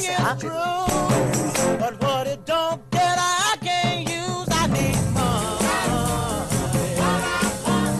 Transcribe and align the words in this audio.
Mas 0.00 0.08
não 0.08 0.14
era 0.14 0.34
pra 0.34 0.40
ser 0.40 0.48
rápido? 0.48 0.54
But 1.78 2.02
what 2.02 2.26
it 2.26 2.40
don't 2.46 2.80
get, 2.90 3.18
I 3.18 3.56
can't 3.60 4.08
use. 4.08 4.48
I 4.50 4.66
need 4.68 4.96
money. 5.12 5.58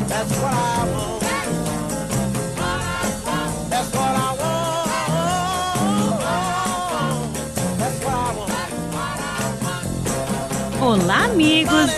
That's 0.09 0.33
what 0.41 0.55
I 0.55 0.85
want. 0.93 1.21
That's 3.71 3.91
what 3.93 4.15
I 4.17 4.33
want. 4.41 4.89
That's 7.79 7.99
what 8.05 8.15
I 8.15 8.35
want. 8.35 8.51
Olá, 10.81 11.25
amigos 11.25 11.91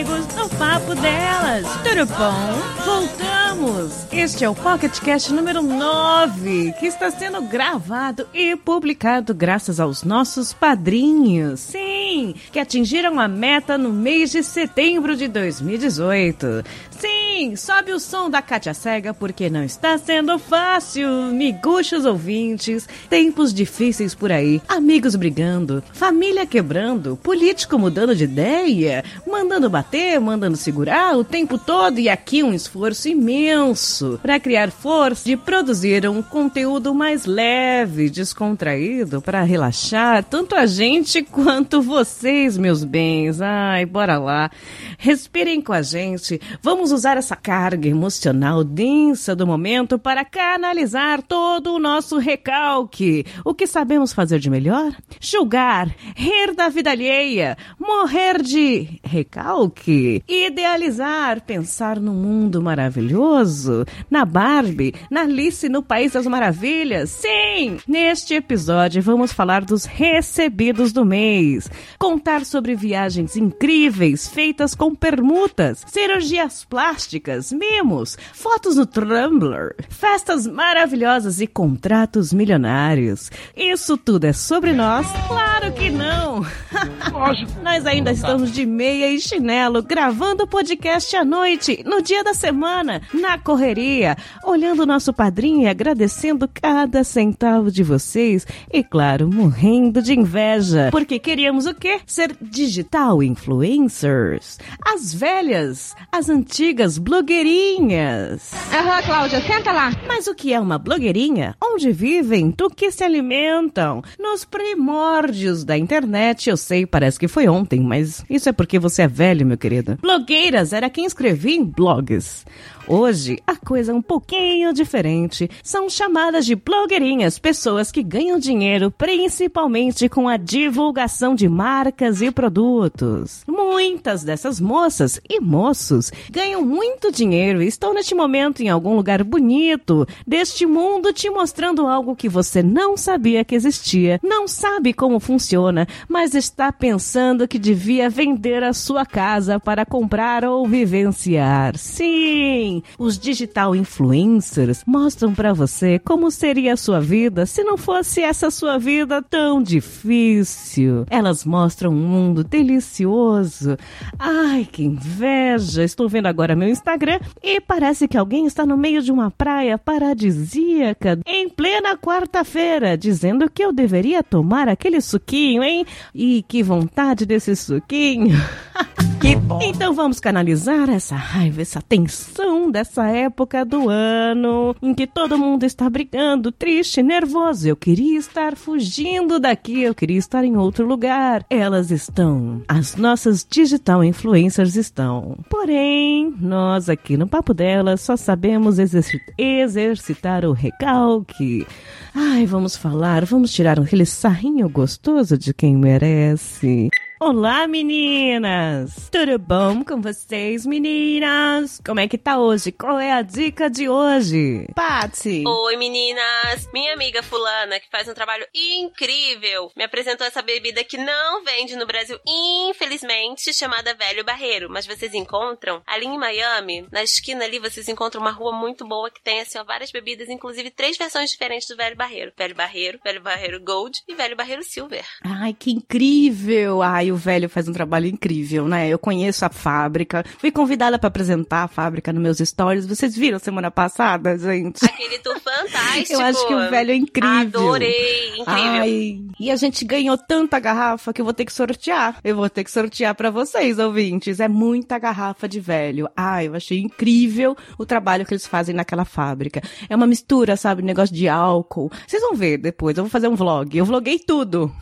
inimigos 0.00 0.26
do 0.28 0.48
Papo 0.56 0.94
Delas. 0.94 1.66
Tudo 1.82 2.06
bom? 2.06 2.84
Voltamos! 2.84 4.06
Este 4.10 4.44
é 4.44 4.48
o 4.48 4.54
Pocket 4.54 4.98
Cast 5.00 5.32
número 5.32 5.62
9, 5.62 6.72
que 6.78 6.86
está 6.86 7.10
sendo 7.10 7.42
gravado 7.42 8.26
e 8.32 8.56
publicado 8.56 9.34
graças 9.34 9.78
aos 9.78 10.02
nossos 10.02 10.54
padrinhos. 10.54 11.60
Sim, 11.60 12.34
que 12.50 12.58
atingiram 12.58 13.20
a 13.20 13.28
meta 13.28 13.76
no 13.76 13.92
mês 13.92 14.30
de 14.30 14.42
setembro 14.42 15.14
de 15.14 15.28
2018. 15.28 16.64
Sim, 16.90 17.19
sobe 17.56 17.92
o 17.92 17.98
som 17.98 18.28
da 18.28 18.42
Cátia 18.42 18.74
Cega 18.74 19.14
porque 19.14 19.48
não 19.48 19.64
está 19.64 19.96
sendo 19.96 20.38
fácil. 20.38 21.08
Miguxos 21.32 22.04
ouvintes, 22.04 22.86
tempos 23.08 23.54
difíceis 23.54 24.14
por 24.14 24.30
aí, 24.30 24.60
amigos 24.68 25.16
brigando, 25.16 25.82
família 25.92 26.44
quebrando, 26.44 27.16
político 27.16 27.78
mudando 27.78 28.14
de 28.14 28.24
ideia, 28.24 29.02
mandando 29.26 29.70
bater, 29.70 30.20
mandando 30.20 30.56
segurar 30.56 31.16
o 31.16 31.24
tempo 31.24 31.56
todo 31.56 31.98
e 31.98 32.10
aqui 32.10 32.42
um 32.42 32.52
esforço 32.52 33.08
imenso 33.08 34.20
para 34.20 34.38
criar 34.38 34.70
força 34.70 35.24
de 35.24 35.36
produzir 35.36 36.06
um 36.06 36.22
conteúdo 36.22 36.94
mais 36.94 37.24
leve, 37.24 38.10
descontraído 38.10 39.22
para 39.22 39.42
relaxar 39.42 40.22
tanto 40.24 40.54
a 40.54 40.66
gente 40.66 41.22
quanto 41.22 41.80
vocês, 41.80 42.58
meus 42.58 42.84
bens. 42.84 43.40
Ai, 43.40 43.86
bora 43.86 44.18
lá. 44.18 44.50
Respirem 44.98 45.62
com 45.62 45.72
a 45.72 45.80
gente. 45.80 46.38
Vamos 46.62 46.92
usar 46.92 47.16
essa 47.16 47.29
carga 47.36 47.88
emocional 47.88 48.64
densa 48.64 49.34
do 49.34 49.46
momento 49.46 49.98
para 49.98 50.24
canalizar 50.24 51.22
todo 51.22 51.74
o 51.74 51.78
nosso 51.78 52.18
recalque. 52.18 53.24
O 53.44 53.54
que 53.54 53.66
sabemos 53.66 54.12
fazer 54.12 54.38
de 54.38 54.50
melhor? 54.50 54.94
Julgar, 55.20 55.94
rir 56.16 56.54
da 56.54 56.68
vida 56.68 56.90
alheia, 56.90 57.56
morrer 57.78 58.42
de 58.42 59.00
recalque, 59.02 60.22
idealizar, 60.28 61.42
pensar 61.42 62.00
no 62.00 62.12
mundo 62.12 62.62
maravilhoso, 62.62 63.84
na 64.10 64.24
Barbie, 64.24 64.94
na 65.10 65.22
Alice 65.22 65.68
no 65.68 65.82
País 65.82 66.12
das 66.12 66.26
Maravilhas. 66.26 67.10
Sim! 67.10 67.78
Neste 67.86 68.34
episódio 68.34 69.02
vamos 69.02 69.32
falar 69.32 69.64
dos 69.64 69.84
recebidos 69.84 70.92
do 70.92 71.04
mês, 71.04 71.70
contar 71.98 72.44
sobre 72.44 72.74
viagens 72.74 73.36
incríveis 73.36 74.28
feitas 74.28 74.74
com 74.74 74.94
permutas, 74.94 75.84
cirurgias 75.86 76.64
plásticas, 76.64 77.19
mimos, 77.52 78.16
fotos 78.32 78.76
no 78.76 78.86
Tumblr, 78.86 79.74
festas 79.88 80.46
maravilhosas 80.46 81.40
e 81.40 81.46
contratos 81.46 82.32
milionários. 82.32 83.30
Isso 83.56 83.96
tudo 83.96 84.24
é 84.24 84.32
sobre 84.32 84.72
nós? 84.72 85.06
Claro 85.28 85.72
que 85.72 85.90
não! 85.90 86.40
nós 87.62 87.86
ainda 87.86 88.12
estamos 88.12 88.52
de 88.52 88.64
meia 88.64 89.10
e 89.10 89.20
chinelo 89.20 89.82
gravando 89.82 90.44
o 90.44 90.46
podcast 90.46 91.14
à 91.16 91.24
noite, 91.24 91.82
no 91.84 92.02
dia 92.02 92.24
da 92.24 92.34
semana, 92.34 93.02
na 93.12 93.38
correria, 93.38 94.16
olhando 94.44 94.82
o 94.82 94.86
nosso 94.86 95.12
padrinho 95.12 95.62
e 95.62 95.66
agradecendo 95.66 96.48
cada 96.48 97.04
centavo 97.04 97.70
de 97.70 97.82
vocês 97.82 98.46
e, 98.72 98.82
claro, 98.82 99.28
morrendo 99.28 100.02
de 100.02 100.14
inveja, 100.14 100.88
porque 100.90 101.18
queríamos 101.18 101.66
o 101.66 101.74
quê? 101.74 102.00
Ser 102.06 102.36
digital 102.40 103.22
influencers. 103.22 104.58
As 104.84 105.12
velhas, 105.12 105.94
as 106.10 106.28
antigas 106.28 106.98
blogueirinhas. 107.10 108.52
Aham, 108.72 109.02
Cláudia, 109.02 109.40
senta 109.40 109.72
lá. 109.72 109.90
Mas 110.06 110.28
o 110.28 110.34
que 110.34 110.54
é 110.54 110.60
uma 110.60 110.78
blogueirinha? 110.78 111.56
Onde 111.60 111.90
vivem? 111.90 112.50
Do 112.50 112.70
que 112.70 112.88
se 112.92 113.02
alimentam? 113.02 114.00
Nos 114.16 114.44
primórdios 114.44 115.64
da 115.64 115.76
internet, 115.76 116.48
eu 116.48 116.56
sei, 116.56 116.86
parece 116.86 117.18
que 117.18 117.26
foi 117.26 117.48
ontem, 117.48 117.80
mas 117.80 118.24
isso 118.30 118.48
é 118.48 118.52
porque 118.52 118.78
você 118.78 119.02
é 119.02 119.08
velho, 119.08 119.44
meu 119.44 119.58
querido. 119.58 119.98
Blogueiras 120.00 120.72
era 120.72 120.88
quem 120.88 121.04
escrevia 121.04 121.56
em 121.56 121.64
blogs. 121.64 122.46
Hoje, 122.92 123.38
a 123.46 123.54
coisa 123.54 123.92
é 123.92 123.94
um 123.94 124.02
pouquinho 124.02 124.72
diferente. 124.72 125.48
São 125.62 125.88
chamadas 125.88 126.44
de 126.44 126.56
blogueirinhas, 126.56 127.38
pessoas 127.38 127.92
que 127.92 128.02
ganham 128.02 128.36
dinheiro 128.36 128.90
principalmente 128.90 130.08
com 130.08 130.28
a 130.28 130.36
divulgação 130.36 131.36
de 131.36 131.48
marcas 131.48 132.20
e 132.20 132.32
produtos. 132.32 133.44
Muitas 133.46 134.24
dessas 134.24 134.58
moças 134.58 135.20
e 135.30 135.38
moços 135.38 136.10
ganham 136.32 136.64
muito 136.64 137.12
dinheiro 137.12 137.62
e 137.62 137.68
estão 137.68 137.94
neste 137.94 138.12
momento 138.12 138.60
em 138.60 138.68
algum 138.68 138.96
lugar 138.96 139.22
bonito 139.22 140.04
deste 140.26 140.66
mundo 140.66 141.12
te 141.12 141.30
mostrando 141.30 141.86
algo 141.86 142.16
que 142.16 142.28
você 142.28 142.60
não 142.60 142.96
sabia 142.96 143.44
que 143.44 143.54
existia, 143.54 144.18
não 144.20 144.48
sabe 144.48 144.92
como 144.92 145.20
funciona, 145.20 145.86
mas 146.08 146.34
está 146.34 146.72
pensando 146.72 147.46
que 147.46 147.56
devia 147.56 148.10
vender 148.10 148.64
a 148.64 148.72
sua 148.72 149.06
casa 149.06 149.60
para 149.60 149.86
comprar 149.86 150.44
ou 150.44 150.66
vivenciar. 150.66 151.78
Sim! 151.78 152.79
Os 152.98 153.18
digital 153.18 153.74
influencers 153.74 154.82
mostram 154.86 155.34
para 155.34 155.52
você 155.52 155.98
como 155.98 156.30
seria 156.30 156.74
a 156.74 156.76
sua 156.76 157.00
vida 157.00 157.46
se 157.46 157.62
não 157.62 157.76
fosse 157.76 158.22
essa 158.22 158.50
sua 158.50 158.78
vida 158.78 159.22
tão 159.22 159.62
difícil. 159.62 161.04
Elas 161.10 161.44
mostram 161.44 161.90
um 161.92 162.08
mundo 162.08 162.44
delicioso. 162.44 163.76
Ai, 164.18 164.66
que 164.70 164.84
inveja! 164.84 165.82
Estou 165.82 166.08
vendo 166.08 166.26
agora 166.26 166.56
meu 166.56 166.68
Instagram 166.68 167.20
e 167.42 167.60
parece 167.60 168.06
que 168.08 168.16
alguém 168.16 168.46
está 168.46 168.64
no 168.66 168.76
meio 168.76 169.02
de 169.02 169.12
uma 169.12 169.30
praia 169.30 169.78
paradisíaca 169.78 171.18
em 171.26 171.48
plena 171.48 171.96
quarta-feira, 171.96 172.96
dizendo 172.96 173.50
que 173.50 173.64
eu 173.64 173.72
deveria 173.72 174.22
tomar 174.22 174.68
aquele 174.68 175.00
suquinho, 175.00 175.62
hein? 175.62 175.84
E 176.14 176.42
que 176.46 176.62
vontade 176.62 177.24
desse 177.26 177.54
suquinho! 177.56 178.36
Que 179.20 179.36
bom. 179.36 179.60
Então 179.62 179.92
vamos 179.92 180.18
canalizar 180.18 180.88
essa 180.88 181.14
raiva, 181.14 181.60
essa 181.60 181.82
tensão 181.82 182.59
dessa 182.68 183.06
época 183.06 183.64
do 183.64 183.88
ano 183.88 184.74
em 184.82 184.92
que 184.92 185.06
todo 185.06 185.38
mundo 185.38 185.62
está 185.62 185.88
brigando, 185.88 186.50
triste, 186.50 187.00
nervoso. 187.00 187.68
Eu 187.68 187.76
queria 187.76 188.18
estar 188.18 188.56
fugindo 188.56 189.38
daqui, 189.38 189.82
eu 189.82 189.94
queria 189.94 190.18
estar 190.18 190.42
em 190.44 190.56
outro 190.56 190.84
lugar. 190.84 191.46
Elas 191.48 191.92
estão, 191.92 192.62
as 192.66 192.96
nossas 192.96 193.46
digital 193.48 194.02
influencers 194.02 194.74
estão. 194.74 195.38
Porém, 195.48 196.34
nós 196.40 196.88
aqui 196.88 197.16
no 197.16 197.28
Papo 197.28 197.54
Delas 197.54 198.00
só 198.00 198.16
sabemos 198.16 198.80
exerci- 198.80 199.20
exercitar 199.38 200.44
o 200.44 200.50
recalque. 200.52 201.64
Ai, 202.12 202.44
vamos 202.46 202.76
falar, 202.76 203.24
vamos 203.24 203.52
tirar 203.52 203.78
aquele 203.78 204.04
sarrinho 204.04 204.68
gostoso 204.68 205.38
de 205.38 205.54
quem 205.54 205.76
merece. 205.76 206.88
Olá, 207.22 207.66
meninas! 207.66 209.10
Tudo 209.12 209.38
bom 209.38 209.84
com 209.84 210.00
vocês, 210.00 210.64
meninas? 210.64 211.78
Como 211.84 212.00
é 212.00 212.08
que 212.08 212.16
tá 212.16 212.38
hoje? 212.38 212.72
Qual 212.72 212.98
é 212.98 213.12
a 213.12 213.20
dica 213.20 213.68
de 213.68 213.90
hoje? 213.90 214.66
Patsy! 214.74 215.44
Oi, 215.46 215.76
meninas! 215.76 216.66
Minha 216.72 216.94
amiga 216.94 217.22
fulana, 217.22 217.78
que 217.78 217.90
faz 217.90 218.08
um 218.08 218.14
trabalho 218.14 218.46
incrível, 218.54 219.70
me 219.76 219.84
apresentou 219.84 220.26
essa 220.26 220.40
bebida 220.40 220.82
que 220.82 220.96
não 220.96 221.44
vende 221.44 221.76
no 221.76 221.84
Brasil, 221.84 222.18
infelizmente, 222.26 223.52
chamada 223.52 223.92
Velho 223.92 224.24
Barreiro. 224.24 224.70
Mas 224.70 224.86
vocês 224.86 225.12
encontram 225.12 225.82
ali 225.86 226.06
em 226.06 226.16
Miami, 226.16 226.88
na 226.90 227.02
esquina 227.02 227.44
ali, 227.44 227.58
vocês 227.58 227.86
encontram 227.86 228.22
uma 228.22 228.30
rua 228.30 228.52
muito 228.52 228.88
boa 228.88 229.10
que 229.10 229.22
tem, 229.22 229.40
assim, 229.40 229.58
ó, 229.58 229.64
várias 229.64 229.92
bebidas, 229.92 230.30
inclusive 230.30 230.70
três 230.70 230.96
versões 230.96 231.28
diferentes 231.28 231.68
do 231.68 231.76
Velho 231.76 231.96
Barreiro. 231.96 232.32
Velho 232.34 232.54
Barreiro, 232.54 232.98
Velho 233.04 233.20
Barreiro 233.20 233.62
Gold 233.62 234.00
e 234.08 234.14
Velho 234.14 234.34
Barreiro 234.34 234.62
Silver. 234.62 235.04
Ai, 235.22 235.52
que 235.52 235.70
incrível! 235.70 236.80
Ai, 236.80 237.09
o 237.10 237.16
velho 237.16 237.48
faz 237.48 237.68
um 237.68 237.72
trabalho 237.72 238.06
incrível, 238.06 238.68
né? 238.68 238.88
Eu 238.88 238.98
conheço 238.98 239.44
a 239.44 239.48
fábrica. 239.48 240.24
Fui 240.38 240.50
convidada 240.50 240.98
para 240.98 241.08
apresentar 241.08 241.64
a 241.64 241.68
fábrica 241.68 242.12
nos 242.12 242.22
meus 242.22 242.38
stories. 242.38 242.86
Vocês 242.86 243.16
viram 243.16 243.38
semana 243.38 243.70
passada, 243.70 244.36
gente? 244.38 244.84
Aquele 244.84 245.18
tour 245.18 245.38
fantástico. 245.40 246.12
Eu 246.12 246.20
acho 246.20 246.46
que 246.46 246.54
o 246.54 246.70
velho 246.70 246.90
é 246.90 246.94
incrível. 246.94 247.40
Adorei, 247.40 248.28
incrível. 248.28 248.46
Ai, 248.46 249.20
e 249.38 249.50
a 249.50 249.56
gente 249.56 249.84
ganhou 249.84 250.16
tanta 250.16 250.58
garrafa 250.58 251.12
que 251.12 251.20
eu 251.20 251.24
vou 251.24 251.34
ter 251.34 251.44
que 251.44 251.52
sortear. 251.52 252.18
Eu 252.22 252.36
vou 252.36 252.48
ter 252.48 252.64
que 252.64 252.70
sortear 252.70 253.14
para 253.14 253.30
vocês, 253.30 253.78
ouvintes. 253.78 254.40
É 254.40 254.48
muita 254.48 254.98
garrafa 254.98 255.48
de 255.48 255.60
velho. 255.60 256.08
Ai, 256.16 256.48
eu 256.48 256.54
achei 256.54 256.78
incrível 256.78 257.56
o 257.78 257.86
trabalho 257.86 258.24
que 258.24 258.34
eles 258.34 258.46
fazem 258.46 258.74
naquela 258.74 259.04
fábrica. 259.04 259.62
É 259.88 259.96
uma 259.96 260.06
mistura, 260.06 260.56
sabe? 260.56 260.82
Negócio 260.82 261.14
de 261.14 261.28
álcool. 261.28 261.90
Vocês 262.06 262.22
vão 262.22 262.34
ver 262.34 262.58
depois. 262.58 262.96
Eu 262.96 263.04
vou 263.04 263.10
fazer 263.10 263.28
um 263.28 263.36
vlog. 263.36 263.76
Eu 263.76 263.84
vloguei 263.84 264.18
tudo. 264.18 264.72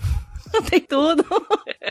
Tem 0.70 0.80
tudo. 0.80 1.24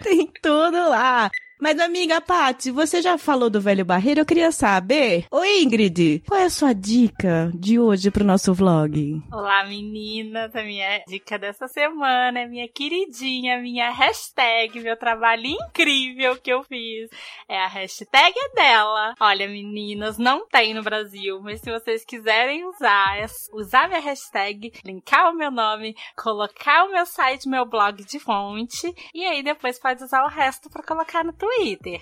Tem 0.03 0.27
tudo 0.41 0.89
lá. 0.89 1.29
Mas, 1.59 1.79
amiga 1.79 2.21
Paty, 2.21 2.69
você 2.69 3.01
já 3.01 3.17
falou 3.17 3.49
do 3.49 3.59
velho 3.59 3.83
barreiro? 3.83 4.21
Eu 4.21 4.25
queria 4.25 4.51
saber. 4.51 5.25
Oi, 5.31 5.63
Ingrid, 5.63 6.23
qual 6.27 6.39
é 6.39 6.43
a 6.43 6.51
sua 6.51 6.71
dica 6.71 7.51
de 7.55 7.79
hoje 7.79 8.11
pro 8.11 8.23
nosso 8.23 8.53
vlog? 8.53 9.19
Olá, 9.31 9.65
meninas. 9.65 10.55
A 10.55 10.61
minha 10.61 11.03
dica 11.07 11.39
dessa 11.39 11.67
semana 11.67 12.41
é 12.41 12.45
minha 12.45 12.67
queridinha, 12.67 13.59
minha 13.59 13.89
hashtag, 13.89 14.79
meu 14.81 14.95
trabalho 14.95 15.47
incrível 15.47 16.35
que 16.35 16.53
eu 16.53 16.63
fiz. 16.63 17.09
É 17.49 17.59
a 17.59 17.67
hashtag 17.67 18.35
é 18.37 18.53
dela. 18.53 19.15
Olha, 19.19 19.47
meninas, 19.47 20.19
não 20.19 20.47
tem 20.47 20.75
no 20.75 20.83
Brasil, 20.83 21.41
mas 21.41 21.59
se 21.59 21.71
vocês 21.71 22.05
quiserem 22.05 22.65
usar, 22.65 23.17
é 23.17 23.25
usar 23.51 23.87
minha 23.87 23.99
hashtag, 23.99 24.71
linkar 24.85 25.31
o 25.31 25.35
meu 25.35 25.49
nome, 25.49 25.95
colocar 26.15 26.83
o 26.83 26.91
meu 26.91 27.05
site, 27.07 27.49
meu 27.49 27.65
blog 27.65 28.05
de 28.05 28.19
fonte, 28.19 28.93
e 29.11 29.25
aí 29.25 29.41
depois 29.41 29.79
pode 29.79 30.03
usar 30.03 30.23
o 30.23 30.29
resto 30.29 30.69
para 30.69 30.83
colocar 30.83 31.23
no 31.23 31.33
Twitter. 31.33 31.46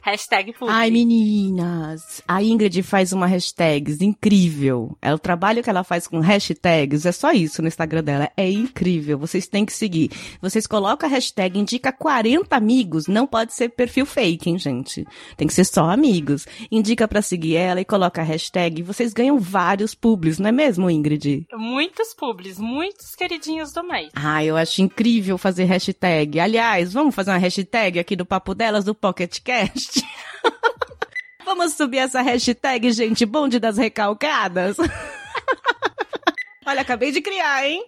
Hashtag 0.03 0.53
publi. 0.53 0.73
Ai, 0.73 0.91
meninas, 0.91 2.21
a 2.27 2.43
Ingrid 2.43 2.83
faz 2.83 3.13
uma 3.13 3.25
hashtags 3.25 4.01
incrível. 4.01 4.97
É 5.01 5.13
o 5.13 5.19
trabalho 5.19 5.63
que 5.63 5.69
ela 5.69 5.83
faz 5.83 6.07
com 6.07 6.19
hashtags, 6.19 7.05
é 7.05 7.11
só 7.11 7.31
isso 7.31 7.61
no 7.61 7.67
Instagram 7.67 8.03
dela. 8.03 8.31
É 8.35 8.49
incrível. 8.49 9.17
Vocês 9.17 9.47
têm 9.47 9.65
que 9.65 9.73
seguir. 9.73 10.11
Vocês 10.41 10.67
colocam 10.67 11.07
a 11.07 11.11
hashtag, 11.11 11.59
indica 11.59 11.91
40 11.91 12.55
amigos. 12.55 13.07
Não 13.07 13.25
pode 13.25 13.53
ser 13.53 13.69
perfil 13.69 14.05
fake, 14.05 14.49
hein, 14.49 14.57
gente? 14.57 15.05
Tem 15.37 15.47
que 15.47 15.53
ser 15.53 15.65
só 15.65 15.89
amigos. 15.89 16.45
Indica 16.71 17.07
pra 17.07 17.21
seguir 17.21 17.55
ela 17.55 17.81
e 17.81 17.85
coloca 17.85 18.21
a 18.21 18.25
hashtag. 18.25 18.83
Vocês 18.83 19.13
ganham 19.13 19.39
vários 19.39 19.95
publis, 19.95 20.39
não 20.39 20.49
é 20.49 20.51
mesmo, 20.51 20.89
Ingrid? 20.89 21.47
Muitos 21.53 22.13
publis, 22.13 22.59
muitos 22.59 23.15
queridinhos 23.15 23.71
do 23.71 23.83
mês. 23.83 24.09
Ah, 24.13 24.43
eu 24.43 24.57
acho 24.57 24.81
incrível 24.81 25.37
fazer 25.37 25.65
hashtag. 25.65 26.39
Aliás, 26.39 26.93
vamos 26.93 27.15
fazer 27.15 27.31
uma 27.31 27.37
hashtag 27.37 27.99
aqui 27.99 28.15
do 28.15 28.25
Papo 28.25 28.53
Delas 28.53 28.83
do 28.83 28.93
Pocket 28.93 29.34
Cast? 29.41 30.01
Vamos 31.45 31.73
subir 31.73 31.99
essa 31.99 32.21
hashtag, 32.21 32.91
gente, 32.91 33.25
bonde 33.25 33.59
das 33.59 33.77
recalcadas? 33.77 34.77
Olha, 36.65 36.81
acabei 36.81 37.11
de 37.11 37.21
criar, 37.21 37.67
hein? 37.67 37.85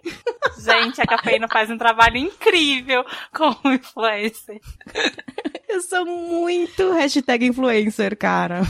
Gente, 0.64 1.02
a 1.02 1.06
Cafeína 1.06 1.48
faz 1.48 1.70
um 1.72 1.78
trabalho 1.78 2.18
incrível 2.18 3.04
como 3.34 3.74
influencer. 3.74 4.62
Eu 5.68 5.82
sou 5.82 6.06
muito 6.06 6.92
hashtag 6.94 7.48
influencer, 7.48 8.16
cara. 8.16 8.62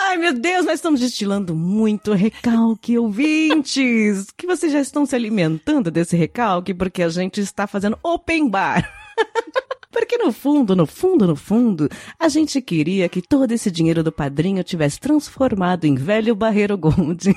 Ai, 0.00 0.16
meu 0.16 0.32
Deus, 0.32 0.64
nós 0.66 0.74
estamos 0.74 1.00
destilando 1.00 1.54
muito 1.54 2.12
recalque, 2.12 2.98
ouvintes. 2.98 4.32
Que 4.36 4.46
vocês 4.46 4.72
já 4.72 4.80
estão 4.80 5.06
se 5.06 5.14
alimentando 5.14 5.90
desse 5.90 6.16
recalque 6.16 6.74
porque 6.74 7.02
a 7.02 7.08
gente 7.08 7.40
está 7.40 7.66
fazendo 7.66 7.98
open 8.02 8.48
bar. 8.48 8.92
Porque 9.90 10.18
no 10.18 10.32
fundo, 10.32 10.76
no 10.76 10.86
fundo, 10.86 11.26
no 11.26 11.36
fundo, 11.36 11.88
a 12.18 12.28
gente 12.28 12.60
queria 12.60 13.08
que 13.08 13.22
todo 13.22 13.52
esse 13.52 13.70
dinheiro 13.70 14.02
do 14.02 14.12
padrinho 14.12 14.62
tivesse 14.62 15.00
transformado 15.00 15.84
em 15.84 15.94
velho 15.94 16.34
barreiro 16.34 16.76
gold. 16.76 17.34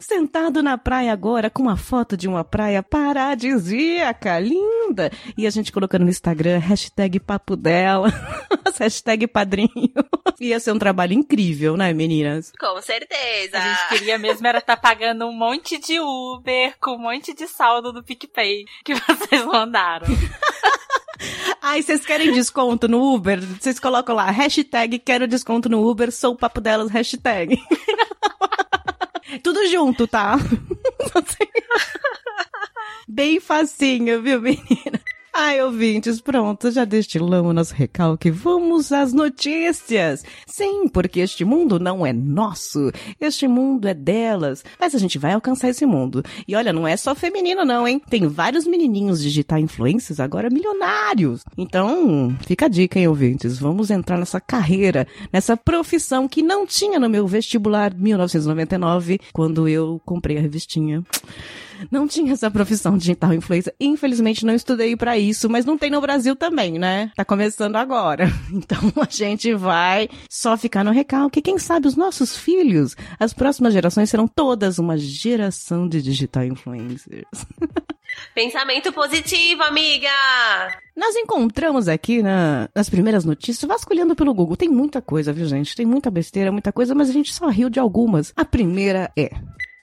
Sentado 0.00 0.62
na 0.62 0.76
praia 0.76 1.12
agora 1.12 1.50
com 1.50 1.62
uma 1.62 1.76
foto 1.76 2.16
de 2.16 2.28
uma 2.28 2.44
praia 2.44 2.82
paradisíaca, 2.82 4.38
linda. 4.38 5.10
E 5.36 5.46
a 5.46 5.50
gente 5.50 5.72
colocando 5.72 6.04
no 6.04 6.10
Instagram, 6.10 6.58
hashtag 6.58 7.18
papo 7.18 7.56
dela, 7.56 8.08
hashtag 8.78 9.26
padrinho. 9.26 9.70
Ia 10.40 10.60
ser 10.60 10.72
um 10.72 10.78
trabalho 10.78 11.14
incrível, 11.14 11.76
né, 11.76 11.92
meninas? 11.92 12.52
Com 12.58 12.80
certeza. 12.80 13.58
A 13.58 13.60
gente 13.60 13.88
queria 13.88 14.18
mesmo 14.18 14.46
era 14.46 14.58
estar 14.58 14.76
tá 14.76 14.82
pagando 14.82 15.26
um 15.26 15.32
monte 15.32 15.78
de 15.78 15.98
Uber 15.98 16.74
com 16.80 16.92
um 16.92 16.98
monte 16.98 17.34
de 17.34 17.46
saldo 17.48 17.92
do 17.92 18.02
PicPay 18.02 18.64
que 18.84 18.94
vocês 18.94 19.44
mandaram. 19.46 20.06
Ai, 21.60 21.82
vocês 21.82 22.04
querem 22.06 22.32
desconto 22.32 22.88
no 22.88 23.14
Uber? 23.14 23.40
Vocês 23.40 23.78
colocam 23.80 24.14
lá, 24.14 24.30
hashtag 24.30 24.98
quero 24.98 25.26
desconto 25.26 25.68
no 25.68 25.88
Uber, 25.88 26.12
sou 26.12 26.34
o 26.34 26.36
papo 26.36 26.60
delas, 26.60 26.90
hashtag. 26.90 27.60
Tudo 29.42 29.66
junto, 29.68 30.06
tá? 30.06 30.36
Bem 33.08 33.40
facinho, 33.40 34.22
viu, 34.22 34.40
menina? 34.40 35.00
Ai, 35.32 35.62
ouvintes, 35.62 36.20
pronto, 36.20 36.70
já 36.70 36.84
destilamos 36.84 37.54
nosso 37.54 37.74
recalque. 37.74 38.30
Vamos 38.30 38.90
às 38.90 39.12
notícias. 39.12 40.24
Sim, 40.46 40.88
porque 40.88 41.20
este 41.20 41.44
mundo 41.44 41.78
não 41.78 42.04
é 42.04 42.12
nosso. 42.12 42.90
Este 43.20 43.46
mundo 43.46 43.86
é 43.86 43.94
delas. 43.94 44.64
Mas 44.80 44.94
a 44.94 44.98
gente 44.98 45.18
vai 45.18 45.32
alcançar 45.32 45.68
esse 45.68 45.86
mundo. 45.86 46.24
E 46.46 46.56
olha, 46.56 46.72
não 46.72 46.88
é 46.88 46.96
só 46.96 47.14
feminino 47.14 47.64
não, 47.64 47.86
hein? 47.86 48.00
Tem 48.08 48.26
vários 48.26 48.66
menininhos 48.66 49.22
digital 49.22 49.58
influencers 49.58 50.18
agora 50.18 50.50
milionários. 50.50 51.44
Então, 51.56 52.36
fica 52.46 52.66
a 52.66 52.68
dica, 52.68 52.98
hein, 52.98 53.08
ouvintes. 53.08 53.58
Vamos 53.58 53.90
entrar 53.90 54.18
nessa 54.18 54.40
carreira, 54.40 55.06
nessa 55.32 55.56
profissão 55.56 56.26
que 56.26 56.42
não 56.42 56.66
tinha 56.66 56.98
no 56.98 57.08
meu 57.08 57.26
vestibular 57.26 57.94
1999, 57.94 59.20
quando 59.32 59.68
eu 59.68 60.00
comprei 60.04 60.38
a 60.38 60.40
revistinha. 60.40 61.04
Não 61.90 62.06
tinha 62.06 62.32
essa 62.32 62.50
profissão 62.50 62.96
digital 62.96 63.32
influencer. 63.32 63.74
Infelizmente 63.80 64.44
não 64.44 64.54
estudei 64.54 64.96
para 64.96 65.18
isso, 65.18 65.48
mas 65.48 65.64
não 65.64 65.78
tem 65.78 65.90
no 65.90 66.00
Brasil 66.00 66.34
também, 66.34 66.78
né? 66.78 67.10
Tá 67.16 67.24
começando 67.24 67.76
agora. 67.76 68.28
Então 68.50 68.92
a 69.00 69.06
gente 69.10 69.54
vai 69.54 70.08
só 70.28 70.56
ficar 70.56 70.82
no 70.82 70.90
recalque. 70.90 71.42
Quem 71.42 71.58
sabe 71.58 71.86
os 71.86 71.96
nossos 71.96 72.36
filhos, 72.36 72.96
as 73.18 73.32
próximas 73.32 73.72
gerações 73.72 74.10
serão 74.10 74.26
todas 74.26 74.78
uma 74.78 74.96
geração 74.96 75.88
de 75.88 76.02
digital 76.02 76.44
influencers. 76.44 77.24
Pensamento 78.34 78.92
positivo, 78.92 79.62
amiga! 79.62 80.08
Nós 80.96 81.14
encontramos 81.14 81.88
aqui 81.88 82.22
na, 82.22 82.68
nas 82.74 82.88
primeiras 82.88 83.24
notícias, 83.24 83.68
vasculhando 83.68 84.16
pelo 84.16 84.34
Google. 84.34 84.56
Tem 84.56 84.68
muita 84.68 85.00
coisa, 85.00 85.32
viu, 85.32 85.46
gente? 85.46 85.76
Tem 85.76 85.86
muita 85.86 86.10
besteira, 86.10 86.50
muita 86.50 86.72
coisa, 86.72 86.94
mas 86.94 87.08
a 87.08 87.12
gente 87.12 87.32
só 87.32 87.48
riu 87.48 87.68
de 87.70 87.78
algumas. 87.78 88.32
A 88.36 88.44
primeira 88.44 89.10
é. 89.16 89.30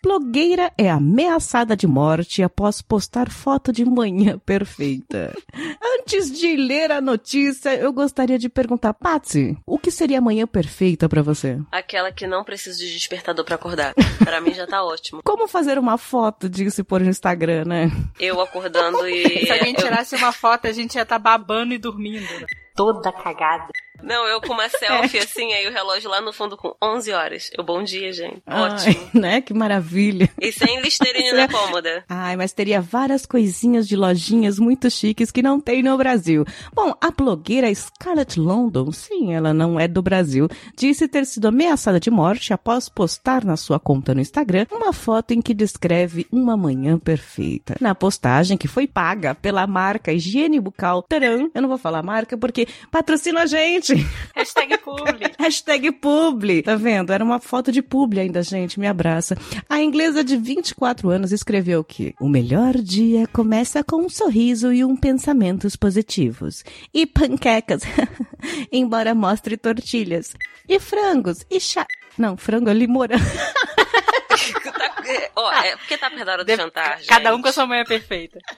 Blogueira 0.05 0.71
é 0.77 0.87
ameaçada 0.87 1.75
de 1.75 1.87
morte 1.87 2.43
após 2.43 2.79
postar 2.79 3.27
foto 3.27 3.71
de 3.71 3.83
manhã 3.83 4.37
perfeita. 4.45 5.35
Antes 5.99 6.31
de 6.31 6.55
ler 6.55 6.91
a 6.91 7.01
notícia, 7.01 7.73
eu 7.73 7.91
gostaria 7.91 8.37
de 8.37 8.47
perguntar, 8.47 8.93
Patsy, 8.93 9.57
o 9.65 9.79
que 9.79 9.89
seria 9.89 10.19
a 10.19 10.21
manhã 10.21 10.45
perfeita 10.45 11.09
para 11.09 11.23
você? 11.23 11.59
Aquela 11.71 12.11
que 12.11 12.27
não 12.27 12.43
precisa 12.43 12.77
de 12.77 12.93
despertador 12.93 13.43
para 13.43 13.55
acordar. 13.55 13.95
Para 14.23 14.39
mim 14.39 14.53
já 14.53 14.67
tá 14.67 14.83
ótimo. 14.83 15.21
Como 15.25 15.47
fazer 15.47 15.79
uma 15.79 15.97
foto 15.97 16.47
de 16.47 16.69
se 16.69 16.83
pôr 16.83 17.01
no 17.01 17.09
Instagram, 17.09 17.65
né? 17.65 17.91
Eu 18.19 18.39
acordando 18.39 19.09
e. 19.09 19.25
Se 19.47 19.51
alguém 19.51 19.73
tirasse 19.73 20.13
eu... 20.13 20.19
uma 20.19 20.31
foto, 20.31 20.67
a 20.67 20.71
gente 20.71 20.93
ia 20.93 21.01
estar 21.01 21.15
tá 21.15 21.19
babando 21.19 21.73
e 21.73 21.79
dormindo. 21.79 22.27
Toda 22.75 23.11
cagada. 23.11 23.69
Não, 24.03 24.27
eu 24.27 24.41
com 24.41 24.53
uma 24.53 24.69
selfie 24.69 25.17
assim, 25.19 25.53
aí 25.53 25.67
o 25.67 25.71
relógio 25.71 26.09
lá 26.09 26.21
no 26.21 26.33
fundo 26.33 26.57
com 26.57 26.75
11 26.83 27.11
horas. 27.11 27.49
Eu, 27.57 27.63
bom 27.63 27.81
dia, 27.83 28.11
gente. 28.11 28.41
Ai, 28.45 28.61
Ótimo. 28.61 29.09
né? 29.13 29.41
Que 29.41 29.53
maravilha. 29.53 30.29
E 30.39 30.51
sem 30.51 30.81
listerine 30.81 31.31
na 31.31 31.47
cômoda. 31.47 32.03
Ai, 32.09 32.35
mas 32.35 32.53
teria 32.53 32.81
várias 32.81 33.25
coisinhas 33.25 33.87
de 33.87 33.95
lojinhas 33.95 34.59
muito 34.59 34.89
chiques 34.89 35.31
que 35.31 35.41
não 35.41 35.59
tem 35.59 35.81
no 35.81 35.97
Brasil. 35.97 36.45
Bom, 36.73 36.93
a 37.01 37.11
blogueira 37.11 37.73
Scarlett 37.73 38.39
London, 38.39 38.91
sim, 38.91 39.33
ela 39.33 39.53
não 39.53 39.79
é 39.79 39.87
do 39.87 40.01
Brasil, 40.01 40.47
disse 40.77 41.07
ter 41.07 41.25
sido 41.25 41.47
ameaçada 41.47 41.99
de 41.99 42.11
morte 42.11 42.53
após 42.53 42.89
postar 42.89 43.43
na 43.43 43.57
sua 43.57 43.79
conta 43.79 44.13
no 44.13 44.21
Instagram 44.21 44.65
uma 44.71 44.91
foto 44.91 45.31
em 45.31 45.41
que 45.41 45.53
descreve 45.53 46.27
uma 46.31 46.57
manhã 46.57 46.99
perfeita. 46.99 47.75
Na 47.79 47.95
postagem, 47.95 48.57
que 48.57 48.67
foi 48.67 48.87
paga 48.87 49.33
pela 49.33 49.65
marca 49.65 50.11
Higiene 50.11 50.59
Bucal 50.59 51.01
Taran, 51.01 51.49
eu 51.53 51.61
não 51.61 51.69
vou 51.69 51.77
falar 51.77 52.03
marca 52.03 52.37
porque 52.37 52.64
patrocina 52.91 53.43
a 53.43 53.45
gente. 53.45 53.93
Hashtag 54.35 54.77
publi. 54.79 55.31
Hashtag 55.39 55.91
publi. 55.91 56.61
Tá 56.61 56.75
vendo? 56.75 57.11
Era 57.11 57.23
uma 57.23 57.39
foto 57.39 57.71
de 57.71 57.81
publi 57.81 58.19
ainda, 58.19 58.41
gente. 58.41 58.79
Me 58.79 58.87
abraça. 58.87 59.37
A 59.69 59.81
inglesa 59.81 60.23
de 60.23 60.37
24 60.37 61.09
anos 61.09 61.31
escreveu 61.31 61.83
que 61.83 62.13
o 62.19 62.27
melhor 62.27 62.75
dia 62.75 63.27
começa 63.27 63.83
com 63.83 63.97
um 63.97 64.09
sorriso 64.09 64.71
e 64.71 64.83
um 64.83 64.95
pensamentos 64.95 65.75
positivos. 65.75 66.63
E 66.93 67.05
panquecas, 67.05 67.83
embora 68.71 69.15
mostre 69.15 69.57
tortilhas. 69.57 70.35
E 70.67 70.79
frangos, 70.79 71.45
e 71.49 71.59
chá. 71.59 71.85
Não, 72.17 72.37
frango 72.37 72.69
ali 72.69 72.87
morango. 72.87 73.23
É, 75.05 75.31
Ó, 75.35 75.51
é 75.53 75.75
porque 75.77 75.97
tá 75.97 76.09
perto 76.09 76.25
da 76.25 76.31
hora 76.33 76.43
do 76.43 76.47
Deve- 76.47 76.61
jantar, 76.63 76.99
Cada 77.07 77.29
um 77.31 77.35
gente. 77.35 77.43
com 77.43 77.49
a 77.49 77.53
sua 77.53 77.65
manhã 77.65 77.83
perfeita. 77.83 78.39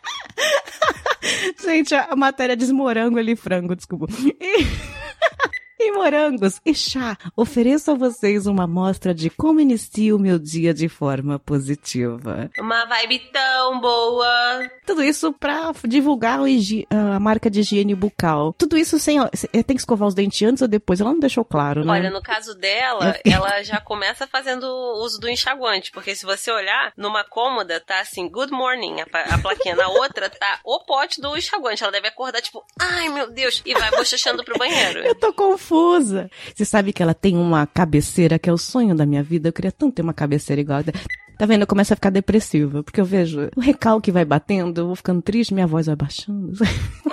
Gente, 1.62 1.94
a 1.94 2.16
matéria 2.16 2.56
diz 2.56 2.72
morango 2.72 3.18
ali, 3.20 3.36
frango, 3.36 3.76
desculpa. 3.76 4.06
E... 4.40 4.66
E 5.80 5.92
morangos 5.92 6.60
e 6.66 6.74
chá. 6.74 7.16
Ofereço 7.36 7.92
a 7.92 7.94
vocês 7.94 8.48
uma 8.48 8.64
amostra 8.64 9.14
de 9.14 9.30
como 9.30 9.60
inicio 9.60 10.16
o 10.16 10.20
meu 10.20 10.40
dia 10.40 10.74
de 10.74 10.90
forma 10.90 11.38
positiva. 11.38 12.50
Uma 12.58 12.86
vibe 12.86 13.20
tão 13.32 13.80
boa. 13.80 14.28
Tudo 14.88 15.04
isso 15.04 15.32
pra 15.34 15.72
divulgar 15.88 16.40
a 16.90 17.20
marca 17.20 17.50
de 17.50 17.60
higiene 17.60 17.94
bucal. 17.94 18.54
Tudo 18.58 18.76
isso 18.76 18.98
sem. 18.98 19.20
ó, 19.20 19.28
Tem 19.28 19.64
que 19.64 19.76
escovar 19.76 20.08
os 20.08 20.16
dentes 20.16 20.42
antes 20.42 20.62
ou 20.64 20.68
depois? 20.68 21.00
Ela 21.00 21.12
não 21.12 21.20
deixou 21.20 21.46
claro, 21.46 21.86
né? 21.86 21.92
Olha, 21.92 22.10
no 22.10 22.22
caso 22.24 22.56
dela, 22.56 23.16
ela 23.24 23.62
já 23.62 23.80
começa 23.80 24.26
fazendo 24.26 24.66
uso 25.04 25.20
do 25.20 25.30
enxaguante, 25.30 25.92
porque 25.92 26.16
se 26.16 26.26
você 26.26 26.52
olhar, 26.52 26.92
numa 26.98 27.24
cômoda 27.24 27.80
tá 27.80 28.00
assim, 28.00 28.28
good 28.28 28.52
morning, 28.52 28.96
a, 29.02 29.36
a 29.36 29.38
plaquinha, 29.38 29.76
na 29.76 29.88
outra 29.88 30.28
tá 30.28 30.60
o 30.66 30.80
pote 30.86 31.22
do 31.22 31.38
enxaguante. 31.38 31.84
Ela 31.84 31.92
deve 31.92 32.08
acordar 32.08 32.42
tipo, 32.42 32.64
ai 32.80 33.10
meu 33.10 33.30
Deus, 33.32 33.62
e 33.64 33.74
vai 33.76 33.92
bochechando 33.92 34.44
pro 34.44 34.58
banheiro. 34.58 35.00
Eu 35.02 35.14
tô 35.14 35.32
confusa. 35.32 35.67
Você 36.54 36.66
sabe 36.66 36.94
que 36.94 37.02
ela 37.02 37.14
tem 37.14 37.36
uma 37.36 37.66
cabeceira 37.66 38.40
que 38.40 38.50
é 38.50 38.54
o 38.54 38.58
sonho 38.58 38.96
da 38.96 39.06
minha 39.06 39.24
vida. 39.24 39.50
Eu 39.50 39.54
queria 39.54 39.72
tanto 39.72 39.96
ter 39.96 40.02
uma 40.02 40.14
cabeceira 40.14 40.62
igual. 40.62 40.84
Tá 41.38 41.46
vendo? 41.46 41.62
Eu 41.62 41.68
começo 41.68 41.94
a 41.94 41.96
ficar 41.96 42.10
depressiva, 42.10 42.82
porque 42.84 43.00
eu 43.00 43.06
vejo 43.06 43.50
o 43.56 43.60
recalque 43.60 44.12
vai 44.12 44.26
batendo, 44.26 44.82
eu 44.82 44.88
vou 44.88 44.96
ficando 44.96 45.22
triste, 45.22 45.54
minha 45.54 45.68
voz 45.68 45.86
vai 45.86 45.96
baixando. 45.96 46.54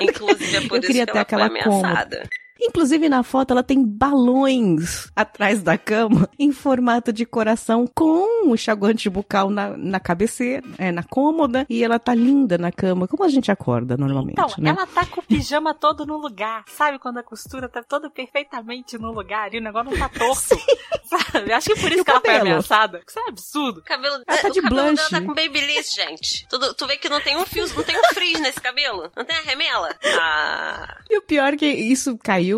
Inclusive, 0.00 0.56
é 0.56 0.61
por 0.62 0.76
Eu 0.76 0.80
isso 0.80 0.87
queria 0.87 1.06
que 1.06 1.12
ter 1.12 1.18
ela 1.18 1.26
foi 1.26 1.37
aquela 1.37 1.62
cômoda. 1.62 2.28
Inclusive 2.64 3.09
na 3.09 3.23
foto 3.23 3.52
ela 3.52 3.62
tem 3.62 3.85
balões 3.85 5.11
atrás 5.14 5.62
da 5.62 5.76
cama 5.78 6.28
em 6.38 6.50
formato 6.52 7.12
de 7.12 7.25
coração 7.26 7.87
com 7.94 8.49
o 8.49 8.54
enxaguante 8.54 9.09
bucal 9.11 9.50
na, 9.50 9.76
na 9.76 10.00
cabeceira, 10.00 10.62
é, 10.78 10.90
na 10.90 11.02
cômoda 11.02 11.66
e 11.68 11.83
ela 11.85 11.99
tá 11.99 12.14
linda 12.14 12.56
na 12.59 12.73
cama, 12.73 13.06
como 13.06 13.25
a 13.25 13.28
gente 13.28 13.50
acorda 13.50 13.97
normalmente, 13.97 14.35
Então, 14.38 14.49
né? 14.59 14.71
ela 14.71 14.87
tá 14.87 15.04
com 15.06 15.21
o 15.21 15.25
pijama 15.25 15.75
todo 15.75 16.06
no 16.06 16.16
lugar. 16.16 16.64
Sabe 16.68 16.99
quando 16.99 17.18
a 17.18 17.23
costura 17.23 17.68
tá 17.68 17.83
toda 17.83 18.11
perfeitamente 18.11 18.99
no 18.99 19.12
lugar 19.12 19.52
e 19.54 19.59
o 19.59 19.62
negócio 19.62 19.90
não 19.90 19.99
tá 19.99 20.09
torto? 20.09 20.56
Sabe? 21.04 21.52
Acho 21.52 21.68
que 21.68 21.80
por 21.80 21.92
isso 21.92 22.04
que 22.04 22.11
ela 22.11 22.21
foi 22.21 22.30
cabelo? 22.30 22.49
ameaçada. 22.50 23.00
Isso 23.06 23.18
é 23.18 23.28
absurdo. 23.28 23.80
O 23.80 23.85
cabelo, 23.85 24.23
Ela 24.26 24.38
tá 24.38 24.49
o 24.49 24.50
de 24.50 24.62
cabelo 24.62 24.80
dela 24.83 24.92
blanche. 24.94 25.11
tá 25.11 25.21
com 25.21 25.35
babyliss, 25.35 25.90
gente. 25.94 26.47
Tu, 26.49 26.75
tu 26.75 26.87
vê 26.87 26.97
que 26.97 27.09
não 27.09 27.21
tem 27.21 27.37
um 27.37 27.44
fio, 27.44 27.66
não 27.76 27.83
tem 27.85 27.97
um 27.99 28.14
frizz 28.14 28.40
nesse 28.40 28.61
cabelo? 28.61 29.11
Não 29.16 29.25
tem 29.25 29.37
a 29.37 29.40
remela? 29.42 29.90
Ah, 30.18 30.97
E 31.11 31.18
o 31.18 31.23
pior 31.23 31.52
é 31.52 31.56
que 31.56 31.66
isso 31.66 32.18
caiu 32.23 32.53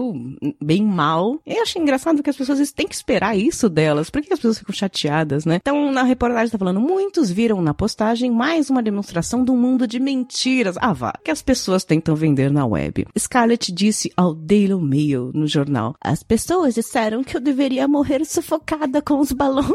bem 0.60 0.82
mal. 0.82 1.40
Eu 1.46 1.62
acho 1.62 1.78
engraçado 1.78 2.22
que 2.22 2.30
as 2.30 2.36
pessoas 2.36 2.72
têm 2.72 2.86
que 2.86 2.94
esperar 2.94 3.36
isso 3.36 3.68
delas. 3.68 4.10
Por 4.10 4.22
que 4.22 4.32
as 4.32 4.38
pessoas 4.38 4.58
ficam 4.58 4.74
chateadas, 4.74 5.44
né? 5.44 5.56
Então, 5.56 5.90
na 5.92 6.02
reportagem 6.02 6.50
tá 6.50 6.58
falando, 6.58 6.80
muitos 6.80 7.30
viram 7.30 7.60
na 7.60 7.74
postagem 7.74 8.30
mais 8.30 8.70
uma 8.70 8.82
demonstração 8.82 9.44
do 9.44 9.54
mundo 9.54 9.86
de 9.86 9.98
mentiras. 9.98 10.76
Ah, 10.78 10.92
vá. 10.92 11.12
Que 11.24 11.30
as 11.30 11.42
pessoas 11.42 11.84
tentam 11.84 12.14
vender 12.14 12.50
na 12.50 12.66
web. 12.66 13.06
Scarlett 13.18 13.72
disse 13.72 14.12
ao 14.16 14.34
Daily 14.34 14.74
Mail, 14.74 15.30
no 15.34 15.46
jornal, 15.46 15.94
as 16.00 16.22
pessoas 16.22 16.74
disseram 16.74 17.22
que 17.22 17.36
eu 17.36 17.40
deveria 17.40 17.88
morrer 17.88 18.24
sufocada 18.24 19.00
com 19.02 19.18
os 19.18 19.32
balões. 19.32 19.66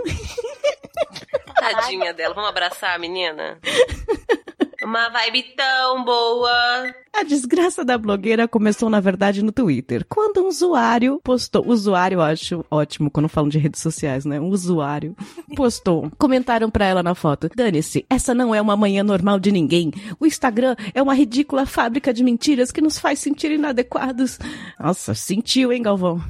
tadinha 1.62 2.14
dela. 2.14 2.34
Vamos 2.34 2.50
abraçar 2.50 2.96
a 2.96 3.00
menina? 3.00 3.60
Uma 4.84 5.10
vibe 5.10 5.44
tão 5.56 6.04
boa. 6.04 6.94
A 7.14 7.24
desgraça 7.24 7.86
da 7.86 8.00
blogueira 8.00 8.48
começou, 8.48 8.90
na 8.90 9.00
verdade, 9.00 9.44
no 9.44 9.52
Twitter. 9.52 10.04
Quando 10.10 10.42
um 10.42 10.48
usuário 10.48 11.20
postou, 11.24 11.68
usuário 11.68 12.16
eu 12.16 12.22
acho 12.22 12.66
ótimo 12.72 13.12
quando 13.12 13.30
falam 13.30 13.48
de 13.48 13.60
redes 13.60 13.80
sociais, 13.80 14.26
né? 14.26 14.40
Um 14.40 14.48
usuário 14.48 15.16
postou, 15.56 16.12
comentaram 16.18 16.70
pra 16.72 16.86
ela 16.86 17.04
na 17.04 17.14
foto, 17.14 17.48
dane-se, 17.56 18.06
essa 18.10 18.34
não 18.34 18.56
é 18.56 18.62
uma 18.62 18.76
manhã 18.76 19.04
normal 19.04 19.40
de 19.40 19.52
ninguém. 19.52 19.92
O 20.20 20.26
Instagram 20.26 20.76
é 20.96 21.02
uma 21.02 21.14
ridícula 21.14 21.68
fábrica 21.68 22.12
de 22.12 22.24
mentiras 22.24 22.72
que 22.72 22.82
nos 22.82 22.98
faz 22.98 23.20
sentir 23.20 23.52
inadequados. 23.52 24.40
Nossa, 24.80 25.14
sentiu, 25.14 25.72
hein, 25.72 25.84
Galvão? 25.84 26.24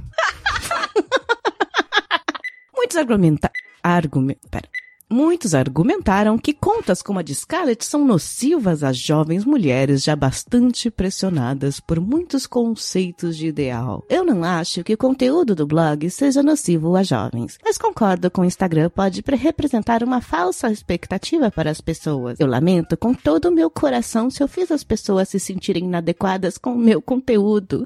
Muitos 2.75 2.97
argumentaram, 2.97 3.53
argument, 3.81 4.35
pera. 4.49 4.67
Muitos 5.11 5.53
argumentaram 5.53 6.37
que 6.37 6.53
contas 6.53 7.01
como 7.01 7.19
a 7.19 7.21
de 7.21 7.35
Scarlett 7.35 7.83
são 7.83 8.05
nocivas 8.05 8.81
às 8.81 8.95
jovens 8.95 9.43
mulheres 9.43 10.01
já 10.03 10.15
bastante 10.15 10.89
pressionadas 10.89 11.81
por 11.81 11.99
muitos 11.99 12.47
conceitos 12.47 13.35
de 13.35 13.47
ideal. 13.47 14.05
Eu 14.09 14.23
não 14.23 14.41
acho 14.41 14.85
que 14.85 14.93
o 14.93 14.97
conteúdo 14.97 15.53
do 15.53 15.67
blog 15.67 16.09
seja 16.09 16.41
nocivo 16.41 16.95
a 16.95 17.03
jovens, 17.03 17.57
mas 17.61 17.77
concordo 17.77 18.31
com 18.31 18.43
o 18.43 18.45
Instagram 18.45 18.89
pode 18.89 19.21
pre- 19.21 19.35
representar 19.35 20.01
uma 20.01 20.21
falsa 20.21 20.71
expectativa 20.71 21.51
para 21.51 21.69
as 21.69 21.81
pessoas. 21.81 22.39
Eu 22.39 22.47
lamento 22.47 22.95
com 22.95 23.13
todo 23.13 23.49
o 23.49 23.51
meu 23.51 23.69
coração 23.69 24.29
se 24.29 24.41
eu 24.41 24.47
fiz 24.47 24.71
as 24.71 24.81
pessoas 24.83 25.27
se 25.27 25.41
sentirem 25.41 25.83
inadequadas 25.83 26.57
com 26.57 26.71
o 26.71 26.79
meu 26.79 27.01
conteúdo. 27.01 27.85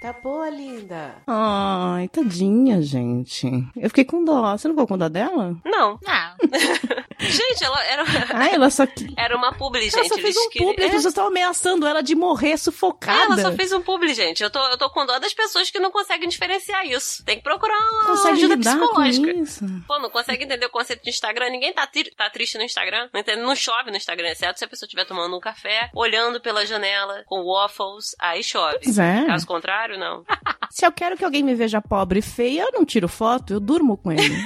Tá 0.00 0.12
boa, 0.12 0.48
linda. 0.48 1.16
Ai, 1.26 2.06
tadinha, 2.06 2.80
gente. 2.80 3.48
Eu 3.76 3.88
fiquei 3.88 4.04
com 4.04 4.24
dó. 4.24 4.56
Você 4.56 4.68
não 4.68 4.74
ficou 4.76 4.86
com 4.86 4.96
dó 4.98 5.08
dela? 5.08 5.56
Não. 5.64 5.98
Ah, 6.06 6.36
Gente, 7.20 7.64
ela 7.64 7.84
era, 7.84 8.04
Ah, 8.32 8.48
ela 8.48 8.70
só 8.70 8.86
que. 8.86 9.12
era 9.16 9.36
uma 9.36 9.52
publi, 9.52 9.80
Ela 9.80 9.90
gente. 10.04 10.08
só 10.08 10.14
fez 10.14 10.36
um 10.36 10.50
publi, 10.50 10.84
as 10.84 10.90
É. 10.90 10.94
pessoas 10.94 11.06
estavam 11.12 11.30
ameaçando 11.30 11.84
ela 11.84 12.00
de 12.00 12.14
morrer 12.14 12.56
sufocada. 12.56 13.24
Ela 13.24 13.38
só 13.42 13.52
fez 13.56 13.72
um 13.72 13.82
publi, 13.82 14.14
gente. 14.14 14.40
Eu 14.42 14.50
tô, 14.50 14.64
eu 14.68 14.78
tô 14.78 14.88
com 14.90 15.04
dó 15.04 15.18
das 15.18 15.34
pessoas 15.34 15.68
que 15.68 15.80
não 15.80 15.90
conseguem 15.90 16.28
diferenciar 16.28 16.86
isso. 16.86 17.24
Tem 17.24 17.36
que 17.38 17.42
procurar 17.42 17.76
uma 17.92 18.04
Consegue 18.04 18.34
ajuda 18.38 18.54
lidar 18.54 18.78
com 18.78 18.86
psicológica. 18.86 19.30
isso? 19.32 19.64
Pô, 19.88 19.98
não 19.98 20.10
consegue 20.10 20.44
entender 20.44 20.66
o 20.66 20.70
conceito 20.70 21.02
de 21.02 21.10
Instagram. 21.10 21.50
Ninguém 21.50 21.72
tá, 21.72 21.88
tri- 21.88 22.12
tá 22.16 22.30
triste 22.30 22.56
no 22.56 22.62
Instagram. 22.62 23.08
Não, 23.12 23.20
entende? 23.20 23.42
não 23.42 23.56
chove 23.56 23.90
no 23.90 23.96
Instagram, 23.96 24.28
exceto 24.28 24.56
se 24.60 24.64
a 24.64 24.68
pessoa 24.68 24.86
estiver 24.86 25.04
tomando 25.04 25.36
um 25.36 25.40
café, 25.40 25.90
olhando 25.94 26.40
pela 26.40 26.64
janela, 26.64 27.24
com 27.26 27.42
waffles, 27.44 28.14
aí 28.20 28.44
chove. 28.44 28.78
Pois 28.84 28.96
é. 28.96 29.24
Caso 29.26 29.44
contrário, 29.44 29.87
não. 29.96 30.24
Se 30.70 30.84
eu 30.84 30.92
quero 30.92 31.16
que 31.16 31.24
alguém 31.24 31.42
me 31.42 31.54
veja 31.54 31.80
pobre 31.80 32.18
e 32.18 32.22
feia, 32.22 32.62
eu 32.62 32.72
não 32.72 32.84
tiro 32.84 33.08
foto, 33.08 33.54
eu 33.54 33.60
durmo 33.60 33.96
com 33.96 34.12
ele. 34.12 34.34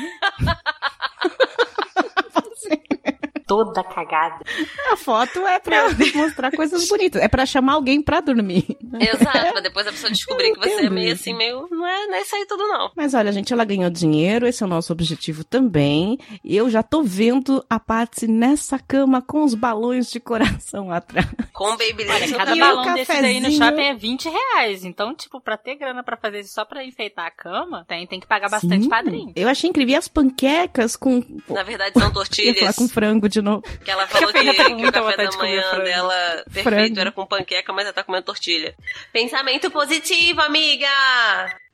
toda 3.52 3.84
cagada. 3.84 4.42
A 4.90 4.96
foto 4.96 5.46
é 5.46 5.58
pra 5.58 5.88
mostrar 6.14 6.50
coisas 6.50 6.88
bonitas. 6.88 7.20
É 7.20 7.28
pra 7.28 7.44
chamar 7.44 7.74
alguém 7.74 8.00
pra 8.00 8.20
dormir. 8.20 8.76
Exato, 8.98 9.52
pra 9.52 9.60
depois 9.60 9.86
a 9.86 9.90
pessoa 9.92 10.10
descobrir 10.10 10.52
que 10.52 10.58
você 10.60 10.86
é 10.86 10.90
meio 10.90 11.12
isso. 11.12 11.22
assim, 11.22 11.34
meio. 11.36 11.68
Não 11.70 11.86
é, 11.86 12.06
não 12.06 12.14
é 12.14 12.22
isso 12.22 12.34
aí 12.34 12.46
tudo, 12.46 12.66
não. 12.66 12.90
Mas 12.96 13.12
olha, 13.14 13.30
gente, 13.32 13.52
ela 13.52 13.64
ganhou 13.64 13.90
dinheiro, 13.90 14.46
esse 14.46 14.62
é 14.62 14.66
o 14.66 14.68
nosso 14.68 14.92
objetivo 14.92 15.44
também. 15.44 16.18
E 16.42 16.56
eu 16.56 16.70
já 16.70 16.82
tô 16.82 17.02
vendo 17.02 17.64
a 17.68 17.78
Patsy 17.78 18.26
nessa 18.26 18.78
cama 18.78 19.20
com 19.20 19.44
os 19.44 19.54
balões 19.54 20.10
de 20.10 20.18
coração 20.20 20.90
atrás. 20.90 21.26
Com 21.52 21.70
Babyliss 21.76 22.32
Cada 22.32 22.56
E 22.56 22.58
balão 22.60 22.94
desse 22.94 23.20
daí 23.20 23.40
no 23.40 23.50
shopping 23.50 23.82
é 23.82 23.94
20 23.94 24.28
reais. 24.28 24.84
Então, 24.84 25.14
tipo, 25.14 25.40
pra 25.40 25.56
ter 25.58 25.74
grana 25.76 26.02
pra 26.02 26.16
fazer 26.16 26.40
isso 26.40 26.54
só 26.54 26.64
pra 26.64 26.84
enfeitar 26.84 27.26
a 27.26 27.30
cama, 27.30 27.84
tem, 27.86 28.06
tem 28.06 28.18
que 28.20 28.26
pagar 28.26 28.48
bastante 28.48 28.84
Sim. 28.84 28.88
padrinho. 28.88 29.32
Eu 29.36 29.48
achei 29.48 29.68
incrível. 29.68 29.92
E 29.92 29.96
as 29.96 30.08
panquecas 30.08 30.96
com. 30.96 31.22
Na 31.48 31.62
verdade, 31.62 31.92
são 31.98 32.02
Eu 32.02 32.06
ia 32.06 32.12
falar 32.12 32.12
tortilhas. 32.14 32.76
com 32.76 32.88
frango 32.88 33.28
de 33.28 33.41
novo. 33.42 33.62
Que 33.84 33.90
ela 33.90 34.06
falou 34.06 34.32
que, 34.32 34.54
com 34.54 34.76
que 34.76 34.86
o 34.86 34.92
café 34.92 35.16
da 35.16 35.36
manhã 35.36 35.78
dela 35.78 36.44
perfeito 36.52 36.62
Frango. 36.62 37.00
era 37.00 37.12
com 37.12 37.26
panqueca, 37.26 37.72
mas 37.72 37.84
ela 37.84 37.92
tá 37.92 38.04
comendo 38.04 38.24
tortilha. 38.24 38.74
Pensamento 39.12 39.70
positivo, 39.70 40.40
amiga! 40.40 40.86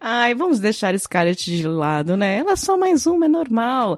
Ai, 0.01 0.35
vamos 0.35 0.61
deixar 0.61 0.99
Scarlett 0.99 1.45
de 1.51 1.67
lado, 1.67 2.17
né? 2.17 2.39
Ela 2.39 2.53
é 2.53 2.57
só 2.57 2.77
mais 2.77 3.07
uma, 3.07 3.27
é 3.27 3.29
normal. 3.29 3.97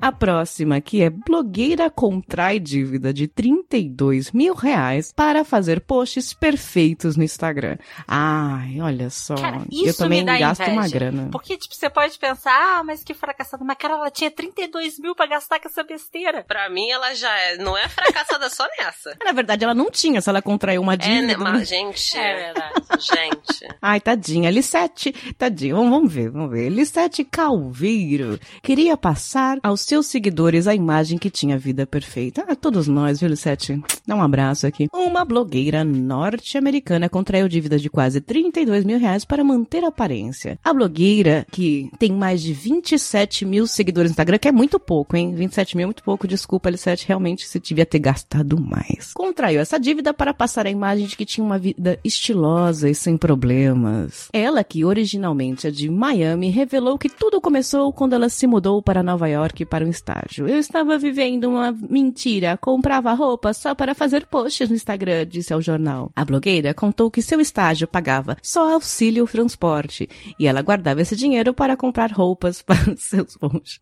A 0.00 0.12
próxima, 0.12 0.80
que 0.80 1.02
é 1.02 1.10
blogueira 1.10 1.90
contrai 1.90 2.60
dívida 2.60 3.12
de 3.12 3.26
32 3.26 4.30
mil 4.32 4.54
reais 4.54 5.12
para 5.12 5.44
fazer 5.44 5.80
posts 5.80 6.32
perfeitos 6.32 7.16
no 7.16 7.24
Instagram. 7.24 7.76
Ai, 8.06 8.80
olha 8.80 9.10
só. 9.10 9.34
Cara, 9.34 9.62
eu 9.70 9.88
isso 9.88 9.98
também 9.98 10.20
me 10.20 10.26
dá 10.26 10.38
gasto 10.38 10.60
inveja. 10.62 10.72
uma 10.80 10.88
grana. 10.88 11.28
Porque, 11.32 11.56
tipo, 11.56 11.74
você 11.74 11.90
pode 11.90 12.16
pensar, 12.18 12.52
ah, 12.78 12.84
mas 12.84 13.02
que 13.02 13.12
fracassada. 13.12 13.64
Mas, 13.64 13.76
cara, 13.76 13.94
ela 13.94 14.10
tinha 14.10 14.30
32 14.30 14.98
mil 15.00 15.14
pra 15.16 15.26
gastar 15.26 15.58
com 15.58 15.68
essa 15.68 15.82
besteira. 15.82 16.44
Pra 16.46 16.70
mim, 16.70 16.88
ela 16.90 17.12
já 17.14 17.36
é, 17.36 17.56
não 17.56 17.76
é 17.76 17.88
fracassada 17.88 18.48
só 18.50 18.66
nessa. 18.78 19.16
Na 19.24 19.32
verdade, 19.32 19.64
ela 19.64 19.74
não 19.74 19.90
tinha, 19.90 20.20
se 20.20 20.28
ela 20.30 20.40
contraiu 20.40 20.80
uma 20.80 20.94
É, 20.94 20.96
dívida. 20.96 21.26
né? 21.26 21.36
mas, 21.36 21.68
gente, 21.68 22.16
É 22.16 22.34
verdade. 22.36 22.74
gente. 23.00 23.76
Ai, 23.82 24.00
tadinha, 24.00 24.50
Lissete, 24.50 25.12
tadinha, 25.36 25.74
vamos, 25.74 25.90
vamos 25.90 26.12
ver, 26.12 26.30
vamos 26.30 26.50
ver. 26.50 26.68
Lissete 26.68 27.24
Calveiro 27.24 28.38
queria 28.62 28.96
passar 28.96 29.58
aos 29.62 29.87
seus 29.88 30.06
seguidores 30.06 30.66
a 30.66 30.74
imagem 30.74 31.16
que 31.16 31.30
tinha 31.30 31.56
vida 31.56 31.86
perfeita. 31.86 32.44
Ah, 32.46 32.54
todos 32.54 32.86
nós, 32.86 33.20
viu, 33.20 33.28
Lissete? 33.30 33.80
Dá 34.06 34.14
um 34.14 34.22
abraço 34.22 34.66
aqui. 34.66 34.86
Uma 34.92 35.24
blogueira 35.24 35.82
norte-americana 35.82 37.08
contraiu 37.08 37.48
dívida 37.48 37.78
de 37.78 37.88
quase 37.88 38.20
32 38.20 38.84
mil 38.84 38.98
reais 38.98 39.24
para 39.24 39.42
manter 39.42 39.82
a 39.82 39.88
aparência. 39.88 40.58
A 40.62 40.74
blogueira, 40.74 41.46
que 41.50 41.90
tem 41.98 42.12
mais 42.12 42.42
de 42.42 42.52
27 42.52 43.46
mil 43.46 43.66
seguidores 43.66 44.10
no 44.10 44.12
Instagram, 44.12 44.36
que 44.36 44.48
é 44.48 44.52
muito 44.52 44.78
pouco, 44.78 45.16
hein? 45.16 45.34
27 45.34 45.74
mil 45.74 45.84
é 45.84 45.86
muito 45.86 46.02
pouco, 46.02 46.28
desculpa, 46.28 46.68
Lissete, 46.68 47.08
realmente 47.08 47.46
você 47.46 47.58
devia 47.58 47.86
ter 47.86 47.98
gastado 47.98 48.60
mais. 48.60 49.14
Contraiu 49.14 49.58
essa 49.58 49.80
dívida 49.80 50.12
para 50.12 50.34
passar 50.34 50.66
a 50.66 50.70
imagem 50.70 51.06
de 51.06 51.16
que 51.16 51.24
tinha 51.24 51.42
uma 51.42 51.58
vida 51.58 51.98
estilosa 52.04 52.90
e 52.90 52.94
sem 52.94 53.16
problemas. 53.16 54.28
Ela, 54.34 54.62
que 54.62 54.84
originalmente 54.84 55.66
é 55.66 55.70
de 55.70 55.88
Miami, 55.88 56.50
revelou 56.50 56.98
que 56.98 57.08
tudo 57.08 57.40
começou 57.40 57.90
quando 57.90 58.12
ela 58.12 58.28
se 58.28 58.46
mudou 58.46 58.82
para 58.82 59.02
Nova 59.02 59.26
York 59.26 59.64
para 59.64 59.77
um 59.82 59.88
estágio. 59.88 60.48
Eu 60.48 60.58
estava 60.58 60.98
vivendo 60.98 61.44
uma 61.44 61.72
mentira, 61.72 62.56
comprava 62.56 63.12
roupa 63.12 63.52
só 63.52 63.74
para 63.74 63.94
fazer 63.94 64.26
posts 64.26 64.68
no 64.68 64.74
Instagram, 64.74 65.26
disse 65.26 65.52
ao 65.52 65.60
jornal. 65.60 66.10
A 66.14 66.24
blogueira 66.24 66.74
contou 66.74 67.10
que 67.10 67.22
seu 67.22 67.40
estágio 67.40 67.86
pagava 67.86 68.36
só 68.42 68.74
auxílio 68.74 69.26
transporte 69.26 70.08
e 70.38 70.46
ela 70.46 70.62
guardava 70.62 71.00
esse 71.00 71.16
dinheiro 71.16 71.54
para 71.54 71.76
comprar 71.76 72.10
roupas 72.12 72.62
para 72.62 72.96
seus 72.96 73.36
posts. 73.36 73.80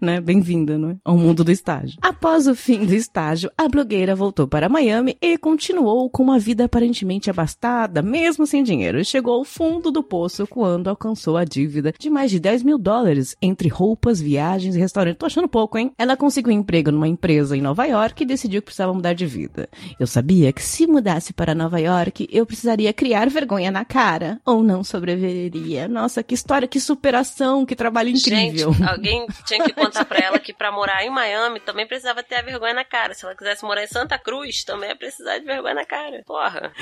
né? 0.00 0.20
Bem-vinda, 0.20 0.78
não 0.78 0.90
é? 0.90 0.96
Ao 1.04 1.16
mundo 1.16 1.44
do 1.44 1.52
estágio. 1.52 1.98
Após 2.00 2.46
o 2.46 2.54
fim 2.54 2.84
do 2.84 2.94
estágio, 2.94 3.50
a 3.56 3.68
blogueira 3.68 4.14
voltou 4.14 4.46
para 4.48 4.68
Miami 4.68 5.16
e 5.20 5.36
continuou 5.38 6.08
com 6.08 6.22
uma 6.22 6.38
vida 6.38 6.64
aparentemente 6.64 7.30
abastada, 7.30 8.02
mesmo 8.02 8.46
sem 8.46 8.62
dinheiro, 8.62 8.98
e 8.98 9.04
chegou 9.04 9.34
ao 9.34 9.44
fundo 9.44 9.90
do 9.90 10.02
poço 10.02 10.46
quando 10.46 10.88
alcançou 10.88 11.36
a 11.36 11.44
dívida 11.44 11.92
de 11.98 12.08
mais 12.08 12.30
de 12.30 12.40
10 12.40 12.62
mil 12.62 12.78
dólares 12.78 13.36
entre 13.40 13.68
roupas, 13.68 14.20
viagens 14.20 14.74
e 14.76 14.78
restaurantes. 14.78 15.18
Achando 15.34 15.48
pouco, 15.48 15.76
hein? 15.76 15.92
Ela 15.98 16.16
conseguiu 16.16 16.52
um 16.52 16.56
emprego 16.56 16.92
numa 16.92 17.08
empresa 17.08 17.56
em 17.56 17.60
Nova 17.60 17.84
York 17.86 18.22
e 18.22 18.26
decidiu 18.26 18.62
que 18.62 18.66
precisava 18.66 18.94
mudar 18.94 19.14
de 19.14 19.26
vida. 19.26 19.68
Eu 19.98 20.06
sabia 20.06 20.52
que 20.52 20.62
se 20.62 20.86
mudasse 20.86 21.32
para 21.32 21.56
Nova 21.56 21.80
York, 21.80 22.28
eu 22.30 22.46
precisaria 22.46 22.92
criar 22.92 23.28
vergonha 23.28 23.68
na 23.68 23.84
cara, 23.84 24.40
ou 24.46 24.62
não 24.62 24.84
sobreviveria. 24.84 25.88
Nossa, 25.88 26.22
que 26.22 26.34
história, 26.34 26.68
que 26.68 26.78
superação, 26.78 27.66
que 27.66 27.74
trabalho 27.74 28.10
incrível. 28.10 28.72
Gente, 28.74 28.88
alguém 28.88 29.26
tinha 29.44 29.64
que 29.64 29.72
contar 29.72 30.04
pra 30.04 30.20
ela 30.20 30.38
que 30.38 30.54
pra 30.54 30.70
morar 30.70 31.04
em 31.04 31.10
Miami 31.10 31.58
também 31.58 31.84
precisava 31.84 32.22
ter 32.22 32.36
a 32.36 32.42
vergonha 32.42 32.74
na 32.74 32.84
cara. 32.84 33.12
Se 33.12 33.24
ela 33.24 33.34
quisesse 33.34 33.64
morar 33.64 33.82
em 33.82 33.88
Santa 33.88 34.16
Cruz, 34.16 34.62
também 34.62 34.90
ia 34.90 34.96
precisar 34.96 35.38
de 35.38 35.44
vergonha 35.44 35.74
na 35.74 35.84
cara. 35.84 36.22
Porra. 36.24 36.72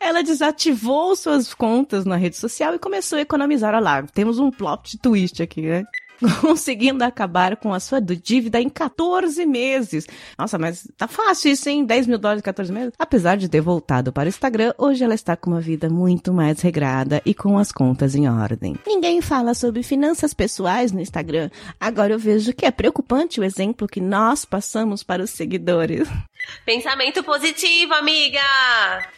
Ela 0.00 0.22
desativou 0.22 1.14
suas 1.14 1.52
contas 1.52 2.06
na 2.06 2.16
rede 2.16 2.38
social 2.38 2.74
e 2.74 2.78
começou 2.78 3.18
a 3.18 3.22
economizar. 3.22 3.74
Olha 3.74 3.84
lá, 3.84 4.02
temos 4.04 4.38
um 4.38 4.50
plot 4.50 4.96
twist 4.96 5.42
aqui, 5.42 5.60
né? 5.60 5.84
Conseguindo 6.40 7.02
acabar 7.04 7.56
com 7.56 7.72
a 7.72 7.80
sua 7.80 8.00
dívida 8.00 8.60
em 8.60 8.68
14 8.68 9.44
meses. 9.46 10.06
Nossa, 10.38 10.58
mas 10.58 10.86
tá 10.96 11.08
fácil 11.08 11.52
isso, 11.52 11.68
hein? 11.68 11.84
10 11.84 12.06
mil 12.06 12.18
dólares 12.18 12.40
em 12.40 12.44
14 12.44 12.72
meses? 12.72 12.92
Apesar 12.98 13.36
de 13.36 13.48
ter 13.48 13.60
voltado 13.60 14.12
para 14.12 14.26
o 14.26 14.28
Instagram, 14.28 14.72
hoje 14.78 15.04
ela 15.04 15.14
está 15.14 15.36
com 15.36 15.50
uma 15.50 15.60
vida 15.60 15.88
muito 15.88 16.32
mais 16.32 16.60
regrada 16.60 17.22
e 17.24 17.34
com 17.34 17.58
as 17.58 17.72
contas 17.72 18.14
em 18.14 18.28
ordem. 18.28 18.76
Ninguém 18.86 19.20
fala 19.20 19.54
sobre 19.54 19.82
finanças 19.82 20.34
pessoais 20.34 20.92
no 20.92 21.00
Instagram. 21.00 21.50
Agora 21.78 22.12
eu 22.12 22.18
vejo 22.18 22.52
que 22.52 22.66
é 22.66 22.70
preocupante 22.70 23.40
o 23.40 23.44
exemplo 23.44 23.88
que 23.88 24.00
nós 24.00 24.44
passamos 24.44 25.02
para 25.02 25.22
os 25.22 25.30
seguidores. 25.30 26.08
Pensamento 26.64 27.22
positivo, 27.24 27.94
amiga! 27.94 28.40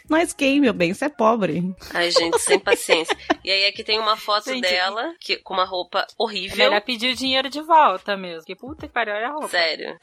Mas 0.09 0.33
quem, 0.33 0.61
meu 0.61 0.73
bem? 0.73 0.93
Você 0.95 1.07
é 1.07 1.09
pobre. 1.09 1.75
Ai, 1.95 2.11
gente, 2.11 2.39
sem 2.41 2.59
paciência. 2.59 3.17
E 3.45 3.51
aí 3.51 3.67
aqui 3.67 3.83
tem 3.83 3.99
uma 3.99 4.17
foto 4.17 4.51
Gente, 4.53 4.63
dela 4.63 5.15
que, 5.19 5.37
com 5.39 5.55
uma 5.55 5.65
roupa 5.65 6.07
horrível. 6.19 6.57
melhor 6.59 6.81
pedir 6.83 7.13
o 7.13 7.17
dinheiro 7.17 7.49
de 7.49 7.61
volta 7.63 8.17
mesmo. 8.17 8.45
Que 8.45 8.55
puta 8.55 8.87
que 8.87 8.93
pariu, 8.93 9.15
olha 9.15 9.29
a 9.29 9.33
roupa. 9.33 9.49
Sério. 9.49 9.99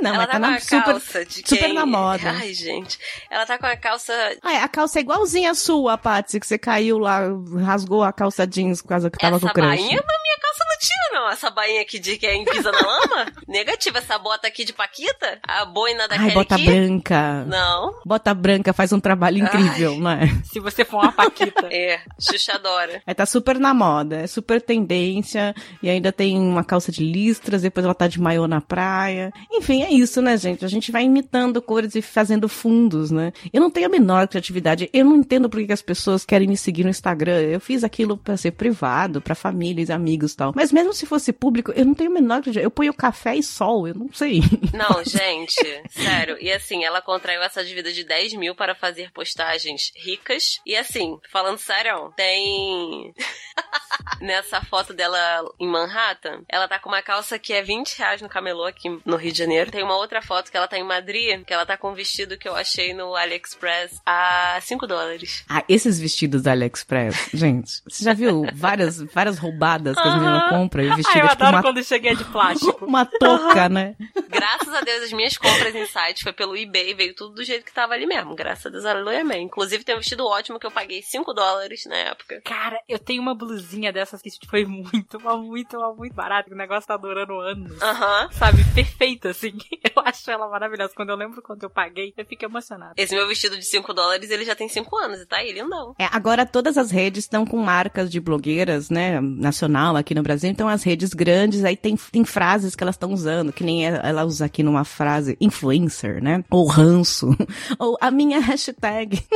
Não, 0.00 0.14
ela 0.14 0.26
tá 0.26 0.32
tá 0.32 0.40
com 0.40 0.46
na 0.46 0.56
a 0.56 0.60
super, 0.60 0.84
calça 0.84 1.24
de 1.24 1.34
super 1.36 1.58
quem... 1.58 1.72
na 1.74 1.84
moda. 1.86 2.30
Ai, 2.30 2.54
gente. 2.54 2.98
Ela 3.30 3.44
tá 3.46 3.58
com 3.58 3.66
a 3.66 3.76
calça 3.76 4.12
Ah, 4.42 4.52
é, 4.52 4.58
a 4.58 4.68
calça 4.68 4.98
é 4.98 5.02
igualzinha 5.02 5.50
a 5.50 5.54
sua, 5.54 5.98
Patsy, 5.98 6.38
que 6.40 6.46
você 6.46 6.58
caiu 6.58 6.98
lá, 6.98 7.20
rasgou 7.64 8.02
a 8.02 8.12
calça 8.12 8.46
jeans 8.46 8.82
por 8.82 8.88
causa 8.88 9.10
que 9.10 9.18
tava 9.18 9.38
com 9.38 9.46
Essa 9.46 9.54
crush. 9.54 9.66
bainha, 9.68 10.02
mas 10.06 10.22
minha 10.22 10.38
calça 10.40 10.64
não 10.68 10.78
tinha, 10.78 11.11
não. 11.12 11.28
Essa 11.28 11.50
bainha 11.50 11.82
aqui 11.82 11.98
de 11.98 12.16
quem 12.16 12.44
pisa 12.44 12.72
na 12.72 12.80
lama? 12.80 13.26
Negativa. 13.46 13.98
Essa 13.98 14.18
bota 14.18 14.48
aqui 14.48 14.64
de 14.64 14.72
Paquita? 14.72 15.38
A 15.46 15.64
boina 15.64 16.08
da 16.08 16.16
Ai, 16.16 16.30
bota 16.32 16.56
branca. 16.58 17.44
Não. 17.44 18.00
Bota 18.04 18.34
branca 18.34 18.72
faz 18.72 18.92
um 18.92 19.00
trabalho 19.00 19.38
incrível, 19.38 19.96
não 19.98 20.10
é? 20.10 20.26
Se 20.44 20.58
você 20.58 20.84
for 20.84 20.98
uma 20.98 21.12
paquita. 21.12 21.68
É, 21.70 22.00
Xuxa 22.18 22.54
adora. 22.54 23.02
Aí 23.06 23.14
tá 23.14 23.26
super 23.26 23.58
na 23.58 23.74
moda, 23.74 24.16
é 24.16 24.26
super 24.26 24.60
tendência, 24.60 25.54
e 25.82 25.88
ainda 25.88 26.12
tem 26.12 26.38
uma 26.38 26.64
calça 26.64 26.90
de 26.90 27.04
listras, 27.04 27.62
depois 27.62 27.84
ela 27.84 27.94
tá 27.94 28.08
de 28.08 28.20
maiô 28.20 28.46
na 28.46 28.60
praia. 28.60 29.32
Enfim, 29.50 29.82
é 29.82 29.90
isso, 29.90 30.20
né, 30.22 30.36
gente? 30.36 30.64
A 30.64 30.68
gente 30.68 30.90
vai 30.90 31.04
imitando 31.04 31.60
cores 31.60 31.94
e 31.94 32.02
fazendo 32.02 32.48
fundos, 32.48 33.10
né? 33.10 33.32
Eu 33.52 33.60
não 33.60 33.70
tenho 33.70 33.86
a 33.86 33.90
menor 33.90 34.26
criatividade. 34.28 34.88
Eu 34.92 35.04
não 35.04 35.16
entendo 35.16 35.48
por 35.48 35.64
que 35.64 35.72
as 35.72 35.82
pessoas 35.82 36.24
querem 36.24 36.48
me 36.48 36.56
seguir 36.56 36.84
no 36.84 36.90
Instagram. 36.90 37.40
Eu 37.40 37.60
fiz 37.60 37.84
aquilo 37.84 38.16
pra 38.16 38.36
ser 38.36 38.52
privado, 38.52 39.20
pra 39.20 39.34
famílias, 39.34 39.90
amigos 39.90 40.32
e 40.32 40.36
tal. 40.36 40.52
Mas 40.54 40.72
mesmo 40.72 40.92
se 40.92 41.01
fosse 41.06 41.32
público, 41.32 41.72
eu 41.72 41.84
não 41.84 41.94
tenho 41.94 42.10
a 42.10 42.14
menor. 42.14 42.42
Eu 42.54 42.70
ponho 42.70 42.94
café 42.94 43.36
e 43.36 43.42
sol, 43.42 43.86
eu 43.86 43.94
não 43.94 44.12
sei. 44.12 44.40
Não, 44.72 45.04
gente, 45.04 45.82
sério. 45.90 46.36
E 46.40 46.50
assim, 46.50 46.82
ela 46.82 47.02
contraiu 47.02 47.42
essa 47.42 47.62
dívida 47.62 47.92
de 47.92 48.04
10 48.04 48.34
mil 48.34 48.54
para 48.54 48.74
fazer 48.74 49.12
postagens 49.12 49.92
ricas. 49.94 50.60
E 50.66 50.74
assim, 50.74 51.18
falando 51.30 51.58
sério, 51.58 52.12
tem. 52.16 53.14
Nessa 54.20 54.62
foto 54.62 54.94
dela 54.94 55.44
em 55.60 55.68
Manhattan, 55.68 56.42
ela 56.48 56.66
tá 56.66 56.78
com 56.78 56.88
uma 56.88 57.02
calça 57.02 57.38
que 57.38 57.52
é 57.52 57.62
20 57.62 57.98
reais 57.98 58.22
no 58.22 58.28
camelô 58.28 58.64
aqui 58.64 58.88
no 59.04 59.16
Rio 59.16 59.32
de 59.32 59.38
Janeiro. 59.38 59.70
Tem 59.70 59.82
uma 59.82 59.96
outra 59.96 60.22
foto 60.22 60.50
que 60.50 60.56
ela 60.56 60.68
tá 60.68 60.78
em 60.78 60.84
Madrid, 60.84 61.44
que 61.44 61.52
ela 61.52 61.66
tá 61.66 61.76
com 61.76 61.90
um 61.90 61.94
vestido 61.94 62.38
que 62.38 62.48
eu 62.48 62.56
achei 62.56 62.94
no 62.94 63.14
AliExpress 63.14 64.00
a 64.06 64.58
5 64.62 64.86
dólares. 64.86 65.44
Ah, 65.48 65.64
esses 65.68 66.00
vestidos 66.00 66.42
da 66.42 66.52
AliExpress, 66.52 67.30
gente, 67.34 67.82
você 67.86 68.04
já 68.04 68.12
viu 68.12 68.46
várias, 68.54 69.00
várias 69.02 69.38
roubadas 69.38 69.96
que 69.96 70.08
as 70.08 70.14
meninas 70.14 70.48
compram 70.48 70.91
Ai, 70.92 71.20
eu 71.20 71.24
é 71.24 71.28
tipo 71.28 71.42
adoro 71.42 71.56
uma, 71.56 71.62
quando 71.62 71.84
cheguei 71.84 72.14
de 72.14 72.24
plástico. 72.24 72.84
uma 72.86 73.04
touca, 73.04 73.68
né? 73.68 73.96
Graças 74.28 74.72
a 74.72 74.80
Deus, 74.80 75.04
as 75.04 75.12
minhas 75.12 75.36
compras 75.36 75.74
em 75.74 75.86
site 75.86 76.22
foi 76.22 76.32
pelo 76.32 76.56
eBay, 76.56 76.94
veio 76.94 77.14
tudo 77.14 77.34
do 77.34 77.44
jeito 77.44 77.64
que 77.64 77.72
tava 77.72 77.94
ali 77.94 78.06
mesmo. 78.06 78.34
Graças 78.34 78.66
a 78.66 78.70
Deus, 78.70 78.84
aleluia, 78.84 79.20
amém. 79.20 79.44
Inclusive, 79.44 79.84
tem 79.84 79.94
um 79.94 79.98
vestido 79.98 80.24
ótimo 80.26 80.58
que 80.58 80.66
eu 80.66 80.70
paguei 80.70 81.02
5 81.02 81.32
dólares 81.32 81.84
na 81.86 81.96
época. 81.96 82.40
Cara, 82.44 82.80
eu 82.88 82.98
tenho 82.98 83.22
uma 83.22 83.34
blusinha 83.34 83.92
dessas 83.92 84.22
que 84.22 84.30
foi 84.48 84.64
muito, 84.64 85.20
mas 85.22 85.38
muito, 85.38 85.78
mas 85.78 85.96
muito 85.96 86.14
barato. 86.14 86.48
que 86.48 86.54
O 86.54 86.58
negócio 86.58 86.86
tá 86.86 86.96
durando 86.96 87.38
anos. 87.40 87.80
Aham. 87.80 88.28
Sabe, 88.32 88.64
perfeita, 88.74 89.30
assim. 89.30 89.52
Eu 89.94 90.02
acho 90.04 90.30
ela 90.30 90.48
maravilhosa. 90.48 90.92
Quando 90.94 91.10
eu 91.10 91.16
lembro 91.16 91.42
quanto 91.42 91.64
eu 91.64 91.70
paguei, 91.70 92.14
eu 92.16 92.24
fico 92.24 92.44
emocionada. 92.44 92.94
Esse 92.96 93.14
meu 93.14 93.26
vestido 93.28 93.58
de 93.58 93.64
5 93.64 93.92
dólares, 93.92 94.30
ele 94.30 94.44
já 94.44 94.54
tem 94.54 94.68
5 94.68 94.96
anos 94.96 95.20
e 95.20 95.26
tá 95.26 95.36
aí, 95.36 95.52
lindão. 95.52 95.94
É, 95.98 96.06
agora 96.10 96.46
todas 96.46 96.78
as 96.78 96.90
redes 96.90 97.24
estão 97.24 97.44
com 97.44 97.58
marcas 97.58 98.10
de 98.10 98.20
blogueiras, 98.20 98.88
né, 98.88 99.20
nacional 99.20 99.96
aqui 99.96 100.14
no 100.14 100.22
Brasil. 100.22 100.48
Então 100.50 100.68
as 100.68 100.81
redes 100.82 101.12
grandes, 101.14 101.64
aí 101.64 101.76
tem, 101.76 101.96
tem 102.10 102.24
frases 102.24 102.74
que 102.74 102.82
elas 102.82 102.94
estão 102.94 103.12
usando, 103.12 103.52
que 103.52 103.64
nem 103.64 103.84
ela 103.86 104.24
usa 104.24 104.44
aqui 104.44 104.62
numa 104.62 104.84
frase 104.84 105.36
influencer, 105.40 106.22
né? 106.22 106.44
Ou 106.50 106.66
ranço. 106.66 107.36
Ou 107.78 107.96
a 108.00 108.10
minha 108.10 108.40
hashtag. 108.40 109.20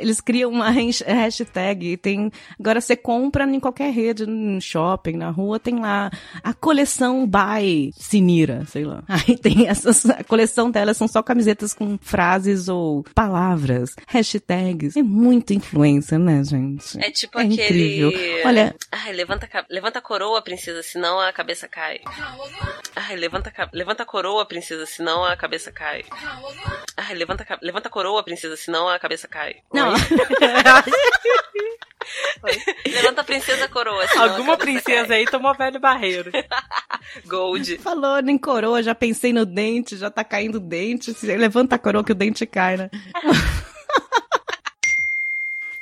Eles 0.00 0.20
criam 0.20 0.50
uma 0.50 0.70
hash- 0.70 1.02
hashtag. 1.06 1.96
Tem, 1.96 2.30
agora 2.58 2.80
você 2.80 2.96
compra 2.96 3.44
em 3.44 3.60
qualquer 3.60 3.92
rede, 3.92 4.26
no 4.26 4.60
shopping, 4.60 5.16
na 5.16 5.30
rua, 5.30 5.58
tem 5.58 5.78
lá 5.78 6.10
a 6.42 6.52
coleção 6.52 7.26
by 7.26 7.92
Sinira, 7.96 8.64
sei 8.66 8.84
lá. 8.84 9.02
Aí 9.08 9.36
tem 9.36 9.68
essas, 9.68 10.04
a 10.06 10.24
coleção 10.24 10.70
delas 10.70 10.96
são 10.96 11.06
só 11.06 11.22
camisetas 11.22 11.72
com 11.72 11.96
frases 12.00 12.68
ou 12.68 13.04
palavras, 13.14 13.94
hashtags. 14.08 14.96
É 14.96 15.02
muito 15.02 15.52
influência, 15.52 16.18
né, 16.18 16.42
gente? 16.44 16.98
É 16.98 17.10
tipo 17.10 17.38
É 17.38 17.42
aquele. 17.44 18.06
incrível. 18.06 18.12
Olha- 18.44 18.74
Ai, 18.90 19.12
levanta, 19.12 19.46
a 19.52 19.66
levanta 19.68 19.98
a 19.98 20.02
coroa, 20.02 20.42
princesa, 20.42 20.82
senão 20.82 21.20
a 21.20 21.32
cabeça 21.32 21.68
cai. 21.68 22.00
Ai, 22.96 23.16
levanta, 23.16 23.52
a 23.56 23.68
levanta 23.72 24.02
a 24.02 24.06
coroa, 24.06 24.44
princesa, 24.46 24.86
senão 24.86 25.24
a 25.24 25.36
cabeça 25.36 25.72
cai. 25.72 26.04
Ai, 26.96 27.14
levanta, 27.14 27.46
a 27.48 27.58
levanta 27.62 27.88
a 27.88 27.90
coroa, 27.90 28.22
princesa, 28.22 28.56
senão 28.56 28.88
a 28.88 28.98
cabeça 28.98 29.28
cai. 29.28 29.62
Não. 29.72 29.92
Levanta 32.86 33.20
a 33.20 33.24
princesa 33.24 33.68
coroa. 33.68 34.04
Alguma 34.16 34.56
princesa 34.56 35.08
cai. 35.08 35.18
aí 35.18 35.24
tomou 35.26 35.54
velho 35.54 35.78
barreiro. 35.78 36.32
Gold. 37.26 37.78
Falou 37.78 38.18
em 38.18 38.38
coroa, 38.38 38.82
já 38.82 38.94
pensei 38.94 39.32
no 39.32 39.44
dente, 39.44 39.96
já 39.96 40.10
tá 40.10 40.24
caindo 40.24 40.56
o 40.56 40.60
dente. 40.60 41.14
Levanta 41.22 41.76
a 41.76 41.78
coroa 41.78 42.02
que 42.02 42.12
o 42.12 42.14
dente 42.14 42.46
cai, 42.46 42.76
né? 42.76 42.90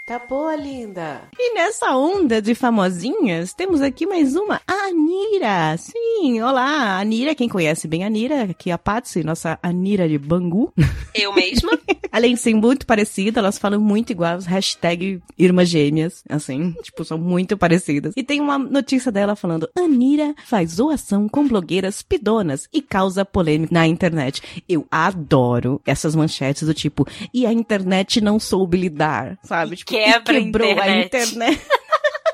Tá 0.09 0.19
boa, 0.19 0.57
linda. 0.57 1.21
E 1.39 1.53
nessa 1.53 1.95
onda 1.95 2.41
de 2.41 2.55
famosinhas, 2.55 3.53
temos 3.53 3.83
aqui 3.83 4.07
mais 4.07 4.35
uma, 4.35 4.59
a 4.67 4.73
Anira. 4.87 5.77
Sim, 5.77 6.41
olá, 6.41 6.63
a 6.63 7.01
Anira, 7.01 7.35
quem 7.35 7.47
conhece 7.47 7.87
bem 7.87 8.05
a 8.05 8.07
Anira, 8.07 8.45
aqui 8.45 8.71
é 8.71 8.73
a 8.73 8.79
Patsy, 8.79 9.23
nossa 9.23 9.59
Anira 9.63 10.09
de 10.09 10.17
Bangu. 10.17 10.73
Eu 11.15 11.35
mesma? 11.35 11.79
Além 12.11 12.33
de 12.33 12.41
ser 12.41 12.55
muito 12.55 12.87
parecida, 12.87 13.41
elas 13.41 13.59
falam 13.59 13.83
muito 13.83 14.11
igual, 14.11 14.39
hashtag 14.41 15.21
irmãs 15.39 15.69
gêmeas, 15.69 16.25
assim, 16.27 16.75
tipo, 16.83 17.05
são 17.05 17.19
muito 17.19 17.59
parecidas. 17.59 18.15
E 18.17 18.23
tem 18.23 18.41
uma 18.41 18.57
notícia 18.57 19.13
dela 19.13 19.37
falando, 19.37 19.69
Anira 19.77 20.35
faz 20.47 20.71
zoação 20.71 21.29
com 21.29 21.47
blogueiras 21.47 22.01
pidonas 22.01 22.67
e 22.73 22.81
causa 22.81 23.27
polêmica 23.27 23.75
na 23.75 23.87
internet. 23.87 24.65
Eu 24.67 24.87
adoro 24.91 25.83
essas 25.85 26.15
manchetes 26.15 26.67
do 26.67 26.73
tipo, 26.73 27.07
e 27.33 27.45
a 27.45 27.53
internet 27.53 28.23
não 28.23 28.41
soube 28.41 28.79
lidar, 28.79 29.39
sabe? 29.43 29.77
Tipo, 29.77 29.98
quebra 30.05 30.37
a 30.37 30.39
e 30.39 30.45
quebrou 30.45 30.71
a 30.81 30.89
internet. 30.89 31.35
internet. 31.35 31.61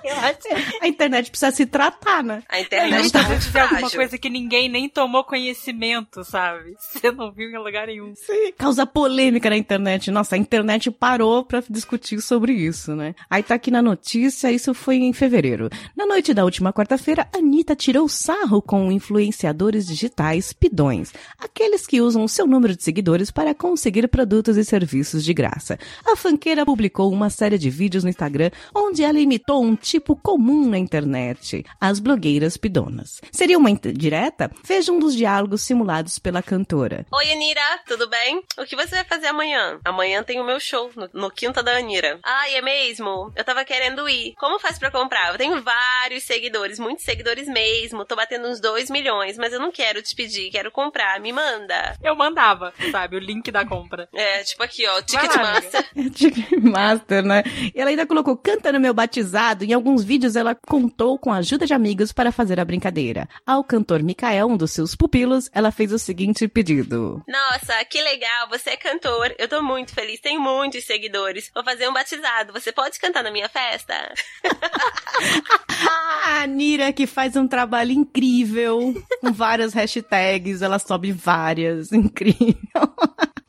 Eu 0.15 0.17
acho 0.17 0.39
A 0.83 0.89
internet 0.89 1.31
precisa 1.31 1.51
se 1.51 1.67
tratar, 1.67 2.23
né? 2.23 2.43
A 2.49 2.59
É, 2.59 2.63
internet 2.63 3.03
mas 3.03 3.11
tá 3.13 3.23
se 3.23 3.29
muito 3.29 3.43
fizer 3.45 3.61
alguma 3.61 3.91
coisa 3.91 4.19
que 4.19 4.29
ninguém 4.29 4.69
nem 4.69 4.89
tomou 4.89 5.25
conhecimento, 5.25 6.23
sabe? 6.25 6.75
Você 6.79 7.11
não 7.11 7.33
viu 7.33 7.51
em 7.51 7.59
lugar 7.59 7.87
nenhum. 7.87 8.13
Sim. 8.15 8.53
Causa 8.59 8.85
polêmica 8.87 9.49
na 9.49 9.57
internet. 9.57 10.11
Nossa, 10.11 10.35
a 10.35 10.39
internet 10.39 10.91
parou 10.91 11.45
pra 11.45 11.63
discutir 11.69 12.21
sobre 12.21 12.53
isso, 12.53 12.95
né? 12.95 13.15
Aí 13.31 13.43
tá 13.43 13.55
aqui 13.55 13.71
na 13.71 13.81
notícia, 13.83 14.51
isso 14.53 14.75
foi 14.75 14.97
em 14.97 15.13
fevereiro. 15.13 15.69
Na 15.97 16.07
noite 16.07 16.35
da 16.35 16.45
última 16.45 16.73
quarta-feira, 16.73 17.27
Anitta 17.35 17.75
tirou 17.75 18.09
sarro 18.09 18.61
com 18.61 18.93
influenciadores 18.93 19.87
digitais 19.87 20.53
pidões. 20.53 21.13
Aqueles 21.39 21.87
que 21.87 22.01
usam 22.01 22.25
o 22.25 22.29
seu 22.29 22.47
número 22.47 22.77
de 22.77 22.83
seguidores 22.83 23.31
para 23.31 23.55
conseguir 23.55 24.07
produtos 24.09 24.57
e 24.57 24.65
serviços 24.65 25.25
de 25.25 25.33
graça. 25.33 25.79
A 26.07 26.17
fanqueira 26.17 26.65
publicou 26.67 27.11
uma 27.13 27.31
série 27.31 27.59
de 27.59 27.71
vídeos 27.71 28.05
no 28.05 28.11
Instagram 28.11 28.51
onde 28.75 29.03
ela 29.03 29.19
imitou 29.19 29.65
um 29.65 29.75
tipo 29.95 30.17
comum 30.17 30.69
na 30.69 30.77
internet, 30.77 31.65
as 31.81 32.01
blogueiras 32.01 32.57
pidonas. 32.57 33.21
Seria 33.31 33.57
uma 33.57 33.71
direta? 33.73 34.51
Veja 34.65 34.91
um 34.91 34.99
dos 34.99 35.15
diálogos 35.15 35.63
simulados 35.63 36.19
pela 36.19 36.43
cantora. 36.43 37.07
Oi, 37.13 37.31
Anira, 37.33 37.61
tudo 37.87 38.09
bem? 38.09 38.43
O 38.59 38.65
que 38.65 38.75
você 38.75 38.97
vai 38.97 39.05
fazer 39.05 39.29
amanhã? 39.29 39.79
Amanhã 39.85 40.25
tem 40.25 40.41
o 40.41 40.45
meu 40.45 40.59
show 40.59 40.91
no, 40.97 41.09
no 41.13 41.31
Quinta 41.31 41.63
da 41.63 41.77
Anira. 41.77 42.19
Ai, 42.25 42.57
é 42.57 42.63
mesmo? 42.63 43.33
Eu 43.37 43.45
tava 43.45 43.65
querendo 43.65 44.09
ir. 44.09 44.35
Como 44.37 44.59
faz 44.59 44.81
pra 44.81 44.91
comprar? 44.91 45.31
Eu 45.33 45.39
tenho 45.39 45.63
vários 45.63 46.25
seguidores, 46.25 46.81
muitos 46.81 47.05
seguidores 47.05 47.47
mesmo. 47.47 48.05
Tô 48.05 48.17
batendo 48.17 48.49
uns 48.49 48.61
2 48.61 48.91
milhões, 48.91 49.39
mas 49.39 49.53
eu 49.53 49.61
não 49.61 49.71
quero 49.71 50.03
te 50.03 50.17
pedir, 50.17 50.51
quero 50.51 50.73
comprar. 50.73 51.21
Me 51.21 51.33
manda. 51.33 51.97
Eu 52.03 52.17
mandava, 52.17 52.75
sabe? 52.91 53.15
O 53.17 53.21
link 53.21 53.49
da 53.53 53.65
compra. 53.65 54.09
É, 54.13 54.43
tipo 54.43 54.63
aqui, 54.63 54.87
ó, 54.89 55.01
Ticketmaster. 55.03 55.85
Ticketmaster, 56.13 57.23
né? 57.23 57.45
E 57.73 57.81
ela 57.81 57.91
ainda 57.91 58.07
colocou 58.07 58.37
canta 58.37 58.73
no 58.73 58.81
meu 58.81 58.93
batizado. 58.93 59.65
Em 59.65 59.73
alguns 59.85 60.03
vídeos 60.03 60.35
ela 60.35 60.55
contou 60.55 61.19
com 61.19 61.31
a 61.31 61.37
ajuda 61.37 61.67
de 61.67 61.75
amigos 61.75 62.11
para 62.11 62.33
fazer 62.33 62.59
a 62.59 62.65
brincadeira. 62.65 63.29
Ao 63.47 63.63
cantor 63.63 64.03
Mikael, 64.03 64.49
um 64.49 64.57
dos 64.57 64.73
seus 64.73 64.95
pupilos, 64.95 65.51
ela 65.53 65.71
fez 65.71 65.93
o 65.93 65.99
seguinte 65.99 66.49
pedido. 66.49 67.23
Nossa, 67.29 67.85
que 67.85 68.01
legal, 68.01 68.49
você 68.49 68.71
é 68.71 68.77
cantor. 68.79 69.35
Eu 69.39 69.47
tô 69.47 69.63
muito 69.63 69.93
feliz, 69.93 70.19
tenho 70.21 70.41
muitos 70.41 70.87
seguidores. 70.87 71.51
Vou 71.55 71.63
fazer 71.63 71.87
um 71.87 71.93
batizado. 71.93 72.51
Você 72.55 72.73
pode 72.73 72.99
cantar 72.99 73.23
na 73.23 73.31
minha 73.31 73.47
festa? 73.47 73.95
A 76.27 76.47
Nira 76.47 76.91
que 76.91 77.07
faz 77.07 77.37
um 77.37 77.47
trabalho 77.47 77.93
incrível, 77.93 78.95
com 79.21 79.33
várias 79.35 79.75
hashtags, 79.75 80.63
ela 80.63 80.79
sobe 80.79 81.13
várias, 81.13 81.93
incrível. 81.93 82.55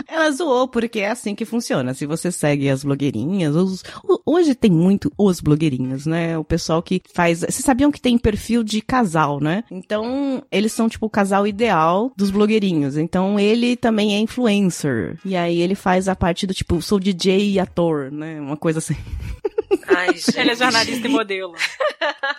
Ela 0.08 0.32
zoou 0.32 0.68
porque 0.68 1.00
é 1.00 1.10
assim 1.10 1.34
que 1.36 1.46
funciona. 1.46 1.94
Se 1.94 2.06
você 2.06 2.32
segue 2.32 2.70
as 2.70 2.84
blogueirinhas, 2.84 3.56
os- 3.56 3.84
o- 4.04 4.20
hoje 4.26 4.54
tem 4.56 4.72
muito 4.72 5.12
os 5.18 5.40
blogueirinhos, 5.42 6.06
né? 6.06 6.38
O 6.38 6.44
pessoal 6.44 6.82
que 6.82 7.02
faz. 7.14 7.40
Vocês 7.40 7.56
sabiam 7.66 7.92
que 7.92 8.00
tem 8.02 8.18
perfil 8.18 8.64
de 8.64 8.82
casal, 8.82 9.40
né? 9.40 9.64
Então, 9.72 10.44
eles 10.52 10.72
são 10.72 10.88
tipo 10.90 11.06
o 11.06 11.10
casal 11.10 11.48
ideal 11.48 12.12
dos 12.16 12.30
blogueirinhos. 12.32 12.98
Então, 12.98 13.40
ele 13.40 13.76
também 13.76 14.16
é 14.16 14.20
influencer. 14.20 15.18
E 15.26 15.36
aí 15.36 15.60
ele 15.60 15.76
faz 15.76 16.08
a 16.08 16.16
parte 16.16 16.46
do 16.48 16.54
tipo, 16.54 16.82
sou 16.82 17.00
DJ 17.00 17.52
e 17.52 17.60
ator, 17.60 18.12
né? 18.12 18.40
Uma 18.40 18.58
coisa 18.58 18.80
assim. 18.80 18.96
Ai, 19.88 20.14
gente. 20.14 20.38
Ele 20.40 20.52
é 20.52 20.56
jornalista 20.56 21.08
e 21.08 21.12
modelo. 21.12 21.54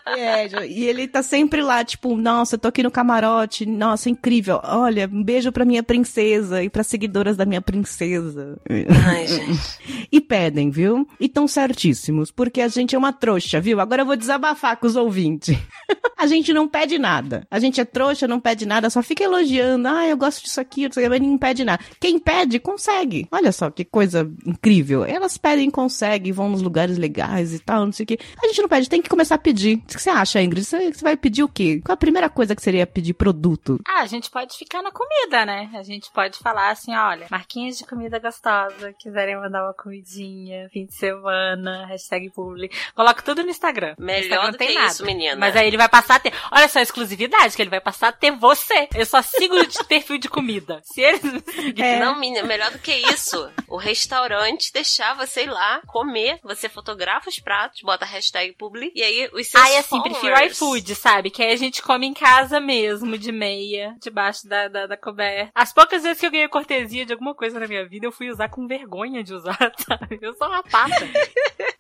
É, 0.07 0.67
e 0.67 0.85
ele 0.85 1.09
tá 1.09 1.23
sempre 1.23 1.61
lá, 1.61 1.85
tipo, 1.85 2.17
nossa, 2.17 2.55
eu 2.55 2.59
tô 2.59 2.69
aqui 2.69 2.83
no 2.83 2.91
camarote, 2.91 3.67
nossa, 3.67 4.09
incrível. 4.09 4.61
Olha, 4.63 5.11
um 5.13 5.23
beijo 5.23 5.51
pra 5.51 5.65
minha 5.65 5.83
princesa 5.83 6.63
e 6.63 6.71
pras 6.71 6.87
seguidoras 6.87 7.37
da 7.37 7.45
minha 7.45 7.61
princesa. 7.61 8.59
Ai, 9.07 9.27
gente. 9.27 10.07
E 10.11 10.21
pedem, 10.21 10.71
viu? 10.71 11.07
E 11.19 11.29
tão 11.29 11.49
certíssimos, 11.49 12.31
porque 12.31 12.61
a 12.61 12.69
gente 12.69 12.95
é 12.95 12.99
uma 12.99 13.13
trouxa, 13.13 13.61
viu? 13.61 13.81
Agora 13.81 14.03
eu 14.03 14.07
vou 14.07 14.17
desabafar 14.17 14.77
com 14.77 14.87
os 14.87 14.97
ouvintes. 14.97 15.57
a 16.17 16.27
gente 16.27 16.53
não 16.53 16.69
pede 16.69 16.99
nada. 16.99 17.47
A 17.51 17.59
gente 17.59 17.81
é 17.81 17.85
trouxa, 17.85 18.27
não 18.29 18.41
pede 18.41 18.65
nada, 18.65 18.89
só 18.89 19.03
fica 19.03 19.25
elogiando. 19.25 19.89
Ah, 19.89 20.07
eu 20.07 20.17
gosto 20.17 20.45
disso 20.45 20.61
aqui, 20.61 20.89
mas 20.89 21.21
não 21.21 21.37
pede 21.37 21.65
nada. 21.65 21.83
Quem 22.01 22.19
pede, 22.19 22.59
consegue. 22.59 23.27
Olha 23.31 23.53
só 23.53 23.71
que 23.71 23.85
coisa 23.85 24.31
incrível. 24.47 25.05
Elas 25.05 25.37
pedem, 25.37 25.71
conseguem, 25.71 26.33
vão 26.33 26.49
nos 26.49 26.63
lugares 26.63 26.97
legais 26.97 27.53
e 27.53 27.59
tal, 27.59 27.85
não 27.85 27.93
sei 27.93 28.05
o 28.05 28.07
quê. 28.07 28.19
A 28.43 28.47
gente 28.47 28.63
não 28.63 28.69
pede, 28.69 28.89
tem 28.89 29.03
que 29.03 29.09
começar 29.09 29.35
a 29.35 29.39
pedir. 29.47 29.77
O 29.77 29.87
que 29.87 30.03
você 30.03 30.11
acha, 30.11 30.43
Ingrid? 30.43 30.65
Você, 30.65 30.93
você 30.93 31.03
vai 31.05 31.17
pedir 31.17 31.45
o 31.45 31.49
quê? 31.49 31.81
Qual 31.85 31.95
a 31.95 31.97
primeira 31.97 32.29
coisa 32.29 32.57
que 32.57 32.63
seria 32.63 32.85
pedir 32.85 33.15
produto? 33.15 33.79
Ah, 33.87 34.01
a 34.01 34.07
gente 34.07 34.29
pode 34.29 34.57
ficar 34.57 34.83
na 34.83 34.91
comida, 34.91 35.47
né? 35.47 35.71
A 35.75 35.85
gente 35.85 36.11
pode 36.11 36.39
falar 36.39 36.71
assim, 36.71 36.95
olha, 36.97 37.29
marquinhas 37.31 37.79
de 37.79 37.87
comida 37.87 38.19
gostosa, 38.19 38.93
quiserem 38.99 39.37
mandar 39.37 39.63
uma 39.63 39.75
comidinha, 39.75 40.69
fim 40.71 40.87
de 40.87 40.95
semana, 40.95 41.87
hashtag 41.87 42.31
publi. 42.31 42.71
Coloca 42.95 43.23
tudo 43.23 43.45
no 43.45 43.51
Instagram. 43.51 43.95
Melhor 43.99 44.21
Instagram 44.21 44.47
do 44.47 44.51
não 44.51 44.59
tem 44.59 44.69
que 44.69 44.75
nada. 44.75 44.87
isso, 44.89 45.05
menina. 45.05 45.37
Mas 45.37 45.55
aí 45.55 45.69
ele 45.69 45.77
vai 45.77 45.89
passar 45.89 46.17
a 46.17 46.21
ter. 46.21 46.33
Olha 46.51 46.69
só 46.69 46.81
a 46.81 46.83
exclusividade 46.83 47.55
que 47.55 47.63
ele 47.63 47.71
vai 47.71 47.81
passar 47.81 48.09
a 48.09 48.13
ter 48.13 48.33
você. 48.33 48.89
Eu 48.97 49.07
só 49.07 49.23
sigo 49.23 49.65
de 49.65 49.79
perfil 49.87 50.19
de 50.19 50.29
comida. 50.29 50.81
Se 50.83 51.01
eles 51.01 51.21
seguirem. 51.55 52.01
Não, 52.01 52.19
menina, 52.19 52.47
melhor 52.47 52.73
do 52.73 52.81
que 52.81 52.93
isso. 52.93 53.49
O 53.69 53.77
restaurante 53.77 54.73
deixar 54.73 55.15
você 55.15 55.45
ir 55.45 55.51
lá 55.51 55.81
comer, 55.87 56.41
você 56.43 56.69
fotografa 56.69 57.29
os 57.29 57.39
pratos, 57.39 57.83
bota 57.83 58.05
a 58.05 58.09
hashtag 58.09 58.53
publi, 58.55 58.91
e 58.95 59.03
aí 59.03 59.31
os 59.37 59.47
seus 59.47 59.63
Ai, 59.63 59.77
assim, 59.77 60.01
prefiro 60.03 60.35
followers- 60.35 60.57
iFood, 60.57 60.95
sabe? 60.95 61.31
Que 61.31 61.43
aí 61.43 61.53
a 61.53 61.57
gente 61.57 61.83
come 61.83 62.07
em 62.07 62.15
casa 62.15 62.61
mesmo, 62.61 63.17
de 63.19 63.31
meia, 63.33 63.95
debaixo 64.03 64.49
da, 64.49 64.69
da, 64.69 64.87
da 64.87 64.97
coberta. 64.97 65.51
As 65.55 65.73
poucas 65.73 66.03
vezes 66.03 66.19
que 66.21 66.27
eu 66.27 66.31
ganhei 66.31 66.49
cortesia 66.49 67.05
de 67.07 67.13
alguma 67.13 67.35
coisa 67.35 67.59
na 67.61 67.67
minha 67.69 67.87
vida, 67.87 68.07
eu 68.07 68.13
fui 68.13 68.31
usar 68.31 68.49
com 68.49 68.67
vergonha 68.67 69.23
de 69.23 69.35
usar, 69.35 69.57
sabe? 69.87 70.19
Eu 70.21 70.35
sou 70.35 70.49
uma 70.49 70.63
pata. 70.63 71.07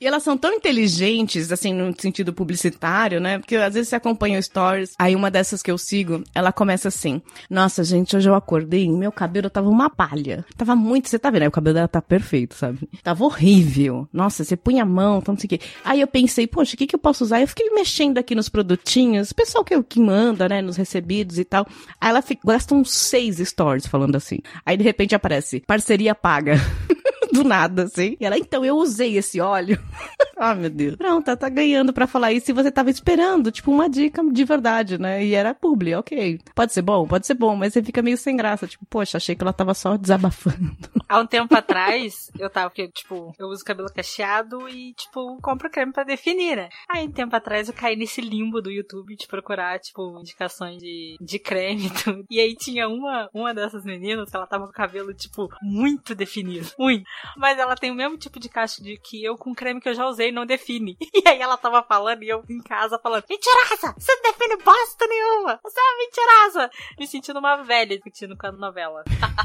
E 0.01 0.07
elas 0.07 0.23
são 0.23 0.37
tão 0.37 0.53
inteligentes, 0.53 1.51
assim, 1.51 1.73
no 1.73 1.95
sentido 1.99 2.33
publicitário, 2.33 3.21
né? 3.21 3.39
Porque 3.39 3.57
às 3.57 3.75
vezes 3.75 3.89
você 3.89 3.97
acompanha 3.97 4.39
o 4.39 4.43
stories, 4.43 4.95
aí 4.99 5.17
uma 5.17 5.31
dessas 5.31 5.63
que 5.63 5.71
eu 5.71 5.79
sigo, 5.79 6.23
ela 6.35 6.53
começa 6.53 6.89
assim: 6.89 7.23
Nossa, 7.49 7.83
gente, 7.83 8.17
hoje 8.17 8.29
eu 8.29 8.35
acordei 8.35 8.85
e 8.85 8.89
meu 8.91 9.11
cabelo 9.13 9.49
tava 9.49 9.69
uma 9.69 9.89
palha. 9.89 10.45
Tava 10.57 10.77
muito, 10.77 11.09
você 11.09 11.19
tá 11.19 11.31
vendo? 11.31 11.43
Aí 11.43 11.49
o 11.49 11.53
cabelo 11.53 11.75
dela 11.75 11.89
tá 11.89 12.03
perfeito, 12.03 12.55
sabe? 12.55 12.89
Tava 13.03 13.25
horrível. 13.25 14.09
Nossa, 14.13 14.45
você 14.45 14.57
punha 14.57 14.83
a 14.83 14.87
mão, 14.87 15.19
então 15.19 15.33
não 15.35 15.41
sei 15.41 15.47
o 15.47 15.51
quê. 15.51 15.61
Aí 15.85 16.01
eu 16.01 16.07
pensei, 16.07 16.47
poxa, 16.47 16.75
o 16.75 16.79
que 16.79 16.87
que 16.87 16.95
eu 16.95 16.99
posso 17.01 17.25
usar? 17.25 17.46
Eu 17.47 17.49
fiquei 17.49 17.71
mexendo 17.71 18.19
aqui 18.19 18.35
nos 18.35 18.49
produtinhos, 18.49 19.33
pessoal 19.33 19.65
que, 19.65 19.81
que 19.85 20.01
manda, 20.01 20.49
né, 20.49 20.61
nos 20.61 20.77
recebidos 20.77 21.39
e 21.39 21.45
tal. 21.45 21.65
Aí 22.01 22.11
ela 22.11 22.21
fica, 22.21 22.43
gasta 22.45 22.75
uns 22.75 22.91
seis 22.91 23.37
stories 23.37 23.87
falando 23.87 24.17
assim. 24.17 24.41
Aí 24.65 24.77
de 24.77 24.83
repente 24.83 25.15
aparece, 25.15 25.63
parceria 25.65 26.13
paga. 26.13 26.57
Do 27.37 27.45
nada, 27.45 27.85
assim. 27.85 28.17
E 28.19 28.25
ela, 28.25 28.39
então, 28.39 28.65
eu 28.65 28.77
usei 28.77 29.17
esse 29.17 29.41
óleo. 29.41 29.79
Ah, 30.39 30.55
meu 30.55 30.69
Deus. 30.69 30.97
Pronto, 30.97 31.27
ela 31.29 31.37
tá 31.37 31.49
ganhando 31.49 31.95
pra 31.95 32.07
falar 32.07 32.31
isso 32.31 32.51
e 32.51 32.55
você 32.55 32.71
tava 32.71 32.91
esperando, 32.91 33.51
tipo, 33.51 33.71
uma 33.71 33.89
dica 33.89 34.23
de 34.23 34.45
verdade, 34.45 34.99
né? 34.99 35.25
E 35.25 35.35
era 35.35 35.55
publi, 35.55 35.95
ok. 35.95 36.39
Pode 36.55 36.75
ser 36.75 36.83
bom, 36.83 37.07
pode 37.07 37.27
ser 37.27 37.33
bom, 37.33 37.57
mas 37.57 37.73
você 37.73 37.83
fica 37.83 38.03
meio 38.03 38.19
sem 38.19 38.37
graça. 38.37 38.67
Tipo, 38.67 38.85
poxa, 38.85 39.17
achei 39.17 39.35
que 39.35 39.43
ela 39.43 39.53
tava 39.55 39.73
só 39.73 39.97
desabafando. 39.97 40.77
Há 41.09 41.21
um 41.21 41.27
tempo 41.27 41.57
atrás, 41.57 42.31
eu 42.39 42.51
tava, 42.51 42.69
porque, 42.69 42.87
tipo, 42.89 43.33
eu 43.39 43.47
uso 43.47 43.65
cabelo 43.65 43.89
cacheado 43.89 44.69
e, 44.69 44.93
tipo, 44.93 45.39
compro 45.41 45.71
creme 45.71 45.91
pra 45.91 46.05
definir, 46.05 46.57
né? 46.57 46.69
Aí, 46.91 47.07
um 47.07 47.11
tempo 47.13 47.35
atrás, 47.35 47.69
eu 47.69 47.75
caí 47.75 47.97
nesse 47.97 48.21
limbo 48.21 48.61
do 48.61 48.71
YouTube 48.71 49.17
de 49.17 49.27
procurar, 49.27 49.79
tipo, 49.79 50.21
indicações 50.21 50.77
de, 50.77 51.17
de 51.19 51.39
creme 51.39 51.87
e 51.87 51.91
tudo. 51.91 52.25
E 52.31 52.39
aí 52.41 52.55
tinha 52.55 52.89
uma, 52.89 53.31
uma 53.33 53.55
dessas 53.55 53.85
meninas 53.85 54.29
que 54.29 54.37
ela 54.37 54.47
tava 54.47 54.65
com 54.65 54.71
o 54.71 54.75
cabelo, 54.75 55.15
tipo, 55.15 55.49
muito 55.63 56.15
definido. 56.15 56.69
Muito. 56.79 57.05
Mas 57.37 57.59
ela 57.59 57.75
tem 57.77 57.91
o 57.91 57.95
mesmo 57.95 58.17
tipo 58.19 58.39
de 58.39 58.49
caixa 58.49 58.83
de 58.83 58.97
que 58.99 59.25
eu 59.25 59.37
com 59.37 59.55
creme 59.55 59.81
que 59.81 59.89
eu 59.89 59.95
já 59.95 60.07
usei 60.07 60.31
não 60.33 60.47
define. 60.47 60.97
E 61.27 61.29
aí 61.29 61.41
ela 61.41 61.57
tava 61.57 61.83
falando 61.83 62.23
e 62.23 62.29
eu 62.29 62.45
em 62.49 62.63
casa 62.63 62.99
falando: 63.03 63.25
Mentirosa! 63.29 63.95
Você 63.99 64.15
não 64.15 64.23
define 64.23 64.57
bosta 64.63 65.07
nenhuma! 65.09 65.59
Você 65.63 65.81
é 65.81 65.83
uma 65.83 65.99
mentirosa! 65.99 66.71
Me 66.99 67.07
sentindo 67.07 67.39
uma 67.39 67.57
velha 67.57 67.97
discutindo 67.97 68.37
com 68.37 68.47
a 68.47 68.53
novela. 68.53 69.03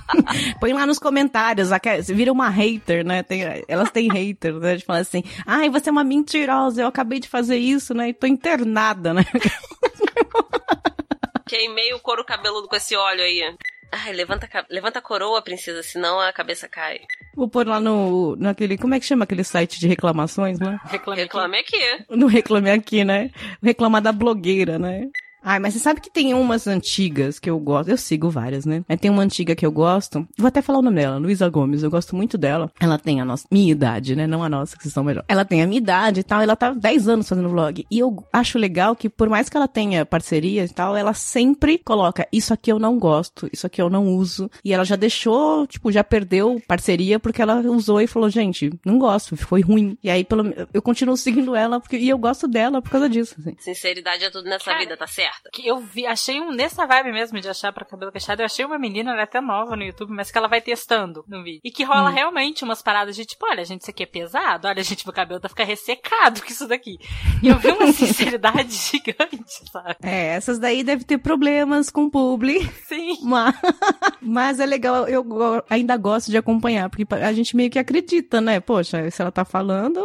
Põe 0.59 0.73
lá 0.73 0.85
nos 0.85 0.99
comentários, 0.99 1.69
vira 2.09 2.31
uma 2.31 2.49
hater, 2.49 3.05
né? 3.05 3.23
Tem- 3.23 3.63
elas 3.67 3.89
têm 3.89 4.09
hater, 4.11 4.53
né? 4.55 4.75
De 4.75 4.85
falar 4.85 4.99
assim, 4.99 5.23
ai, 5.45 5.69
você 5.69 5.89
é 5.89 5.91
uma 5.91 6.03
mentirosa, 6.03 6.81
eu 6.81 6.87
acabei 6.87 7.19
de 7.19 7.29
fazer 7.29 7.57
isso, 7.57 7.93
né? 7.93 8.09
E 8.09 8.13
tô 8.13 8.27
internada, 8.27 9.13
né? 9.13 9.23
Queimei 11.47 11.93
o 11.93 11.99
couro 11.99 12.23
cabeludo 12.23 12.67
com 12.67 12.75
esse 12.75 12.95
óleo 12.95 13.23
aí. 13.23 13.55
Ai, 13.91 14.13
levanta, 14.13 14.47
levanta 14.69 14.99
a 14.99 15.01
coroa, 15.01 15.41
princesa, 15.41 15.83
senão 15.83 16.19
a 16.19 16.31
cabeça 16.31 16.67
cai. 16.67 17.01
Vou 17.35 17.49
pôr 17.49 17.67
lá 17.67 17.79
no, 17.79 18.37
naquele, 18.37 18.77
como 18.77 18.93
é 18.93 18.99
que 18.99 19.05
chama 19.05 19.25
aquele 19.25 19.43
site 19.43 19.79
de 19.79 19.87
reclamações, 19.87 20.59
né? 20.59 20.79
Reclame 20.85 21.21
aqui. 21.21 21.27
Reclame 21.27 21.57
aqui. 21.59 22.05
No 22.09 22.27
Reclame 22.27 22.71
Aqui, 22.71 23.03
né? 23.03 23.31
Reclamar 23.61 24.01
da 24.01 24.11
blogueira, 24.13 24.79
né? 24.79 25.09
Ai, 25.43 25.59
mas 25.59 25.73
você 25.73 25.79
sabe 25.79 25.99
que 25.99 26.09
tem 26.11 26.33
umas 26.33 26.67
antigas 26.67 27.39
que 27.39 27.49
eu 27.49 27.59
gosto. 27.59 27.89
Eu 27.89 27.97
sigo 27.97 28.29
várias, 28.29 28.65
né? 28.65 28.83
Mas 28.87 28.99
tem 28.99 29.09
uma 29.09 29.23
antiga 29.23 29.55
que 29.55 29.65
eu 29.65 29.71
gosto. 29.71 30.27
Vou 30.37 30.47
até 30.47 30.61
falar 30.61 30.79
o 30.79 30.81
nome 30.83 30.97
dela, 30.97 31.17
Luísa 31.17 31.49
Gomes. 31.49 31.81
Eu 31.81 31.89
gosto 31.89 32.15
muito 32.15 32.37
dela. 32.37 32.71
Ela 32.79 32.97
tem 32.97 33.19
a 33.19 33.25
nossa, 33.25 33.47
minha 33.51 33.71
idade, 33.71 34.15
né? 34.15 34.27
Não 34.27 34.43
a 34.43 34.49
nossa, 34.49 34.75
que 34.77 34.83
vocês 34.83 34.93
são 34.93 35.03
melhor. 35.03 35.25
Ela 35.27 35.43
tem 35.43 35.63
a 35.63 35.67
minha 35.67 35.79
idade 35.79 36.19
e 36.19 36.23
tal. 36.23 36.41
Ela 36.41 36.55
tá 36.55 36.71
10 36.71 37.07
anos 37.07 37.27
fazendo 37.27 37.49
vlog. 37.49 37.85
E 37.89 37.99
eu 37.99 38.23
acho 38.31 38.59
legal 38.59 38.95
que, 38.95 39.09
por 39.09 39.29
mais 39.29 39.49
que 39.49 39.57
ela 39.57 39.67
tenha 39.67 40.05
parceria 40.05 40.63
e 40.65 40.69
tal, 40.69 40.95
ela 40.95 41.13
sempre 41.13 41.77
coloca: 41.79 42.27
Isso 42.31 42.53
aqui 42.53 42.71
eu 42.71 42.77
não 42.77 42.99
gosto, 42.99 43.49
isso 43.51 43.65
aqui 43.65 43.81
eu 43.81 43.89
não 43.89 44.07
uso. 44.07 44.49
E 44.63 44.73
ela 44.73 44.85
já 44.85 44.95
deixou, 44.95 45.65
tipo, 45.65 45.91
já 45.91 46.03
perdeu 46.03 46.61
parceria 46.67 47.19
porque 47.19 47.41
ela 47.41 47.61
usou 47.61 47.99
e 47.99 48.07
falou: 48.07 48.29
Gente, 48.29 48.71
não 48.85 48.99
gosto, 48.99 49.35
foi 49.35 49.61
ruim. 49.61 49.97
E 50.03 50.09
aí, 50.09 50.23
pelo 50.23 50.53
eu 50.73 50.81
continuo 50.81 51.17
seguindo 51.17 51.55
ela 51.55 51.79
porque, 51.79 51.97
e 51.97 52.09
eu 52.09 52.17
gosto 52.17 52.47
dela 52.47 52.81
por 52.81 52.91
causa 52.91 53.09
disso, 53.09 53.35
assim. 53.39 53.55
Sinceridade 53.59 54.25
é 54.25 54.29
tudo 54.29 54.45
nessa 54.47 54.65
Cara, 54.65 54.79
vida, 54.79 54.95
tá 54.95 55.07
certa? 55.31 55.49
Que 55.51 55.67
eu 55.67 55.77
vi, 55.79 56.05
achei 56.05 56.39
um, 56.39 56.51
nessa 56.51 56.85
vibe 56.85 57.11
mesmo 57.11 57.39
de 57.39 57.47
achar 57.47 57.71
pra 57.71 57.85
cabelo 57.85 58.11
cacheado, 58.11 58.41
eu 58.41 58.45
achei 58.45 58.65
uma 58.65 58.77
menina, 58.77 59.11
ela 59.11 59.21
é 59.21 59.23
até 59.23 59.39
nova 59.39 59.75
no 59.75 59.83
YouTube, 59.83 60.11
mas 60.11 60.31
que 60.31 60.37
ela 60.37 60.47
vai 60.47 60.61
testando 60.61 61.23
no 61.27 61.43
vídeo. 61.43 61.61
E 61.63 61.71
que 61.71 61.83
rola 61.83 62.09
realmente 62.09 62.63
umas 62.63 62.81
paradas 62.81 63.15
de 63.15 63.25
tipo, 63.25 63.45
olha, 63.49 63.63
gente, 63.63 63.81
isso 63.81 63.89
aqui 63.89 64.03
é 64.03 64.05
pesado, 64.05 64.67
olha, 64.67 64.83
gente, 64.83 65.05
meu 65.05 65.13
cabelo 65.13 65.39
tá 65.39 65.49
ficando 65.49 65.67
ressecado 65.67 66.41
com 66.41 66.47
isso 66.47 66.67
daqui. 66.67 66.97
E 67.41 67.47
eu 67.47 67.57
vi 67.57 67.69
uma 67.69 67.91
sinceridade 67.93 68.73
gigante, 68.75 69.71
sabe? 69.71 69.95
É, 70.03 70.27
essas 70.27 70.59
daí 70.59 70.83
devem 70.83 71.05
ter 71.05 71.17
problemas 71.17 71.89
com 71.89 72.05
o 72.05 72.11
publi, 72.11 72.67
Sim. 72.87 73.17
mas, 73.23 73.55
mas 74.21 74.59
é 74.59 74.65
legal, 74.65 75.07
eu 75.07 75.25
ainda 75.69 75.95
gosto 75.97 76.29
de 76.29 76.37
acompanhar, 76.37 76.89
porque 76.89 77.05
a 77.13 77.33
gente 77.33 77.55
meio 77.55 77.69
que 77.69 77.79
acredita, 77.79 78.41
né? 78.41 78.59
Poxa, 78.59 79.09
se 79.09 79.21
ela 79.21 79.31
tá 79.31 79.45
falando, 79.45 80.01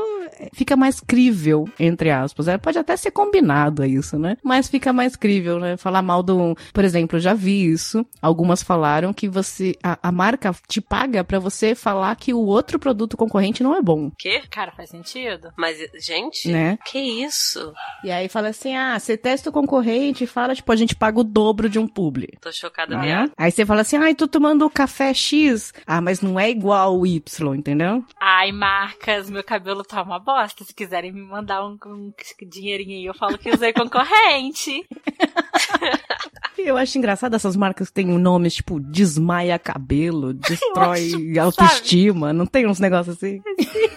fica 0.52 0.76
mais 0.76 1.00
crível, 1.00 1.68
entre 1.78 2.10
aspas. 2.10 2.48
É, 2.48 2.58
pode 2.58 2.78
até 2.78 2.96
ser 2.96 3.10
combinado 3.10 3.82
a 3.82 3.86
isso, 3.86 4.18
né? 4.18 4.36
Mas 4.42 4.68
fica 4.68 4.92
mais 4.92 5.15
crível, 5.16 5.58
né? 5.58 5.76
Falar 5.76 6.02
mal 6.02 6.22
do... 6.22 6.56
Por 6.72 6.84
exemplo, 6.84 7.16
eu 7.16 7.20
já 7.20 7.34
vi 7.34 7.70
isso, 7.70 8.04
algumas 8.20 8.62
falaram 8.62 9.12
que 9.12 9.28
você, 9.28 9.74
a, 9.82 9.98
a 10.02 10.12
marca 10.12 10.54
te 10.68 10.80
paga 10.80 11.24
pra 11.24 11.38
você 11.38 11.74
falar 11.74 12.14
que 12.16 12.32
o 12.34 12.44
outro 12.46 12.78
produto 12.78 13.16
concorrente 13.16 13.62
não 13.62 13.74
é 13.74 13.82
bom, 13.82 14.10
Quê? 14.18 14.42
Cara, 14.50 14.72
faz 14.72 14.90
sentido? 14.90 15.50
Mas, 15.56 15.78
gente, 15.98 16.50
né? 16.50 16.78
que 16.84 16.98
isso? 16.98 17.72
E 18.04 18.10
aí 18.10 18.28
fala 18.28 18.48
assim, 18.48 18.74
ah, 18.76 18.98
você 18.98 19.16
testa 19.16 19.50
o 19.50 19.52
concorrente 19.52 20.24
e 20.24 20.26
fala, 20.26 20.54
tipo, 20.54 20.70
a 20.70 20.76
gente 20.76 20.94
paga 20.94 21.20
o 21.20 21.24
dobro 21.24 21.68
de 21.68 21.78
um 21.78 21.86
publi. 21.88 22.28
Tô 22.40 22.52
chocada, 22.52 22.96
Né? 22.96 23.04
viado. 23.04 23.32
Aí 23.36 23.50
você 23.50 23.64
fala 23.64 23.80
assim, 23.82 23.96
ai, 23.96 24.14
tô 24.14 24.26
tomando 24.28 24.68
café 24.70 25.12
X. 25.14 25.72
Ah, 25.86 26.00
mas 26.00 26.20
não 26.20 26.38
é 26.38 26.50
igual 26.50 26.98
o 26.98 27.06
Y, 27.06 27.54
entendeu? 27.54 28.04
Ai, 28.20 28.52
marcas, 28.52 29.30
meu 29.30 29.42
cabelo 29.44 29.82
tá 29.82 30.02
uma 30.02 30.18
bosta. 30.18 30.64
Se 30.64 30.74
quiserem 30.74 31.12
me 31.12 31.22
mandar 31.22 31.64
um, 31.64 31.76
um 31.86 32.12
dinheirinho 32.48 32.96
aí, 32.98 33.04
eu 33.04 33.14
falo 33.14 33.38
que 33.38 33.50
usei 33.50 33.72
concorrente. 33.74 34.86
Eu 36.58 36.76
acho 36.76 36.98
engraçado 36.98 37.34
essas 37.34 37.54
marcas 37.54 37.88
que 37.88 37.94
têm 37.94 38.06
nomes 38.06 38.54
tipo 38.54 38.80
desmaia 38.80 39.58
cabelo, 39.58 40.32
destrói 40.34 41.38
autoestima, 41.38 42.32
não 42.32 42.46
tem 42.46 42.66
uns 42.66 42.80
negócios 42.80 43.16
assim? 43.16 43.40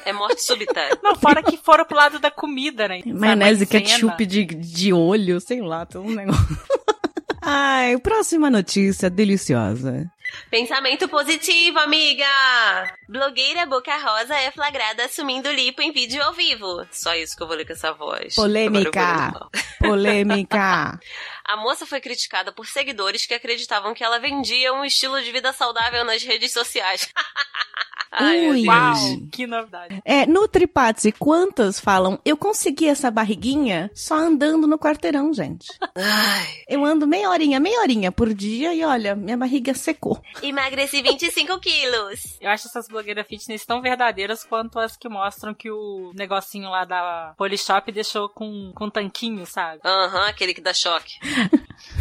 É 0.06 0.14
morte 0.14 0.44
súbita. 0.44 0.80
Não, 1.02 1.16
fora 1.16 1.42
que 1.42 1.58
foram 1.58 1.86
pro 1.86 1.96
lado 1.96 2.20
da 2.20 2.30
comida, 2.30 2.88
né? 2.88 3.02
Maionese, 3.06 3.66
ketchup 3.66 4.26
de, 4.26 4.46
de 4.46 4.94
olho, 4.94 5.40
sei 5.40 5.62
lá, 5.62 5.86
tem 5.86 6.00
um 6.00 6.14
negócio. 6.14 6.58
Ai, 7.52 7.98
próxima 7.98 8.48
notícia 8.48 9.10
deliciosa. 9.10 10.06
Pensamento 10.52 11.10
positivo, 11.10 11.80
amiga! 11.80 12.28
Blogueira 13.08 13.66
Boca 13.66 13.98
Rosa 13.98 14.36
é 14.36 14.52
flagrada 14.52 15.06
assumindo 15.06 15.52
lipo 15.52 15.82
em 15.82 15.92
vídeo 15.92 16.22
ao 16.22 16.32
vivo. 16.32 16.86
Só 16.92 17.16
isso 17.16 17.36
que 17.36 17.42
eu 17.42 17.48
vou 17.48 17.56
ler 17.56 17.66
com 17.66 17.74
essa 17.74 17.92
voz. 17.92 18.36
Polêmica. 18.36 19.34
Polêmica. 19.82 21.00
A 21.44 21.58
moça 21.58 21.88
foi 21.88 22.00
criticada 22.00 22.52
por 22.52 22.68
seguidores 22.68 23.26
que 23.26 23.34
acreditavam 23.34 23.96
que 23.96 24.04
ela 24.04 24.20
vendia 24.20 24.72
um 24.72 24.86
estilo 24.86 25.20
de 25.20 25.32
vida 25.32 25.52
saudável 25.52 26.06
nas 26.06 26.22
redes 26.22 26.54
sociais. 26.54 27.12
Ai, 28.12 28.50
Ui. 28.50 28.66
Uau, 28.66 28.96
que 29.32 29.46
novidade. 29.46 30.02
É, 30.04 30.26
Nutripatsi, 30.26 31.12
quantas 31.12 31.80
falam, 31.80 32.20
eu 32.26 32.36
consegui 32.36 32.88
essa 32.88 33.12
barriguinha 33.12 33.92
só 33.94 34.16
andando 34.16 34.68
no 34.68 34.78
quarteirão, 34.80 35.34
gente. 35.34 35.68
Ai. 35.96 36.48
Eu 36.68 36.84
ando 36.84 37.08
meia 37.08 37.30
horinha, 37.30 37.60
meia 37.60 37.80
horinha 37.82 38.12
por 38.12 38.34
dia 38.34 38.74
e 38.74 38.84
olha, 38.84 39.16
minha 39.16 39.38
barriga 39.38 39.74
secou. 39.74 40.20
Emagreci 40.42 41.02
25 41.02 41.60
quilos. 41.60 42.38
Eu 42.42 42.50
acho 42.50 42.68
essas 42.68 42.88
blogueiras 42.88 43.28
fitness 43.28 43.66
tão 43.66 43.82
verdadeiras 43.82 44.44
quanto 44.44 44.80
as 44.80 44.98
que 44.98 45.08
mostram 45.08 45.54
que 45.54 45.70
o 45.70 46.12
negocinho 46.16 46.70
lá 46.70 46.86
da 46.86 47.34
Polishop 47.38 47.92
deixou 47.92 48.30
com, 48.30 48.72
com 48.74 48.90
tanquinho, 48.90 49.46
sabe? 49.46 49.82
Aham, 49.86 50.28
aquele 50.28 50.54
que 50.54 50.62
dá 50.62 50.74
choque. 50.74 51.16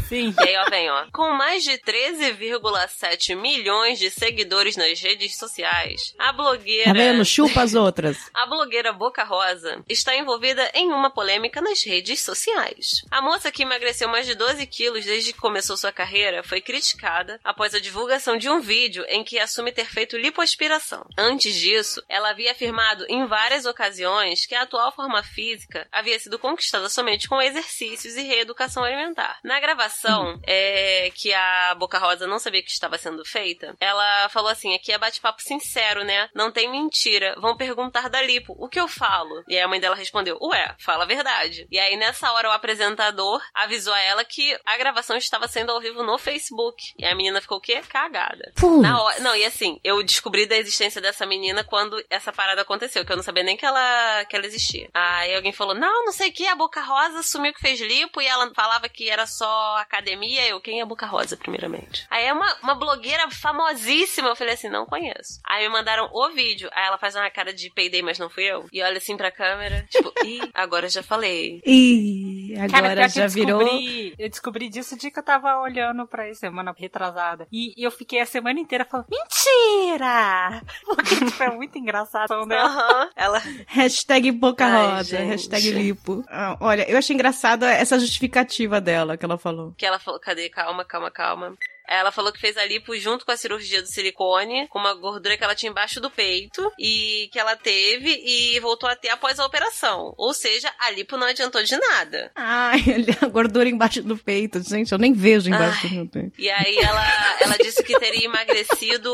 Sim. 0.08 0.34
E 0.38 0.48
aí, 0.48 0.56
ó, 0.56 0.70
vem, 0.70 0.90
ó. 0.90 1.06
Com 1.12 1.30
mais 1.32 1.62
de 1.62 1.72
13,7 1.78 3.36
milhões 3.36 3.98
de 3.98 4.10
seguidores 4.10 4.76
nas 4.76 5.00
redes 5.00 5.36
sociais, 5.36 6.14
a 6.18 6.32
blogueira. 6.32 6.86
Tá 6.86 6.92
vendo? 6.92 7.24
Chupa 7.24 7.62
as 7.62 7.74
outras. 7.74 8.16
A 8.34 8.46
blogueira 8.46 8.92
Boca 8.92 9.24
Rosa 9.24 9.82
está 9.88 10.14
envolvida 10.16 10.70
em 10.72 10.92
uma 10.92 11.10
polêmica 11.10 11.60
nas 11.60 11.82
redes 11.82 12.20
sociais. 12.20 13.02
A 13.10 13.20
moça 13.20 13.50
que 13.50 13.62
emagreceu 13.62 14.08
mais 14.08 14.26
de 14.26 14.34
12 14.34 14.64
quilos 14.66 15.04
desde 15.04 15.32
que 15.32 15.38
começou 15.38 15.76
sua 15.76 15.92
carreira 15.92 16.42
foi 16.42 16.60
criticada 16.60 17.40
após 17.42 17.74
a 17.74 17.80
divulgação 17.80 18.36
de 18.36 18.48
um 18.48 18.60
vídeo 18.60 19.04
em 19.08 19.24
que 19.24 19.38
assume 19.38 19.72
ter 19.72 19.86
feito 19.86 20.16
lipoaspiração. 20.16 21.04
Antes 21.16 21.54
disso, 21.54 22.02
ela 22.08 22.30
havia 22.30 22.52
afirmado 22.52 23.04
em 23.08 23.26
várias 23.26 23.66
ocasiões 23.66 24.46
que 24.46 24.54
a 24.54 24.62
atual 24.62 24.92
forma 24.92 25.22
física 25.22 25.86
havia 25.90 26.18
sido 26.18 26.38
conquistada 26.38 26.88
somente 26.88 27.28
com 27.28 27.42
exercícios 27.42 28.16
e 28.16 28.22
reeducação 28.22 28.84
alimentar. 28.84 29.38
Na 29.42 29.58
gravação, 29.60 29.97
é, 30.46 31.10
que 31.14 31.32
a 31.32 31.74
Boca 31.76 31.98
Rosa 31.98 32.26
não 32.26 32.38
sabia 32.38 32.62
que 32.62 32.70
estava 32.70 32.98
sendo 32.98 33.24
feita, 33.24 33.74
ela 33.80 34.28
falou 34.28 34.50
assim: 34.50 34.74
aqui 34.74 34.92
é 34.92 34.98
bate-papo 34.98 35.42
sincero, 35.42 36.04
né? 36.04 36.28
Não 36.34 36.52
tem 36.52 36.70
mentira. 36.70 37.34
Vão 37.40 37.56
perguntar 37.56 38.08
da 38.08 38.22
lipo. 38.22 38.54
O 38.58 38.68
que 38.68 38.80
eu 38.80 38.88
falo? 38.88 39.42
E 39.48 39.56
aí 39.56 39.62
a 39.62 39.68
mãe 39.68 39.80
dela 39.80 39.96
respondeu: 39.96 40.38
Ué, 40.40 40.74
fala 40.78 41.04
a 41.04 41.06
verdade. 41.06 41.66
E 41.70 41.78
aí 41.78 41.96
nessa 41.96 42.32
hora 42.32 42.48
o 42.48 42.52
apresentador 42.52 43.40
avisou 43.54 43.92
a 43.92 44.00
ela 44.00 44.24
que 44.24 44.58
a 44.64 44.76
gravação 44.76 45.16
estava 45.16 45.48
sendo 45.48 45.72
ao 45.72 45.80
vivo 45.80 46.02
no 46.02 46.18
Facebook. 46.18 46.82
E 46.98 47.04
a 47.04 47.14
menina 47.14 47.40
ficou 47.40 47.58
o 47.58 47.60
quê? 47.60 47.80
Cagada. 47.88 48.52
Na 48.80 49.02
hora, 49.02 49.20
não, 49.20 49.34
e 49.34 49.44
assim, 49.44 49.80
eu 49.82 50.02
descobri 50.02 50.46
da 50.46 50.56
existência 50.56 51.00
dessa 51.00 51.26
menina 51.26 51.64
quando 51.64 52.02
essa 52.10 52.32
parada 52.32 52.62
aconteceu, 52.62 53.04
que 53.04 53.12
eu 53.12 53.16
não 53.16 53.22
sabia 53.22 53.42
nem 53.42 53.56
que 53.56 53.64
ela, 53.64 54.24
que 54.26 54.36
ela 54.36 54.46
existia. 54.46 54.88
Aí 54.94 55.34
alguém 55.34 55.52
falou: 55.52 55.74
Não, 55.74 56.04
não 56.04 56.12
sei 56.12 56.30
o 56.30 56.32
que, 56.32 56.46
a 56.46 56.54
Boca 56.54 56.80
Rosa 56.80 57.20
assumiu 57.20 57.52
que 57.52 57.60
fez 57.60 57.80
lipo 57.80 58.20
e 58.20 58.26
ela 58.26 58.52
falava 58.54 58.88
que 58.88 59.08
era 59.08 59.26
só 59.26 59.76
academia. 59.88 60.46
Eu, 60.46 60.60
quem 60.60 60.80
é 60.80 60.84
Boca 60.84 61.06
Rosa, 61.06 61.36
primeiramente? 61.36 62.06
Aí 62.10 62.24
é 62.26 62.32
uma, 62.32 62.54
uma 62.62 62.74
blogueira 62.74 63.28
famosíssima. 63.30 64.28
Eu 64.28 64.36
falei 64.36 64.54
assim: 64.54 64.68
Não 64.68 64.86
conheço. 64.86 65.40
Aí 65.46 65.66
me 65.66 65.72
mandaram 65.72 66.08
o 66.12 66.28
vídeo. 66.30 66.68
Aí 66.72 66.86
ela 66.86 66.98
faz 66.98 67.14
uma 67.16 67.28
cara 67.30 67.52
de 67.52 67.70
peidei, 67.70 68.02
mas 68.02 68.18
não 68.18 68.30
fui 68.30 68.44
eu. 68.44 68.66
E 68.72 68.82
olha 68.82 68.98
assim 68.98 69.16
pra 69.16 69.30
câmera, 69.30 69.86
tipo, 69.90 70.12
ih, 70.24 70.40
agora 70.54 70.86
eu 70.86 70.90
já 70.90 71.02
falei. 71.02 71.60
Ih, 71.66 72.54
Cara, 72.70 72.90
agora 72.92 73.08
que 73.08 73.14
já 73.14 73.24
eu 73.24 73.28
virou. 73.30 73.58
descobri, 73.64 74.14
eu 74.18 74.28
descobri 74.28 74.68
disso 74.68 74.96
de 74.98 75.10
que 75.10 75.18
eu 75.18 75.22
tava 75.22 75.58
olhando 75.60 76.06
pra 76.06 76.28
isso 76.28 76.40
semana 76.40 76.74
retrasada. 76.76 77.46
E, 77.52 77.74
e 77.76 77.82
eu 77.84 77.90
fiquei 77.90 78.20
a 78.20 78.26
semana 78.26 78.58
inteira 78.60 78.84
falando, 78.84 79.06
mentira! 79.10 80.62
Porque 80.84 81.14
tipo, 81.16 81.42
é 81.42 81.50
muito 81.50 81.76
engraçado, 81.78 82.44
né? 82.46 82.56
Aham. 82.56 83.10
Ela. 83.16 83.42
Hashtag 83.66 84.30
boca 84.32 84.64
Ai, 84.64 84.86
rosa, 84.96 85.04
gente. 85.18 85.28
hashtag 85.28 85.70
lipo. 85.70 86.24
Ah, 86.28 86.56
olha, 86.60 86.88
eu 86.90 86.98
achei 86.98 87.14
engraçado 87.14 87.64
essa 87.64 87.98
justificativa 87.98 88.80
dela 88.80 89.16
que 89.16 89.24
ela 89.24 89.38
falou. 89.38 89.74
Que 89.78 89.86
ela 89.86 89.98
falou: 89.98 90.20
Cadê? 90.20 90.50
Calma, 90.50 90.84
calma, 90.84 91.10
calma. 91.10 91.56
Ela 91.88 92.12
falou 92.12 92.32
que 92.32 92.40
fez 92.40 92.56
a 92.56 92.64
lipo 92.64 92.96
junto 92.96 93.24
com 93.24 93.32
a 93.32 93.36
cirurgia 93.36 93.80
do 93.80 93.88
silicone, 93.88 94.68
com 94.68 94.78
uma 94.78 94.94
gordura 94.94 95.36
que 95.36 95.44
ela 95.44 95.54
tinha 95.54 95.70
embaixo 95.70 96.00
do 96.00 96.10
peito 96.10 96.70
e 96.78 97.28
que 97.32 97.38
ela 97.38 97.56
teve 97.56 98.10
e 98.24 98.60
voltou 98.60 98.88
a 98.88 98.96
ter 98.96 99.08
após 99.08 99.38
a 99.38 99.46
operação. 99.46 100.14
Ou 100.16 100.34
seja, 100.34 100.72
a 100.78 100.90
lipo 100.90 101.16
não 101.16 101.26
adiantou 101.26 101.62
de 101.62 101.76
nada. 101.76 102.30
Ai, 102.34 102.80
a 103.22 103.26
gordura 103.26 103.68
embaixo 103.68 104.02
do 104.02 104.16
peito, 104.16 104.60
gente, 104.62 104.92
eu 104.92 104.98
nem 104.98 105.12
vejo 105.12 105.48
embaixo 105.48 105.80
Ai. 105.84 105.88
do 105.88 105.94
meu 105.94 106.06
peito. 106.06 106.32
E 106.38 106.50
aí 106.50 106.76
ela, 106.78 107.40
ela 107.40 107.56
disse 107.56 107.82
que 107.82 107.98
teria 107.98 108.26
emagrecido 108.26 109.10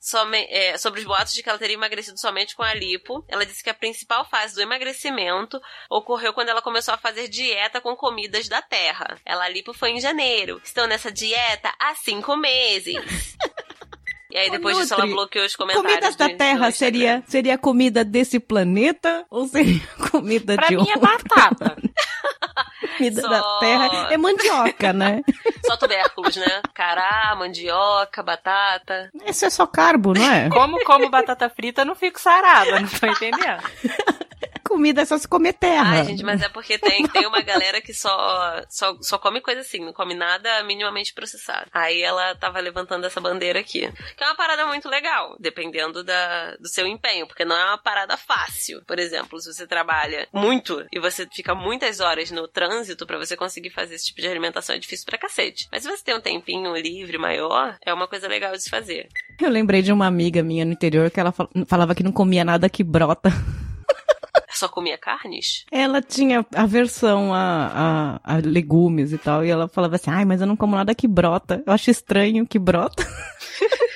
somente, 0.00 0.52
é, 0.52 0.78
sobre 0.78 1.00
os 1.00 1.06
boatos 1.06 1.34
de 1.34 1.42
que 1.42 1.48
ela 1.48 1.58
teria 1.58 1.74
emagrecido 1.74 2.18
somente 2.18 2.54
com 2.54 2.62
a 2.62 2.72
lipo. 2.72 3.24
Ela 3.28 3.44
disse 3.44 3.62
que 3.64 3.70
a 3.70 3.74
principal 3.74 4.24
fase 4.28 4.54
do 4.54 4.60
emagrecimento 4.60 5.60
ocorreu 5.90 6.32
quando 6.32 6.50
ela 6.50 6.62
começou 6.62 6.94
a 6.94 6.98
fazer 6.98 7.28
dieta 7.28 7.80
com 7.80 7.96
comidas 7.96 8.48
da 8.48 8.62
terra. 8.62 9.18
Ela 9.24 9.44
a 9.44 9.48
lipo 9.48 9.72
foi 9.72 9.90
em 9.90 10.00
janeiro. 10.00 10.60
Estão 10.62 10.86
nessa 10.86 11.10
dieta 11.10 11.72
há 11.78 11.94
cinco 11.96 12.36
meses. 12.36 12.96
E 14.28 14.38
aí 14.38 14.50
depois 14.50 14.76
disso 14.76 14.92
ela 14.92 15.06
bloqueou 15.06 15.46
os 15.46 15.56
comentários. 15.56 15.88
Comidas 15.92 16.16
da 16.16 16.28
Terra 16.28 16.70
seria, 16.70 17.22
seria 17.26 17.56
comida 17.56 18.04
desse 18.04 18.38
planeta 18.38 19.24
ou 19.30 19.46
seria 19.48 19.80
comida 20.10 20.56
Pra 20.56 20.66
de 20.66 20.76
mim 20.76 20.90
é 20.90 20.98
batata. 20.98 21.76
Comida 22.98 23.20
Só- 23.22 23.28
da 23.28 23.58
Terra 23.60 24.08
é 24.12 24.16
mandioca, 24.18 24.92
né? 24.92 25.22
Só 25.64 25.76
tubérculos, 25.78 26.36
né? 26.36 26.60
Cará, 26.74 27.34
mandioca, 27.38 28.22
batata. 28.22 29.10
Esse 29.24 29.46
é 29.46 29.50
só 29.50 29.66
carbo, 29.66 30.12
não 30.12 30.30
é? 30.30 30.50
Como 30.50 30.84
como 30.84 31.08
batata 31.08 31.48
frita, 31.48 31.84
não 31.84 31.94
fico 31.94 32.20
sarada, 32.20 32.78
não 32.80 32.88
tô 32.88 33.06
entendendo. 33.06 33.62
Comida 34.68 35.02
é 35.02 35.04
só 35.04 35.16
se 35.18 35.26
comer 35.28 35.52
terra. 35.54 35.98
Ai, 35.98 36.04
gente, 36.04 36.22
mas 36.24 36.42
é 36.42 36.48
porque 36.48 36.78
tem, 36.78 37.06
tem 37.08 37.26
uma 37.26 37.40
galera 37.42 37.80
que 37.80 37.92
só, 37.94 38.62
só, 38.68 38.96
só 39.00 39.18
come 39.18 39.40
coisa 39.40 39.60
assim, 39.60 39.84
não 39.84 39.92
come 39.92 40.14
nada 40.14 40.62
minimamente 40.64 41.12
processado. 41.14 41.66
Aí 41.72 42.02
ela 42.02 42.34
tava 42.36 42.58
levantando 42.60 43.06
essa 43.06 43.20
bandeira 43.20 43.60
aqui. 43.60 43.90
Que 44.16 44.24
é 44.24 44.26
uma 44.26 44.34
parada 44.34 44.66
muito 44.66 44.88
legal, 44.88 45.36
dependendo 45.38 46.02
da, 46.04 46.56
do 46.56 46.68
seu 46.68 46.86
empenho, 46.86 47.26
porque 47.26 47.44
não 47.44 47.56
é 47.56 47.64
uma 47.64 47.78
parada 47.78 48.16
fácil. 48.16 48.82
Por 48.86 48.98
exemplo, 48.98 49.40
se 49.40 49.52
você 49.52 49.66
trabalha 49.66 50.28
muito 50.32 50.84
e 50.92 50.98
você 50.98 51.26
fica 51.32 51.54
muitas 51.54 52.00
horas 52.00 52.30
no 52.30 52.46
trânsito 52.48 53.06
pra 53.06 53.18
você 53.18 53.36
conseguir 53.36 53.70
fazer 53.70 53.94
esse 53.94 54.06
tipo 54.06 54.20
de 54.20 54.28
alimentação, 54.28 54.74
é 54.76 54.78
difícil 54.78 55.06
pra 55.06 55.18
cacete. 55.18 55.68
Mas 55.72 55.82
se 55.82 55.88
você 55.88 56.02
tem 56.04 56.14
um 56.16 56.20
tempinho 56.20 56.74
livre 56.76 57.18
maior, 57.18 57.76
é 57.84 57.92
uma 57.92 58.08
coisa 58.08 58.28
legal 58.28 58.52
de 58.52 58.62
se 58.62 58.70
fazer. 58.70 59.08
Eu 59.40 59.50
lembrei 59.50 59.82
de 59.82 59.92
uma 59.92 60.06
amiga 60.06 60.42
minha 60.42 60.64
no 60.64 60.72
interior 60.72 61.10
que 61.10 61.20
ela 61.20 61.32
fal- 61.32 61.50
falava 61.66 61.94
que 61.94 62.02
não 62.02 62.12
comia 62.12 62.44
nada 62.44 62.68
que 62.68 62.82
brota. 62.84 63.30
Só 64.52 64.68
comia 64.68 64.96
carnes? 64.98 65.64
Ela 65.70 66.00
tinha 66.00 66.44
aversão 66.54 67.32
a, 67.34 68.20
a, 68.24 68.34
a 68.34 68.36
legumes 68.42 69.12
e 69.12 69.18
tal, 69.18 69.44
e 69.44 69.50
ela 69.50 69.68
falava 69.68 69.96
assim, 69.96 70.10
ai, 70.10 70.24
mas 70.24 70.40
eu 70.40 70.46
não 70.46 70.56
como 70.56 70.74
nada 70.76 70.94
que 70.94 71.06
brota. 71.08 71.62
Eu 71.66 71.72
acho 71.72 71.90
estranho 71.90 72.46
que 72.46 72.58
brota. 72.58 73.04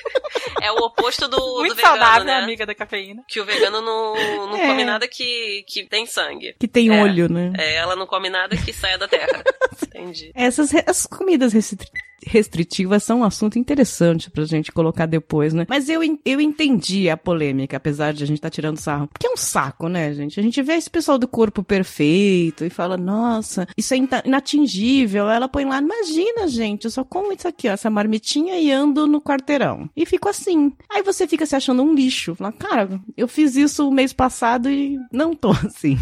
É 0.63 0.71
o 0.71 0.75
oposto 0.75 1.27
do, 1.27 1.37
do 1.37 1.55
Muito 1.59 1.75
vegano, 1.75 1.97
saudável, 1.97 2.23
né? 2.23 2.35
amiga 2.35 2.67
da 2.67 2.75
cafeína. 2.75 3.23
Que 3.27 3.39
o 3.39 3.45
vegano 3.45 3.81
não, 3.81 4.13
não 4.47 4.55
É. 4.57 4.67
come 4.67 4.83
nada 4.83 5.07
que, 5.07 5.63
que 5.67 5.85
tem 5.87 6.05
sangue. 6.05 6.55
Que 6.59 6.67
tem 6.67 6.95
É. 6.95 7.01
olho, 7.01 7.27
né? 7.27 7.51
É, 7.57 7.75
ela 7.77 7.95
não 7.95 8.05
come 8.05 8.29
nada 8.29 8.55
que 8.55 8.71
saia 8.71 8.95
da 8.95 9.07
terra. 9.07 9.43
Entendi. 9.83 10.31
Essas, 10.35 10.71
essas 10.73 11.07
comidas 11.07 11.53
restri- 11.53 11.89
restritivas 12.25 13.03
são 13.03 13.19
um 13.19 13.23
assunto 13.23 13.57
interessante 13.59 14.29
pra 14.29 14.43
gente 14.45 14.71
colocar 14.71 15.05
depois, 15.05 15.53
né? 15.53 15.65
Mas 15.69 15.89
eu, 15.89 16.01
eu 16.25 16.41
entendi 16.41 17.09
a 17.09 17.17
polêmica, 17.17 17.77
apesar 17.77 18.13
de 18.13 18.23
a 18.23 18.27
gente 18.27 18.37
estar 18.37 18.49
tirando 18.49 18.77
sarro. 18.77 19.07
Porque 19.07 19.27
é 19.27 19.31
um 19.31 19.37
saco, 19.37 19.87
né, 19.87 20.13
gente? 20.13 20.39
A 20.39 20.43
gente 20.43 20.61
vê 20.61 20.73
esse 20.73 20.89
pessoal 20.89 21.17
do 21.17 21.27
corpo 21.27 21.63
perfeito 21.63 22.63
e 22.65 22.69
fala, 22.69 22.97
nossa, 22.97 23.67
isso 23.77 23.93
é 23.93 23.97
ina- 23.97 24.23
inatingível. 24.25 25.29
Ela 25.29 25.47
põe 25.47 25.65
lá, 25.65 25.79
imagina, 25.79 26.47
gente, 26.47 26.85
eu 26.85 26.91
só 26.91 27.03
como 27.03 27.31
isso 27.33 27.47
aqui, 27.47 27.67
ó, 27.67 27.71
essa 27.73 27.89
marmitinha 27.89 28.57
e 28.59 28.71
ando 28.71 29.07
no 29.07 29.21
quarteirão. 29.21 29.89
E 29.95 30.05
fico 30.05 30.29
assim. 30.29 30.71
Aí 30.89 31.01
você 31.03 31.27
fica 31.27 31.45
se 31.45 31.55
achando 31.55 31.83
um 31.83 31.93
lixo. 31.93 32.35
Fala, 32.35 32.51
cara, 32.51 33.01
eu 33.17 33.27
fiz 33.27 33.55
isso 33.55 33.87
o 33.87 33.91
mês 33.91 34.13
passado 34.13 34.69
e 34.69 34.97
não 35.11 35.33
tô 35.35 35.51
assim. 35.65 35.97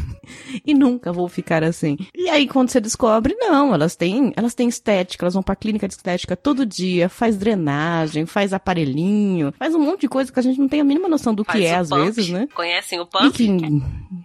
E 0.65 0.73
nunca 0.73 1.11
vou 1.13 1.27
ficar 1.27 1.63
assim. 1.63 1.97
E 2.15 2.29
aí, 2.29 2.47
quando 2.47 2.69
você 2.69 2.79
descobre, 2.79 3.35
não, 3.35 3.73
elas 3.73 3.95
têm, 3.95 4.33
elas 4.35 4.53
têm 4.53 4.67
estética, 4.67 5.23
elas 5.23 5.33
vão 5.33 5.43
pra 5.43 5.55
clínica 5.55 5.87
de 5.87 5.93
estética 5.93 6.08
todo 6.35 6.65
dia, 6.65 7.09
faz 7.09 7.37
drenagem, 7.37 8.25
faz 8.25 8.53
aparelhinho, 8.53 9.53
faz 9.57 9.75
um 9.75 9.79
monte 9.79 10.01
de 10.01 10.07
coisa 10.07 10.31
que 10.31 10.39
a 10.39 10.43
gente 10.43 10.59
não 10.59 10.67
tem 10.67 10.81
a 10.81 10.83
mínima 10.83 11.07
noção 11.07 11.33
do 11.33 11.43
Faz 11.43 11.59
que 11.59 11.65
é, 11.65 11.75
às 11.75 11.89
pump. 11.89 12.01
vezes, 12.03 12.29
né? 12.29 12.47
Conhecem 12.53 12.99
o 12.99 13.05
pump? 13.05 13.31
que, 13.31 13.47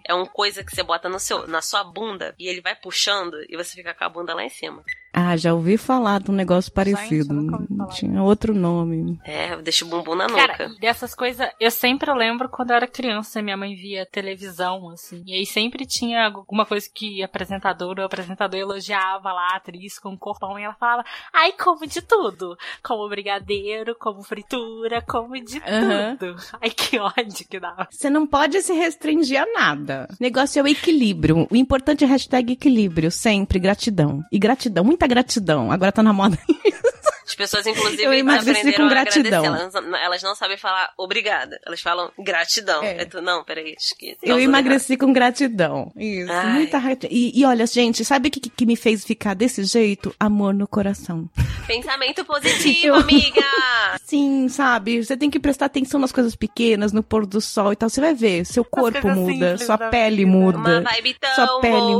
É 0.03 0.13
uma 0.13 0.25
coisa 0.25 0.63
que 0.63 0.75
você 0.75 0.83
bota 0.83 1.09
no 1.09 1.19
seu, 1.19 1.47
na 1.47 1.61
sua 1.61 1.83
bunda 1.83 2.33
e 2.39 2.47
ele 2.47 2.61
vai 2.61 2.75
puxando 2.75 3.35
e 3.49 3.55
você 3.55 3.75
fica 3.75 3.93
com 3.93 4.03
a 4.03 4.09
bunda 4.09 4.33
lá 4.33 4.43
em 4.43 4.49
cima. 4.49 4.83
Ah, 5.17 5.37
já 5.37 5.53
ouvi 5.53 5.77
falar 5.77 6.19
de 6.19 6.29
um 6.29 6.33
negócio 6.33 6.69
parecido. 6.69 7.33
falar. 7.49 7.87
Tinha 7.87 8.21
outro 8.21 8.53
nome. 8.53 9.17
É, 9.23 9.55
deixa 9.61 9.85
o 9.85 9.87
bumbum 9.87 10.13
na 10.13 10.27
nuca. 10.27 10.45
Cara, 10.45 10.69
dessas 10.77 11.15
coisas, 11.15 11.47
eu 11.57 11.71
sempre 11.71 12.13
lembro 12.13 12.49
quando 12.49 12.71
eu 12.71 12.75
era 12.75 12.85
criança, 12.85 13.41
minha 13.41 13.55
mãe 13.55 13.75
via 13.75 14.05
televisão, 14.05 14.89
assim. 14.89 15.23
E 15.25 15.33
aí 15.33 15.45
sempre 15.45 15.85
tinha 15.85 16.25
alguma 16.25 16.65
coisa 16.65 16.85
que 16.93 17.23
apresentadora 17.23 18.01
ou 18.01 18.05
apresentador 18.05 18.59
elogiava 18.59 19.31
lá, 19.31 19.53
a 19.53 19.55
atriz 19.55 19.97
com 19.97 20.09
um 20.09 20.17
corpão, 20.17 20.59
e 20.59 20.63
ela 20.63 20.73
falava, 20.73 21.05
ai, 21.33 21.53
como 21.53 21.87
de 21.87 22.01
tudo. 22.01 22.57
Como 22.83 23.07
brigadeiro, 23.07 23.95
como 23.97 24.21
fritura, 24.21 25.01
como 25.01 25.41
de 25.41 25.59
Aham. 25.65 26.17
tudo. 26.17 26.35
Ai, 26.61 26.69
que 26.69 26.99
ódio 26.99 27.47
que 27.49 27.57
dava. 27.57 27.87
Você 27.89 28.09
não 28.09 28.27
pode 28.27 28.61
se 28.61 28.73
restringir 28.73 29.41
a 29.41 29.45
nada. 29.45 30.09
O 30.11 30.17
negócio 30.19 30.59
é 30.59 30.63
o 30.63 30.67
equilíbrio. 30.67 31.47
O 31.49 31.55
importante 31.55 32.03
é 32.03 32.07
hashtag 32.07 32.51
equilíbrio, 32.51 33.09
sempre, 33.09 33.59
gratidão. 33.59 34.21
E 34.29 34.37
gratidão, 34.37 34.83
muita 34.83 35.04
gratidão. 35.07 35.71
Agora 35.71 35.91
tá 35.91 36.01
na 36.03 36.13
moda. 36.13 36.37
As 37.27 37.33
pessoas, 37.33 37.65
inclusive, 37.65 38.03
Eu 38.03 38.13
emagreci 38.13 38.51
aprenderam 38.51 38.77
com 38.77 38.83
a 38.83 38.89
gratidão. 38.89 39.43
agradecer. 39.45 39.77
Elas, 39.79 40.01
elas 40.03 40.21
não 40.23 40.35
sabem 40.35 40.57
falar 40.57 40.91
obrigada. 40.95 41.59
Elas 41.65 41.81
falam 41.81 42.11
gratidão. 42.19 42.83
É. 42.83 43.01
É 43.01 43.05
tu, 43.05 43.19
não, 43.19 43.43
peraí. 43.43 43.73
Tá 43.73 44.05
Eu 44.21 44.39
emagreci 44.39 44.95
com 44.95 45.11
gratidão. 45.11 45.91
Isso, 45.97 46.31
Ai. 46.31 46.53
muita 46.53 46.79
gratidão. 46.79 47.09
E, 47.11 47.37
e 47.37 47.43
olha, 47.43 47.65
gente, 47.65 48.05
sabe 48.05 48.27
o 48.27 48.31
que, 48.31 48.39
que 48.39 48.65
me 48.65 48.75
fez 48.75 49.03
ficar 49.03 49.33
desse 49.33 49.63
jeito? 49.63 50.13
Amor 50.19 50.53
no 50.53 50.67
coração. 50.67 51.27
Pensamento 51.65 52.23
positivo, 52.25 52.87
Eu- 52.89 52.95
amiga! 52.95 53.41
Sim, 54.05 54.47
sabe? 54.47 55.03
Você 55.03 55.17
tem 55.17 55.29
que 55.31 55.39
prestar 55.39 55.65
atenção 55.65 55.99
nas 55.99 56.11
coisas 56.11 56.35
pequenas, 56.35 56.93
no 56.93 57.01
pôr 57.01 57.25
do 57.25 57.41
sol 57.41 57.73
e 57.73 57.75
tal. 57.75 57.89
Você 57.89 57.99
vai 57.99 58.13
ver, 58.13 58.45
seu 58.45 58.63
corpo 58.63 59.07
muda, 59.09 59.31
simples 59.57 59.63
sua 59.65 59.77
pele 59.79 60.17
vida. 60.25 60.29
muda. 60.31 60.57
Uma 60.59 60.81
vibe 60.81 61.15
tão 61.19 61.33
Sua 61.47 61.59
pele 61.59 61.73
boa. 61.75 61.95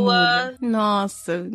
muda. 0.51 0.55
Nossa. 0.61 1.47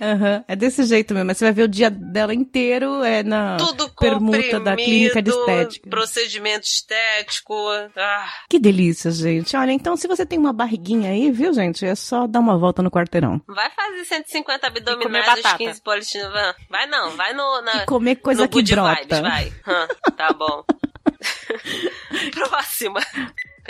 Aham, 0.00 0.44
É 0.48 0.56
desse 0.56 0.84
jeito 0.84 1.12
mesmo. 1.14 1.26
Mas 1.26 1.36
você 1.38 1.44
vai 1.44 1.52
ver 1.52 1.62
o 1.64 1.68
dia 1.68 1.90
dela 1.90 2.32
inteiro 2.34 3.02
é 3.04 3.22
na 3.22 3.56
Tudo 3.58 3.88
permuta 3.90 4.58
da 4.60 4.74
clínica 4.76 5.20
de 5.22 5.30
estética. 5.30 5.90
Procedimento 5.90 6.64
estético. 6.64 7.54
Ah, 7.96 8.28
Que 8.48 8.58
delícia, 8.58 9.10
gente. 9.10 9.56
Olha, 9.56 9.72
então 9.72 9.96
se 9.96 10.08
você 10.08 10.24
tem 10.24 10.38
uma 10.38 10.52
barriguinha 10.52 11.10
aí, 11.10 11.30
viu, 11.30 11.52
gente? 11.52 11.84
É 11.84 11.94
só 11.94 12.26
dar 12.26 12.40
uma 12.40 12.56
volta 12.58 12.82
no 12.82 12.90
quarteirão. 12.90 13.40
vai 13.46 13.70
fazer 13.70 14.04
150 14.04 14.66
comer 14.70 14.78
abdominais, 14.80 15.28
os 15.28 15.42
batata. 15.42 15.58
15 15.58 15.82
politinhos. 15.82 16.30
Vai, 16.68 16.86
não, 16.86 17.10
vai 17.16 17.32
no, 17.32 17.60
na, 17.62 17.82
E 17.82 17.86
comer 17.86 18.16
coisa 18.16 18.42
no 18.42 18.48
que 18.48 18.62
brota. 18.62 18.96
vibes, 19.00 19.20
vai. 19.20 19.52
Hã, 19.66 19.88
tá 20.16 20.32
bom. 20.32 20.64
Próxima. 22.32 23.00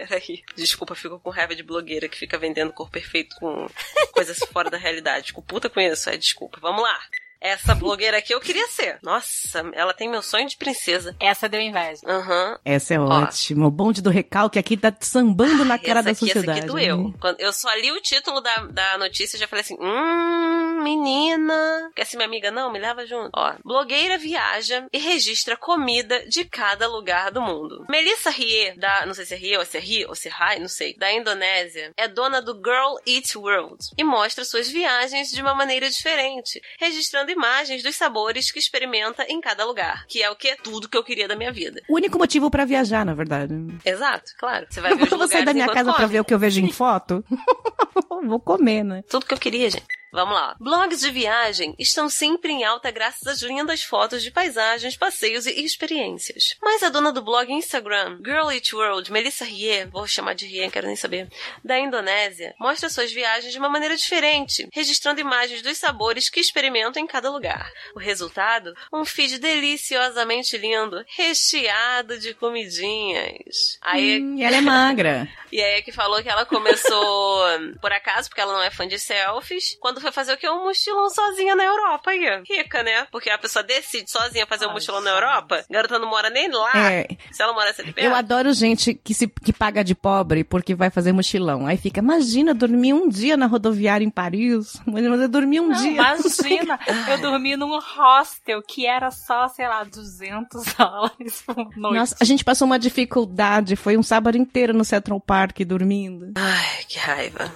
Peraí. 0.08 0.42
Desculpa, 0.56 0.94
fico 0.94 1.18
com 1.18 1.30
raiva 1.30 1.54
de 1.54 1.62
blogueira 1.62 2.08
que 2.08 2.18
fica 2.18 2.38
vendendo 2.38 2.72
cor 2.72 2.90
perfeito 2.90 3.36
com 3.36 3.68
coisas 4.12 4.38
fora 4.52 4.70
da 4.70 4.78
realidade. 4.78 5.28
Fico 5.28 5.42
puta 5.42 5.68
com 5.68 5.80
isso. 5.80 6.10
É, 6.10 6.16
desculpa. 6.16 6.58
Vamos 6.60 6.82
lá. 6.82 6.98
Essa 7.40 7.74
blogueira 7.74 8.18
aqui 8.18 8.34
eu 8.34 8.40
queria 8.40 8.66
ser. 8.68 8.98
Nossa, 9.02 9.62
ela 9.72 9.94
tem 9.94 10.08
meu 10.08 10.22
sonho 10.22 10.46
de 10.46 10.56
princesa. 10.56 11.16
Essa 11.18 11.48
deu 11.48 11.60
inveja. 11.60 12.02
Aham. 12.06 12.58
Essa 12.64 12.94
é 12.94 13.00
ótima. 13.00 13.66
O 13.66 13.70
bonde 13.70 14.02
do 14.02 14.10
recalque 14.10 14.58
aqui 14.58 14.76
tá 14.76 14.94
sambando 15.00 15.64
na 15.64 15.78
cara 15.78 16.00
essa 16.00 16.02
da 16.02 16.10
aqui, 16.10 16.20
sociedade. 16.20 16.50
Essa 16.50 16.58
aqui 16.58 16.66
doeu. 16.66 17.14
Quando 17.18 17.40
eu 17.40 17.52
só 17.52 17.72
li 17.74 17.90
o 17.92 18.00
título 18.00 18.40
da, 18.40 18.64
da 18.66 18.98
notícia 18.98 19.36
e 19.36 19.40
já 19.40 19.48
falei 19.48 19.62
assim: 19.62 19.76
hum, 19.80 20.82
menina. 20.82 21.90
Quer 21.96 22.04
ser 22.04 22.16
minha 22.16 22.28
amiga? 22.28 22.50
Não, 22.50 22.70
me 22.70 22.78
leva 22.78 23.06
junto. 23.06 23.30
Ó, 23.34 23.54
blogueira 23.64 24.18
viaja 24.18 24.86
e 24.92 24.98
registra 24.98 25.56
comida 25.56 26.26
de 26.28 26.44
cada 26.44 26.86
lugar 26.88 27.30
do 27.30 27.40
mundo. 27.40 27.86
Melissa 27.88 28.30
Rie, 28.30 28.74
da. 28.76 29.06
Não 29.06 29.14
sei 29.14 29.24
se 29.24 29.34
é 29.34 29.38
Rie 29.38 29.56
ou 29.56 29.64
se 29.64 29.78
é 29.78 29.80
Rie 29.80 30.06
ou 30.06 30.14
se 30.14 30.28
é 30.28 30.30
Rai, 30.30 30.58
não 30.58 30.68
sei. 30.68 30.94
Da 30.96 31.10
Indonésia, 31.12 31.92
é 31.96 32.06
dona 32.06 32.42
do 32.42 32.54
Girl 32.54 32.96
Eat 33.06 33.36
World 33.36 33.78
e 33.96 34.04
mostra 34.04 34.44
suas 34.44 34.68
viagens 34.68 35.30
de 35.30 35.40
uma 35.40 35.54
maneira 35.54 35.88
diferente, 35.88 36.60
registrando 36.78 37.29
imagens 37.30 37.82
dos 37.82 37.96
sabores 37.96 38.50
que 38.50 38.58
experimenta 38.58 39.24
em 39.28 39.40
cada 39.40 39.64
lugar. 39.64 40.04
Que 40.06 40.22
é 40.22 40.30
o 40.30 40.36
que? 40.36 40.56
Tudo 40.56 40.88
que 40.88 40.96
eu 40.96 41.04
queria 41.04 41.26
da 41.28 41.36
minha 41.36 41.52
vida. 41.52 41.82
O 41.88 41.94
único 41.96 42.18
motivo 42.18 42.50
pra 42.50 42.64
viajar, 42.64 43.04
na 43.04 43.14
verdade. 43.14 43.54
Exato, 43.84 44.32
claro. 44.38 44.66
Você 44.68 44.80
vai 44.80 44.94
ver 44.96 45.04
os 45.04 45.12
Eu 45.12 45.18
vou 45.18 45.28
sair 45.28 45.44
da 45.44 45.52
minha 45.54 45.66
casa 45.68 45.90
pra 45.92 46.02
come. 46.02 46.08
ver 46.08 46.20
o 46.20 46.24
que 46.24 46.34
eu 46.34 46.38
vejo 46.38 46.60
em 46.60 46.70
foto. 46.72 47.24
vou 48.26 48.40
comer, 48.40 48.84
né? 48.84 49.02
Tudo 49.08 49.24
que 49.26 49.34
eu 49.34 49.38
queria, 49.38 49.70
gente. 49.70 49.86
Vamos 50.12 50.34
lá. 50.34 50.56
Blogs 50.58 51.00
de 51.00 51.10
viagem 51.10 51.74
estão 51.78 52.08
sempre 52.08 52.52
em 52.52 52.64
alta 52.64 52.90
graças 52.90 53.26
às 53.26 53.42
lindas 53.42 53.82
fotos 53.82 54.22
de 54.22 54.30
paisagens, 54.30 54.96
passeios 54.96 55.46
e 55.46 55.64
experiências. 55.64 56.56
Mas 56.60 56.82
a 56.82 56.88
dona 56.88 57.12
do 57.12 57.22
blog 57.22 57.52
Instagram, 57.52 58.18
Girl 58.24 58.48
It 58.48 58.74
World, 58.74 59.10
Melissa 59.12 59.44
Rie, 59.44 59.86
vou 59.86 60.06
chamar 60.06 60.34
de 60.34 60.46
Rie, 60.46 60.70
quero 60.70 60.86
nem 60.86 60.96
saber, 60.96 61.28
da 61.64 61.78
Indonésia, 61.78 62.54
mostra 62.58 62.88
suas 62.88 63.12
viagens 63.12 63.52
de 63.52 63.58
uma 63.58 63.68
maneira 63.68 63.96
diferente, 63.96 64.68
registrando 64.72 65.20
imagens 65.20 65.62
dos 65.62 65.78
sabores 65.78 66.28
que 66.28 66.40
experimenta 66.40 66.98
em 66.98 67.06
cada 67.06 67.30
lugar. 67.30 67.70
O 67.94 67.98
resultado? 67.98 68.74
Um 68.92 69.04
feed 69.04 69.38
deliciosamente 69.38 70.56
lindo, 70.58 71.04
recheado 71.16 72.18
de 72.18 72.34
comidinhas. 72.34 73.78
Aí, 73.80 74.20
Hum, 74.20 74.42
ela 74.42 74.56
é 74.56 74.60
magra. 74.60 75.28
e 75.52 75.60
aí 75.62 75.78
é 75.78 75.82
que 75.82 75.92
falou 75.92 76.22
que 76.22 76.28
ela 76.28 76.44
começou 76.44 77.44
por 77.80 77.92
acaso, 77.92 78.28
porque 78.28 78.40
ela 78.40 78.52
não 78.52 78.62
é 78.62 78.70
fã 78.70 78.86
de 78.86 78.98
selfies, 78.98 79.76
quando 79.80 79.99
foi 80.00 80.12
fazer 80.12 80.32
o 80.32 80.36
quê? 80.36 80.48
Um 80.48 80.64
mochilão 80.64 81.08
sozinha 81.10 81.54
na 81.54 81.64
Europa 81.64 82.10
aí. 82.10 82.42
Rica, 82.48 82.82
né? 82.82 83.06
Porque 83.10 83.30
a 83.30 83.38
pessoa 83.38 83.62
decide 83.62 84.10
sozinha 84.10 84.46
fazer 84.46 84.66
um 84.66 84.68
Ai, 84.68 84.74
mochilão 84.74 85.00
na 85.00 85.10
gente. 85.10 85.64
Garota 85.68 85.90
garota 85.90 85.98
não 85.98 86.08
mora 86.08 86.30
nem 86.30 86.50
lá. 86.50 86.70
É. 86.92 87.08
Se 87.32 87.42
ela 87.42 87.52
morasse 87.52 87.80
ali 87.80 87.92
perto. 87.92 88.06
Eu 88.06 88.14
adoro 88.14 88.52
gente 88.52 88.94
que 88.94 89.14
se 89.14 89.26
que 89.26 89.52
paga 89.52 89.82
de 89.82 89.94
pobre 89.94 90.44
porque 90.44 90.74
vai 90.74 90.90
fazer 90.90 91.12
mochilão. 91.12 91.66
Aí 91.66 91.76
fica, 91.76 92.00
imagina, 92.00 92.54
dormir 92.54 92.92
um 92.92 93.08
dia 93.08 93.36
na 93.36 93.46
rodoviária 93.46 94.04
em 94.04 94.10
Paris. 94.10 94.80
Mas 94.86 95.04
eu 95.04 95.28
dormi 95.28 95.60
um 95.60 95.68
Não, 95.68 95.76
dia. 95.80 95.90
imagina, 95.92 96.78
eu 97.10 97.18
dormi 97.18 97.56
num 97.56 97.78
hostel 97.78 98.62
que 98.62 98.86
era 98.86 99.10
só, 99.10 99.48
sei 99.48 99.66
lá, 99.66 99.84
200 99.84 100.64
dólares 100.74 101.42
por 101.46 101.56
noite. 101.76 101.96
Nossa, 101.98 102.16
a 102.20 102.24
gente 102.24 102.44
passou 102.44 102.66
uma 102.66 102.78
dificuldade. 102.78 103.76
Foi 103.76 103.96
um 103.96 104.02
sábado 104.02 104.36
inteiro 104.36 104.72
no 104.72 104.84
Central 104.84 105.20
Park 105.20 105.60
dormindo. 105.60 106.32
Ai, 106.36 106.84
que 106.88 106.98
raiva. 106.98 107.52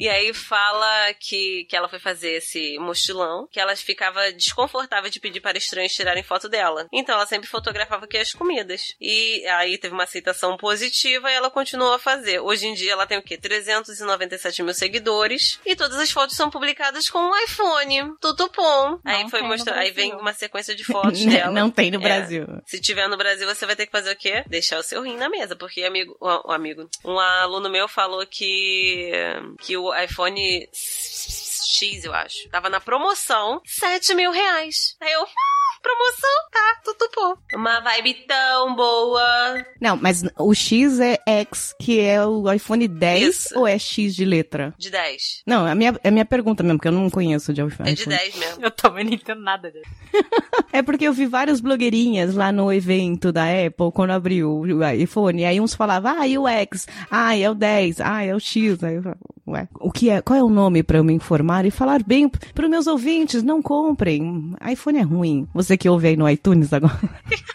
E 0.00 0.08
aí 0.08 0.32
fala 0.32 1.12
que, 1.20 1.66
que 1.68 1.76
ela 1.76 1.86
foi 1.86 1.98
fazer 1.98 2.30
esse 2.38 2.78
mochilão, 2.78 3.46
que 3.52 3.60
ela 3.60 3.76
ficava 3.76 4.32
desconfortável 4.32 5.10
de 5.10 5.20
pedir 5.20 5.40
para 5.42 5.58
estranhos 5.58 5.92
tirarem 5.92 6.22
foto 6.22 6.48
dela. 6.48 6.88
Então 6.90 7.14
ela 7.14 7.26
sempre 7.26 7.46
fotografava 7.46 8.06
aqui 8.06 8.16
as 8.16 8.32
comidas. 8.32 8.94
E 8.98 9.46
aí 9.46 9.76
teve 9.76 9.92
uma 9.92 10.04
aceitação 10.04 10.56
positiva 10.56 11.30
e 11.30 11.34
ela 11.34 11.50
continuou 11.50 11.92
a 11.92 11.98
fazer. 11.98 12.40
Hoje 12.40 12.66
em 12.66 12.72
dia 12.72 12.92
ela 12.92 13.06
tem 13.06 13.18
o 13.18 13.22
quê? 13.22 13.36
397 13.36 14.62
mil 14.62 14.72
seguidores. 14.72 15.60
E 15.66 15.76
todas 15.76 15.98
as 15.98 16.10
fotos 16.10 16.34
são 16.34 16.48
publicadas 16.48 17.10
com 17.10 17.18
um 17.18 17.36
iPhone. 17.44 18.14
Tudo 18.22 18.50
bom. 18.56 18.98
Aí 19.04 19.22
Não 19.22 19.28
foi 19.28 19.42
mostrar. 19.42 19.76
Aí 19.78 19.90
vem 19.90 20.14
uma 20.14 20.32
sequência 20.32 20.74
de 20.74 20.82
fotos 20.84 21.22
dela. 21.26 21.52
Não 21.52 21.70
tem 21.70 21.90
no 21.90 21.98
É. 21.98 22.02
Brasil. 22.02 22.46
Se 22.64 22.80
tiver 22.80 23.06
no 23.06 23.18
Brasil, 23.18 23.46
você 23.46 23.66
vai 23.66 23.76
ter 23.76 23.84
que 23.84 23.92
fazer 23.92 24.12
o 24.12 24.16
quê? 24.16 24.44
Deixar 24.46 24.78
o 24.78 24.82
seu 24.82 25.02
rim 25.02 25.16
na 25.18 25.28
mesa, 25.28 25.54
porque 25.54 25.82
amigo, 25.84 26.16
um 26.20 26.52
amigo, 26.52 26.88
um 27.04 27.18
aluno 27.18 27.68
meu 27.68 27.86
falou 27.86 28.24
que 28.26 29.12
que 29.60 29.76
o 29.76 29.89
iPhone 29.96 30.36
X, 31.70 32.04
eu 32.04 32.12
acho, 32.12 32.48
tava 32.50 32.68
na 32.68 32.80
promoção, 32.80 33.60
7 33.64 34.14
mil 34.14 34.30
reais. 34.30 34.96
Aí 35.00 35.12
eu, 35.12 35.22
"Ah, 35.22 35.80
promoção, 35.82 36.30
tá, 36.52 36.80
tudo 36.84 37.10
bom. 37.16 37.58
Uma 37.58 37.80
vibe 37.80 38.26
tão 38.26 38.74
boa. 38.76 39.64
Não, 39.80 39.96
mas 39.96 40.22
o 40.38 40.52
X 40.54 41.00
é 41.00 41.18
X, 41.26 41.74
que 41.80 42.00
é 42.00 42.24
o 42.24 42.50
iPhone 42.52 42.86
10 42.86 43.22
Isso. 43.46 43.58
ou 43.58 43.66
é 43.66 43.78
X 43.78 44.14
de 44.14 44.24
letra? 44.24 44.74
De 44.76 44.90
10. 44.90 45.42
Não, 45.46 45.66
é 45.66 45.72
a 45.72 45.74
minha, 45.74 45.98
é 46.04 46.08
a 46.08 46.10
minha 46.12 46.24
pergunta 46.26 46.62
mesmo, 46.62 46.78
porque 46.78 46.88
eu 46.88 46.92
não 46.92 47.08
conheço 47.08 47.52
de 47.54 47.62
iPhone. 47.62 47.88
É 47.90 47.94
de 47.94 48.04
10 48.06 48.34
mesmo. 48.36 48.62
Eu 48.64 48.70
também 48.70 49.04
não 49.04 49.12
entendo 49.12 49.40
nada 49.40 49.70
disso. 49.70 49.88
É 50.72 50.82
porque 50.82 51.04
eu 51.04 51.12
vi 51.12 51.26
várias 51.26 51.60
blogueirinhas 51.60 52.32
lá 52.36 52.52
no 52.52 52.72
evento 52.72 53.32
da 53.32 53.42
Apple, 53.44 53.90
quando 53.92 54.10
abriu 54.12 54.60
o 54.60 54.84
iPhone, 54.88 55.42
e 55.42 55.44
aí 55.44 55.60
uns 55.60 55.74
falavam, 55.74 56.16
ah, 56.20 56.28
e 56.28 56.38
o 56.38 56.46
X? 56.46 56.86
Ah, 57.10 57.36
é 57.36 57.50
o 57.50 57.54
10, 57.56 58.00
ah, 58.00 58.22
é 58.24 58.32
o 58.32 58.38
X. 58.38 58.82
Aí 58.84 58.94
eu 58.94 59.02
falava, 59.02 59.20
ué, 59.48 59.68
o 59.80 59.90
que 59.90 60.10
é, 60.10 60.22
qual 60.22 60.38
é 60.38 60.42
o 60.44 60.48
nome 60.48 60.84
pra 60.84 60.98
eu 60.98 61.04
me 61.04 61.12
informar 61.12 61.59
e 61.66 61.70
falar 61.70 62.02
bem 62.02 62.28
para 62.28 62.64
os 62.64 62.70
meus 62.70 62.86
ouvintes, 62.86 63.42
não 63.42 63.60
comprem. 63.62 64.54
iPhone 64.70 64.98
é 64.98 65.02
ruim. 65.02 65.48
Você 65.54 65.76
que 65.76 65.88
ouve 65.88 66.08
aí 66.08 66.16
no 66.16 66.28
iTunes 66.28 66.72
agora. 66.72 66.98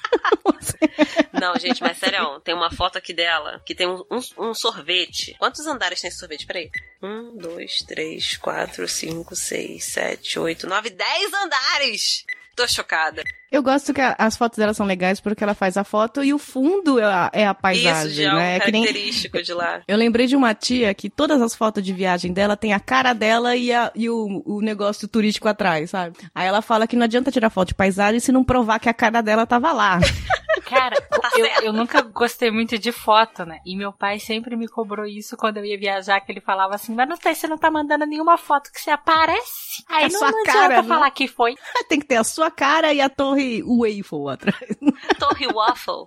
Não, 1.33 1.53
gente, 1.59 1.81
mas 1.81 1.97
sério, 1.97 2.39
tem 2.39 2.55
uma 2.55 2.71
foto 2.71 2.97
aqui 2.97 3.13
dela 3.13 3.61
que 3.65 3.75
tem 3.75 3.87
um, 3.87 4.03
um- 4.09 4.49
um 4.49 4.53
sorvete. 4.53 5.35
Quantos 5.37 5.65
andares 5.67 6.01
tem 6.01 6.07
esse 6.07 6.17
sorvete? 6.17 6.45
Peraí. 6.45 6.69
Um, 7.03 7.37
dois, 7.37 7.79
três, 7.87 8.37
quatro, 8.37 8.87
cinco, 8.87 9.35
seis, 9.35 9.83
sete, 9.85 10.39
oito, 10.39 10.65
nove, 10.67 10.89
dez 10.89 11.31
andares! 11.33 12.25
Tô 12.55 12.65
chocada. 12.67 13.21
Eu 13.51 13.61
gosto 13.61 13.93
que 13.93 13.99
a- 14.01 14.15
as 14.17 14.35
fotos 14.37 14.57
dela 14.57 14.73
são 14.73 14.85
legais 14.85 15.19
porque 15.19 15.43
ela 15.43 15.53
faz 15.53 15.75
a 15.77 15.83
foto 15.83 16.23
e 16.23 16.33
o 16.33 16.37
fundo 16.39 16.99
é 16.99 17.03
a, 17.03 17.29
é 17.33 17.45
a 17.47 17.53
paisagem, 17.53 18.05
Isso, 18.07 18.15
de 18.15 18.25
algo 18.25 18.37
né? 18.39 18.55
É 18.55 18.59
que 18.61 18.71
nem- 18.71 18.83
característico 18.83 19.41
de 19.43 19.53
lá. 19.53 19.81
Eu 19.87 19.97
lembrei 19.97 20.25
de 20.27 20.35
uma 20.35 20.53
tia 20.53 20.93
que 20.93 21.09
todas 21.09 21.41
as 21.41 21.53
fotos 21.55 21.83
de 21.83 21.91
viagem 21.93 22.31
dela 22.33 22.55
tem 22.57 22.73
a 22.73 22.79
cara 22.79 23.13
dela 23.13 23.55
e, 23.55 23.71
a- 23.73 23.91
e 23.95 24.09
o, 24.09 24.41
o 24.45 24.61
negócio 24.61 25.07
turístico 25.07 25.47
atrás, 25.47 25.89
sabe? 25.89 26.15
Aí 26.33 26.47
ela 26.47 26.61
fala 26.61 26.87
que 26.87 26.95
não 26.95 27.03
adianta 27.03 27.31
tirar 27.31 27.49
foto 27.49 27.69
de 27.69 27.75
paisagem 27.75 28.19
se 28.19 28.31
não 28.31 28.43
provar 28.43 28.79
que 28.79 28.89
a 28.89 28.93
cara 28.93 29.21
dela 29.21 29.45
tava 29.45 29.71
lá. 29.71 29.99
Cara, 30.65 30.95
Tá 31.09 31.29
eu, 31.37 31.45
eu 31.63 31.73
nunca 31.73 32.01
gostei 32.01 32.51
muito 32.51 32.77
de 32.77 32.91
foto, 32.91 33.45
né? 33.45 33.59
E 33.65 33.75
meu 33.75 33.91
pai 33.93 34.19
sempre 34.19 34.55
me 34.55 34.67
cobrou 34.67 35.05
isso 35.05 35.35
quando 35.37 35.57
eu 35.57 35.65
ia 35.65 35.77
viajar, 35.77 36.19
que 36.21 36.31
ele 36.31 36.41
falava 36.41 36.75
assim, 36.75 36.93
mas 36.93 37.07
não 37.07 37.17
tem, 37.17 37.33
você 37.33 37.47
não 37.47 37.57
tá 37.57 37.69
mandando 37.71 38.05
nenhuma 38.05 38.37
foto 38.37 38.71
que 38.71 38.79
você 38.81 38.91
aparece. 38.91 39.83
Aí 39.89 40.05
É 40.05 40.09
não, 40.09 40.19
sua 40.19 40.31
não 40.31 40.43
cara, 40.43 40.65
adianta 40.65 40.81
né? 40.81 40.87
falar 40.87 41.11
que 41.11 41.27
foi. 41.27 41.55
tem 41.89 41.99
que 41.99 42.05
ter 42.05 42.15
a 42.17 42.23
sua 42.23 42.49
cara 42.51 42.93
e 42.93 42.99
a 43.01 43.09
torre 43.09 43.63
Eiffel 43.85 44.29
atrás, 44.29 44.59
Torre 45.19 45.47
Waffle. 45.53 46.05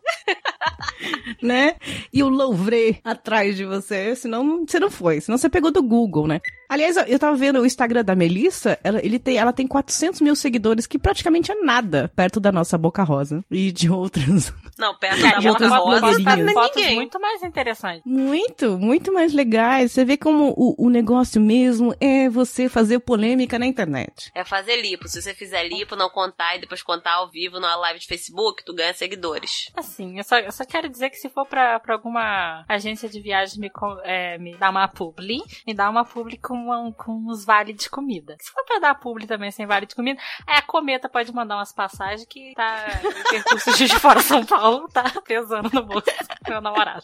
né? 1.42 1.76
E 2.12 2.22
o 2.22 2.28
Louvre 2.28 3.00
atrás 3.04 3.56
de 3.56 3.64
você, 3.64 4.14
senão 4.16 4.64
você 4.66 4.78
não 4.80 4.90
foi, 4.90 5.20
senão 5.20 5.38
você 5.38 5.48
pegou 5.48 5.70
do 5.70 5.82
Google, 5.82 6.26
né? 6.26 6.40
Aliás, 6.68 6.96
eu- 6.96 7.04
eu 7.04 7.18
tava 7.18 7.36
vendo 7.36 7.60
o 7.60 7.66
Instagram 7.66 8.04
da 8.04 8.14
Melissa, 8.14 8.78
ela, 8.84 9.00
ele 9.04 9.18
tem, 9.18 9.36
ela 9.38 9.52
tem 9.52 9.66
400 9.66 10.20
mil 10.20 10.36
seguidores, 10.36 10.86
que 10.86 10.98
praticamente 10.98 11.50
é 11.50 11.54
nada 11.54 12.10
perto 12.14 12.38
da 12.40 12.52
nossa 12.52 12.76
Boca 12.76 13.02
Rosa 13.02 13.42
e 13.50 13.72
de 13.72 13.90
outras. 13.90 14.47
Não, 14.78 14.94
perto 14.96 15.20
da 15.20 15.38
de 15.38 15.48
Boca 15.48 15.66
Rosa, 15.68 16.00
blogueirinhas. 16.00 16.38
não 16.38 16.48
é 16.50 16.52
fotos 16.54 16.76
ninguém. 16.82 16.94
muito 16.94 17.20
mais 17.20 17.42
interessantes. 17.42 18.02
Muito, 18.04 18.78
muito 18.78 19.12
mais 19.12 19.32
legais. 19.32 19.90
Você 19.90 20.04
vê 20.04 20.16
como 20.16 20.54
o, 20.56 20.86
o 20.86 20.88
negócio 20.88 21.40
mesmo 21.40 21.92
é 22.00 22.28
você 22.28 22.68
fazer 22.68 23.00
polêmica 23.00 23.58
na 23.58 23.66
internet. 23.66 24.30
É 24.34 24.44
fazer 24.44 24.76
lipo. 24.80 25.08
Se 25.08 25.20
você 25.20 25.34
fizer 25.34 25.64
lipo, 25.66 25.96
não 25.96 26.08
contar 26.08 26.54
e 26.56 26.60
depois 26.60 26.80
contar 26.82 27.14
ao 27.14 27.28
vivo 27.28 27.58
numa 27.58 27.74
live 27.74 27.98
de 27.98 28.06
Facebook, 28.06 28.64
tu 28.64 28.72
ganha 28.72 28.94
seguidores. 28.94 29.70
Assim, 29.76 30.16
eu 30.18 30.22
só, 30.22 30.38
eu 30.38 30.52
só 30.52 30.64
quero 30.64 30.88
dizer 30.88 31.10
que 31.10 31.16
se 31.16 31.28
for 31.28 31.44
pra, 31.44 31.80
pra 31.80 31.94
alguma 31.94 32.64
agência 32.68 33.08
de 33.08 33.20
viagem 33.20 33.58
me, 33.60 33.70
é, 34.04 34.38
me 34.38 34.56
dar 34.56 34.70
uma 34.70 34.86
publi, 34.86 35.42
me 35.66 35.74
dá 35.74 35.90
uma 35.90 36.04
publi 36.04 36.38
com, 36.38 36.54
uma- 36.54 36.92
com 36.92 37.12
uns 37.28 37.44
vale 37.44 37.72
de 37.72 37.90
comida. 37.90 38.36
Se 38.40 38.52
for 38.52 38.64
pra 38.64 38.78
dar 38.78 38.94
publi 38.94 39.26
também 39.26 39.50
sem 39.50 39.66
vale 39.66 39.86
de 39.86 39.94
comida, 39.96 40.20
aí 40.46 40.56
a 40.58 40.62
Cometa 40.62 41.08
pode 41.08 41.32
mandar 41.34 41.56
umas 41.56 41.72
passagens 41.72 42.24
que 42.28 42.52
tá 42.54 42.86
o 43.04 43.30
percurso 43.30 43.72
de 43.76 43.88
fora 43.98 44.20
São 44.20 44.37
Paulo 44.44 44.88
tá 44.88 45.04
pesando 45.26 45.70
no 45.72 45.82
bolso 45.82 46.06
do 46.44 46.50
meu 46.50 46.60
namorado. 46.60 47.02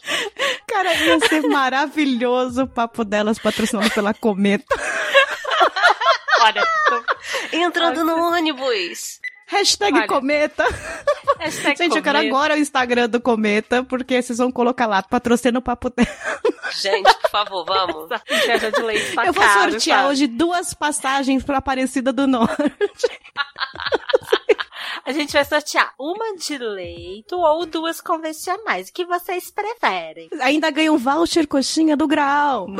Cara, 0.67 0.93
ia 0.95 1.19
ser 1.21 1.41
maravilhoso 1.47 2.63
o 2.63 2.67
papo 2.67 3.03
delas 3.03 3.39
patrocinado 3.39 3.89
pela 3.91 4.13
Cometa. 4.13 4.65
Olha, 6.41 6.61
tô, 6.87 7.03
Entrando 7.57 8.03
no 8.03 8.15
ônibus. 8.31 9.19
Hashtag 9.47 9.95
Olha. 9.99 10.07
Cometa. 10.07 10.63
hashtag 11.39 11.77
Gente, 11.77 11.95
eu 11.97 12.03
quero 12.03 12.17
Cometa. 12.17 12.35
agora 12.35 12.55
o 12.55 12.57
Instagram 12.57 13.07
do 13.07 13.21
Cometa, 13.21 13.83
porque 13.83 14.19
vocês 14.21 14.39
vão 14.39 14.51
colocar 14.51 14.87
lá, 14.87 15.03
patrocina 15.03 15.59
o 15.59 15.61
papo 15.61 15.89
dela. 15.91 16.09
Gente, 16.73 17.13
por 17.21 17.29
favor, 17.29 17.63
vamos. 17.63 18.09
De 18.27 18.81
leite 18.81 19.13
tá 19.13 19.25
Eu 19.27 19.33
vou 19.33 19.43
caro, 19.43 19.71
sortear 19.71 19.99
sabe? 19.99 20.09
hoje 20.09 20.27
duas 20.27 20.73
passagens 20.73 21.43
pra 21.43 21.59
Aparecida 21.59 22.11
do 22.11 22.25
Norte. 22.25 22.55
A 25.03 25.11
gente 25.11 25.33
vai 25.33 25.43
sortear 25.45 25.93
uma 25.99 26.35
de 26.37 26.57
leito 26.57 27.35
ou 27.37 27.65
duas 27.65 27.99
convencionais. 27.99 28.89
O 28.89 28.93
que 28.93 29.05
vocês 29.05 29.51
preferem? 29.51 30.29
Ainda 30.41 30.69
ganha 30.71 30.91
um 30.93 30.97
voucher 30.97 31.47
coxinha 31.47 31.97
do 31.97 32.07
Grau. 32.07 32.67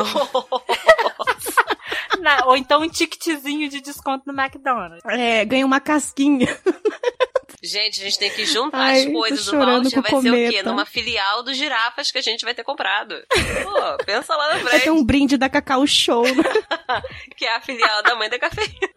Na- 2.19 2.45
ou 2.45 2.55
então 2.57 2.81
um 2.81 2.89
ticketzinho 2.89 3.69
de 3.69 3.81
desconto 3.81 4.23
no 4.31 4.39
McDonald's. 4.39 5.03
É, 5.05 5.43
ganha 5.45 5.65
uma 5.65 5.79
casquinha. 5.79 6.47
Gente, 7.65 7.99
a 8.01 8.03
gente 8.03 8.19
tem 8.19 8.29
que 8.29 8.45
juntar 8.45 8.77
Ai, 8.79 8.99
as 9.05 9.11
coisas. 9.11 9.47
O 9.47 9.57
voucher 9.57 10.01
vai 10.01 10.11
ser 10.11 10.17
o 10.17 10.21
quê? 10.21 10.29
cometa. 10.29 10.63
Numa 10.69 10.85
filial 10.85 11.43
dos 11.43 11.57
girafas 11.57 12.11
que 12.11 12.17
a 12.17 12.21
gente 12.21 12.45
vai 12.45 12.53
ter 12.53 12.63
comprado. 12.63 13.15
Pô, 13.63 14.05
pensa 14.05 14.35
lá 14.35 14.49
na 14.49 14.53
Vai 14.59 14.69
frente. 14.71 14.83
ter 14.83 14.91
um 14.91 15.03
brinde 15.03 15.37
da 15.37 15.49
Cacau 15.49 15.85
Show. 15.87 16.23
né? 16.23 16.43
Que 17.35 17.45
é 17.45 17.55
a 17.55 17.61
filial 17.61 18.03
da 18.03 18.15
mãe 18.15 18.29
da 18.29 18.39
cafeína. 18.39 18.89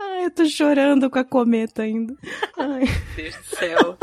Ai, 0.00 0.24
eu 0.26 0.30
tô 0.30 0.44
chorando 0.46 1.08
com 1.10 1.18
a 1.18 1.24
cometa 1.24 1.82
ainda. 1.82 2.14
Ai. 2.58 2.84
Deus 3.16 3.34
do 3.36 3.56
céu. 3.56 3.98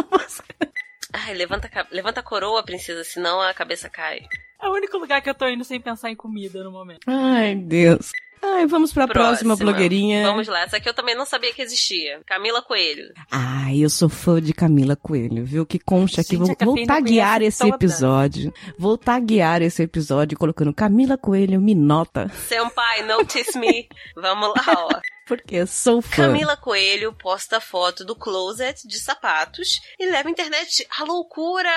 Ai, 1.13 1.33
levanta, 1.33 1.69
levanta 1.91 2.19
a 2.21 2.23
coroa, 2.23 2.63
princesa, 2.63 3.03
senão 3.03 3.41
a 3.41 3.53
cabeça 3.53 3.89
cai. 3.89 4.19
É 4.61 4.67
o 4.67 4.71
único 4.73 4.97
lugar 4.97 5.21
que 5.21 5.29
eu 5.29 5.33
tô 5.35 5.47
indo 5.47 5.63
sem 5.63 5.81
pensar 5.81 6.09
em 6.09 6.15
comida 6.15 6.63
no 6.63 6.71
momento. 6.71 7.01
Ai, 7.07 7.55
Deus. 7.55 8.11
Ai, 8.41 8.65
vamos 8.65 8.91
pra 8.91 9.07
próxima 9.07 9.55
blogueirinha. 9.55 10.23
Vamos 10.23 10.47
lá, 10.47 10.63
essa 10.63 10.77
aqui 10.77 10.89
eu 10.89 10.93
também 10.93 11.15
não 11.15 11.25
sabia 11.25 11.53
que 11.53 11.61
existia. 11.61 12.21
Camila 12.25 12.61
Coelho. 12.61 13.13
Ai, 13.29 13.77
eu 13.79 13.89
sou 13.89 14.09
fã 14.09 14.41
de 14.41 14.53
Camila 14.53 14.95
Coelho, 14.95 15.45
viu? 15.45 15.65
Que 15.65 15.77
concha 15.77 16.21
aqui. 16.21 16.37
Vou, 16.37 16.47
vou 16.59 16.85
taguear 16.85 17.41
esse 17.41 17.59
todas. 17.59 17.75
episódio. 17.75 18.53
Vou 18.77 18.97
taguear 18.97 19.61
esse 19.61 19.83
episódio 19.83 20.37
colocando 20.37 20.73
Camila 20.73 21.17
Coelho 21.17 21.61
me 21.61 21.75
nota. 21.75 22.29
Senpai, 22.47 23.03
notice 23.03 23.57
me. 23.57 23.87
Vamos 24.15 24.49
lá, 24.49 24.73
ó. 24.75 24.89
Porque 25.31 25.55
eu 25.55 25.65
sou 25.65 26.01
fã. 26.01 26.27
Camila 26.27 26.57
Coelho 26.57 27.13
posta 27.13 27.61
foto 27.61 28.03
do 28.03 28.13
closet 28.17 28.85
de 28.85 28.99
sapatos 28.99 29.79
e 29.97 30.05
leva 30.09 30.27
a 30.27 30.31
internet 30.31 30.85
à 30.99 31.05
loucura. 31.05 31.69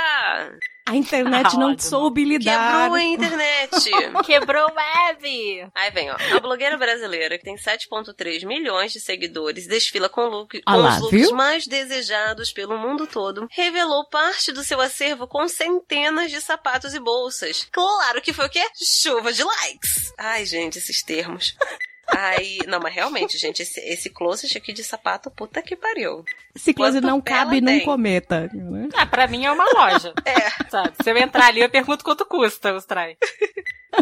A 0.87 0.97
internet 0.97 1.47
Ah, 1.55 1.57
não 1.59 1.71
ótimo. 1.73 1.89
soube 1.89 2.25
lidar. 2.25 2.81
Quebrou 2.83 2.95
a 2.97 3.03
internet. 3.03 3.91
Quebrou 4.27 4.69
o 4.69 4.75
web! 4.75 5.71
Aí 5.73 5.91
vem, 5.93 6.11
ó. 6.11 6.17
A 6.37 6.41
blogueira 6.41 6.77
brasileira, 6.77 7.39
que 7.39 7.45
tem 7.45 7.55
7,3 7.55 8.45
milhões 8.45 8.93
de 8.93 8.99
seguidores, 9.01 9.69
desfila 9.69 10.09
com, 10.09 10.23
look, 10.27 10.61
com 10.61 10.77
lá, 10.77 10.97
os 10.97 11.01
looks 11.03 11.21
viu? 11.21 11.33
mais 11.37 11.67
desejados 11.69 12.53
pelo 12.53 12.77
mundo 12.77 13.07
todo. 13.07 13.47
Revelou 13.53 14.05
parte 14.11 14.51
do 14.51 14.65
seu 14.65 14.81
acervo 14.81 15.29
com 15.29 15.47
centenas 15.47 16.31
de 16.33 16.41
sapatos 16.41 16.93
e 16.93 16.99
bolsas. 16.99 17.69
Claro 17.71 18.21
que 18.21 18.33
foi 18.33 18.47
o 18.47 18.51
quê? 18.51 18.67
Chuva 18.75 19.33
de 19.33 19.45
likes. 19.45 20.13
Ai, 20.19 20.45
gente, 20.45 20.79
esses 20.79 21.05
termos. 21.05 21.57
Aí, 22.09 22.59
não, 22.67 22.81
mas 22.81 22.95
realmente, 22.95 23.39
gente, 23.39 23.63
esse, 23.63 23.81
esse 23.81 24.11
closet 24.11 24.57
aqui 24.57 24.73
de 24.73 24.85
sapato, 24.85 25.31
puta 25.31 25.63
que 25.63 25.75
pariu. 25.77 26.25
Esse 26.55 26.73
close 26.75 26.99
Quanto 26.99 27.07
não 27.07 27.21
cabe 27.21 27.61
num 27.61 27.67
tem? 27.67 27.85
cometa. 27.85 28.49
né? 28.53 28.89
Ah, 28.95 29.07
pra 29.07 29.27
mim 29.27 29.45
é 29.45 29.51
uma 29.53 29.65
loja. 29.75 30.13
É. 30.25 30.71
Sabe? 30.71 30.93
Se 31.03 31.11
eu 31.11 31.17
entrar 31.17 31.47
ali, 31.47 31.61
eu 31.61 31.71
pergunto 31.71 32.05
quanto 32.05 32.25
custa 32.27 32.75
os 32.75 32.85
trai. 32.85 33.17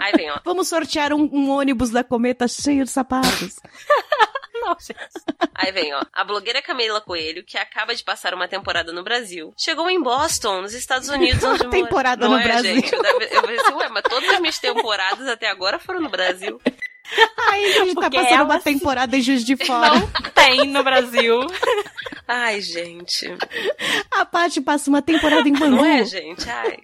Aí 0.00 0.12
vem, 0.12 0.30
ó. 0.30 0.38
Vamos 0.44 0.68
sortear 0.68 1.12
um, 1.12 1.28
um 1.32 1.50
ônibus 1.50 1.90
da 1.90 2.02
cometa 2.04 2.46
cheio 2.48 2.84
de 2.84 2.90
sapatos. 2.90 3.56
Não, 4.54 4.76
gente. 4.78 5.00
Aí 5.54 5.72
vem, 5.72 5.92
ó. 5.92 6.02
A 6.12 6.22
blogueira 6.24 6.62
Camila 6.62 7.00
Coelho, 7.00 7.44
que 7.44 7.58
acaba 7.58 7.94
de 7.94 8.04
passar 8.04 8.32
uma 8.32 8.46
temporada 8.46 8.92
no 8.92 9.02
Brasil, 9.02 9.52
chegou 9.56 9.90
em 9.90 10.00
Boston, 10.00 10.62
nos 10.62 10.72
Estados 10.72 11.08
Unidos, 11.08 11.42
onde 11.42 11.64
mora. 11.64 11.70
Temporada 11.70 12.28
Não 12.28 12.36
no 12.36 12.40
é, 12.40 12.44
Brasil. 12.44 12.74
Gente? 12.76 12.94
Eu 12.94 13.42
pensei 13.42 13.74
ué, 13.74 13.88
mas 13.88 14.02
todas 14.04 14.28
as 14.30 14.40
minhas 14.40 14.58
temporadas 14.58 15.26
até 15.26 15.48
agora 15.50 15.78
foram 15.80 16.00
no 16.00 16.08
Brasil. 16.08 16.60
Ai, 17.48 17.64
a 17.64 17.72
gente 17.72 17.94
tá 17.94 18.02
Porque 18.02 18.16
passando 18.16 18.34
ela 18.34 18.44
uma 18.44 18.60
temporada 18.60 19.16
em 19.16 19.20
Juiz 19.20 19.44
de 19.44 19.56
Fora. 19.56 19.98
Não 19.98 20.08
tem 20.34 20.66
no 20.68 20.82
Brasil. 20.82 21.40
Ai, 22.26 22.60
gente. 22.60 23.26
A 24.10 24.24
Paty 24.24 24.60
passa 24.60 24.88
uma 24.88 25.02
temporada 25.02 25.48
em 25.48 25.52
Bangu. 25.52 25.76
Não 25.76 25.84
é, 25.84 26.04
gente? 26.04 26.48
Ai. 26.48 26.78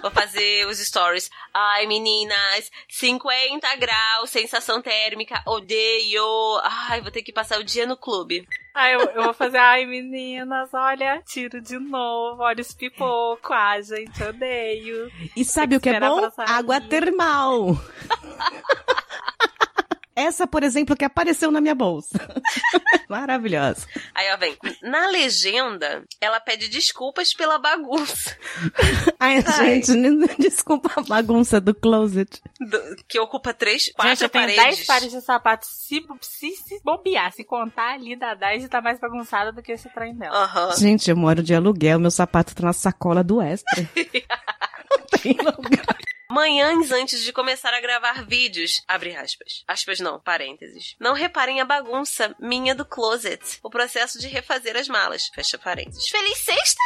Vou 0.00 0.10
fazer 0.10 0.66
os 0.66 0.78
stories. 0.78 1.30
Ai, 1.52 1.86
meninas, 1.86 2.70
50 2.88 3.74
graus, 3.76 4.30
sensação 4.30 4.80
térmica, 4.82 5.42
odeio. 5.46 6.60
Ai, 6.62 7.00
vou 7.00 7.10
ter 7.10 7.22
que 7.22 7.32
passar 7.32 7.58
o 7.58 7.64
dia 7.64 7.86
no 7.86 7.96
clube. 7.96 8.46
Aí 8.74 8.92
eu, 8.92 9.00
eu 9.00 9.22
vou 9.22 9.32
fazer, 9.32 9.58
ai 9.58 9.86
meninas, 9.86 10.74
olha, 10.74 11.22
tiro 11.24 11.60
de 11.60 11.78
novo, 11.78 12.42
olha 12.42 12.60
os 12.60 12.74
pipoco, 12.74 13.52
ai 13.52 13.82
gente, 13.84 14.20
odeio. 14.22 15.12
E 15.36 15.44
sabe 15.44 15.76
o 15.76 15.80
que 15.80 15.90
é 15.90 16.00
bom? 16.00 16.28
Água 16.38 16.80
termal. 16.80 17.76
Essa, 20.16 20.46
por 20.46 20.62
exemplo, 20.62 20.96
que 20.96 21.04
apareceu 21.04 21.50
na 21.50 21.60
minha 21.60 21.74
bolsa. 21.74 22.18
Maravilhosa. 23.08 23.86
Aí, 24.14 24.32
ó, 24.32 24.36
vem. 24.36 24.56
Na 24.82 25.08
legenda, 25.08 26.04
ela 26.20 26.40
pede 26.40 26.68
desculpas 26.68 27.34
pela 27.34 27.58
bagunça. 27.58 28.36
Ai, 29.18 29.42
Ai. 29.46 29.82
gente, 29.82 29.92
desculpa 30.38 30.90
a 30.96 31.02
bagunça 31.02 31.60
do 31.60 31.74
closet. 31.74 32.40
do- 32.60 32.96
que 33.08 33.18
ocupa 33.18 33.52
três, 33.52 33.92
quatro 33.92 34.10
gente, 34.10 34.22
eu 34.22 34.28
tenho 34.28 34.44
paredes. 34.56 34.64
10 34.76 34.86
pares 34.86 35.10
de 35.12 35.20
sapatos. 35.20 35.68
Se, 35.68 36.00
se, 36.22 36.50
se 36.56 36.80
bobear, 36.84 37.32
se 37.32 37.44
contar 37.44 37.94
ali 37.94 38.16
da 38.16 38.34
10, 38.34 38.68
tá 38.68 38.80
mais 38.80 38.98
bagunçada 39.00 39.52
do 39.52 39.62
que 39.62 39.72
esse 39.72 39.88
trem 39.90 40.14
dela. 40.14 40.44
Aham. 40.44 40.76
Gente, 40.76 41.10
eu 41.10 41.16
moro 41.16 41.42
de 41.42 41.54
aluguel, 41.54 41.98
meu 41.98 42.10
sapato 42.10 42.54
tá 42.54 42.62
na 42.64 42.72
sacola 42.72 43.22
do 43.24 43.40
extra. 43.42 43.88
Não 44.90 45.18
tem 45.18 45.32
lugar. 45.32 45.96
Manhãs 46.30 46.90
antes 46.90 47.22
de 47.22 47.32
começar 47.32 47.72
a 47.72 47.80
gravar 47.80 48.24
vídeos, 48.24 48.82
abre 48.88 49.14
aspas. 49.14 49.62
Aspas 49.68 50.00
não, 50.00 50.18
parênteses. 50.18 50.96
Não 50.98 51.12
reparem 51.12 51.60
a 51.60 51.64
bagunça 51.64 52.34
minha 52.40 52.74
do 52.74 52.84
closet. 52.84 53.60
O 53.62 53.70
processo 53.70 54.18
de 54.18 54.26
refazer 54.26 54.76
as 54.76 54.88
malas, 54.88 55.28
fecha 55.34 55.56
parênteses. 55.58 56.08
Feliz 56.08 56.38
sexta! 56.38 56.80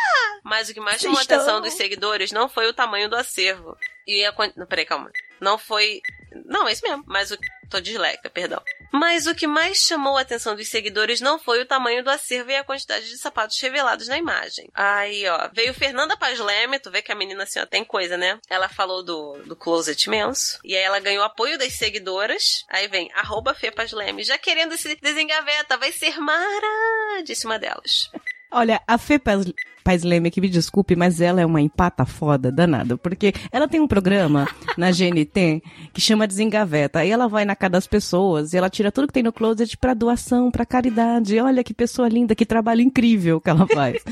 Mas 0.45 0.69
o 0.69 0.75
que 0.75 0.81
mais 0.81 1.01
chamou 1.01 1.19
a 1.19 1.23
atenção 1.23 1.63
dos 1.63 1.73
seguidores 1.75 2.31
não 2.31 2.49
foi 2.49 2.69
o 2.69 2.75
tamanho 2.75 3.09
do 3.09 3.17
acervo. 3.17 3.75
E 4.07 4.25
a 4.25 4.35
não, 4.55 4.67
peraí, 4.67 4.85
calma. 4.85 5.11
Não 5.41 5.57
foi... 5.57 6.03
Não, 6.45 6.68
é 6.68 6.72
isso 6.72 6.83
mesmo. 6.83 7.05
Mas 7.07 7.31
o... 7.31 7.39
Tô 7.70 7.81
dislexa, 7.81 8.31
perdão. 8.31 8.62
Mas 8.91 9.26
o 9.26 9.35
que 9.35 9.47
mais 9.47 9.76
chamou 9.76 10.16
a 10.16 10.22
atenção 10.22 10.57
dos 10.57 10.68
seguidores 10.68 11.20
não 11.20 11.39
foi 11.39 11.61
o 11.61 11.66
tamanho 11.66 12.03
do 12.03 12.09
acervo 12.09 12.51
e 12.51 12.57
a 12.57 12.64
quantidade 12.64 13.07
de 13.11 13.18
sapatos 13.18 13.61
revelados 13.61 14.09
na 14.09 14.16
imagem. 14.16 14.70
Aí, 14.72 15.29
ó, 15.29 15.51
veio 15.53 15.74
Fernanda 15.74 16.16
Paz 16.16 16.39
Leme, 16.39 16.79
tu 16.79 16.91
vê 16.91 17.03
que 17.03 17.12
a 17.12 17.14
menina 17.14 17.43
assim, 17.43 17.61
ó, 17.61 17.66
tem 17.66 17.85
coisa, 17.85 18.16
né? 18.16 18.39
Ela 18.49 18.70
falou 18.70 19.03
do, 19.03 19.35
do 19.45 19.55
closet 19.55 20.03
imenso. 20.07 20.59
E 20.64 20.74
aí 20.74 20.83
ela 20.83 20.99
ganhou 20.99 21.22
apoio 21.22 21.59
das 21.59 21.74
seguidoras. 21.74 22.64
Aí 22.70 22.89
vem, 22.89 23.11
arroba 23.14 23.55
Fê 23.55 23.70
Paz 23.70 23.93
Leme, 23.93 24.24
já 24.24 24.39
querendo 24.39 24.79
se 24.79 24.97
desengaveta, 24.97 25.76
vai 25.76 25.93
ser 25.93 26.18
mara, 26.18 27.22
disse 27.22 27.45
uma 27.45 27.59
delas. 27.59 28.11
Olha, 28.51 28.81
a 28.87 28.97
Fê 28.97 29.18
Paz, 29.18 29.45
Paz 29.89 30.03
Leme, 30.03 30.30
que 30.30 30.39
me 30.39 30.51
desculpe, 30.51 30.95
mas 30.95 31.18
ela 31.18 31.41
é 31.41 31.47
uma 31.47 31.62
empata 31.62 32.05
foda 32.05 32.53
danada, 32.53 32.99
porque 32.99 33.32
ela 33.51 33.66
tem 33.66 33.80
um 33.80 33.89
programa 33.89 34.47
na 34.76 34.91
GNT 34.91 35.62
que 35.95 36.01
chama 36.03 36.26
Desengaveta. 36.26 36.99
Aí 36.99 37.11
ela 37.11 37.26
vai 37.26 37.47
na 37.47 37.57
casa 37.57 37.70
das 37.70 37.86
pessoas 37.86 38.53
e 38.53 38.59
ela 38.59 38.68
tira 38.68 38.93
tudo 38.93 39.07
que 39.07 39.14
tem 39.14 39.22
no 39.22 39.32
closet 39.32 39.78
pra 39.78 39.95
doação, 39.95 40.51
pra 40.51 40.66
caridade. 40.66 41.41
Olha 41.41 41.64
que 41.64 41.72
pessoa 41.72 42.07
linda, 42.07 42.34
que 42.34 42.45
trabalho 42.45 42.82
incrível 42.82 43.41
que 43.41 43.49
ela 43.49 43.66
faz. 43.66 44.03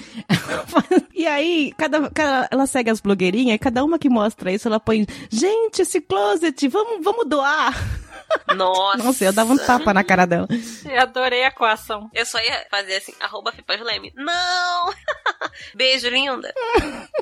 e 1.14 1.26
aí, 1.26 1.74
cada, 1.76 2.08
cada- 2.08 2.48
ela 2.50 2.66
segue 2.66 2.88
as 2.88 2.98
blogueirinhas 2.98 3.56
e 3.56 3.58
cada 3.58 3.84
uma 3.84 3.98
que 3.98 4.08
mostra 4.08 4.50
isso, 4.50 4.66
ela 4.68 4.80
põe, 4.80 5.06
gente, 5.28 5.82
esse 5.82 6.00
closet, 6.00 6.68
vamos, 6.68 7.04
vamos 7.04 7.28
doar. 7.28 8.05
Nossa. 8.54 8.98
Nossa, 9.02 9.24
eu 9.24 9.32
dava 9.32 9.52
um 9.52 9.58
tapa 9.58 9.92
na 9.92 10.04
cara 10.04 10.26
dela. 10.26 10.48
Eu 10.84 11.00
adorei 11.00 11.44
a 11.44 11.50
coação. 11.50 12.10
Eu 12.14 12.24
só 12.24 12.38
ia 12.38 12.66
fazer 12.70 12.96
assim, 12.96 13.12
arroba 13.20 13.52
Fê 13.52 13.62
Paz 13.62 13.80
Leme. 13.80 14.12
Não! 14.14 14.92
Beijo, 15.74 16.08
linda. 16.08 16.52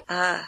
Ah. 0.09 0.47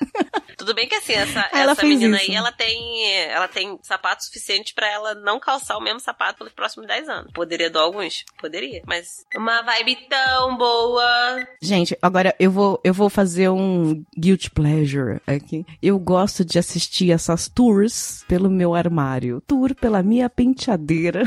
Tudo 0.57 0.75
bem 0.75 0.89
que 0.89 0.95
assim, 0.95 1.13
essa, 1.13 1.49
Ela 1.53 1.73
essa 1.73 1.83
menina 1.83 2.17
isso. 2.17 2.31
aí, 2.31 2.37
ela 2.37 2.51
tem, 2.53 3.13
ela 3.13 3.47
tem 3.49 3.79
sapato 3.83 4.25
suficiente 4.25 4.75
pra 4.75 4.91
ela 4.91 5.15
não 5.15 5.39
calçar 5.39 5.77
o 5.77 5.81
mesmo 5.83 6.01
sapato 6.01 6.39
pelos 6.39 6.53
próximos 6.53 6.87
10 6.87 7.09
anos. 7.09 7.33
Poderia 7.33 7.71
doar 7.71 7.85
alguns? 7.85 8.25
Poderia. 8.41 8.83
Mas 8.87 9.25
uma 9.35 9.63
vibe 9.63 9.97
tão 10.09 10.57
boa. 10.57 11.47
Gente, 11.61 11.97
agora 12.01 12.35
eu 12.39 12.51
vou, 12.51 12.81
eu 12.83 12.95
vou 12.95 13.11
fazer 13.11 13.49
um 13.51 14.05
guilty 14.17 14.51
pleasure 14.51 15.21
aqui. 15.27 15.65
Eu 15.83 15.99
gosto 15.99 16.45
de 16.45 16.59
assistir 16.59 17.11
essas 17.13 17.49
tours 17.49 18.25
pelo 18.27 18.49
meu 18.51 18.75
armário. 18.75 19.43
Tour 19.47 19.75
pela 19.75 20.03
minha 20.03 20.29
penteadeira. 20.47 21.25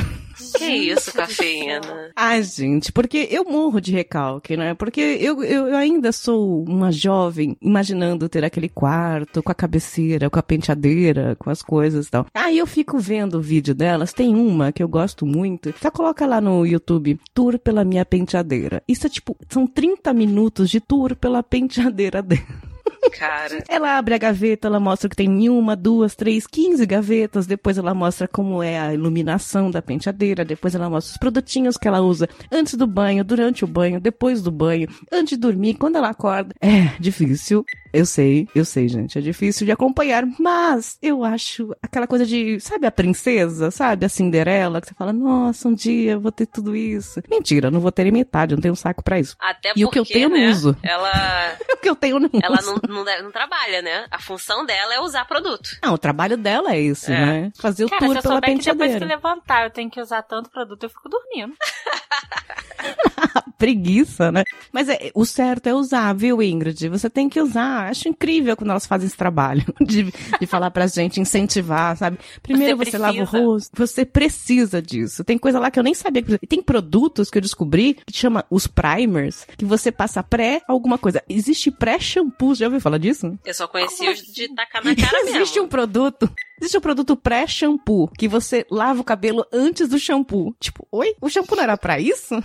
Que 0.58 0.66
isso, 0.66 1.12
cafeína? 1.12 2.12
Ai, 2.16 2.42
gente, 2.44 2.94
porque 2.94 3.28
eu 3.30 3.44
morro 3.44 3.82
de 3.82 3.92
recalque, 3.92 4.56
né? 4.56 4.74
Porque 4.74 5.02
eu, 5.02 5.44
eu, 5.44 5.76
ainda 5.76 6.14
sou 6.14 6.64
uma 6.64 6.92
jovem 6.92 7.58
imaginando 7.62 8.30
ter 8.30 8.46
aquele 8.46 8.70
quarto 8.70 9.44
com 9.44 9.52
a 9.52 9.56
cabeceira, 9.56 10.30
com 10.30 10.40
a 10.40 10.44
penteadeira, 10.44 11.36
com 11.38 11.50
as 11.50 11.62
coisas 11.62 12.08
e 12.08 12.12
tal. 12.12 12.26
Aí 12.34 12.58
eu 12.58 12.66
fico 12.66 12.98
vendo 12.98 13.38
o 13.38 13.42
vídeo 13.42 13.76
delas. 13.76 14.14
Tem 14.14 14.34
uma 14.34 14.72
que 14.72 14.82
eu 14.82 14.88
gosto 14.88 15.26
muito. 15.26 15.74
Só 15.82 15.92
coloca 15.92 16.26
lá 16.26 16.40
no 16.40 16.66
YouTube, 16.66 17.20
tour 17.34 17.60
pela 17.60 17.84
minha 17.84 18.06
penteadeira. 18.06 18.82
Isso 18.88 19.08
é 19.08 19.10
tipo, 19.10 19.36
são 19.50 19.68
30 19.68 20.14
minutos 20.14 20.70
de 20.70 20.80
tour 20.80 21.16
pela 21.18 21.44
penteadeira 21.44 22.22
dela. 22.22 22.70
Cara. 23.18 23.64
Ela 23.68 23.98
abre 23.98 24.14
a 24.14 24.18
gaveta, 24.18 24.68
ela 24.68 24.80
mostra 24.80 25.10
que 25.10 25.16
tem 25.16 25.50
uma, 25.50 25.76
duas, 25.76 26.16
três, 26.16 26.46
quinze 26.48 26.86
gavetas. 26.86 27.46
Depois 27.48 27.78
ela 27.78 27.94
mostra 27.94 28.28
como 28.28 28.62
é 28.64 28.80
a 28.80 28.94
iluminação 28.94 29.70
da 29.72 29.82
penteadeira. 29.82 30.46
Depois 30.46 30.76
ela 30.76 30.90
mostra 30.90 31.12
os 31.12 31.18
produtinhos 31.18 31.78
que 31.78 31.88
ela 31.88 32.02
usa 32.02 32.28
antes 32.52 32.76
do 32.76 32.88
banho, 32.88 33.24
durante 33.24 33.64
o 33.64 33.68
banho, 33.68 34.00
depois 34.00 34.42
do 34.42 34.52
banho, 34.52 34.88
antes 35.12 35.32
de 35.32 35.38
dormir, 35.38 35.76
quando 35.76 35.96
ela 35.98 36.10
acorda. 36.10 36.54
É 36.62 36.94
difícil. 37.00 37.66
Eu 37.92 38.06
sei, 38.06 38.48
eu 38.54 38.64
sei, 38.64 38.88
gente. 38.88 39.18
É 39.18 39.22
difícil 39.22 39.66
de 39.66 39.72
acompanhar, 39.72 40.24
mas 40.40 40.98
eu 41.02 41.24
acho 41.24 41.76
aquela 41.82 42.06
coisa 42.06 42.26
de, 42.26 42.60
sabe, 42.60 42.86
a 42.86 42.92
princesa, 42.92 43.72
sabe, 43.72 44.06
a 44.06 44.10
Cinderela, 44.10 44.80
que 44.80 44.88
você 44.88 44.94
fala, 44.94 45.12
nossa, 45.12 45.68
um 45.68 45.74
dia 45.74 46.12
eu 46.12 46.22
vou 46.22 46.32
ter 46.32 46.46
tudo 46.46 46.76
isso. 46.76 47.20
Mentira, 47.30 47.72
não 47.72 47.80
vou 47.80 47.92
ter 47.92 48.10
metade, 48.12 48.54
eu 48.54 48.58
não 48.58 48.62
tenho 48.62 48.76
saco 48.76 49.04
pra 49.04 49.20
isso. 49.20 49.36
Até 49.40 49.74
E 49.76 49.84
o 49.84 49.88
porque, 49.88 50.00
que 50.04 50.10
eu 50.10 50.14
tenho 50.14 50.26
eu 50.26 50.30
não 50.30 50.38
né, 50.38 50.50
uso. 50.52 50.78
Ela, 50.84 51.56
O 51.74 51.78
que 51.78 51.90
eu 51.90 51.96
tenho 51.96 52.20
não 52.20 52.30
ela 52.44 52.60
uso. 52.60 52.74
não, 52.88 52.89
não, 52.90 53.04
não 53.24 53.32
trabalha, 53.32 53.82
né? 53.82 54.06
A 54.12 54.20
função 54.20 54.66
dela 54.66 54.94
é 54.94 55.00
usar 55.00 55.26
produto. 55.26 55.70
Não, 55.84 55.94
o 55.94 55.98
trabalho 55.98 56.36
dela 56.38 56.72
é 56.74 56.80
esse, 56.82 57.12
É. 57.12 57.26
né? 57.26 57.52
Fazer 57.60 57.86
o 57.86 57.90
Cara, 57.90 58.02
se 58.02 58.06
tour 58.08 58.16
eu 58.18 58.22
pela 58.22 58.34
souber 58.36 58.50
que 58.50 58.56
depois 58.56 58.66
que 58.66 58.74
penteadeira. 59.00 59.06
levantar 59.06 59.64
eu 59.64 59.70
tenho 59.72 59.90
que 59.90 60.02
usar 60.02 60.22
tanto 60.24 60.50
produto, 60.50 60.84
eu 60.84 60.90
fico 60.90 61.08
dormindo. 61.10 61.54
Preguiça, 63.58 64.32
né? 64.32 64.44
Mas 64.72 64.88
é, 64.90 65.12
o 65.14 65.26
certo 65.26 65.68
é 65.68 65.74
usar, 65.74 66.14
viu, 66.14 66.42
Ingrid? 66.42 66.88
Você 66.90 67.10
tem 67.10 67.28
que 67.28 67.40
usar. 67.42 67.90
Acho 67.90 68.08
incrível 68.08 68.56
quando 68.56 68.70
elas 68.72 68.86
fazem 68.86 69.08
esse 69.08 69.18
trabalho 69.18 69.66
de, 69.82 70.12
de 70.40 70.46
falar 70.48 70.72
pra 70.72 70.88
gente, 70.88 71.20
incentivar, 71.20 71.98
sabe? 71.98 72.18
Primeiro 72.42 72.78
você, 72.78 72.92
Você 72.92 72.98
lava 72.98 73.18
o 73.20 73.26
rosto, 73.26 73.72
você 73.76 74.06
precisa 74.06 74.82
disso. 74.82 75.24
Tem 75.24 75.38
coisa 75.38 75.60
lá 75.60 75.70
que 75.70 75.78
eu 75.80 75.84
nem 75.84 75.94
sabia. 75.94 76.22
que- 76.24 76.38
Tem 76.48 76.62
produtos 76.62 77.30
que 77.30 77.38
eu 77.38 77.42
descobri 77.42 77.98
que 78.06 78.16
chama 78.18 78.46
os 78.50 78.66
primers, 78.68 79.46
que 79.58 79.66
você 79.66 79.92
passa 79.92 80.24
pré 80.24 80.62
alguma 80.68 80.98
coisa. 80.98 81.22
Existe 81.28 81.70
pré-shampoo, 81.72 82.56
já 82.56 82.66
ouviu 82.68 82.80
falar 82.82 82.98
disso? 82.98 83.38
Eu 83.46 83.54
só 83.54 83.68
conheci 83.68 84.08
os 84.08 84.20
de 84.22 84.48
tacar 84.56 84.84
na 84.84 84.96
cara 84.96 85.24
mesmo. 85.26 85.38
Existe 85.40 85.60
um 85.60 85.68
produto. 85.68 86.30
Existe 86.62 86.78
um 86.78 86.82
produto 86.82 87.16
pré-shampoo 87.16 88.10
que 88.18 88.28
você 88.28 88.66
lava 88.70 89.00
o 89.00 89.04
cabelo 89.04 89.46
antes 89.52 89.88
do 89.88 89.98
shampoo. 89.98 90.54
Tipo, 90.60 90.86
oi? 90.92 91.14
O 91.22 91.30
shampoo 91.30 91.56
não 91.56 91.64
era 91.64 91.78
pra 91.78 92.00
isso? 92.00 92.36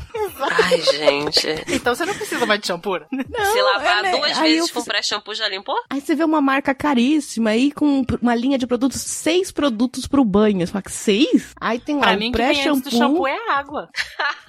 Ai, 0.40 0.80
gente. 0.80 1.46
Então 1.68 1.94
você 1.94 2.04
não 2.04 2.14
precisa 2.14 2.44
mais 2.46 2.60
de 2.60 2.66
shampoo. 2.66 3.00
Não. 3.10 3.52
Se 3.52 3.62
lavar 3.62 3.98
é, 3.98 4.02
né? 4.02 4.16
duas 4.18 4.38
Aí 4.38 4.54
vezes 4.54 4.70
com 4.70 4.80
fiz- 4.80 4.88
pré-shampoo 4.88 5.34
já 5.34 5.48
limpou? 5.48 5.74
Aí 5.90 6.00
você 6.00 6.14
vê 6.14 6.24
uma 6.24 6.40
marca 6.40 6.74
caríssima 6.74 7.50
aí 7.50 7.70
com 7.72 8.04
uma 8.20 8.34
linha 8.34 8.58
de 8.58 8.66
produtos, 8.66 9.00
seis 9.00 9.50
produtos 9.52 10.06
pro 10.06 10.24
banho. 10.24 10.66
Você 10.66 10.72
fala 10.72 10.82
que 10.82 10.92
seis? 10.92 11.52
Aí 11.60 11.78
tem 11.78 11.96
lá 11.96 12.02
Pra 12.02 12.16
o 12.16 12.18
mim, 12.18 12.28
o 12.28 12.32
que 12.32 12.38
vem 12.38 12.68
antes 12.68 12.82
do 12.82 12.90
shampoo 12.90 13.22
pré-shampoo, 13.22 13.26
é 13.28 13.50
água. 13.52 13.88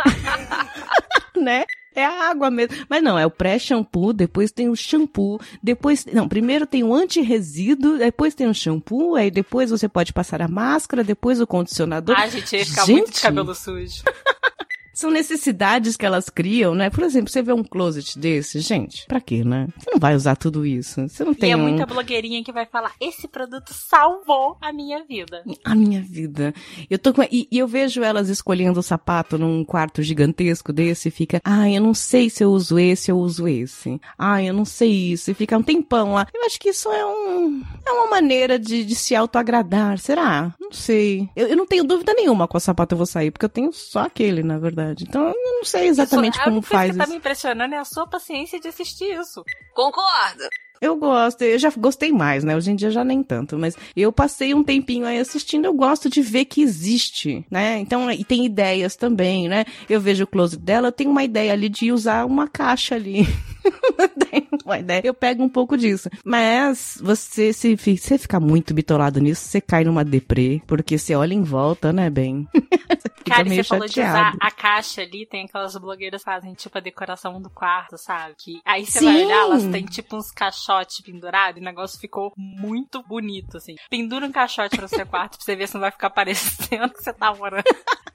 né? 1.35 1.65
É 1.97 2.03
a 2.05 2.29
água 2.29 2.51
mesmo. 2.51 2.75
Mas 2.89 3.01
não, 3.01 3.17
é 3.17 3.25
o 3.25 3.31
pré-shampoo, 3.31 4.11
depois 4.11 4.51
tem 4.51 4.67
o 4.69 4.75
shampoo, 4.75 5.39
depois. 5.63 6.05
Não, 6.05 6.27
primeiro 6.27 6.65
tem 6.67 6.83
o 6.83 6.93
anti-resíduo, 6.93 7.97
depois 7.97 8.35
tem 8.35 8.47
o 8.47 8.53
shampoo, 8.53 9.15
aí 9.15 9.31
depois 9.31 9.69
você 9.71 9.87
pode 9.87 10.11
passar 10.11 10.41
a 10.41 10.47
máscara, 10.47 11.05
depois 11.05 11.39
o 11.39 11.47
condicionador. 11.47 12.13
Ah, 12.19 12.27
gente, 12.27 12.53
ia 12.53 12.65
ficar 12.65 12.85
muito 12.87 13.05
de 13.07 13.11
Gente. 13.13 13.21
cabelo 13.21 13.55
sujo. 13.55 14.03
São 14.95 15.11
necessidades 15.11 15.97
que 15.97 16.05
elas 16.05 16.29
criam, 16.29 16.73
né? 16.73 16.89
Por 16.89 17.03
exemplo, 17.03 17.29
você 17.29 17.41
vê 17.41 17.51
um 17.51 17.65
closet 17.65 18.17
desse, 18.17 18.61
gente, 18.61 19.05
pra 19.07 19.19
quê, 19.19 19.43
né? 19.43 19.67
Você 19.77 19.91
não 19.91 19.99
vai 19.99 20.15
usar 20.15 20.37
tudo 20.37 20.65
isso. 20.65 21.01
Você 21.01 21.25
não 21.25 21.33
tem 21.33 21.49
e 21.49 21.51
é 21.51 21.57
um... 21.57 21.59
muita 21.59 21.85
blogueirinha 21.85 22.41
que 22.41 22.53
vai 22.53 22.65
falar: 22.65 22.93
esse 23.01 23.27
produto 23.27 23.73
salvou 23.73 24.57
a 24.61 24.71
minha 24.71 25.03
vida. 25.03 25.43
A 25.65 25.75
minha 25.75 26.01
vida. 26.01 26.53
Eu 26.89 26.97
tô 26.97 27.13
com... 27.13 27.23
e, 27.23 27.45
e 27.51 27.59
eu 27.59 27.67
vejo 27.67 28.01
elas 28.01 28.29
escolhendo 28.29 28.79
o 28.79 28.83
sapato 28.83 29.37
num 29.37 29.65
quarto 29.65 30.01
gigantesco 30.01 30.71
desse 30.71 31.09
e 31.09 31.11
fica, 31.11 31.41
ai, 31.43 31.75
eu 31.75 31.81
não 31.81 31.93
sei 31.93 32.29
se 32.29 32.41
eu 32.41 32.51
uso 32.51 32.79
esse, 32.79 33.11
eu 33.11 33.17
uso 33.17 33.49
esse. 33.49 33.99
Ai, 34.17 34.47
eu 34.47 34.53
não 34.53 34.63
sei 34.63 35.11
isso. 35.11 35.29
E 35.29 35.33
fica 35.33 35.57
um 35.57 35.63
tempão 35.63 36.13
lá. 36.13 36.25
Eu 36.33 36.45
acho 36.45 36.57
que 36.57 36.69
isso 36.69 36.89
é 36.89 37.05
um. 37.05 37.61
É 37.85 37.91
uma 37.91 38.09
maneira 38.09 38.57
de, 38.57 38.85
de 38.85 38.95
se 38.95 39.13
autoagradar. 39.13 39.97
Será? 39.97 40.55
Não 40.57 40.71
sei. 40.71 41.29
Eu, 41.35 41.47
eu 41.47 41.57
não 41.57 41.65
tenho 41.65 41.83
dúvida 41.83 42.13
nenhuma 42.13 42.47
qual 42.47 42.61
sapato 42.61 42.93
eu 42.93 42.97
vou 42.97 43.05
sair, 43.05 43.29
porque 43.29 43.45
eu 43.45 43.49
tenho 43.49 43.73
só 43.73 43.99
aquele, 43.99 44.41
na 44.41 44.57
verdade. 44.57 44.84
Então 44.99 45.27
eu 45.29 45.33
não 45.57 45.63
sei 45.63 45.87
exatamente 45.87 46.35
Isso- 46.35 46.43
como 46.43 46.59
a 46.59 46.61
coisa 46.61 46.75
faz 46.75 46.91
que 46.91 46.97
tá 46.97 47.03
isso. 47.03 47.11
me 47.11 47.17
impressionando 47.17 47.75
é 47.75 47.77
a 47.77 47.85
sua 47.85 48.07
paciência 48.07 48.59
de 48.59 48.67
assistir 48.67 49.05
isso. 49.19 49.43
Concordo. 49.73 50.43
Eu 50.81 50.97
gosto, 50.97 51.41
eu 51.41 51.57
já 51.57 51.71
gostei 51.75 52.11
mais, 52.11 52.43
né? 52.43 52.55
Hoje 52.55 52.69
em 52.69 52.75
dia 52.75 52.91
já 52.91 53.01
nem 53.03 53.23
tanto, 53.23 53.57
mas 53.57 53.77
eu 53.95 54.11
passei 54.11 54.53
um 54.53 54.61
tempinho 54.63 55.05
aí 55.05 55.17
assistindo, 55.17 55.63
eu 55.65 55.73
gosto 55.73 56.09
de 56.09 56.21
ver 56.21 56.45
que 56.45 56.61
existe, 56.61 57.45
né? 57.49 57.79
Então, 57.79 58.11
e 58.11 58.25
tem 58.25 58.45
ideias 58.45 58.95
também, 58.97 59.47
né? 59.47 59.63
Eu 59.89 60.01
vejo 60.01 60.25
o 60.25 60.27
closet 60.27 60.61
dela, 60.61 60.89
eu 60.89 60.91
tenho 60.91 61.09
uma 61.09 61.23
ideia 61.23 61.53
ali 61.53 61.69
de 61.69 61.91
usar 61.93 62.25
uma 62.25 62.47
caixa 62.47 62.93
ali. 62.95 63.25
Uma 64.65 64.79
ideia. 64.79 65.01
Eu 65.03 65.13
pego 65.13 65.43
um 65.43 65.49
pouco 65.49 65.77
disso. 65.77 66.09
Mas 66.23 66.99
você 67.01 67.53
se 67.53 67.75
você 67.75 68.17
ficar 68.17 68.39
muito 68.39 68.73
bitolado 68.73 69.19
nisso, 69.19 69.47
você 69.47 69.61
cai 69.61 69.83
numa 69.83 70.03
deprê, 70.03 70.61
porque 70.65 70.97
você 70.97 71.15
olha 71.15 71.33
em 71.33 71.43
volta, 71.43 71.93
né, 71.93 72.09
bem? 72.09 72.47
Cara, 73.25 73.47
você 73.47 73.63
falou 73.63 73.87
de 73.87 73.99
usar 73.99 74.35
a 74.39 74.51
caixa 74.51 75.01
ali, 75.01 75.25
tem 75.25 75.45
aquelas 75.45 75.75
blogueiras 75.75 76.21
que 76.21 76.25
fazem 76.25 76.53
tipo 76.53 76.77
a 76.77 76.81
decoração 76.81 77.41
do 77.41 77.49
quarto, 77.49 77.97
sabe? 77.97 78.35
Que 78.37 78.59
aí 78.63 78.85
você 78.85 78.99
Sim. 78.99 79.05
vai 79.05 79.25
olhar, 79.25 79.41
elas 79.41 79.65
têm 79.65 79.85
tipo 79.85 80.15
uns 80.15 80.29
caixotes 80.31 81.01
pendurados 81.01 81.59
e 81.59 81.61
o 81.61 81.65
negócio 81.65 81.99
ficou 81.99 82.31
muito 82.37 83.01
bonito, 83.03 83.57
assim. 83.57 83.75
Pendura 83.89 84.27
um 84.27 84.31
caixote 84.31 84.79
no 84.79 84.87
seu 84.87 85.05
quarto 85.07 85.37
pra 85.37 85.45
você 85.45 85.55
ver 85.55 85.67
se 85.67 85.73
não 85.73 85.81
vai 85.81 85.91
ficar 85.91 86.11
parecendo 86.11 86.89
que 86.93 87.03
você 87.03 87.13
tá 87.13 87.33
morando 87.33 87.63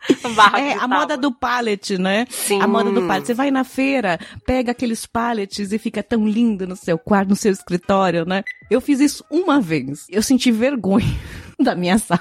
É, 0.56 0.74
de 0.74 0.80
a 0.80 0.88
moda 0.88 1.16
do 1.16 1.30
pallet, 1.30 1.98
né? 1.98 2.26
Sim. 2.30 2.60
A 2.60 2.66
moda 2.66 2.90
do 2.90 3.06
pallet. 3.06 3.26
Você 3.26 3.34
vai 3.34 3.50
na 3.50 3.64
feira, 3.64 4.18
pega 4.46 4.72
aqueles 4.72 5.04
pallets 5.06 5.72
e 5.72 5.78
fica 5.78 6.02
tão 6.02 6.26
lindo 6.26 6.39
no 6.44 6.76
seu 6.76 6.98
quarto, 6.98 7.30
no 7.30 7.36
seu 7.36 7.52
escritório, 7.52 8.24
né? 8.24 8.42
Eu 8.70 8.80
fiz 8.80 9.00
isso 9.00 9.24
uma 9.30 9.60
vez. 9.60 10.06
Eu 10.08 10.22
senti 10.22 10.50
vergonha 10.50 11.18
da 11.64 11.74
minha 11.74 11.98
sala. 11.98 12.20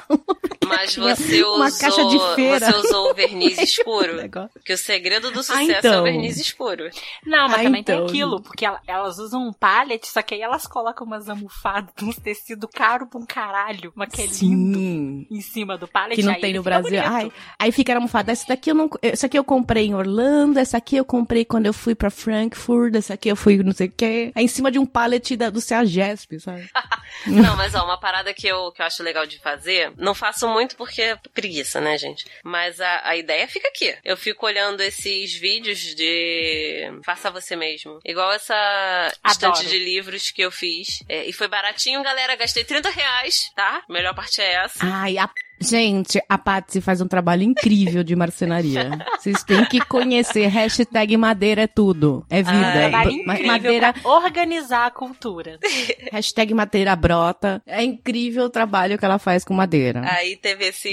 Mas 0.68 0.96
você 0.96 1.44
uma 1.44 1.66
usou, 1.68 1.80
caixa 1.80 2.06
de 2.06 2.36
feira. 2.36 2.72
você 2.72 2.78
usou 2.88 3.10
o 3.10 3.14
verniz 3.16 3.58
escuro? 3.62 4.18
Negócio. 4.18 4.52
Que 4.64 4.74
o 4.74 4.78
segredo 4.78 5.32
do 5.32 5.42
sucesso 5.42 5.72
então. 5.72 5.94
é 5.96 6.00
o 6.02 6.04
verniz 6.04 6.38
escuro. 6.38 6.90
Não, 7.26 7.48
mas 7.50 7.62
Ah, 7.62 7.64
também 7.64 7.82
então. 7.82 7.98
tem 7.98 8.06
aquilo, 8.08 8.42
porque 8.42 8.66
ela- 8.66 8.80
elas 8.86 9.18
usam 9.18 9.48
um 9.48 9.54
pallet, 9.54 10.06
só 10.08 10.22
que 10.22 10.36
aí 10.36 10.42
elas 10.42 10.68
colocam 10.68 11.08
umas 11.08 11.28
almofadas, 11.28 11.90
uns 12.04 12.18
tecidos 12.18 12.70
caro 12.74 13.08
pra 13.08 13.20
um 13.20 13.26
caralho, 13.26 13.92
uma 13.96 14.06
que 14.06 14.22
é 14.22 14.26
lindo 14.26 14.78
Sim. 14.78 15.28
em 15.32 15.42
cima 15.42 15.76
do 15.78 15.88
pallet. 15.88 16.16
Que 16.16 16.24
não 16.24 16.34
aí 16.34 16.42
tem 16.42 16.54
no 16.54 16.62
Brasil. 16.62 17.02
Ai, 17.04 17.32
aí 17.58 17.72
fica 17.72 17.94
a 17.94 17.96
almofada. 17.96 18.32
Essa 18.32 18.46
daqui 18.50 18.70
eu 18.70 18.76
não. 18.76 18.90
Essa 19.02 19.26
aqui 19.26 19.38
eu 19.40 19.44
comprei 19.44 19.88
em 19.88 19.96
Orlando. 19.96 20.60
Essa 20.60 20.78
aqui 20.78 20.98
eu 20.98 21.06
comprei 21.06 21.44
quando 21.46 21.66
eu 21.66 21.74
fui 21.74 21.96
pra 21.96 22.12
Frankfurt. 22.12 22.94
Essa 22.96 23.16
aqui 23.16 23.30
eu 23.30 23.36
fui 23.36 23.58
não 23.64 23.72
sei 23.72 23.88
o 23.88 23.92
quê. 23.92 24.32
É 24.36 24.42
em 24.44 24.48
cima 24.48 24.70
de 24.72 24.78
um 24.78 24.86
pallet 24.86 25.36
da, 25.36 25.50
do 25.50 25.60
CEAGESP, 25.60 26.40
sabe? 26.40 26.70
Não, 27.26 27.56
mas 27.58 27.74
ó, 27.74 27.84
uma 27.84 28.00
parada 28.00 28.34
que 28.34 28.48
eu, 28.48 28.72
que 28.72 28.82
eu 28.82 28.86
acho 28.86 29.02
legal 29.02 29.26
de 29.30 29.40
fazer, 29.40 29.94
não 29.98 30.14
faço 30.14 30.48
muito 30.48 30.76
porque 30.76 31.02
é 31.02 31.16
preguiça, 31.34 31.80
né, 31.80 31.98
gente? 31.98 32.26
Mas 32.44 32.82
a, 32.82 33.08
a 33.08 33.16
ideia 33.16 33.48
fica 33.48 33.68
aqui. 33.68 33.96
Eu 34.04 34.18
fico 34.18 34.46
olhando 34.46 34.82
esses 34.82 35.34
vídeos 35.36 35.80
de 35.96 36.92
faça 37.06 37.32
você 37.32 37.56
mesmo. 37.56 38.00
Igual 38.06 38.32
essa 38.32 39.12
estante 39.26 39.60
Adoro. 39.60 39.70
de 39.70 39.80
livros 39.80 40.32
que 40.32 40.42
eu 40.42 40.52
fiz. 40.52 41.04
É, 41.08 41.26
e 41.26 41.34
foi 41.34 41.48
baratinho, 41.48 42.04
galera. 42.04 42.36
Gastei 42.36 42.64
30 42.64 42.90
reais, 42.90 43.52
tá? 43.56 43.84
A 43.88 43.94
melhor 43.94 44.14
parte 44.14 44.42
é 44.42 44.54
essa. 44.54 44.80
Ai, 44.82 45.18
a... 45.18 45.30
Gente, 45.60 46.22
a 46.28 46.38
Patsy 46.38 46.82
faz 46.82 47.02
um 47.02 47.08
trabalho 47.08 47.44
incrível 47.44 48.04
de 48.04 48.16
marcenaria. 48.16 48.90
Vocês 49.20 49.44
têm 49.44 49.66
que 49.66 49.80
conhecer. 49.86 50.48
Hashtag 50.48 51.16
madeira 51.18 51.64
é 51.64 51.68
tudo. 51.68 52.26
É 52.30 52.42
vida. 52.42 52.92
Ah, 52.94 53.04
É 53.40 53.44
madeira, 53.44 53.94
pra 53.94 54.10
organizar 54.12 54.86
a 54.88 54.92
cultura. 54.92 55.60
hashtag 56.12 56.54
madeira 56.54 56.96
brota. 56.96 57.62
É 57.66 57.84
incrível 57.84 58.46
o 58.46 58.50
trabalho 58.50 58.98
que 58.98 59.06
ela 59.06 59.20
faz 59.20 59.44
com 59.44 59.54
madeira. 59.54 60.02
Aí 60.06 60.36
teve 60.38 60.66
esse 60.68 60.90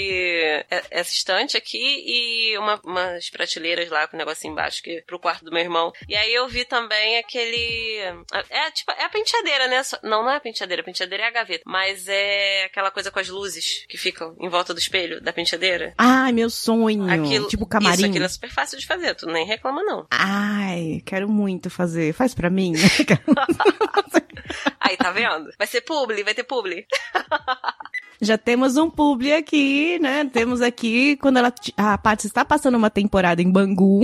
é- 0.69 0.83
essa 0.91 1.13
estante 1.13 1.55
aqui 1.57 1.77
e 1.77 2.57
uma- 2.57 2.79
umas 2.83 3.29
prateleiras 3.29 3.89
lá 3.89 4.07
com 4.07 4.15
o 4.15 4.19
negocinho 4.19 4.51
embaixo 4.51 4.81
que 4.83 5.01
pro 5.07 5.19
quarto 5.19 5.45
do 5.45 5.51
meu 5.51 5.61
irmão. 5.61 5.91
E 6.07 6.15
aí 6.15 6.33
eu 6.33 6.47
vi 6.47 6.65
também 6.65 7.17
aquele 7.17 8.01
é 8.49 8.71
tipo 8.71 8.91
é 8.91 9.03
a 9.05 9.09
penteadeira, 9.09 9.67
né? 9.67 9.81
Não, 10.03 10.23
não 10.23 10.31
é 10.31 10.35
a 10.35 10.39
penteadeira, 10.39 10.81
a 10.81 10.85
penteadeira 10.85 11.23
é 11.23 11.27
a 11.27 11.31
gaveta, 11.31 11.63
mas 11.65 12.07
é 12.07 12.65
aquela 12.65 12.91
coisa 12.91 13.11
com 13.11 13.19
as 13.19 13.29
luzes 13.29 13.85
que 13.87 13.97
ficam 13.97 14.35
em 14.39 14.49
volta 14.49 14.56
do 14.63 14.79
espelho 14.79 15.21
da 15.21 15.33
penteadeira. 15.33 15.93
Ai, 15.97 16.31
meu 16.31 16.49
sonho. 16.49 17.09
Aquilo, 17.09 17.47
tipo 17.47 17.65
camarim. 17.65 17.95
Isso, 17.95 18.05
aquilo 18.05 18.25
é 18.25 18.29
super 18.29 18.49
fácil 18.49 18.77
de 18.77 18.85
fazer, 18.85 19.15
tu 19.15 19.27
nem 19.27 19.45
reclama 19.45 19.83
não. 19.83 20.05
Ai, 20.11 21.01
quero 21.05 21.29
muito 21.29 21.69
fazer. 21.69 22.13
Faz 22.13 22.33
pra 22.33 22.49
mim. 22.49 22.73
Aí, 24.79 24.95
tá 24.95 25.11
vendo? 25.11 25.49
Vai 25.57 25.67
ser 25.67 25.81
publi, 25.81 26.23
vai 26.23 26.33
ter 26.33 26.43
publi. 26.43 26.85
Já 28.21 28.37
temos 28.37 28.77
um 28.77 28.89
publi 28.89 29.33
aqui, 29.33 29.99
né? 29.99 30.25
Temos 30.25 30.61
aqui, 30.61 31.17
quando 31.17 31.37
ela, 31.37 31.53
a 31.75 31.97
Paty 31.97 32.25
está 32.25 32.43
passando 32.43 32.75
uma 32.75 32.89
temporada 32.89 33.41
em 33.41 33.51
Bangu, 33.51 34.01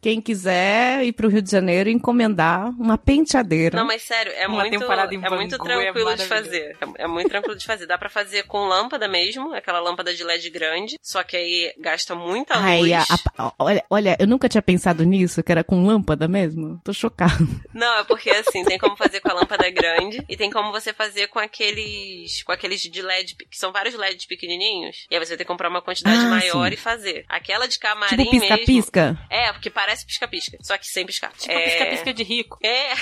quem 0.00 0.20
quiser 0.20 1.04
ir 1.04 1.12
pro 1.12 1.28
Rio 1.28 1.42
de 1.42 1.50
Janeiro 1.50 1.88
e 1.88 1.92
encomendar 1.92 2.68
uma 2.78 2.96
penteadeira. 2.96 3.76
Não, 3.76 3.86
mas 3.86 4.02
sério, 4.02 4.32
é 4.32 4.46
Uma 4.46 4.60
muito, 4.62 4.78
temporada 4.78 5.14
em 5.14 5.18
é 5.24 5.30
muito 5.30 5.54
é 5.54 5.58
tranquilo 5.58 5.80
de 5.80 5.92
maravilhoso. 6.02 6.24
fazer. 6.28 6.76
É, 6.98 7.02
é 7.04 7.06
muito 7.06 7.28
tranquilo 7.28 7.56
de 7.56 7.66
fazer. 7.66 7.86
Dá 7.86 7.98
pra 7.98 8.08
fazer 8.08 8.44
com 8.44 8.66
lâmpada 8.66 9.08
mesmo, 9.08 9.52
aquela 9.54 9.80
lâmpada 9.80 10.14
de 10.14 10.22
LED 10.24 10.50
grande, 10.50 10.96
só 11.02 11.22
que 11.22 11.36
aí 11.36 11.72
gasta 11.78 12.14
muita 12.14 12.54
Ai, 12.56 12.80
luz. 12.80 12.92
a- 12.92 13.44
a- 13.46 13.52
olha, 13.58 13.84
olha, 13.90 14.16
eu 14.20 14.26
nunca 14.26 14.48
tinha 14.48 14.62
pensado 14.62 15.04
nisso, 15.04 15.42
que 15.42 15.50
era 15.52 15.64
com 15.64 15.84
lâmpada 15.86 16.28
mesmo. 16.28 16.80
Tô 16.84 16.92
chocada. 16.92 17.34
Não, 17.74 17.98
é 18.00 18.04
porque 18.04 18.30
assim, 18.30 18.64
tem 18.64 18.78
como 18.78 18.96
fazer 18.96 19.20
com 19.20 19.30
a 19.30 19.34
lâmpada 19.34 19.68
grande 19.70 20.24
e 20.28 20.36
tem 20.36 20.50
como 20.50 20.70
você 20.72 20.92
fazer 20.92 21.28
com 21.28 21.38
aqueles 21.38 22.42
com 22.42 22.52
aqueles 22.52 22.80
de 22.80 23.02
LED, 23.02 23.34
que 23.36 23.56
são 23.56 23.72
vários 23.72 23.94
LEDs 23.94 24.26
pequenininhos. 24.26 25.06
E 25.10 25.14
aí 25.14 25.20
você 25.24 25.30
vai 25.30 25.38
ter 25.38 25.44
que 25.44 25.48
comprar 25.48 25.68
uma 25.68 25.82
quantidade 25.82 26.18
Ah, 26.18 26.28
maior 26.30 26.68
sim. 26.68 26.74
e 26.74 26.76
fazer. 26.76 27.24
Aquela 27.28 27.66
de 27.66 27.78
camarim 27.78 28.16
tipo 28.16 28.30
mesmo. 28.32 28.40
pisca-pisca. 28.48 29.18
É, 29.30 29.52
porque 29.52 29.70
parece 29.70 29.97
pisca-pisca, 30.04 30.58
só 30.62 30.76
que 30.78 30.86
sem 30.86 31.06
piscar. 31.06 31.32
Tipo 31.32 31.52
é... 31.52 31.64
pisca-pisca 31.64 32.14
de 32.14 32.22
rico. 32.22 32.58
É. 32.62 32.92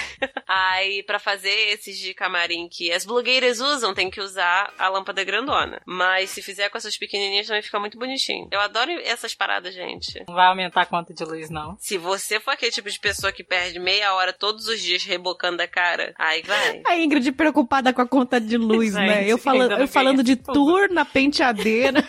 Aí, 0.46 1.02
pra 1.02 1.18
fazer 1.18 1.54
esses 1.70 1.98
de 1.98 2.14
camarim 2.14 2.68
que 2.68 2.92
as 2.92 3.04
blogueiras 3.04 3.60
usam, 3.60 3.94
tem 3.94 4.10
que 4.10 4.20
usar 4.20 4.72
a 4.78 4.88
lâmpada 4.88 5.24
grandona. 5.24 5.80
Mas 5.86 6.30
se 6.30 6.42
fizer 6.42 6.68
com 6.68 6.78
essas 6.78 6.96
pequenininhas, 6.96 7.46
também 7.46 7.62
fica 7.62 7.78
muito 7.80 7.98
bonitinho. 7.98 8.48
Eu 8.50 8.60
adoro 8.60 8.90
essas 9.04 9.34
paradas, 9.34 9.74
gente. 9.74 10.22
Não 10.28 10.34
vai 10.34 10.46
aumentar 10.46 10.82
a 10.82 10.86
conta 10.86 11.12
de 11.12 11.24
luz, 11.24 11.50
não. 11.50 11.76
Se 11.78 11.98
você 11.98 12.38
for 12.40 12.52
aquele 12.52 12.72
tipo 12.72 12.90
de 12.90 12.98
pessoa 12.98 13.32
que 13.32 13.44
perde 13.44 13.78
meia 13.78 14.14
hora 14.14 14.32
todos 14.32 14.66
os 14.66 14.80
dias 14.80 15.04
rebocando 15.04 15.62
a 15.62 15.68
cara, 15.68 16.14
aí 16.18 16.42
vai. 16.42 16.82
A 16.86 16.96
Ingrid 16.98 17.32
preocupada 17.32 17.92
com 17.92 18.02
a 18.02 18.08
conta 18.08 18.40
de 18.40 18.56
luz, 18.56 18.94
Gente, 18.94 19.06
né? 19.06 19.24
Eu, 19.24 19.38
eu 19.78 19.88
falando 19.88 20.22
de 20.22 20.36
tudo. 20.36 20.54
tour 20.54 20.90
na 20.90 21.04
penteadeira. 21.04 22.04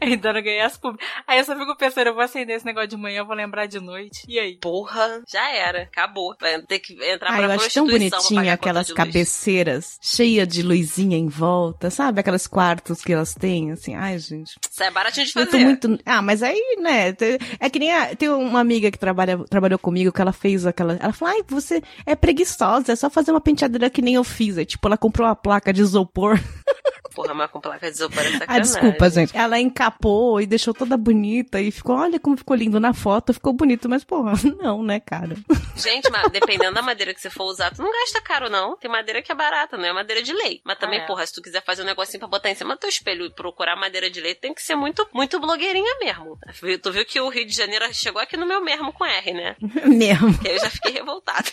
Ainda 0.00 0.32
não 0.32 0.42
ganhei 0.42 0.60
as 0.60 0.76
públicas. 0.76 1.08
Aí 1.26 1.38
eu 1.38 1.44
só 1.44 1.56
fico 1.56 1.76
pensando, 1.76 2.08
eu 2.08 2.14
vou 2.14 2.22
acender 2.22 2.43
vender 2.44 2.54
esse 2.54 2.66
negócio 2.66 2.88
de 2.88 2.96
manhã, 2.96 3.18
eu 3.20 3.26
vou 3.26 3.34
lembrar 3.34 3.66
de 3.66 3.80
noite. 3.80 4.24
E 4.28 4.38
aí? 4.38 4.56
Porra, 4.56 5.22
já 5.26 5.50
era. 5.50 5.82
Acabou. 5.82 6.34
Vai 6.40 6.60
ter 6.62 6.78
que 6.78 6.92
entrar 6.94 7.30
Ah, 7.30 7.36
pra 7.36 7.44
eu 7.44 7.50
acho 7.52 7.70
tão 7.72 7.86
bonitinha 7.86 8.52
aquelas 8.52 8.92
cabeceiras 8.92 9.98
cheias 10.00 10.46
de 10.46 10.62
luzinha 10.62 11.16
em 11.16 11.28
volta, 11.28 11.90
sabe? 11.90 12.20
Aquelas 12.20 12.46
quartos 12.46 13.02
que 13.02 13.12
elas 13.12 13.34
têm, 13.34 13.72
assim. 13.72 13.94
Ai, 13.94 14.18
gente. 14.18 14.56
Isso 14.70 14.82
é 14.82 14.90
baratinho 14.90 15.26
de 15.26 15.32
Eu 15.34 15.44
fazer. 15.46 15.50
tô 15.50 15.58
muito. 15.58 15.98
Ah, 16.04 16.22
mas 16.22 16.42
aí, 16.42 16.76
né? 16.80 17.14
É 17.58 17.70
que 17.70 17.78
nem 17.78 17.92
a... 17.92 18.14
tem 18.14 18.28
uma 18.28 18.60
amiga 18.60 18.90
que 18.90 18.98
trabalha, 18.98 19.38
trabalhou 19.48 19.78
comigo 19.78 20.12
que 20.12 20.20
ela 20.20 20.32
fez 20.32 20.66
aquela. 20.66 20.98
Ela 21.00 21.12
falou: 21.12 21.34
ai, 21.34 21.42
você 21.48 21.82
é 22.06 22.14
preguiçosa, 22.14 22.92
é 22.92 22.96
só 22.96 23.08
fazer 23.08 23.30
uma 23.30 23.40
penteadeira 23.40 23.90
que 23.90 24.02
nem 24.02 24.14
eu 24.14 24.24
fiz. 24.24 24.58
Aí, 24.58 24.66
tipo, 24.66 24.86
ela 24.86 24.98
comprou 24.98 25.26
uma 25.26 25.36
placa 25.36 25.72
de 25.72 25.80
isopor. 25.80 26.38
Porra, 27.14 27.32
mas 27.34 27.50
com 27.50 27.60
placa 27.60 27.88
de 27.90 27.94
isopor 27.96 28.18
é 28.20 28.32
sacanagem. 28.32 28.46
Ah, 28.48 28.58
desculpa, 28.60 29.10
gente. 29.10 29.36
Ela 29.36 29.60
encapou 29.60 30.40
e 30.40 30.46
deixou 30.46 30.74
toda 30.74 30.96
bonita 30.96 31.60
e 31.60 31.70
ficou, 31.70 31.96
olha 31.96 32.18
como 32.18 32.36
ficou 32.36 32.56
lindo 32.56 32.80
na 32.80 32.92
foto, 32.92 33.32
ficou 33.32 33.52
bonito, 33.52 33.88
mas 33.88 34.02
porra, 34.02 34.32
não, 34.60 34.82
né, 34.82 34.98
cara? 35.00 35.36
Gente, 35.76 36.10
mas 36.10 36.30
dependendo 36.30 36.74
da 36.74 36.82
madeira 36.82 37.14
que 37.14 37.20
você 37.20 37.30
for 37.30 37.44
usar, 37.44 37.72
tu 37.72 37.82
não 37.82 37.90
gasta 37.92 38.20
caro, 38.20 38.50
não. 38.50 38.76
Tem 38.76 38.90
madeira 38.90 39.22
que 39.22 39.30
é 39.30 39.34
barata, 39.34 39.76
não 39.76 39.84
é 39.84 39.92
madeira 39.92 40.22
de 40.22 40.32
lei. 40.32 40.60
Mas 40.64 40.78
também, 40.78 41.00
É. 41.00 41.06
porra, 41.06 41.24
se 41.26 41.32
tu 41.32 41.40
quiser 41.42 41.62
fazer 41.64 41.82
um 41.82 41.86
negocinho 41.86 42.18
pra 42.18 42.28
botar 42.28 42.50
em 42.50 42.54
cima 42.54 42.74
do 42.74 42.80
teu 42.80 42.88
espelho 42.90 43.26
e 43.26 43.30
procurar 43.34 43.76
madeira 43.76 44.10
de 44.10 44.20
lei, 44.20 44.34
tem 44.34 44.52
que 44.52 44.62
ser 44.62 44.74
muito, 44.74 45.06
muito 45.12 45.38
blogueirinha 45.38 45.96
mesmo. 46.00 46.36
Tu 46.82 46.90
viu 46.92 47.04
que 47.04 47.20
o 47.20 47.28
Rio 47.28 47.46
de 47.46 47.54
Janeiro 47.54 47.84
chegou 47.92 48.20
aqui 48.20 48.36
no 48.36 48.46
meu 48.46 48.60
mesmo 48.62 48.92
com 48.92 49.04
R, 49.04 49.32
né? 49.32 49.56
Mesmo. 49.86 50.36
Que 50.38 50.48
aí 50.48 50.54
eu 50.56 50.60
já 50.60 50.70
fiquei 50.70 50.92
revoltada. 50.92 51.48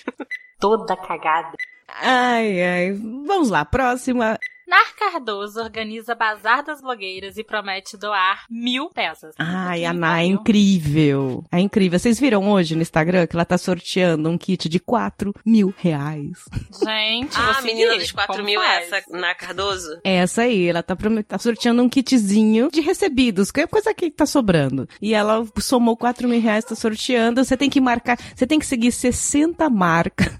Toda 0.59 0.95
cagada. 0.95 1.55
Ai, 1.87 2.61
ai. 2.63 2.91
Vamos 3.25 3.49
lá, 3.49 3.65
próxima. 3.65 4.39
Nar 4.71 4.95
Cardoso 4.95 5.59
organiza 5.59 6.15
Bazar 6.15 6.63
das 6.63 6.79
Blogueiras 6.79 7.35
e 7.35 7.43
promete 7.43 7.97
doar 7.97 8.45
mil 8.49 8.89
peças. 8.89 9.35
Ai, 9.37 9.83
a 9.83 9.91
Ná 9.91 10.21
é 10.21 10.25
incrível. 10.27 11.43
É 11.51 11.59
incrível. 11.59 11.99
Vocês 11.99 12.17
viram 12.17 12.49
hoje 12.49 12.73
no 12.73 12.81
Instagram 12.81 13.27
que 13.27 13.35
ela 13.35 13.43
tá 13.43 13.57
sorteando 13.57 14.29
um 14.29 14.37
kit 14.37 14.69
de 14.69 14.79
4 14.79 15.33
mil 15.45 15.73
reais? 15.77 16.45
Gente, 16.81 17.35
Ah, 17.35 17.57
a 17.57 17.61
menina 17.63 17.91
seguir. 17.91 18.03
dos 18.03 18.11
4 18.13 18.33
Como 18.33 18.45
mil 18.45 18.61
é 18.61 18.65
faz? 18.87 18.93
essa 18.93 19.17
na 19.17 19.35
Cardoso? 19.35 19.99
É 20.05 20.15
essa 20.15 20.43
aí, 20.43 20.67
ela 20.69 20.81
tá, 20.81 20.95
tá 21.27 21.37
sorteando 21.37 21.83
um 21.83 21.89
kitzinho 21.89 22.69
de 22.71 22.79
recebidos, 22.79 23.51
que 23.51 23.59
é 23.59 23.67
coisa 23.67 23.93
que 23.93 24.09
tá 24.09 24.25
sobrando. 24.25 24.87
E 25.01 25.13
ela 25.13 25.45
somou 25.59 25.97
4 25.97 26.29
mil 26.29 26.39
reais, 26.39 26.63
tá 26.63 26.75
sorteando. 26.75 27.43
Você 27.43 27.57
tem 27.57 27.69
que 27.69 27.81
marcar, 27.81 28.17
você 28.33 28.47
tem 28.47 28.57
que 28.57 28.65
seguir 28.65 28.93
60 28.93 29.69
marcas. 29.69 30.31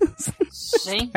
Gente, 0.85 1.11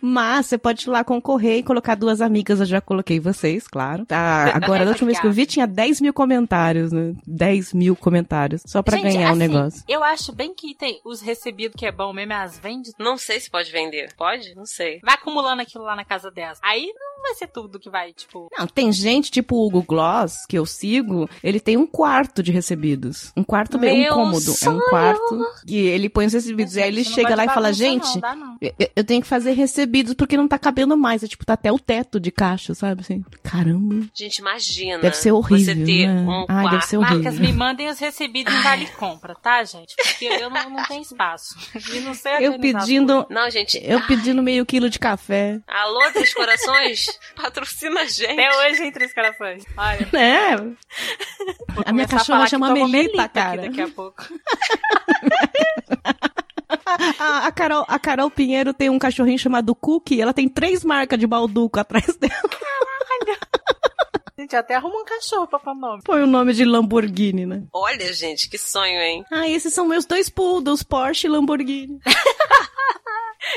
Mas 0.00 0.46
você 0.46 0.56
pode 0.58 0.84
ir 0.86 0.90
lá 0.90 1.02
concorrer 1.02 1.58
e 1.58 1.62
colocar 1.64 1.94
duas 1.96 2.20
amigas, 2.20 2.43
eu 2.52 2.64
já 2.64 2.80
coloquei 2.80 3.18
vocês, 3.20 3.66
claro. 3.66 4.04
Tá, 4.06 4.50
agora, 4.54 4.84
da 4.84 4.90
última 4.90 5.06
vez 5.06 5.20
que 5.20 5.26
eu 5.26 5.32
vi, 5.32 5.46
tinha 5.46 5.66
10 5.66 6.00
mil 6.00 6.12
comentários, 6.12 6.92
né? 6.92 7.14
10 7.26 7.72
mil 7.74 7.96
comentários. 7.96 8.62
Só 8.66 8.82
pra 8.82 8.96
Gente, 8.96 9.14
ganhar 9.14 9.28
o 9.28 9.30
assim, 9.30 9.38
negócio. 9.38 9.82
Eu 9.88 10.02
acho 10.02 10.32
bem 10.32 10.54
que 10.54 10.74
tem 10.74 11.00
os 11.04 11.20
recebidos 11.20 11.76
que 11.78 11.86
é 11.86 11.92
bom 11.92 12.12
mesmo, 12.12 12.32
as 12.34 12.58
vende. 12.58 12.90
Não 12.98 13.16
sei 13.16 13.40
se 13.40 13.50
pode 13.50 13.70
vender. 13.70 14.12
Pode? 14.16 14.54
Não 14.54 14.66
sei. 14.66 15.00
Vai 15.02 15.14
acumulando 15.14 15.62
aquilo 15.62 15.84
lá 15.84 15.96
na 15.96 16.04
casa 16.04 16.30
dela. 16.30 16.54
Aí 16.62 16.86
não 16.94 17.22
vai 17.22 17.34
ser 17.34 17.48
tudo 17.48 17.78
que 17.78 17.88
vai, 17.90 18.12
tipo. 18.12 18.48
Não, 18.58 18.66
tem 18.66 18.92
gente, 18.92 19.30
tipo 19.30 19.56
o 19.56 19.66
Hugo 19.66 19.82
Gloss, 19.82 20.44
que 20.48 20.58
eu 20.58 20.66
sigo, 20.66 21.28
ele 21.42 21.58
tem 21.60 21.76
um 21.76 21.86
quarto 21.86 22.42
de 22.42 22.52
recebidos. 22.52 23.32
Um 23.36 23.42
quarto 23.42 23.78
bem, 23.78 23.94
um 23.94 24.02
Meu 24.02 24.14
cômodo. 24.14 24.54
É 24.62 24.70
um 24.70 24.80
quarto 24.90 25.44
que 25.66 25.76
ele 25.76 26.08
põe 26.08 26.26
os 26.26 26.32
recebidos. 26.32 26.76
e 26.76 26.82
aí 26.82 26.88
ele 26.88 27.04
chega 27.04 27.34
lá 27.34 27.44
e 27.44 27.48
fala, 27.48 27.72
gente, 27.72 28.14
Não, 28.14 28.20
dá 28.20 28.34
não. 28.36 28.56
eu, 28.60 28.72
eu 28.96 29.04
tenho 29.04 29.22
que 29.22 29.26
fazer 29.28 29.52
recebidos 29.52 30.14
porque 30.14 30.36
não 30.36 30.48
tá 30.48 30.58
cabendo 30.58 30.96
mais. 30.96 31.22
É 31.22 31.26
tipo, 31.26 31.44
tá 31.44 31.54
até 31.54 31.72
o 31.72 31.78
teto 31.78 32.20
de 32.24 32.32
caixa, 32.32 32.74
sabe? 32.74 33.02
Assim, 33.02 33.24
caramba. 33.42 34.06
Gente, 34.14 34.38
imagina. 34.38 34.98
Deve 34.98 35.16
ser 35.16 35.32
horrível, 35.32 35.74
Você 35.74 35.84
ter 35.84 36.06
né? 36.08 36.20
um 36.22 36.46
Ai, 36.48 36.70
deve 36.70 36.86
ser 36.86 36.96
horrível. 36.96 37.22
Marcas, 37.22 37.38
me 37.38 37.52
mandem 37.52 37.88
os 37.88 37.98
recebidos 37.98 38.52
em 38.52 38.62
Vale 38.62 38.86
Compra, 38.86 39.34
tá, 39.34 39.62
gente? 39.64 39.94
Porque 39.96 40.24
eu 40.24 40.50
não, 40.50 40.70
não 40.70 40.82
tenho 40.84 41.02
espaço. 41.02 41.54
E 41.92 42.00
não 42.00 42.14
sei 42.14 42.32
Eu 42.40 42.58
pedindo, 42.58 43.26
Não, 43.30 43.48
gente. 43.50 43.78
eu 43.82 44.00
pedindo 44.06 44.42
meio 44.42 44.64
quilo 44.66 44.88
de 44.90 44.98
café. 44.98 45.60
Alô, 45.66 46.00
Três 46.12 46.32
Corações? 46.34 47.06
Patrocina 47.36 48.00
a 48.00 48.06
gente. 48.06 48.32
Até 48.32 48.56
hoje 48.70 48.82
em 48.84 48.92
Três 48.92 49.12
Corações. 49.14 49.64
Olha, 49.76 50.08
É, 50.12 50.56
vou 50.56 50.74
A 51.84 51.92
minha 51.92 52.08
cachorra 52.08 52.44
que 52.44 52.50
chama 52.50 52.72
Melita, 52.72 53.22
aqui 53.22 53.34
cara. 53.34 53.62
Daqui 53.62 53.80
a 53.82 53.88
pouco. 53.88 54.24
a, 57.18 57.46
a 57.46 57.52
Carol, 57.52 57.84
a 57.88 57.98
Carol 57.98 58.30
Pinheiro 58.30 58.72
tem 58.72 58.90
um 58.90 58.98
cachorrinho 58.98 59.38
chamado 59.38 59.74
Cookie, 59.74 60.20
ela 60.20 60.32
tem 60.32 60.48
três 60.48 60.84
marcas 60.84 61.18
de 61.18 61.26
balduco 61.26 61.78
atrás 61.78 62.16
dela. 62.16 62.34
Gente, 64.36 64.56
até 64.56 64.74
arruma 64.74 65.00
um 65.00 65.04
cachorro 65.04 65.46
pra 65.46 65.58
pôr 65.58 65.74
nome. 65.74 66.02
Põe 66.04 66.22
o 66.22 66.26
nome 66.26 66.52
de 66.52 66.64
Lamborghini, 66.64 67.46
né? 67.46 67.62
Olha, 67.72 68.12
gente, 68.12 68.48
que 68.50 68.58
sonho, 68.58 69.00
hein? 69.00 69.24
Ah, 69.30 69.48
esses 69.48 69.72
são 69.72 69.86
meus 69.86 70.04
dois 70.04 70.28
poodles, 70.28 70.82
Porsche 70.82 71.26
e 71.26 71.30
Lamborghini. 71.30 71.98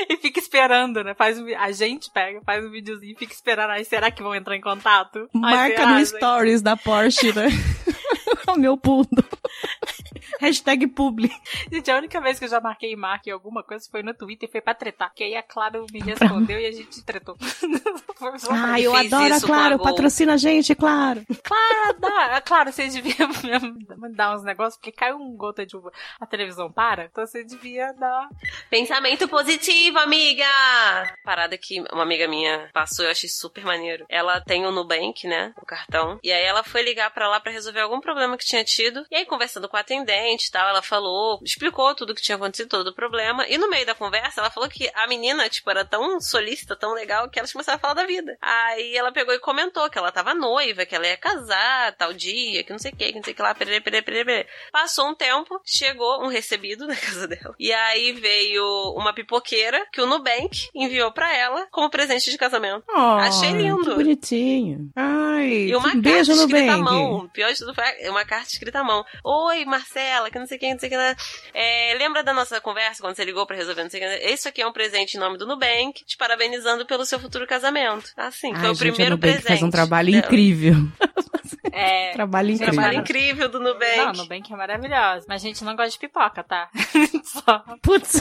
E 0.06 0.18
fica 0.18 0.38
esperando, 0.38 1.02
né? 1.02 1.14
Faz 1.14 1.38
um, 1.38 1.46
a 1.56 1.72
gente 1.72 2.10
pega, 2.12 2.42
faz 2.44 2.62
um 2.62 2.70
videozinho 2.70 3.12
e 3.12 3.18
fica 3.18 3.32
esperando. 3.32 3.70
Aí, 3.70 3.84
será 3.86 4.10
que 4.10 4.22
vão 4.22 4.34
entrar 4.34 4.54
em 4.54 4.60
contato? 4.60 5.28
Marca 5.32 5.76
será, 5.76 5.90
no 5.92 5.98
gente? 5.98 6.08
stories 6.08 6.60
da 6.60 6.76
Porsche, 6.76 7.32
né? 7.32 7.48
o 8.48 8.56
meu 8.56 8.76
poodle. 8.76 9.24
Hashtag 10.40 10.86
publi. 10.88 11.30
Gente, 11.70 11.90
a 11.90 11.96
única 11.96 12.20
vez 12.20 12.38
que 12.38 12.44
eu 12.44 12.48
já 12.48 12.60
marquei 12.60 12.94
marca 12.96 13.28
em 13.28 13.32
alguma 13.32 13.62
coisa 13.62 13.88
foi 13.90 14.02
no 14.02 14.14
Twitter 14.14 14.48
e 14.48 14.52
foi 14.52 14.60
pra 14.60 14.74
tretar. 14.74 15.12
Que 15.14 15.24
aí 15.24 15.36
a 15.36 15.42
Clara 15.42 15.84
me 15.92 16.00
respondeu 16.00 16.58
e 16.58 16.66
a 16.66 16.72
gente 16.72 17.02
tretou. 17.04 17.36
Ah, 18.50 18.80
eu 18.80 18.96
adoro 18.96 19.32
a 19.32 19.40
Claro, 19.40 19.78
patrocina 19.78 20.34
a 20.34 20.36
gente, 20.36 20.74
claro. 20.74 21.24
Ah, 21.50 21.92
dá. 21.98 22.40
Claro, 22.40 22.72
vocês 22.72 22.92
deviam 22.92 23.28
me 23.28 24.10
dar 24.10 24.34
uns 24.34 24.42
negócios, 24.42 24.76
porque 24.76 24.90
caiu 24.90 25.16
um 25.16 25.36
gota 25.36 25.64
de 25.64 25.76
uva, 25.76 25.92
a 26.18 26.26
televisão 26.26 26.70
para, 26.70 27.04
então 27.04 27.24
você 27.24 27.44
devia 27.44 27.92
dar. 27.92 28.28
Pensamento 28.68 29.28
positivo, 29.28 29.98
amiga! 29.98 30.44
Parada 31.24 31.56
que 31.56 31.80
uma 31.92 32.02
amiga 32.02 32.26
minha 32.26 32.68
passou, 32.72 33.04
eu 33.04 33.10
achei 33.12 33.28
super 33.28 33.64
maneiro. 33.64 34.04
Ela 34.08 34.40
tem 34.40 34.66
o 34.66 34.72
Nubank, 34.72 35.26
né? 35.26 35.54
O 35.62 35.64
cartão. 35.64 36.18
E 36.22 36.32
aí 36.32 36.44
ela 36.44 36.64
foi 36.64 36.82
ligar 36.82 37.12
pra 37.12 37.28
lá 37.28 37.38
pra 37.38 37.52
resolver 37.52 37.80
algum 37.80 38.00
problema 38.00 38.36
que 38.36 38.44
tinha 38.44 38.64
tido. 38.64 39.06
E 39.10 39.16
aí, 39.16 39.24
conversando 39.26 39.68
com 39.68 39.76
a 39.76 39.80
atendente 39.80 40.27
e 40.46 40.50
tal, 40.50 40.68
ela 40.68 40.82
falou, 40.82 41.40
explicou 41.42 41.94
tudo 41.94 42.14
que 42.14 42.22
tinha 42.22 42.36
acontecido, 42.36 42.68
todo 42.68 42.88
o 42.88 42.94
problema. 42.94 43.46
E 43.48 43.56
no 43.58 43.68
meio 43.68 43.86
da 43.86 43.94
conversa, 43.94 44.40
ela 44.40 44.50
falou 44.50 44.68
que 44.68 44.90
a 44.94 45.06
menina, 45.06 45.48
tipo, 45.48 45.70
era 45.70 45.84
tão 45.84 46.20
solícita, 46.20 46.76
tão 46.76 46.92
legal, 46.94 47.28
que 47.28 47.38
elas 47.38 47.52
começaram 47.52 47.76
a 47.76 47.80
falar 47.80 47.94
da 47.94 48.04
vida. 48.06 48.36
Aí 48.40 48.96
ela 48.96 49.12
pegou 49.12 49.34
e 49.34 49.38
comentou 49.38 49.88
que 49.90 49.98
ela 49.98 50.12
tava 50.12 50.34
noiva, 50.34 50.84
que 50.86 50.94
ela 50.94 51.06
ia 51.06 51.16
casar 51.16 51.94
tal 51.96 52.12
dia, 52.12 52.62
que 52.64 52.72
não 52.72 52.78
sei 52.78 52.92
o 52.92 52.96
que, 52.96 53.06
que 53.12 53.16
não 53.16 53.22
sei 53.24 53.32
o 53.32 53.36
que 53.36 53.42
lá, 53.42 53.54
perere, 53.54 53.80
perere, 53.80 54.04
perere. 54.04 54.46
Passou 54.72 55.08
um 55.08 55.14
tempo, 55.14 55.60
chegou 55.64 56.22
um 56.22 56.28
recebido 56.28 56.86
na 56.86 56.96
casa 56.96 57.26
dela. 57.26 57.54
E 57.58 57.72
aí 57.72 58.12
veio 58.12 58.64
uma 58.96 59.12
pipoqueira 59.12 59.86
que 59.92 60.00
o 60.00 60.06
Nubank 60.06 60.68
enviou 60.74 61.12
pra 61.12 61.34
ela 61.34 61.66
como 61.70 61.90
presente 61.90 62.30
de 62.30 62.38
casamento. 62.38 62.84
Achei 62.94 63.50
lindo. 63.52 63.82
Que 63.84 63.94
bonitinho. 63.94 64.90
Ai, 64.96 65.48
E 65.68 65.76
uma 65.76 65.88
um 65.88 66.00
beijo 66.00 66.32
carta 66.32 66.42
no 66.42 66.48
escrita 66.48 66.72
à 66.72 66.74
bem. 66.74 66.82
mão. 66.84 67.16
O 67.24 67.28
pior 67.28 67.50
de 67.52 67.58
tudo 67.58 67.74
foi 67.74 67.84
uma 68.08 68.24
carta 68.24 68.48
escrita 68.48 68.80
à 68.80 68.84
mão. 68.84 69.04
Oi, 69.24 69.64
Que 70.30 70.38
não 70.38 70.46
sei 70.46 70.56
o 70.56 70.60
que, 70.60 70.72
não 70.72 70.78
sei 70.78 70.88
o 70.88 70.92
que. 70.92 71.16
É, 71.54 71.94
lembra 71.98 72.22
da 72.22 72.32
nossa 72.34 72.60
conversa 72.60 73.02
quando 73.02 73.14
você 73.16 73.24
ligou 73.24 73.46
pra 73.46 73.56
resolver 73.56 73.82
não 73.82 73.90
sei 73.90 74.00
o 74.00 74.20
que? 74.20 74.26
Isso 74.32 74.48
aqui 74.48 74.60
é 74.62 74.66
um 74.66 74.72
presente 74.72 75.16
em 75.16 75.20
nome 75.20 75.38
do 75.38 75.46
Nubank, 75.46 76.04
te 76.04 76.16
parabenizando 76.16 76.84
pelo 76.86 77.04
seu 77.06 77.18
futuro 77.18 77.46
casamento. 77.46 78.10
Assim, 78.16 78.52
foi 78.54 78.64
Ai, 78.66 78.70
o 78.70 78.74
gente, 78.74 78.92
primeiro 78.92 79.14
a 79.14 79.18
presente. 79.18 79.46
faz 79.46 79.62
um 79.62 79.70
trabalho 79.70 80.10
dela. 80.12 80.24
incrível. 80.26 80.74
É. 81.72 82.12
Trabalho 82.18 82.50
incrível. 82.50 82.74
Trabalho 82.74 82.98
incrível 82.98 83.48
do 83.48 83.60
Nubank. 83.60 83.96
Não, 83.98 84.12
Nubank 84.12 84.52
é 84.52 84.56
maravilhosa. 84.56 85.24
Mas 85.28 85.42
a 85.42 85.46
gente 85.46 85.62
não 85.64 85.76
gosta 85.76 85.90
de 85.92 85.98
pipoca, 85.98 86.42
tá? 86.42 86.68
Só. 87.24 87.62
Putz, 87.82 88.20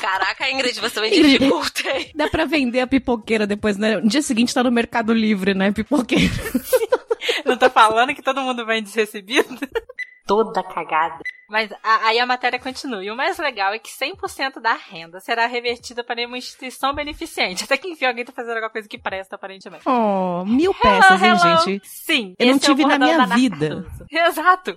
Caraca, 0.00 0.50
Ingrid, 0.50 0.80
você 0.80 1.00
me 1.00 1.08
Ingrid. 1.08 1.38
dificulta, 1.38 1.90
hein? 1.90 2.10
dá 2.14 2.28
pra 2.28 2.44
vender 2.44 2.80
a 2.80 2.86
pipoqueira 2.86 3.46
depois, 3.46 3.76
né? 3.76 3.96
No 4.00 4.08
dia 4.08 4.22
seguinte 4.22 4.54
tá 4.54 4.62
no 4.62 4.70
Mercado 4.72 5.12
Livre, 5.12 5.54
né? 5.54 5.70
Pipoqueira. 5.72 6.32
Não 7.44 7.56
tô 7.56 7.68
falando 7.70 8.14
que 8.14 8.22
todo 8.22 8.40
mundo 8.40 8.64
vem 8.64 8.82
desrecebido? 8.82 9.48
Toda 10.26 10.62
cagada. 10.62 11.20
Mas 11.48 11.70
a- 11.82 12.06
aí 12.08 12.18
a 12.18 12.26
matéria 12.26 12.58
continua. 12.58 13.04
E 13.04 13.10
o 13.10 13.16
mais 13.16 13.38
legal 13.38 13.72
é 13.72 13.78
que 13.78 13.90
100% 13.90 14.60
da 14.60 14.72
renda 14.74 15.20
será 15.20 15.46
revertida 15.46 16.02
para 16.02 16.26
uma 16.26 16.38
instituição 16.38 16.94
beneficente. 16.94 17.64
Até 17.64 17.76
que 17.76 17.88
enfim 17.88 18.06
alguém 18.06 18.24
tá 18.24 18.32
fazendo 18.32 18.54
alguma 18.54 18.70
coisa 18.70 18.88
que 18.88 18.98
presta, 18.98 19.36
aparentemente. 19.36 19.88
Oh, 19.88 20.44
mil 20.44 20.74
peças, 20.74 21.22
hein, 21.22 21.30
Hello. 21.30 21.64
gente? 21.64 21.86
Sim. 21.88 22.34
Eu 22.38 22.46
não 22.48 22.56
é 22.56 22.58
tive 22.58 22.84
na 22.84 22.98
bordão 22.98 23.14
minha 23.14 23.26
vida. 23.26 23.86
Exato. 24.10 24.76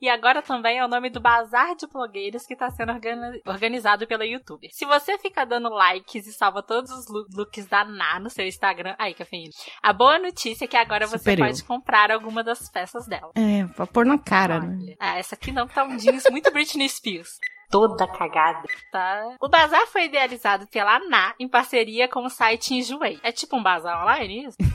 E 0.00 0.08
agora 0.08 0.42
também 0.42 0.78
é 0.78 0.84
o 0.84 0.88
nome 0.88 1.10
do 1.10 1.20
Bazar 1.20 1.74
de 1.76 1.86
Blogueiros 1.86 2.46
que 2.46 2.52
está 2.54 2.70
sendo 2.70 2.92
organi- 2.92 3.40
organizado 3.46 4.06
pela 4.06 4.24
YouTube. 4.24 4.68
Se 4.72 4.84
você 4.84 5.18
fica 5.18 5.44
dando 5.44 5.68
likes 5.68 6.26
e 6.26 6.32
salva 6.32 6.62
todos 6.62 6.90
os 6.90 7.08
loo- 7.08 7.26
looks 7.34 7.66
da 7.66 7.84
Ná 7.84 8.20
no 8.20 8.30
seu 8.30 8.46
Instagram... 8.46 8.94
Aí, 8.98 9.14
cafeína. 9.14 9.50
A 9.82 9.92
boa 9.92 10.18
notícia 10.18 10.64
é 10.64 10.68
que 10.68 10.76
agora 10.76 11.06
você 11.06 11.18
Super 11.18 11.38
eu. 11.38 11.44
pode 11.46 11.64
comprar 11.64 12.10
alguma 12.10 12.42
das 12.44 12.68
peças 12.70 13.06
dela. 13.06 13.30
É, 13.34 13.64
pra 13.74 13.86
pôr 13.86 14.04
na 14.06 14.18
cara, 14.18 14.60
né? 14.60 14.76
Olha. 14.80 14.96
Ah, 14.98 15.18
essa 15.18 15.34
aqui 15.34 15.50
não, 15.52 15.66
tá 15.66 15.84
jeans 15.96 16.22
muito 16.30 16.50
Britney 16.52 16.88
Spears. 16.88 17.30
Toda 17.70 18.06
cagada. 18.06 18.62
Tá. 18.92 19.34
O 19.40 19.48
bazar 19.48 19.86
foi 19.88 20.04
idealizado 20.04 20.68
pela 20.68 21.00
Ná 21.00 21.34
em 21.40 21.48
parceria 21.48 22.06
com 22.06 22.24
o 22.24 22.30
site 22.30 22.74
Enjoei. 22.74 23.18
É 23.24 23.32
tipo 23.32 23.56
um 23.56 23.62
bazar 23.62 24.00
online 24.02 24.46
isso? 24.46 24.56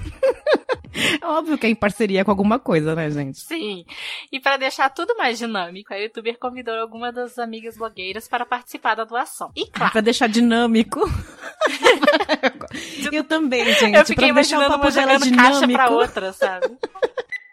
É 1.22 1.26
óbvio 1.26 1.58
que 1.58 1.66
é 1.66 1.70
em 1.70 1.76
parceria 1.76 2.26
com 2.26 2.32
alguma 2.32 2.60
coisa, 2.60 2.94
né, 2.94 3.10
gente? 3.10 3.40
Sim. 3.40 3.86
E 4.30 4.42
para 4.42 4.58
deixar 4.58 4.90
tudo 4.90 5.16
mais 5.16 5.40
dinâmico, 5.40 5.94
a 5.94 5.98
youtuber 5.98 6.38
convidou 6.38 6.76
algumas 6.76 7.16
das 7.16 7.40
amigas 7.40 7.78
blogueiras 7.78 8.28
para 8.28 8.46
participar 8.46 8.96
da 8.96 9.06
doação. 9.06 9.52
E 9.56 9.64
Ah, 9.64 9.68
claro, 9.74 9.92
pra 9.94 10.02
deixar 10.02 10.28
dinâmico. 10.28 11.00
eu 13.12 13.24
também, 13.24 13.66
gente. 13.74 13.96
eu 13.96 14.06
fiquei 14.06 14.28
pra 14.28 14.36
deixar 14.42 14.58
o 14.58 14.62
imaginando 14.64 14.70
papo 14.70 14.84
uma 14.84 14.92
jogando 14.92 15.36
caixa 15.36 15.60
pra 15.60 15.68
dinâmico. 15.68 15.94
outra, 15.94 16.34
sabe? 16.34 16.68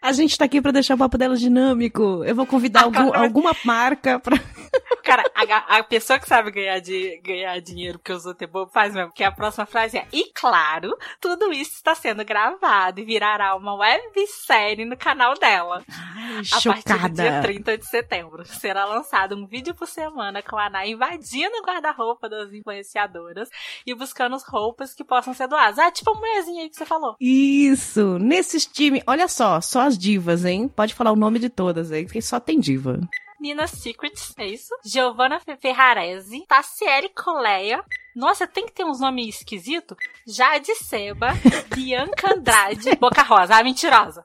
A 0.01 0.13
gente 0.13 0.37
tá 0.39 0.45
aqui 0.45 0.61
pra 0.63 0.71
deixar 0.73 0.95
o 0.95 0.99
papo 0.99 1.19
dela 1.19 1.37
dinâmico. 1.37 2.23
Eu 2.25 2.35
vou 2.35 2.47
convidar 2.47 2.85
algum- 2.85 3.15
alguma 3.15 3.53
marca 3.65 4.19
pra. 4.21 4.37
Cara, 5.03 5.25
a, 5.35 5.79
a 5.79 5.83
pessoa 5.83 6.19
que 6.19 6.29
sabe 6.29 6.51
ganhar, 6.51 6.79
de, 6.81 7.19
ganhar 7.25 7.59
dinheiro 7.61 7.99
porque 7.99 8.45
é 8.45 8.47
bobo 8.47 8.71
faz 8.71 8.93
mesmo. 8.95 9.09
Porque 9.09 9.25
a 9.25 9.33
próxima 9.33 9.65
frase 9.65 9.97
é: 9.97 10.07
E 10.13 10.31
claro, 10.35 10.95
tudo 11.21 11.51
isso 11.53 11.73
está 11.77 11.95
sendo 11.95 12.23
gravado 12.25 13.01
e 13.01 13.05
virará 13.05 13.57
uma 13.57 13.75
websérie 13.75 14.85
no 14.85 14.97
canal 14.97 15.35
dela. 15.39 15.83
A 15.89 16.61
partir 16.61 16.69
do 16.69 17.09
dia 17.15 17.25
Chocada. 17.33 17.43
30 17.43 17.79
de 17.79 17.87
setembro. 17.87 18.45
Será 18.45 18.85
lançado 18.85 19.35
um 19.35 19.47
vídeo 19.47 19.75
por 19.75 19.87
semana 19.89 20.43
com 20.43 20.57
a 20.57 20.67
Ana 20.67 20.87
invadindo 20.87 21.57
o 21.57 21.63
guarda-roupa 21.67 22.29
das 22.29 22.53
influenciadoras 22.53 23.49
e 23.87 23.95
buscando 23.95 24.37
as 24.37 24.45
roupas 24.47 24.93
que 24.95 25.03
possam 25.03 25.33
ser 25.33 25.49
doadas. 25.49 25.79
Ah, 25.79 25.91
tipo 25.91 26.11
a 26.11 26.15
mulherzinha 26.15 26.63
aí 26.65 26.69
que 26.69 26.77
você 26.77 26.85
falou. 26.85 27.17
Isso, 27.19 28.19
nesses 28.19 28.67
times. 28.67 29.03
Olha 29.07 29.27
só, 29.27 29.61
só 29.63 29.88
as 29.89 29.99
divas, 29.99 30.45
hein? 30.45 30.69
Pode 30.69 30.95
falar 30.95 31.11
o 31.13 31.17
nome 31.17 31.39
de 31.39 31.49
todas 31.49 31.91
aí, 31.91 32.05
porque 32.05 32.23
só 32.23 32.39
tem 32.39 32.61
diva. 32.61 33.01
Nina 33.41 33.67
Secrets, 33.69 34.35
é 34.37 34.47
isso? 34.47 34.75
Giovanna 34.85 35.39
Fe- 35.39 35.57
Ferrarese, 35.57 36.45
Tassiele 36.49 37.09
Coleia. 37.11 37.85
Nossa, 38.15 38.49
tem 38.49 38.67
que 38.67 38.73
ter 38.73 38.85
uns 38.85 38.99
nomes 38.99 39.37
esquisitos. 39.37 39.97
Jade 40.27 40.75
Seba, 40.75 41.29
Bianca 41.73 42.35
Andrade, 42.35 42.97
Boca 42.97 43.23
Rosa, 43.23 43.55
a 43.55 43.63
mentirosa. 43.63 44.25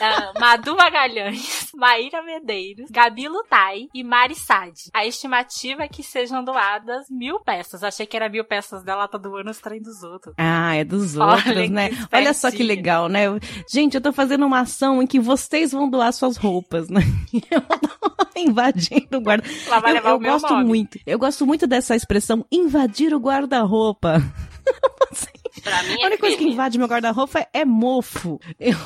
Ah, 0.00 0.32
Madu 0.38 0.76
Magalhães, 0.76 1.70
Maíra 1.74 2.22
Medeiros, 2.22 2.90
Gabi 2.90 3.28
Lutai 3.28 3.88
e 3.94 4.02
Mari 4.04 4.34
Sade. 4.34 4.90
A 4.92 5.06
estimativa 5.06 5.82
é 5.84 5.88
que 5.88 6.02
sejam 6.02 6.44
doadas 6.44 7.06
mil 7.10 7.40
peças. 7.40 7.82
Achei 7.82 8.06
que 8.06 8.16
era 8.16 8.28
mil 8.28 8.44
peças 8.44 8.82
dela, 8.82 9.08
tá 9.08 9.18
doando 9.18 9.50
os 9.50 9.58
trem 9.58 9.80
dos 9.80 10.02
outros. 10.02 10.34
Ah, 10.38 10.74
é 10.74 10.84
dos 10.84 11.16
Olha 11.16 11.36
outros, 11.36 11.54
que 11.54 11.68
né? 11.68 11.90
Olha 12.12 12.34
só 12.34 12.50
que 12.50 12.62
legal, 12.62 13.08
né? 13.08 13.24
Gente, 13.70 13.94
eu 13.94 14.00
tô 14.00 14.12
fazendo 14.12 14.44
uma 14.46 14.60
ação 14.60 15.02
em 15.02 15.06
que 15.06 15.18
vocês 15.20 15.72
vão 15.72 15.88
doar 15.88 16.12
suas 16.12 16.36
roupas, 16.36 16.88
né? 16.88 17.00
Eu 17.50 17.60
tô 17.60 18.40
invadindo 18.40 19.18
o 19.18 19.20
guarda. 19.20 19.44
Ela 19.66 19.80
vai 19.80 19.90
Eu, 19.90 19.94
levar 19.94 20.10
eu 20.10 20.16
o 20.16 20.20
meu 20.20 20.32
gosto 20.32 20.50
nome. 20.52 20.64
muito. 20.64 20.98
Eu 21.06 21.18
gosto 21.18 21.46
muito 21.46 21.66
dessa 21.66 21.94
expressão 21.96 22.44
invadir 22.50 23.14
o 23.14 23.18
guarda-roupa. 23.18 24.20
Pra 25.64 25.82
mim 25.82 25.94
A 25.94 26.02
é 26.02 26.06
única 26.06 26.18
coisa 26.18 26.36
que 26.36 26.44
invade 26.44 26.78
meu 26.78 26.86
guarda-roupa 26.86 27.40
é, 27.40 27.48
é 27.52 27.64
mofo. 27.64 28.38
Eu 28.60 28.76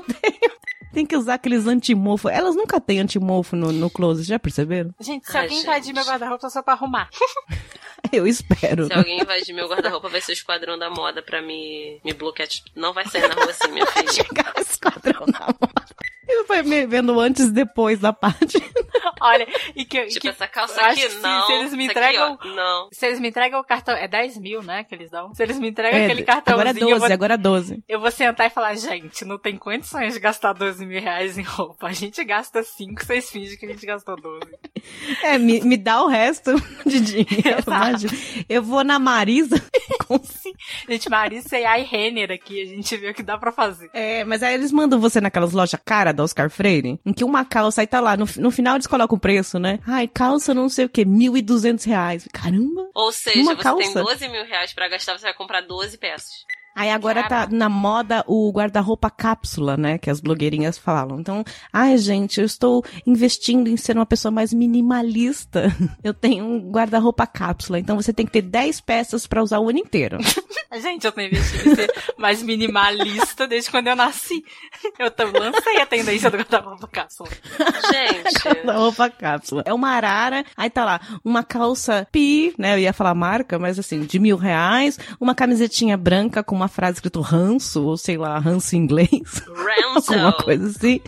tenho. 0.00 0.52
Tem 0.92 1.06
que 1.06 1.16
usar 1.16 1.34
aqueles 1.34 1.66
antimofo. 1.66 2.28
Elas 2.28 2.54
nunca 2.54 2.78
têm 2.80 3.00
antimofo 3.00 3.54
no, 3.56 3.72
no 3.72 3.88
closet, 3.88 4.26
já 4.28 4.38
perceberam? 4.38 4.94
Gente, 5.00 5.26
se 5.26 5.36
Ai, 5.36 5.44
alguém 5.44 5.58
gente. 5.58 5.66
invadir 5.66 5.94
meu 5.94 6.04
guarda-roupa 6.04 6.50
só 6.50 6.62
pra 6.62 6.74
arrumar. 6.74 7.08
Eu 8.12 8.26
espero. 8.26 8.86
Se 8.86 8.92
alguém 8.92 9.20
invadir 9.20 9.54
meu 9.54 9.68
guarda-roupa, 9.68 10.08
vai 10.08 10.20
ser 10.20 10.32
o 10.32 10.34
esquadrão 10.34 10.76
da 10.78 10.90
moda 10.90 11.22
pra 11.22 11.40
me, 11.40 11.98
me 12.04 12.12
bloquear. 12.12 12.46
Tipo, 12.48 12.68
Não 12.74 12.92
vai 12.92 13.06
sair 13.06 13.26
na 13.28 13.34
rua 13.34 13.50
assim, 13.50 13.70
minha 13.70 13.86
filha. 13.92 14.12
Chegar 14.12 14.52
no 14.54 14.60
esquadrão 14.62 15.24
na 15.26 15.46
moda. 15.46 15.86
Eu 16.42 16.46
fui 16.46 16.62
me 16.62 16.86
vendo 16.86 17.18
antes 17.20 17.46
e 17.48 17.52
depois 17.52 17.98
da 18.00 18.12
parte. 18.12 18.58
Olha, 19.20 19.46
e 19.76 19.84
que, 19.84 20.06
Tipo, 20.06 20.20
que 20.20 20.28
essa 20.28 20.46
calça 20.48 20.80
aqui, 20.80 21.02
que 21.02 21.10
se- 21.10 21.18
não. 21.20 21.46
se 21.46 21.52
eles 21.52 21.72
me 21.74 21.84
Isso 21.84 21.92
entregam- 21.92 22.32
Aqui, 22.34 22.48
não. 22.54 22.88
Se 22.92 23.06
eles 23.06 23.20
me 23.20 23.28
entregam 23.28 23.60
o 23.60 23.64
cartão. 23.64 23.94
É 23.94 24.08
10 24.08 24.38
mil, 24.38 24.62
né? 24.62 24.82
Que 24.84 24.94
eles 24.94 25.10
dão. 25.10 25.32
Se 25.34 25.42
eles 25.42 25.58
me 25.58 25.68
entregam 25.68 26.00
É, 26.00 26.04
aquele 26.06 26.22
cartãozinho, 26.24 26.54
agora 26.60 26.70
é 26.70 26.74
12, 26.74 26.90
eu, 26.92 26.98
vou, 26.98 27.12
agora 27.12 27.34
é 27.34 27.36
12. 27.36 27.84
eu 27.88 28.00
vou 28.00 28.10
sentar 28.10 28.46
e 28.46 28.50
falar: 28.50 28.74
gente, 28.74 29.24
não 29.24 29.38
tem 29.38 29.56
condições 29.56 30.14
de 30.14 30.20
gastar 30.20 30.52
12 30.52 30.84
mil 30.86 31.00
reais 31.00 31.36
em 31.38 31.42
roupa. 31.42 31.86
A 31.88 31.92
gente 31.92 32.22
gasta 32.24 32.62
5, 32.62 33.04
vocês 33.04 33.30
fingem 33.30 33.56
que 33.56 33.66
a 33.66 33.68
gente 33.68 33.84
gastou 33.86 34.16
12. 34.16 34.40
É, 35.22 35.38
me, 35.38 35.60
me 35.60 35.76
dá 35.76 36.02
o 36.02 36.08
resto 36.08 36.52
de 36.84 36.98
dinheiro. 37.00 37.62
Eu 38.48 38.62
vou 38.64 38.82
na 38.82 38.98
Marisa. 38.98 39.54
Gente, 40.92 41.08
Marissa 41.08 41.58
e 41.58 41.64
Ai 41.64 41.82
Renner 41.82 42.30
aqui, 42.30 42.60
a 42.60 42.66
gente 42.66 42.96
vê 42.96 43.10
o 43.10 43.14
que 43.14 43.22
dá 43.22 43.38
pra 43.38 43.50
fazer. 43.50 43.88
É, 43.94 44.24
mas 44.24 44.42
aí 44.42 44.54
eles 44.54 44.70
mandam 44.70 45.00
você 45.00 45.20
naquelas 45.20 45.52
lojas 45.52 45.80
cara 45.84 46.12
da 46.12 46.22
Oscar 46.22 46.50
Freire, 46.50 47.00
em 47.04 47.12
que 47.12 47.24
uma 47.24 47.44
calça 47.44 47.80
aí 47.80 47.86
tá 47.86 47.98
lá, 48.00 48.16
no, 48.16 48.26
no 48.36 48.50
final 48.50 48.74
eles 48.76 48.86
colocam 48.86 49.16
o 49.16 49.20
preço, 49.20 49.58
né? 49.58 49.78
Ai, 49.86 50.06
calça 50.06 50.52
não 50.52 50.68
sei 50.68 50.84
o 50.84 50.88
que, 50.88 51.04
mil 51.04 51.36
e 51.36 51.42
duzentos 51.42 51.84
reais. 51.84 52.28
Caramba! 52.32 52.90
Ou 52.94 53.10
seja, 53.10 53.40
Uma 53.40 53.54
você 53.56 53.62
calça? 53.62 53.82
tem 53.82 53.94
12 53.94 54.28
mil 54.28 54.44
reais 54.44 54.72
pra 54.74 54.88
gastar, 54.88 55.18
você 55.18 55.24
vai 55.24 55.34
comprar 55.34 55.62
12 55.62 55.96
peças. 55.96 56.30
Aí 56.74 56.90
agora 56.90 57.22
tá 57.28 57.46
na 57.50 57.68
moda 57.68 58.24
o 58.26 58.50
guarda-roupa 58.50 59.10
cápsula, 59.10 59.76
né? 59.76 59.98
Que 59.98 60.10
as 60.10 60.20
blogueirinhas 60.20 60.78
falam. 60.78 61.20
Então, 61.20 61.44
ai, 61.72 61.96
gente, 61.98 62.40
eu 62.40 62.46
estou 62.46 62.84
investindo 63.06 63.68
em 63.68 63.76
ser 63.76 63.96
uma 63.96 64.06
pessoa 64.06 64.32
mais 64.32 64.52
minimalista. 64.52 65.74
Eu 66.02 66.14
tenho 66.14 66.44
um 66.44 66.70
guarda-roupa 66.70 67.26
cápsula. 67.26 67.78
Então 67.78 67.96
você 67.96 68.12
tem 68.12 68.26
que 68.26 68.32
ter 68.32 68.42
10 68.42 68.80
peças 68.80 69.26
pra 69.26 69.42
usar 69.42 69.60
o 69.60 69.68
ano 69.68 69.78
inteiro. 69.78 70.18
Gente, 70.80 71.06
eu 71.06 71.12
tô 71.12 71.20
investindo 71.20 71.70
em 71.70 71.74
ser 71.74 71.92
mais 72.16 72.42
minimalista 72.42 73.46
desde 73.46 73.70
quando 73.70 73.88
eu 73.88 73.96
nasci. 73.96 74.42
Eu 74.98 75.10
tô, 75.10 75.24
lancei 75.24 75.78
a 75.78 75.84
tendência 75.84 76.30
do 76.30 76.38
guarda-roupa 76.38 76.88
cápsula. 76.88 77.28
Gente, 77.90 78.42
Guarda-roupa 78.42 79.10
cápsula. 79.10 79.62
É 79.66 79.74
uma 79.74 79.90
arara, 79.90 80.46
aí 80.56 80.70
tá 80.70 80.82
lá, 80.82 81.00
uma 81.22 81.44
calça 81.44 82.08
pi, 82.10 82.54
né? 82.56 82.74
Eu 82.74 82.78
ia 82.78 82.92
falar 82.94 83.14
marca, 83.14 83.58
mas 83.58 83.78
assim, 83.78 84.00
de 84.00 84.18
mil 84.18 84.38
reais, 84.38 84.98
uma 85.20 85.34
camisetinha 85.34 85.94
branca 85.96 86.42
com 86.42 86.61
uma 86.62 86.68
frase 86.68 86.98
escrito 86.98 87.20
ranço, 87.20 87.84
ou 87.84 87.96
sei 87.96 88.16
lá, 88.16 88.38
ranço 88.38 88.76
em 88.76 88.78
inglês. 88.78 89.10
Alguma 89.92 90.30
Ransom. 90.30 90.32
coisa 90.44 90.66
assim. 90.68 91.00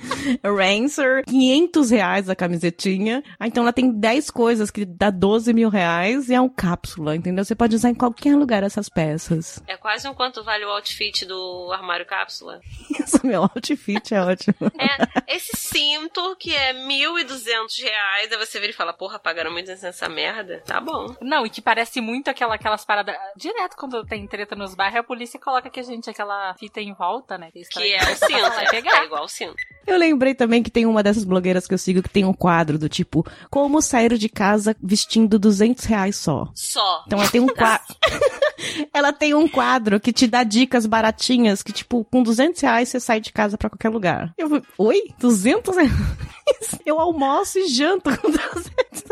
Rancer, 0.45 1.25
500 1.25 1.91
reais 1.91 2.29
a 2.29 2.35
camisetinha. 2.37 3.23
Ah, 3.39 3.47
então 3.47 3.63
ela 3.63 3.73
tem 3.73 3.91
10 3.91 4.31
coisas 4.31 4.71
que 4.71 4.85
dá 4.85 5.11
12 5.11 5.53
mil 5.53 5.69
reais 5.69 6.29
e 6.29 6.35
é 6.35 6.41
um 6.41 6.49
cápsula, 6.49 7.17
entendeu? 7.17 7.45
Você 7.45 7.55
pode 7.55 7.75
usar 7.75 7.91
em 7.91 7.95
qualquer 7.95 8.37
lugar 8.37 8.63
essas 8.63 8.89
peças. 8.89 9.63
É 9.67 9.77
quase 9.77 10.09
um 10.09 10.15
quanto 10.15 10.43
vale 10.45 10.65
o 10.65 10.71
outfit 10.71 11.25
do 11.25 11.71
armário 11.73 12.07
cápsula. 12.07 12.61
Isso, 12.91 13.25
meu 13.25 13.43
outfit 13.43 14.15
é 14.15 14.21
ótimo. 14.21 14.55
É, 14.79 15.35
esse 15.35 15.57
cinto 15.57 16.37
que 16.37 16.55
é 16.55 16.75
1.200 16.75 17.83
reais, 17.83 18.33
aí 18.33 18.39
você 18.39 18.59
vira 18.61 18.73
e 18.73 18.75
fala, 18.75 18.93
porra, 18.93 19.19
pagaram 19.19 19.53
muito 19.53 19.69
nessa 19.69 20.09
merda? 20.09 20.63
Tá 20.67 20.81
bom. 20.81 21.15
Não, 21.21 21.47
e 21.47 21.51
que 21.51 21.63
parece 21.63 22.01
muito 22.01 22.29
aquela, 22.29 22.55
aquelas 22.55 22.85
paradas. 22.85 23.15
Direto 23.37 23.77
quando 23.77 24.05
tem 24.05 24.27
treta 24.27 24.55
nos 24.55 24.75
bairros, 24.75 25.01
a 25.01 25.03
polícia 25.03 25.39
coloca 25.45 25.69
que 25.69 25.79
a 25.79 25.83
gente 25.83 26.09
aquela 26.09 26.55
fita 26.55 26.81
em 26.81 26.95
volta, 26.95 27.37
né? 27.37 27.51
Que 27.53 27.59
é 27.59 27.63
o 27.63 28.17
cinto, 28.17 28.41
Vai 28.41 28.65
é, 28.65 28.71
pegar. 28.71 29.03
é 29.03 29.05
igual 29.05 29.25
o 29.25 29.29
cinto. 29.29 29.55
Eu 29.87 29.99
lembrei 29.99 30.35
também 30.35 30.63
que 30.63 30.71
tem 30.71 30.87
uma 30.87 31.03
dessas 31.03 31.25
blogueiras 31.25 31.67
que 31.67 31.75
eu 31.75 31.79
sigo 31.79 32.03
que 32.03 32.09
tem 32.09 32.25
um 32.25 32.33
quadro 32.33 32.79
do 32.79 32.89
tipo, 32.89 33.25
como 33.51 33.83
sair 33.83 34.17
de 34.17 34.29
casa 34.29 34.75
vestindo 34.83 35.39
200 35.39 35.85
reais 35.85 36.17
só. 36.17 36.49
Só. 36.55 37.05
Então 37.07 37.19
ela 37.19 37.31
tem 37.31 37.41
um 37.43 37.49
quadro. 37.49 37.95
ela 38.93 39.13
tem 39.13 39.35
um 39.35 39.47
quadro 39.47 40.01
que 40.01 40.13
te 40.13 40.27
dá 40.27 40.43
dicas 40.43 40.87
baratinhas 40.87 41.63
que, 41.63 41.73
tipo, 41.73 42.05
com 42.05 42.23
200 42.23 42.61
reais 42.63 42.89
você 42.89 42.99
sai 42.99 43.21
de 43.21 43.31
casa 43.31 43.59
pra 43.59 43.69
qualquer 43.69 43.91
lugar. 43.91 44.33
Eu 44.39 44.49
falei, 44.49 44.65
oi? 44.79 45.03
200 45.19 45.77
reais? 45.77 45.93
Eu 46.87 46.99
almoço 46.99 47.59
e 47.59 47.69
janto 47.69 48.11
com 48.17 48.31
200 48.31 48.63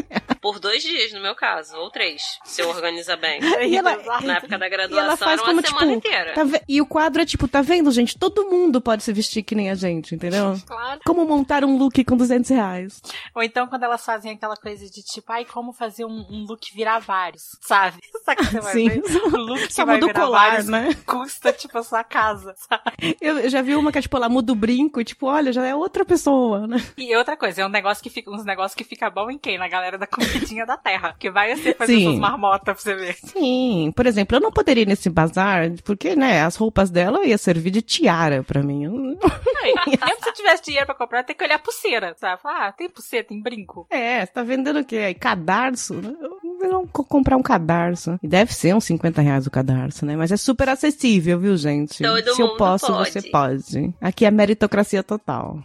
reais. 0.08 0.21
Por 0.42 0.58
dois 0.58 0.82
dias, 0.82 1.12
no 1.12 1.20
meu 1.22 1.34
caso, 1.36 1.76
ou 1.76 1.88
três, 1.90 2.20
se 2.44 2.60
eu 2.60 2.68
organizar 2.68 3.16
bem. 3.16 3.40
E 3.62 3.76
ela, 3.76 3.96
Na 4.20 4.36
época 4.38 4.58
da 4.58 4.66
e 4.66 4.74
ela 4.74 4.86
graduação 4.88 5.16
faz 5.16 5.40
era 5.40 5.42
uma 5.52 5.62
como, 5.62 5.66
semana 5.66 5.94
tipo, 5.96 6.06
inteira. 6.08 6.34
tá 6.34 6.42
ve- 6.44 6.62
e 6.68 6.80
o 6.80 6.86
quadro 6.86 7.22
é 7.22 7.24
tipo, 7.24 7.46
tá 7.46 7.62
vendo, 7.62 7.90
gente? 7.92 8.18
Todo 8.18 8.50
mundo 8.50 8.80
pode 8.80 9.02
se 9.04 9.12
vestir 9.12 9.42
que 9.44 9.54
nem 9.54 9.70
a 9.70 9.74
gente, 9.74 10.14
entendeu? 10.14 10.60
Claro. 10.66 11.00
Como 11.06 11.24
montar 11.24 11.64
um 11.64 11.76
look 11.78 12.02
com 12.04 12.16
200 12.16 12.50
reais. 12.50 13.00
Ou 13.34 13.42
então 13.42 13.66
quando 13.68 13.84
elas 13.84 14.04
fazem 14.04 14.32
aquela 14.32 14.56
coisa 14.56 14.84
de 14.90 15.02
tipo, 15.02 15.30
ai, 15.32 15.44
como 15.44 15.72
fazer 15.72 16.04
um, 16.04 16.26
um 16.28 16.44
look 16.48 16.72
virar 16.74 16.98
vários, 16.98 17.56
sabe? 17.60 17.98
Sabe 18.24 18.36
que 18.38 18.46
você 18.46 18.60
vai 18.60 18.72
Sim. 18.72 18.88
ver? 18.88 19.02
O 19.34 19.36
look 19.36 19.66
que 19.68 19.72
Só 19.74 19.84
vai 19.84 19.94
muda 19.96 20.06
o 20.06 20.08
virar 20.08 20.20
colar, 20.24 20.50
vários 20.50 20.68
né? 20.68 20.94
custa, 21.06 21.52
tipo, 21.52 21.76
a 21.78 21.82
sua 21.82 22.02
casa, 22.04 22.54
sabe? 22.56 23.16
Eu, 23.20 23.38
eu 23.38 23.48
já 23.50 23.62
vi 23.62 23.74
uma 23.76 23.90
que 23.92 23.98
é 23.98 24.02
tipo, 24.02 24.16
ela 24.16 24.28
muda 24.28 24.52
o 24.52 24.56
brinco 24.56 25.00
e 25.00 25.04
tipo, 25.04 25.26
olha, 25.26 25.52
já 25.52 25.64
é 25.66 25.74
outra 25.74 26.04
pessoa, 26.04 26.66
né? 26.66 26.76
E 26.96 27.14
outra 27.16 27.36
coisa, 27.36 27.62
é 27.62 27.66
um 27.66 27.68
negócio 27.68 28.02
que 28.02 28.10
fica, 28.10 28.30
uns 28.30 28.44
negócios 28.44 28.74
que 28.74 28.84
fica 28.84 29.08
bom 29.10 29.30
em 29.30 29.38
quem? 29.38 29.58
Na 29.58 29.68
galera 29.68 29.98
da 29.98 30.06
comidinha 30.32 30.66
da 30.66 30.76
terra. 30.76 31.14
Que 31.18 31.30
vai 31.30 31.54
você 31.56 31.74
fazer 31.74 31.94
Sim. 31.96 32.08
essas 32.08 32.18
marmotas 32.18 32.62
pra 32.62 32.74
você 32.74 32.94
ver. 32.94 33.16
Sim, 33.24 33.92
por 33.94 34.06
exemplo, 34.06 34.36
eu 34.36 34.40
não 34.40 34.50
poderia 34.52 34.82
ir 34.82 34.86
nesse 34.88 35.08
bazar, 35.10 35.70
porque, 35.84 36.14
né, 36.16 36.42
as 36.42 36.56
roupas 36.56 36.90
dela 36.90 37.24
ia 37.24 37.38
servir 37.38 37.70
de 37.70 37.82
tiara 37.82 38.42
pra 38.42 38.62
mim. 38.62 38.86
Não- 38.86 38.92
mesmo 39.02 39.18
se 40.22 40.28
eu 40.28 40.32
tivesse 40.34 40.62
dinheiro 40.64 40.86
pra 40.86 40.94
comprar, 40.94 41.22
tem 41.22 41.36
que 41.36 41.44
olhar 41.44 41.58
pulseira, 41.58 42.14
sabe? 42.18 42.40
Ah, 42.44 42.72
tem 42.72 42.88
pulseira, 42.88 43.26
tem 43.26 43.40
brinco. 43.40 43.86
É, 43.90 44.24
você 44.26 44.32
tá 44.32 44.42
vendendo 44.42 44.80
o 44.80 44.84
quê? 44.84 44.96
Aí, 44.98 45.14
cadarço? 45.14 45.94
Eu 45.94 46.68
não 46.70 46.84
vou 46.92 47.04
comprar 47.04 47.36
um 47.36 47.42
cadarço. 47.42 48.18
E 48.22 48.28
deve 48.28 48.52
ser 48.54 48.74
uns 48.74 48.84
50 48.84 49.20
reais 49.20 49.46
o 49.46 49.50
cadarço, 49.50 50.04
né? 50.06 50.16
Mas 50.16 50.30
é 50.32 50.36
super 50.36 50.68
acessível, 50.68 51.38
viu, 51.38 51.56
gente? 51.56 52.02
Todo 52.02 52.34
Se 52.34 52.42
eu 52.42 52.56
posso, 52.56 52.86
pode. 52.86 53.10
você 53.10 53.22
pode. 53.22 53.94
Aqui 54.00 54.24
é 54.24 54.30
meritocracia 54.30 55.02
total. 55.02 55.58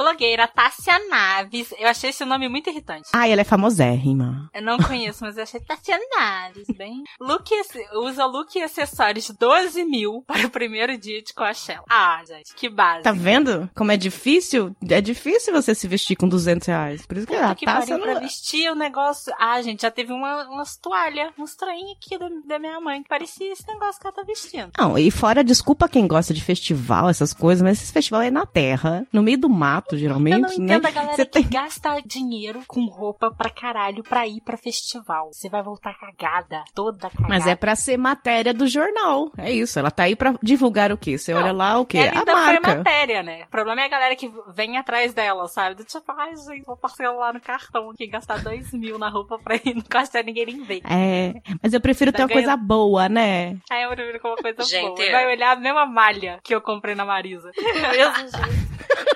Blogueira 0.00 0.48
Tássia 0.48 0.98
Naves. 1.10 1.74
Eu 1.78 1.86
achei 1.86 2.08
esse 2.08 2.24
nome 2.24 2.48
muito 2.48 2.70
irritante. 2.70 3.10
Ah, 3.12 3.28
ela 3.28 3.42
é 3.42 3.44
famosérrima. 3.44 4.48
Eu 4.54 4.62
não 4.62 4.78
conheço, 4.78 5.22
mas 5.22 5.36
eu 5.36 5.42
achei 5.42 5.60
Tássia 5.60 5.98
Naves, 6.16 6.66
bem. 6.74 7.04
Look, 7.20 7.50
usa 7.96 8.24
look 8.24 8.56
e 8.56 8.62
acessórios 8.62 9.30
12 9.30 9.84
mil 9.84 10.24
para 10.26 10.46
o 10.46 10.50
primeiro 10.50 10.96
dia 10.96 11.22
de 11.22 11.34
Coachella. 11.34 11.84
Ah, 11.90 12.22
gente, 12.26 12.54
que 12.54 12.70
base. 12.70 13.02
Tá 13.02 13.12
vendo 13.12 13.68
como 13.76 13.92
é 13.92 13.96
difícil? 13.98 14.74
É 14.88 15.02
difícil 15.02 15.52
você 15.52 15.74
se 15.74 15.86
vestir 15.86 16.16
com 16.16 16.26
200 16.26 16.66
reais. 16.66 17.04
Por 17.04 17.18
isso 17.18 17.26
que 17.26 17.34
Puta 17.34 17.50
a 17.50 17.54
que 17.54 17.66
Tássia 17.66 17.98
pra 17.98 18.14
não... 18.14 18.20
vestir 18.22 18.70
o 18.70 18.74
negócio. 18.74 19.34
Ah, 19.38 19.60
gente, 19.60 19.82
já 19.82 19.90
teve 19.90 20.14
uma, 20.14 20.48
umas 20.48 20.78
toalhas, 20.78 21.30
uns 21.38 21.54
trem 21.54 21.92
aqui 21.92 22.18
da, 22.18 22.28
da 22.46 22.58
minha 22.58 22.80
mãe 22.80 23.02
que 23.02 23.08
parecia 23.08 23.52
esse 23.52 23.66
negócio 23.66 24.00
que 24.00 24.06
ela 24.06 24.16
tá 24.16 24.22
vestindo. 24.22 24.70
Não, 24.78 24.96
e 24.96 25.10
fora, 25.10 25.44
desculpa 25.44 25.90
quem 25.90 26.06
gosta 26.06 26.32
de 26.32 26.42
festival, 26.42 27.10
essas 27.10 27.34
coisas, 27.34 27.62
mas 27.62 27.82
esse 27.82 27.92
festival 27.92 28.22
é 28.22 28.30
na 28.30 28.46
terra, 28.46 29.06
no 29.12 29.22
meio 29.22 29.36
do 29.36 29.48
mato, 29.48 29.89
geralmente, 29.96 30.34
Eu 30.34 30.40
não 30.40 30.48
né? 30.48 30.54
entendo 30.74 30.86
a 30.86 30.90
galera 30.92 31.16
Você 31.16 31.24
que 31.26 31.30
tem... 31.32 31.48
gasta 31.48 32.00
dinheiro 32.04 32.62
com 32.66 32.84
roupa 32.86 33.30
pra 33.30 33.50
caralho 33.50 34.02
pra 34.02 34.26
ir 34.26 34.40
pra 34.42 34.56
festival. 34.56 35.30
Você 35.32 35.48
vai 35.48 35.62
voltar 35.62 35.94
cagada, 35.98 36.62
toda 36.74 37.10
cagada. 37.10 37.28
Mas 37.28 37.46
é 37.46 37.54
pra 37.54 37.74
ser 37.76 37.96
matéria 37.96 38.52
do 38.54 38.66
jornal. 38.66 39.30
É 39.36 39.50
isso. 39.52 39.78
Ela 39.78 39.90
tá 39.90 40.04
aí 40.04 40.16
pra 40.16 40.34
divulgar 40.42 40.92
o 40.92 40.98
quê? 40.98 41.16
Você 41.18 41.32
olha 41.32 41.52
lá 41.52 41.78
o 41.78 41.86
quê? 41.86 41.98
Ela 41.98 42.08
a 42.10 42.18
ainda 42.20 42.32
foi 42.32 42.42
marca. 42.60 42.74
matéria, 42.76 43.22
né? 43.22 43.44
O 43.44 43.50
problema 43.50 43.80
é 43.82 43.84
a 43.84 43.88
galera 43.88 44.16
que 44.16 44.30
vem 44.54 44.76
atrás 44.76 45.12
dela, 45.14 45.46
sabe? 45.48 45.76
Do 45.76 45.84
tipo, 45.84 46.04
ai, 46.12 46.34
gente, 46.36 46.64
vou 46.64 46.76
parcelar 46.76 47.32
no 47.34 47.40
cartão 47.40 47.90
aqui, 47.90 48.06
gastar 48.06 48.42
dois 48.42 48.72
mil 48.74 48.98
na 48.98 49.08
roupa 49.08 49.38
pra 49.38 49.56
ir 49.56 49.74
no 49.74 49.84
caixa 49.84 50.22
ninguém 50.24 50.46
nem 50.46 50.62
ver. 50.64 50.80
É, 50.84 51.34
mas 51.62 51.72
eu 51.72 51.80
prefiro 51.80 52.10
Tá 52.12 52.18
ter 52.18 52.22
uma 52.24 52.28
coisa 52.30 52.46
ganhando- 52.48 52.66
boa, 52.66 53.08
né? 53.08 53.56
Aí 53.70 53.82
eu 53.82 53.90
prefiro 53.90 54.20
com 54.20 54.28
uma 54.28 54.36
coisa 54.36 54.62
Gente, 54.64 54.88
boa. 54.96 55.02
é. 55.04 55.12
Vai 55.12 55.26
olhar 55.28 55.56
a 55.56 55.60
mesma 55.60 55.86
malha 55.86 56.40
que 56.42 56.54
eu 56.54 56.60
comprei 56.60 56.94
na 56.94 57.04
Marisa. 57.04 57.50
Mesmo 57.56 58.16
jeito. 58.16 58.70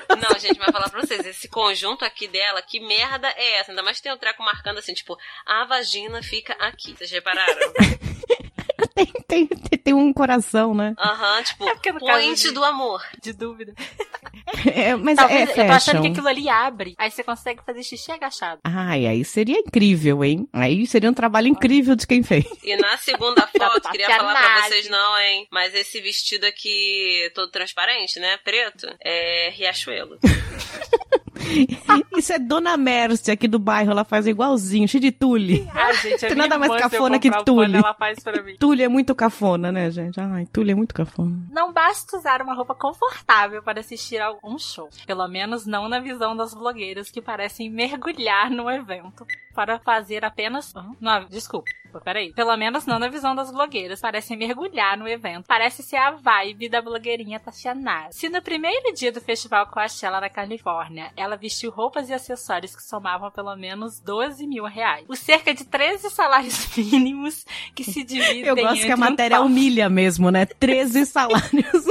Não, 0.08 0.38
gente, 0.38 0.58
vai 0.64 0.72
falar 0.72 0.90
pra 0.90 1.00
vocês, 1.00 1.24
esse 1.26 1.48
conjunto 1.48 2.04
aqui 2.04 2.26
dela, 2.26 2.62
que 2.62 2.80
merda 2.80 3.28
é 3.36 3.58
essa? 3.58 3.70
Ainda 3.70 3.82
mais 3.82 4.00
tem 4.00 4.12
um 4.12 4.18
treco 4.18 4.42
marcando 4.42 4.78
assim, 4.78 4.94
tipo, 4.94 5.16
a 5.44 5.64
vagina 5.64 6.22
fica 6.22 6.54
aqui. 6.54 6.94
Vocês 6.94 7.10
repararam? 7.10 7.72
Tem, 8.94 9.06
tem, 9.26 9.46
tem, 9.48 9.92
um 9.94 10.12
coração, 10.12 10.72
né? 10.72 10.94
Aham, 10.98 11.42
tipo, 11.42 11.68
É 11.68 11.74
point 11.98 12.40
de- 12.40 12.50
do 12.52 12.62
amor. 12.64 13.02
De 13.22 13.32
dúvida. 13.32 13.74
É, 14.74 14.94
mas 14.94 15.16
Talvez, 15.16 15.48
é 15.48 15.52
eu 15.52 15.54
tô 15.56 15.62
achando 15.62 15.74
fashion. 15.96 16.02
que 16.02 16.08
aquilo 16.08 16.28
ali 16.28 16.48
abre, 16.48 16.94
aí 16.98 17.10
você 17.10 17.22
consegue 17.22 17.62
fazer 17.64 17.82
xixi 17.82 18.12
agachado. 18.12 18.60
Ai, 18.62 19.06
aí 19.06 19.24
seria 19.24 19.58
incrível, 19.58 20.22
hein? 20.24 20.46
Aí 20.52 20.86
seria 20.86 21.10
um 21.10 21.14
trabalho 21.14 21.48
incrível 21.48 21.96
de 21.96 22.06
quem 22.06 22.22
fez. 22.22 22.44
E 22.62 22.76
na 22.76 22.96
segunda 22.98 23.46
foto, 23.56 23.90
queria 23.90 24.06
falar 24.06 24.34
pra 24.34 24.62
vocês 24.68 24.88
não, 24.88 25.18
hein? 25.18 25.46
Mas 25.50 25.74
esse 25.74 26.00
vestido 26.00 26.44
aqui, 26.44 27.30
todo 27.34 27.50
transparente, 27.50 28.18
né? 28.20 28.36
Preto, 28.44 28.86
é 29.02 29.50
Riachuelo. 29.54 30.18
Isso 32.16 32.32
é 32.32 32.38
Dona 32.38 32.76
Mércia 32.76 33.34
aqui 33.34 33.46
do 33.48 33.58
bairro, 33.58 33.90
ela 33.90 34.04
faz 34.04 34.26
igualzinho, 34.26 34.88
cheio 34.88 35.00
de 35.00 35.12
tule. 35.12 35.68
Ah, 35.74 35.92
gente, 35.92 36.24
a 36.24 36.28
Tem 36.28 36.36
nada 36.36 36.58
mais 36.58 36.80
cafona 36.80 37.18
que 37.18 37.30
tule. 37.44 37.76
ela 37.76 37.94
faz 37.94 38.18
pra 38.20 38.42
mim. 38.42 38.56
Tule 38.58 38.82
é 38.82 38.88
muito 38.88 39.14
cafona, 39.14 39.70
né, 39.72 39.90
gente? 39.90 40.20
Ai, 40.20 40.46
tule 40.52 40.72
é 40.72 40.74
muito 40.74 40.94
cafona. 40.94 41.36
Não 41.50 41.72
basta 41.72 42.16
usar 42.16 42.40
uma 42.42 42.54
roupa 42.54 42.74
confortável 42.74 43.62
para 43.62 43.80
assistir 43.80 44.18
a 44.18 44.26
algum 44.26 44.58
show. 44.58 44.88
Pelo 45.06 45.26
menos 45.28 45.66
não 45.66 45.88
na 45.88 46.00
visão 46.00 46.36
das 46.36 46.54
blogueiras 46.54 47.10
que 47.10 47.20
parecem 47.20 47.70
mergulhar 47.70 48.50
no 48.50 48.70
evento 48.70 49.26
para 49.54 49.78
fazer 49.78 50.24
apenas. 50.24 50.72
Não, 51.00 51.24
desculpa. 51.26 51.70
Peraí. 52.04 52.32
Pelo 52.32 52.56
menos 52.56 52.86
não 52.86 52.98
na 52.98 53.06
visão 53.06 53.36
das 53.36 53.52
blogueiras. 53.52 54.00
Parecem 54.00 54.36
mergulhar 54.36 54.98
no 54.98 55.06
evento. 55.06 55.46
Parece 55.46 55.80
ser 55.80 55.94
a 55.96 56.10
vibe 56.10 56.68
da 56.68 56.82
blogueirinha 56.82 57.38
Tatiana. 57.38 58.08
Se 58.10 58.28
no 58.28 58.42
primeiro 58.42 58.92
dia 58.92 59.12
do 59.12 59.20
festival 59.20 59.68
Coachella 59.68 60.20
na 60.20 60.28
Califórnia, 60.28 61.12
ela 61.16 61.36
vestiu 61.36 61.70
roupas 61.70 62.08
e 62.08 62.12
acessórios 62.12 62.74
que 62.74 62.82
somavam 62.82 63.30
pelo 63.30 63.54
menos 63.54 64.00
12 64.00 64.44
mil 64.44 64.64
reais. 64.64 65.04
Os 65.08 65.20
cerca 65.20 65.54
de 65.54 65.64
13 65.64 66.10
salários 66.10 66.66
mínimos 66.76 67.46
que 67.76 67.84
se 67.84 68.02
dividem 68.02 68.44
Eu 68.46 68.56
gosto 68.56 68.84
que 68.84 68.90
a 68.90 68.96
um 68.96 68.98
matéria 68.98 69.36
tal- 69.36 69.46
humilha 69.46 69.88
mesmo, 69.88 70.32
né? 70.32 70.46
13 70.46 71.06
salários. 71.06 71.84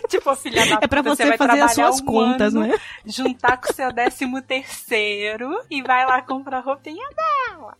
Tipo, 0.08 0.34
filha 0.36 0.66
da 0.66 0.78
É 0.82 0.86
pra 0.86 1.02
puta, 1.02 1.16
você 1.16 1.24
vai 1.26 1.38
fazer 1.38 1.60
as 1.60 1.74
suas 1.74 2.00
um 2.00 2.04
contas, 2.04 2.54
ano, 2.54 2.66
né? 2.66 2.78
Juntar 3.04 3.56
com 3.56 3.70
o 3.70 3.74
seu 3.74 3.92
décimo 3.92 4.42
terceiro 4.42 5.50
e 5.70 5.82
vai 5.82 6.06
lá 6.06 6.22
comprar 6.22 6.60
roupinha. 6.60 7.04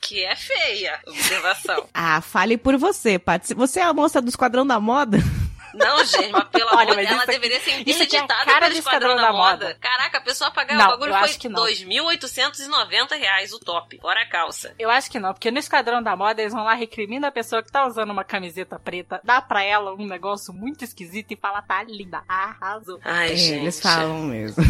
Que 0.00 0.24
é 0.24 0.36
feia. 0.36 0.98
Observação. 1.06 1.86
Ah, 1.92 2.20
fale 2.20 2.56
por 2.56 2.76
você, 2.76 3.18
Paty. 3.18 3.54
Você 3.54 3.80
é 3.80 3.84
a 3.84 3.92
moça 3.92 4.20
do 4.20 4.28
Esquadrão 4.28 4.66
da 4.66 4.80
Moda? 4.80 5.18
Não, 5.74 6.04
gente, 6.04 6.30
mas 6.30 6.44
pelo 6.48 6.70
Olha, 6.70 6.82
amor 6.82 6.96
mas 6.96 7.10
isso 7.10 7.14
aqui- 7.22 7.26
deveria 7.32 7.60
ser 7.60 7.70
é 7.70 7.80
interditada 7.80 8.44
cara 8.44 8.66
pelo 8.66 8.78
Esquadrão 8.78 9.16
da 9.16 9.22
da 9.22 9.32
Moda. 9.32 9.50
Moda. 9.66 9.78
Caraca, 9.80 10.18
a 10.18 10.20
pessoa 10.20 10.50
pagar 10.50 10.76
Não, 10.76 10.86
o 10.86 10.88
bagulho 10.98 11.12
foi. 11.18 11.28
2.890 11.28 13.16
reais 13.18 13.52
o 13.52 13.58
top. 13.58 13.98
Fora 14.00 14.22
a 14.22 14.26
calça. 14.28 14.74
Eu 14.78 14.90
acho 14.90 15.10
que 15.10 15.18
não, 15.18 15.32
porque 15.32 15.50
no 15.50 15.58
Esquadrão 15.58 16.02
da 16.02 16.16
Moda 16.16 16.40
eles 16.40 16.52
vão 16.52 16.64
lá 16.64 16.74
recrimina 16.74 17.28
a 17.28 17.32
pessoa 17.32 17.62
que 17.62 17.70
tá 17.70 17.86
usando 17.86 18.10
uma 18.10 18.24
camiseta 18.24 18.78
preta, 18.78 19.20
dá 19.24 19.40
pra 19.40 19.62
ela 19.62 19.92
um 19.94 20.06
negócio 20.06 20.52
muito 20.52 20.84
esquisito 20.84 21.32
e 21.32 21.36
fala, 21.36 21.62
tá 21.62 21.82
linda, 21.82 22.22
arrasou. 22.28 23.00
Ai, 23.04 23.32
É, 23.32 23.36
gente. 23.36 23.60
eles 23.64 23.80
falam 23.80 24.22
mesmo. 24.24 24.62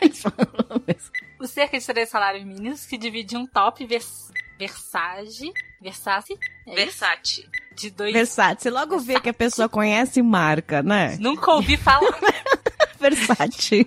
eles 0.00 0.22
falam 0.22 0.82
mesmo. 0.86 1.10
Os 1.38 1.50
cerca 1.50 1.78
de 1.78 1.86
três 1.86 2.08
salários 2.08 2.44
mínimos 2.44 2.86
que 2.86 2.96
divide 2.96 3.36
um 3.36 3.46
top 3.46 3.86
Versace, 4.58 5.52
Versace, 5.80 6.32
é 6.66 6.70
isso? 6.70 6.76
Versace. 6.76 7.48
de 7.74 7.90
dois... 7.90 8.12
Versace. 8.12 8.62
Você 8.62 8.70
logo 8.70 8.98
vê 8.98 9.20
que 9.20 9.28
a 9.28 9.34
pessoa 9.34 9.68
conhece 9.68 10.22
marca, 10.22 10.82
né? 10.82 11.16
Nunca 11.20 11.50
ouvi 11.52 11.76
falar. 11.76 12.18
Versace. 12.98 13.86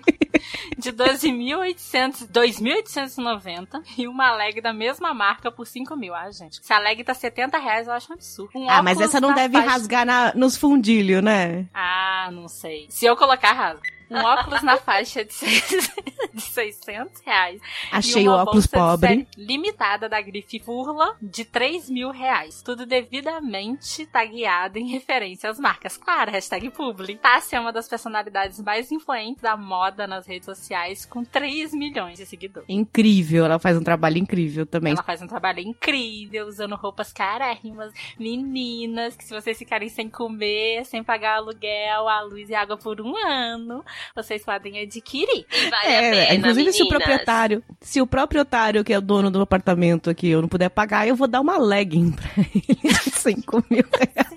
de 0.78 0.92
12.800, 0.92 2.28
2.890 2.30 3.82
e 3.98 4.06
uma 4.06 4.32
leg 4.36 4.60
da 4.60 4.72
mesma 4.72 5.12
marca 5.12 5.50
por 5.50 5.66
5 5.66 5.96
mil. 5.96 6.14
Ah, 6.14 6.30
gente. 6.30 6.64
Se 6.64 6.72
a 6.72 6.78
leg 6.78 7.02
tá 7.02 7.12
70 7.12 7.58
reais, 7.58 7.86
eu 7.88 7.92
acho 7.92 8.10
um 8.12 8.14
absurdo. 8.14 8.50
Um 8.54 8.70
Ah, 8.70 8.82
mas 8.82 9.00
essa 9.00 9.20
não 9.20 9.34
deve 9.34 9.54
faixa- 9.54 9.68
rasgar 9.70 10.06
na- 10.06 10.32
nos 10.34 10.56
fundilhos, 10.56 11.22
né? 11.22 11.66
Ah, 11.74 12.30
não 12.32 12.46
sei. 12.48 12.86
Se 12.88 13.04
eu 13.04 13.16
colocar, 13.16 13.52
rasga. 13.52 13.82
Um 14.10 14.16
óculos 14.18 14.62
na 14.62 14.76
faixa 14.76 15.24
de, 15.24 15.32
seis- 15.32 15.90
de 16.34 16.40
600 16.40 17.20
reais. 17.24 17.60
Achei 17.92 18.28
o 18.28 18.32
óculos 18.32 18.66
pobre. 18.66 19.26
limitada 19.36 20.08
da 20.08 20.20
grife 20.20 20.58
Furla 20.58 21.16
de 21.22 21.44
3 21.44 21.88
mil 21.90 22.10
reais. 22.10 22.62
Tudo 22.62 22.84
devidamente 22.86 24.06
tagueado 24.06 24.78
em 24.78 24.88
referência 24.88 25.48
às 25.50 25.58
marcas. 25.58 25.96
Claro, 25.96 26.30
hashtag 26.30 26.70
publi. 26.70 27.16
Tássia 27.16 27.56
é 27.56 27.60
uma 27.60 27.72
das 27.72 27.88
personalidades 27.88 28.60
mais 28.60 28.90
influentes 28.90 29.42
da 29.42 29.56
moda 29.56 30.06
nas 30.06 30.26
redes 30.26 30.46
sociais, 30.46 31.04
com 31.06 31.24
3 31.24 31.72
milhões 31.72 32.18
de 32.18 32.26
seguidores. 32.26 32.68
Incrível, 32.68 33.44
ela 33.44 33.58
faz 33.58 33.76
um 33.76 33.82
trabalho 33.84 34.18
incrível 34.18 34.66
também. 34.66 34.92
Ela 34.92 35.02
faz 35.02 35.22
um 35.22 35.26
trabalho 35.26 35.60
incrível, 35.60 36.46
usando 36.46 36.74
roupas 36.74 37.12
carérrimas, 37.12 37.92
meninas, 38.18 39.16
que 39.16 39.24
se 39.24 39.34
vocês 39.34 39.58
ficarem 39.58 39.88
sem 39.88 40.08
comer, 40.08 40.84
sem 40.84 41.02
pagar 41.04 41.36
aluguel, 41.36 42.08
a 42.08 42.22
luz 42.22 42.48
e 42.50 42.54
água 42.54 42.76
por 42.76 43.00
um 43.00 43.14
ano, 43.16 43.84
vocês 44.14 44.44
podem 44.44 44.80
adquirir. 44.80 45.46
Vale 45.70 45.86
a 45.86 45.90
É, 45.90 46.10
pena, 46.10 46.34
inclusive 46.34 46.72
se 46.72 46.82
o 46.82 46.84
meninas. 46.84 46.98
proprietário, 47.06 47.62
se 47.80 48.00
o 48.00 48.06
proprietário 48.06 48.84
que 48.84 48.92
é 48.92 48.98
o 48.98 49.00
dono 49.02 49.30
do 49.30 49.40
apartamento 49.40 50.10
aqui 50.10 50.28
eu 50.28 50.40
não 50.40 50.48
puder 50.48 50.68
pagar, 50.70 51.06
eu 51.08 51.16
vou 51.16 51.26
dar 51.28 51.40
uma 51.40 51.58
legging 51.58 52.12
pra 52.12 52.30
ele 52.38 52.78
de 52.82 53.10
5 53.10 53.64
mil 53.70 53.84
reais. 53.92 54.30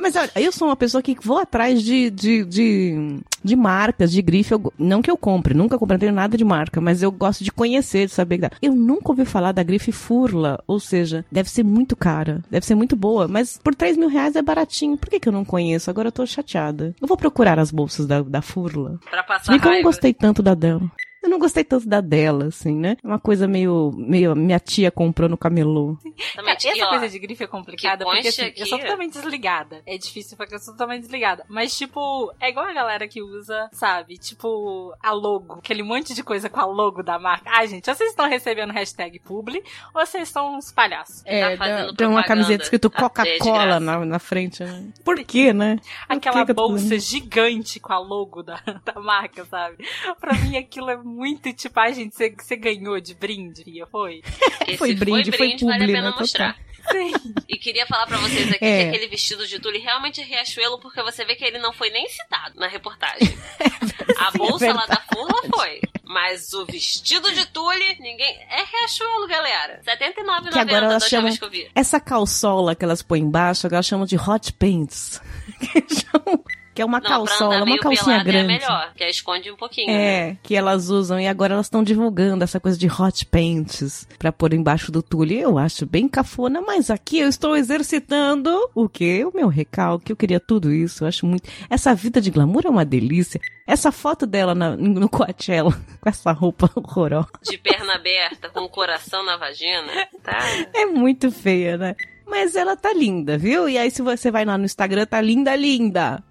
Mas 0.00 0.16
olha, 0.16 0.30
eu 0.36 0.52
sou 0.52 0.68
uma 0.68 0.76
pessoa 0.76 1.02
que 1.02 1.16
vou 1.22 1.38
atrás 1.38 1.82
de, 1.82 2.10
de, 2.10 2.44
de, 2.44 3.18
de 3.42 3.56
marcas, 3.56 4.12
de 4.12 4.22
grife. 4.22 4.52
Eu 4.52 4.72
não 4.78 5.02
que 5.02 5.10
eu 5.10 5.16
compre, 5.16 5.54
nunca 5.54 5.78
comprei, 5.78 6.10
nada 6.10 6.36
de 6.36 6.44
marca, 6.44 6.80
mas 6.80 7.02
eu 7.02 7.10
gosto 7.10 7.44
de 7.44 7.52
conhecer, 7.52 8.06
de 8.06 8.12
saber. 8.12 8.50
Eu 8.60 8.74
nunca 8.74 9.10
ouvi 9.10 9.24
falar 9.24 9.52
da 9.52 9.62
grife 9.62 9.92
Furla, 9.92 10.62
ou 10.66 10.80
seja, 10.80 11.24
deve 11.30 11.48
ser 11.48 11.62
muito 11.62 11.96
cara, 11.96 12.42
deve 12.50 12.66
ser 12.66 12.74
muito 12.74 12.96
boa, 12.96 13.28
mas 13.28 13.58
por 13.62 13.74
3 13.74 13.96
mil 13.96 14.08
reais 14.08 14.36
é 14.36 14.42
baratinho. 14.42 14.96
Por 14.96 15.08
que, 15.08 15.20
que 15.20 15.28
eu 15.28 15.32
não 15.32 15.44
conheço? 15.44 15.90
Agora 15.90 16.08
eu 16.08 16.12
tô 16.12 16.26
chateada. 16.26 16.94
Eu 17.00 17.06
vou 17.06 17.16
procurar 17.16 17.58
as 17.58 17.70
bolsas 17.70 18.06
da, 18.06 18.22
da 18.22 18.42
Furla. 18.42 18.98
Pra 19.10 19.22
passar 19.22 19.52
bem 19.52 19.60
que 19.60 19.68
eu 19.68 19.82
gostei 19.82 20.12
tanto 20.12 20.42
da 20.42 20.54
dela. 20.54 20.90
Eu 21.24 21.30
não 21.30 21.38
gostei 21.38 21.64
tanto 21.64 21.88
da 21.88 22.02
dela, 22.02 22.48
assim, 22.48 22.76
né? 22.76 22.98
É 23.02 23.06
uma 23.06 23.18
coisa 23.18 23.48
meio, 23.48 23.90
meio 23.96 24.36
minha 24.36 24.60
tia 24.60 24.90
comprou 24.90 25.26
no 25.26 25.38
camelô. 25.38 25.96
Essa 26.36 26.76
E, 26.76 26.82
ó, 26.82 26.90
coisa 26.90 27.08
de 27.08 27.18
grife 27.18 27.44
é 27.44 27.46
complicada, 27.46 28.04
que 28.04 28.10
porque 28.10 28.28
assim, 28.28 28.52
eu 28.54 28.66
sou 28.66 28.78
totalmente 28.78 29.14
desligada. 29.14 29.82
É 29.86 29.96
difícil 29.96 30.36
porque 30.36 30.54
eu 30.54 30.58
sou 30.58 30.74
totalmente 30.74 31.00
desligada. 31.00 31.46
Mas, 31.48 31.76
tipo, 31.76 32.30
é 32.38 32.50
igual 32.50 32.66
a 32.66 32.74
galera 32.74 33.08
que 33.08 33.22
usa, 33.22 33.70
sabe? 33.72 34.18
Tipo, 34.18 34.94
a 35.02 35.12
logo. 35.12 35.54
Aquele 35.54 35.82
monte 35.82 36.12
de 36.12 36.22
coisa 36.22 36.50
com 36.50 36.60
a 36.60 36.66
logo 36.66 37.02
da 37.02 37.18
marca. 37.18 37.50
Ai, 37.50 37.68
gente, 37.68 37.88
ou 37.88 37.96
vocês 37.96 38.10
estão 38.10 38.28
recebendo 38.28 38.72
hashtag 38.72 39.18
publi, 39.18 39.62
ou 39.94 40.04
vocês 40.04 40.28
são 40.28 40.58
uns 40.58 40.70
palhaços. 40.70 41.22
Tá 41.22 41.56
fazendo 41.56 41.94
tem 41.94 42.06
uma 42.06 42.22
camiseta 42.22 42.64
escrito 42.64 42.90
Coca-Cola 42.90 43.80
na, 43.80 44.04
na 44.04 44.18
frente, 44.18 44.62
né? 44.62 44.88
Por 45.02 45.16
quê, 45.24 45.54
né? 45.54 45.78
Aquela 46.06 46.44
bolsa 46.44 46.98
gigante 46.98 47.80
com 47.80 47.94
a 47.94 47.98
logo 47.98 48.42
da, 48.42 48.60
da 48.84 49.00
marca, 49.00 49.44
sabe? 49.46 49.86
Pra 50.20 50.34
mim 50.34 50.58
aquilo 50.58 50.90
é 50.90 50.96
muito 51.14 51.52
tipo, 51.52 51.78
ai, 51.80 51.94
gente, 51.94 52.14
você, 52.14 52.30
você 52.30 52.56
ganhou 52.56 53.00
de 53.00 53.14
brinde, 53.14 53.64
Fia, 53.64 53.86
foi? 53.90 54.22
Esse 54.66 54.76
Foi 54.78 54.94
brinde, 54.94 55.30
foi 55.32 55.56
vale 55.56 55.84
a 55.84 55.86
pena 55.86 56.10
né? 56.10 56.16
mostrar. 56.18 56.56
Sim. 56.92 57.12
E 57.48 57.56
queria 57.56 57.86
falar 57.86 58.06
pra 58.06 58.18
vocês 58.18 58.46
aqui 58.52 58.62
É. 58.64 58.82
que 58.82 58.88
aquele 58.90 59.08
vestido 59.08 59.46
de 59.46 59.58
tule 59.58 59.78
realmente 59.78 60.20
é 60.20 60.24
Riachuelo, 60.24 60.78
porque 60.78 61.02
você 61.02 61.24
vê 61.24 61.34
que 61.34 61.42
ele 61.42 61.58
não 61.58 61.72
foi 61.72 61.88
nem 61.88 62.06
citado 62.10 62.60
na 62.60 62.66
reportagem. 62.68 63.26
A 64.18 64.30
bolsa 64.32 64.70
lá 64.72 64.84
da 64.84 65.00
Furla 65.10 65.42
foi. 65.54 65.80
Mas 66.04 66.52
o 66.52 66.66
vestido 66.66 67.32
de 67.32 67.46
tule, 67.46 67.96
ninguém. 68.00 68.36
É 68.50 68.62
Riachuelo, 68.64 69.26
galera. 69.26 69.80
R$ 69.86 69.96
79,90 69.96 70.52
Que 70.52 70.58
agora 70.58 70.80
da 70.82 70.86
elas 70.92 71.08
chamam- 71.08 71.24
vez 71.26 71.38
que 71.38 71.44
eu 71.46 71.50
vi. 71.50 71.70
Essa 71.74 71.98
calçola 71.98 72.74
que 72.74 72.84
elas 72.84 73.02
põem 73.02 73.22
embaixo, 73.22 73.66
agora 73.66 73.82
chamam 73.82 74.04
de 74.04 74.16
hot 74.16 74.52
pants. 74.52 75.22
Que 75.58 75.80
chamam- 75.94 76.44
que 76.74 76.82
é 76.82 76.84
uma 76.84 76.98
Não, 77.00 77.06
calçola, 77.08 77.62
uma 77.64 77.78
calcinha 77.78 78.04
pelada 78.04 78.24
grande. 78.24 78.52
é 78.54 78.58
melhor, 78.58 78.92
que 78.96 79.04
esconde 79.04 79.50
um 79.50 79.56
pouquinho. 79.56 79.86
né? 79.86 80.30
É, 80.30 80.36
que 80.42 80.54
elas 80.56 80.90
usam 80.90 81.20
e 81.20 81.26
agora 81.28 81.54
elas 81.54 81.66
estão 81.66 81.82
divulgando 81.84 82.42
essa 82.42 82.58
coisa 82.58 82.76
de 82.76 82.88
hot 82.88 83.24
pants 83.26 84.06
pra 84.18 84.32
pôr 84.32 84.52
embaixo 84.52 84.90
do 84.90 85.02
tule. 85.02 85.38
Eu 85.38 85.56
acho 85.56 85.86
bem 85.86 86.08
cafona, 86.08 86.60
mas 86.60 86.90
aqui 86.90 87.18
eu 87.20 87.28
estou 87.28 87.54
exercitando 87.56 88.50
o 88.74 88.88
quê? 88.88 89.24
O 89.24 89.34
meu 89.34 89.48
recalque. 89.48 90.10
Eu 90.12 90.16
queria 90.16 90.40
tudo 90.40 90.72
isso. 90.72 91.04
Eu 91.04 91.08
acho 91.08 91.26
muito. 91.26 91.48
Essa 91.70 91.94
vida 91.94 92.20
de 92.20 92.30
glamour 92.30 92.62
é 92.66 92.70
uma 92.70 92.84
delícia. 92.84 93.40
Essa 93.66 93.90
foto 93.92 94.26
dela 94.26 94.54
na- 94.54 94.76
no 94.76 95.08
Coachella 95.08 95.70
com 96.00 96.08
essa 96.08 96.32
roupa 96.32 96.68
horrorosa 96.74 97.28
De 97.42 97.56
perna 97.56 97.94
aberta, 97.94 98.50
com 98.50 98.60
o 98.60 98.68
coração 98.68 99.24
na 99.24 99.36
vagina. 99.36 99.92
Tá? 100.22 100.38
é 100.74 100.86
muito 100.86 101.30
feia, 101.30 101.76
né? 101.76 101.94
Mas 102.26 102.56
ela 102.56 102.74
tá 102.76 102.92
linda, 102.92 103.36
viu? 103.36 103.68
E 103.68 103.76
aí 103.76 103.90
se 103.90 104.00
você 104.02 104.30
vai 104.30 104.44
lá 104.44 104.56
no 104.56 104.64
Instagram, 104.64 105.04
tá 105.06 105.20
linda, 105.20 105.54
linda. 105.54 106.22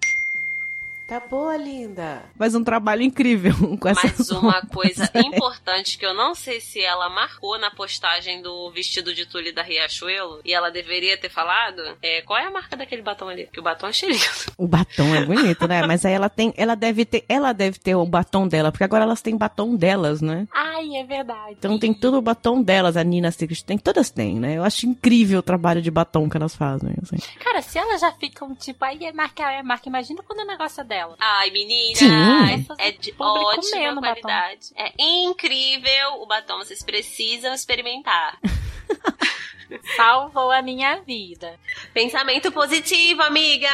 Tá 1.06 1.20
boa, 1.20 1.54
linda. 1.56 2.22
Faz 2.38 2.54
um 2.54 2.64
trabalho 2.64 3.02
incrível 3.02 3.52
com 3.76 3.88
essa 3.88 4.02
Mas 4.04 4.30
uma 4.30 4.62
coisa 4.72 5.10
importante 5.14 5.98
que 5.98 6.06
eu 6.06 6.14
não 6.14 6.34
sei 6.34 6.60
se 6.60 6.80
ela 6.80 7.10
marcou 7.10 7.58
na 7.58 7.70
postagem 7.70 8.40
do 8.40 8.70
vestido 8.70 9.14
de 9.14 9.26
tule 9.26 9.52
da 9.52 9.62
Riachuelo 9.62 10.40
e 10.44 10.54
ela 10.54 10.70
deveria 10.70 11.18
ter 11.18 11.28
falado 11.28 11.82
é 12.00 12.22
qual 12.22 12.38
é 12.38 12.46
a 12.46 12.50
marca 12.50 12.74
daquele 12.74 13.02
batom 13.02 13.28
ali? 13.28 13.48
Que 13.52 13.60
o 13.60 13.62
batom 13.62 13.88
é 13.88 14.06
lindo. 14.06 14.24
O 14.56 14.68
batom 14.68 15.14
é 15.14 15.24
bonito, 15.24 15.66
né? 15.66 15.84
Mas 15.86 16.04
aí 16.04 16.12
ela 16.12 16.30
tem, 16.30 16.54
ela 16.56 16.74
deve 16.74 17.04
ter, 17.04 17.24
ela 17.28 17.52
deve 17.52 17.78
ter 17.78 17.94
o 17.94 18.06
batom 18.06 18.46
dela, 18.46 18.70
porque 18.70 18.84
agora 18.84 19.04
elas 19.04 19.20
têm 19.20 19.36
batom 19.36 19.74
delas, 19.74 20.22
né? 20.22 20.46
Ai, 20.52 20.96
é 20.96 21.04
verdade. 21.04 21.56
Então 21.58 21.78
tem 21.78 21.92
todo 21.92 22.16
o 22.16 22.22
batom 22.22 22.62
delas, 22.62 22.96
a 22.96 23.02
Nina 23.02 23.30
Secret 23.30 23.62
tem, 23.64 23.76
todas 23.76 24.10
têm, 24.10 24.38
né? 24.38 24.56
Eu 24.56 24.64
acho 24.64 24.86
incrível 24.86 25.40
o 25.40 25.42
trabalho 25.42 25.82
de 25.82 25.90
batom 25.90 26.28
que 26.30 26.36
elas 26.36 26.54
fazem, 26.54 26.94
assim. 27.02 27.16
Cara, 27.40 27.60
se 27.60 27.78
elas 27.78 28.00
já 28.00 28.12
ficam 28.12 28.54
tipo, 28.54 28.84
aí 28.84 29.04
é 29.04 29.12
marca, 29.12 29.50
é 29.50 29.62
marca. 29.62 29.88
Imagina 29.88 30.22
quando 30.22 30.40
o 30.40 30.46
negócio 30.46 30.80
é 30.80 30.84
dela. 30.84 30.93
Ai, 31.18 31.50
menina, 31.50 31.96
Sim. 31.96 32.66
é 32.78 32.90
de 32.92 33.12
Público 33.12 33.46
ótima 33.46 33.70
comendo 33.70 34.00
batom. 34.00 34.20
qualidade. 34.20 34.72
É 34.76 34.92
incrível 34.98 36.20
o 36.20 36.26
batom, 36.26 36.58
vocês 36.58 36.82
precisam 36.82 37.54
experimentar. 37.54 38.38
Salvou 39.96 40.50
a 40.50 40.62
minha 40.62 41.00
vida. 41.00 41.58
Pensamento 41.92 42.50
positivo, 42.52 43.22
amiga! 43.22 43.68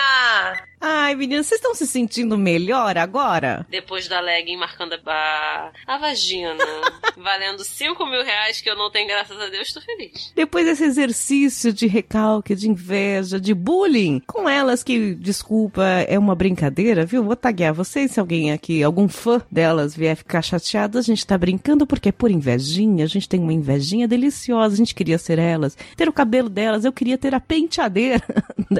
Ai, 0.83 1.15
meninas, 1.15 1.47
vocês 1.47 1.59
estão 1.59 1.75
se 1.75 1.87
sentindo 1.87 2.39
melhor 2.39 2.97
agora? 2.97 3.67
Depois 3.69 4.09
da 4.09 4.19
legging 4.19 4.57
marcando 4.57 4.99
a, 5.05 5.71
a 5.87 5.99
vagina, 5.99 6.65
valendo 7.19 7.63
5 7.63 8.07
mil 8.07 8.25
reais 8.25 8.63
que 8.63 8.71
eu 8.71 8.75
não 8.75 8.91
tenho, 8.91 9.07
graças 9.07 9.39
a 9.39 9.49
Deus, 9.49 9.75
tô 9.75 9.81
feliz. 9.83 10.33
Depois 10.35 10.65
desse 10.65 10.85
exercício 10.85 11.71
de 11.71 11.87
recalque, 11.87 12.55
de 12.55 12.67
inveja, 12.67 13.39
de 13.39 13.53
bullying, 13.53 14.23
com 14.27 14.49
elas 14.49 14.83
que, 14.83 15.15
desculpa, 15.17 15.85
é 16.09 16.19
uma 16.19 16.35
brincadeira, 16.35 17.05
viu? 17.05 17.23
Vou 17.23 17.37
taguear 17.37 17.75
vocês, 17.75 18.13
se 18.13 18.21
alguém 18.21 18.51
aqui, 18.51 18.83
algum 18.83 19.07
fã 19.07 19.43
delas 19.51 19.95
vier 19.95 20.17
ficar 20.17 20.41
chateado, 20.41 20.97
a 20.97 21.03
gente 21.03 21.27
tá 21.27 21.37
brincando 21.37 21.87
porque 21.87 22.09
é 22.09 22.13
por 22.13 22.31
invejinha, 22.31 23.05
a 23.05 23.09
gente 23.09 23.29
tem 23.29 23.39
uma 23.39 23.53
invejinha 23.53 24.09
deliciosa, 24.09 24.73
a 24.73 24.79
gente 24.79 24.95
queria 24.95 25.19
ser 25.19 25.39
elas, 25.39 25.77
ter 25.97 26.09
o 26.09 26.13
cabelo 26.13 26.49
delas, 26.49 26.85
eu 26.85 26.93
queria 26.93 27.19
ter 27.19 27.35
a 27.35 27.41
penteadeira 27.41 28.25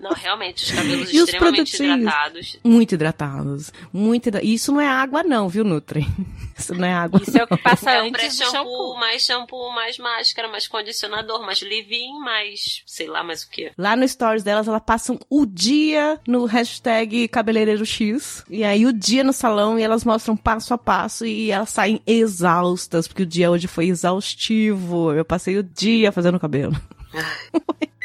Não, 0.00 0.01
realmente, 0.32 0.64
os 0.64 0.70
cabelos 0.70 1.12
E 1.12 1.16
os 1.20 1.28
extremamente 1.28 1.76
produtinhos? 1.76 2.00
hidratados. 2.00 2.58
Muito 2.64 2.94
hidratados. 2.94 3.72
Muito 3.92 4.26
hidra... 4.28 4.44
E 4.44 4.54
Isso 4.54 4.72
não 4.72 4.80
é 4.80 4.88
água, 4.88 5.22
não, 5.22 5.48
viu, 5.48 5.64
Nutri? 5.64 6.06
Isso 6.58 6.74
não 6.74 6.86
é 6.86 6.92
água. 6.92 7.20
Isso 7.22 7.36
é 7.36 7.44
o 7.44 7.46
que 7.46 7.56
passa 7.56 7.90
É 7.90 8.02
um 8.02 8.06
antes 8.06 8.12
do 8.12 8.18
pré-shampoo, 8.18 8.52
shampoo. 8.52 8.94
mais 9.00 9.22
shampoo, 9.22 9.70
mais 9.74 9.98
máscara, 9.98 10.48
mais 10.48 10.68
condicionador, 10.68 11.42
mais 11.44 11.60
leave-in, 11.62 12.18
mais 12.20 12.82
sei 12.86 13.06
lá 13.06 13.22
mais 13.24 13.42
o 13.42 13.50
que. 13.50 13.72
Lá 13.76 13.96
no 13.96 14.06
stories 14.06 14.42
delas, 14.42 14.68
elas 14.68 14.82
passam 14.84 15.18
o 15.28 15.44
dia 15.46 16.20
no 16.26 16.44
hashtag 16.44 17.26
cabeleireiro 17.28 17.84
X. 17.84 18.44
E 18.48 18.64
aí 18.64 18.86
o 18.86 18.92
dia 18.92 19.24
no 19.24 19.32
salão 19.32 19.78
e 19.78 19.82
elas 19.82 20.04
mostram 20.04 20.36
passo 20.36 20.72
a 20.74 20.78
passo 20.78 21.24
e 21.26 21.50
elas 21.50 21.70
saem 21.70 22.00
exaustas, 22.06 23.08
porque 23.08 23.22
o 23.22 23.26
dia 23.26 23.50
hoje 23.50 23.66
foi 23.66 23.86
exaustivo. 23.86 25.12
Eu 25.12 25.24
passei 25.24 25.58
o 25.58 25.62
dia 25.62 26.12
fazendo 26.12 26.38
cabelo. 26.38 26.76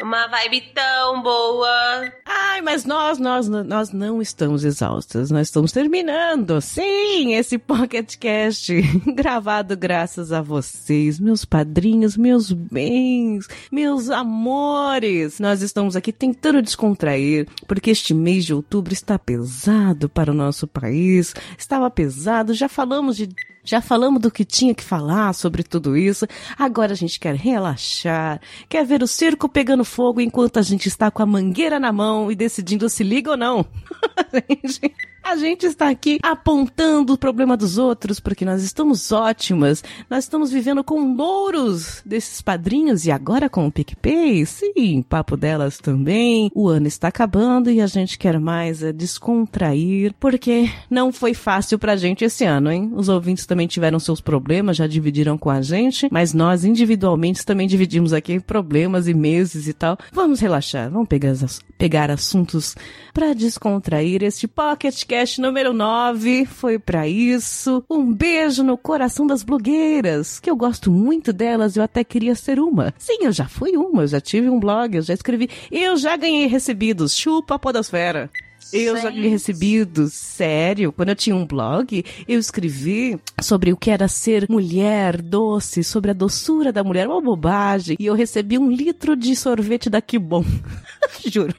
Uma 0.02 0.28
vibe 0.28 0.62
tão 0.76 1.24
boa. 1.24 2.14
Ai, 2.24 2.62
mas 2.62 2.86
nós, 2.86 3.18
nós, 3.18 3.48
nós 3.48 3.92
não 3.92 4.22
estamos 4.22 4.64
exaustas. 4.64 5.32
Nós 5.32 5.48
estamos 5.48 5.72
terminando, 5.72 6.62
sim, 6.62 7.34
esse 7.34 7.58
podcast 7.58 8.74
gravado 9.16 9.76
graças 9.76 10.32
a 10.32 10.42
vocês, 10.42 11.20
meus 11.20 11.46
padrinhos, 11.46 12.16
meus 12.16 12.52
bens, 12.52 13.48
meus 13.72 14.10
amores. 14.10 15.40
Nós 15.40 15.64
estamos 15.64 15.96
aqui 15.96 16.14
tentando 16.14 16.62
descontrair, 16.62 17.48
porque 17.68 17.90
este 17.90 18.14
mês 18.14 18.46
de 18.46 18.54
outubro 18.54 18.94
está 18.94 19.18
pesado 19.18 20.08
para 20.08 20.32
o 20.32 20.36
nosso 20.36 20.68
país. 20.68 21.34
Estava 21.58 21.90
pesado, 21.90 22.54
já 22.54 22.70
falamos 22.70 23.18
de 23.18 23.28
já 23.68 23.82
falamos 23.82 24.22
do 24.22 24.32
que 24.32 24.46
tinha 24.46 24.74
que 24.74 24.84
falar 24.84 25.34
sobre 25.34 25.62
tudo 25.62 25.98
isso. 25.98 26.26
Agora 26.58 26.94
a 26.94 26.96
gente 26.96 27.20
quer 27.20 27.36
relaxar, 27.36 28.40
quer 28.70 28.86
ver 28.86 29.04
o 29.04 29.08
circo 29.08 29.50
pegando 29.50 29.84
fogo 29.84 30.22
enquanto 30.22 30.58
a 30.58 30.62
gente 30.62 30.88
está 30.88 31.12
com 31.12 31.22
a 31.22 31.26
mangueira 31.26 31.78
na 31.80 31.92
mão 31.92 32.32
e 32.32 32.36
decidindo 32.36 32.88
se 32.88 33.04
liga 33.04 33.32
ou 33.32 33.38
não. 33.38 33.66
Gente, 34.34 34.96
a 35.28 35.36
gente 35.36 35.66
está 35.66 35.90
aqui 35.90 36.20
apontando 36.24 37.14
o 37.14 37.18
problema 37.18 37.58
dos 37.58 37.78
outros 37.78 38.18
porque 38.20 38.46
nós 38.46 38.64
estamos 38.64 39.12
ótimas. 39.12 39.84
Nós 40.10 40.24
estamos 40.24 40.52
vivendo 40.52 40.84
com 40.84 41.16
louros 41.16 42.02
desses 42.06 42.42
padrinhos 42.42 43.06
e 43.06 43.12
agora 43.12 43.50
com 43.50 43.68
o 43.68 43.72
PicPay. 43.72 44.46
Sim, 44.46 45.02
papo 45.02 45.36
delas 45.36 45.80
também. 45.80 46.50
O 46.56 46.70
ano 46.70 46.88
está 46.88 47.10
acabando 47.10 47.70
e 47.70 47.82
a 47.82 47.88
gente 47.88 48.18
quer 48.18 48.40
mais 48.40 48.82
é 48.82 48.94
descontrair 48.94 50.14
porque 50.18 50.70
não 50.90 51.12
foi 51.12 51.34
fácil 51.34 51.78
pra 51.78 51.98
gente 51.98 52.24
esse 52.24 52.46
ano, 52.46 52.72
hein? 52.72 52.92
Os 52.96 53.10
ouvintes 53.10 53.46
também 53.46 53.68
tiveram 53.68 54.00
seus 54.00 54.22
problemas, 54.22 54.78
já 54.78 54.88
dividiram 54.88 55.38
com 55.38 55.50
a 55.50 55.62
gente, 55.62 56.08
mas 56.10 56.34
nós 56.34 56.64
individualmente 56.64 57.46
também 57.46 57.68
dividimos 57.68 58.14
aqui 58.14 58.40
problemas 58.40 59.10
e 59.10 59.14
meses 59.14 59.68
e 59.68 59.74
tal. 59.74 59.98
Vamos 60.12 60.40
relaxar, 60.40 60.90
vamos 60.90 61.10
pegar, 61.10 61.34
pegar 61.78 62.10
assuntos 62.10 62.76
pra 63.14 63.34
descontrair. 63.34 64.24
Este 64.24 64.48
Pocket 64.48 65.04
Cast 65.18 65.42
número 65.42 65.74
9 65.74 66.46
foi 66.46 66.78
pra 66.78 67.08
isso. 67.08 67.84
Um 67.90 68.14
beijo 68.14 68.62
no 68.62 68.78
coração 68.78 69.26
das 69.26 69.42
blogueiras, 69.42 70.40
que 70.40 70.48
eu 70.48 70.56
gosto 70.56 70.92
muito 70.92 71.34
delas, 71.34 71.76
eu 71.76 71.82
até 71.82 72.04
queria 72.04 72.36
ser 72.36 72.60
uma. 72.60 72.94
Sim, 73.00 73.18
eu 73.22 73.32
já 73.32 73.48
fui 73.48 73.76
uma, 73.76 74.04
eu 74.04 74.08
já 74.08 74.22
tive 74.22 74.48
um 74.48 74.60
blog, 74.60 74.96
eu 74.96 75.02
já 75.02 75.16
escrevi, 75.16 75.50
eu 75.72 75.98
já 75.98 76.16
ganhei 76.16 76.46
recebidos, 76.46 77.18
chupa 77.18 77.56
a 77.56 77.60
podosfera. 77.60 78.30
Eu 78.72 78.96
já 78.98 79.10
ganhei 79.10 79.28
recebidos, 79.28 80.14
sério. 80.14 80.92
Quando 80.92 81.10
eu 81.10 81.16
tinha 81.16 81.36
um 81.36 81.48
blog, 81.48 82.06
eu 82.28 82.38
escrevi 82.38 83.20
sobre 83.42 83.74
o 83.74 83.78
que 83.78 83.90
era 83.90 84.08
ser 84.08 84.46
mulher 84.48 85.20
doce, 85.20 85.84
sobre 85.84 86.12
a 86.12 86.14
doçura 86.14 86.72
da 86.72 86.84
mulher, 86.84 87.08
uma 87.08 87.22
bobagem. 87.22 87.98
E 88.00 88.06
eu 88.06 88.14
recebi 88.14 88.60
um 88.60 88.70
litro 88.70 89.16
de 89.16 89.36
sorvete 89.36 89.90
da 89.90 90.00
Que 90.00 90.20
Bom. 90.20 90.46
Juro. 91.26 91.56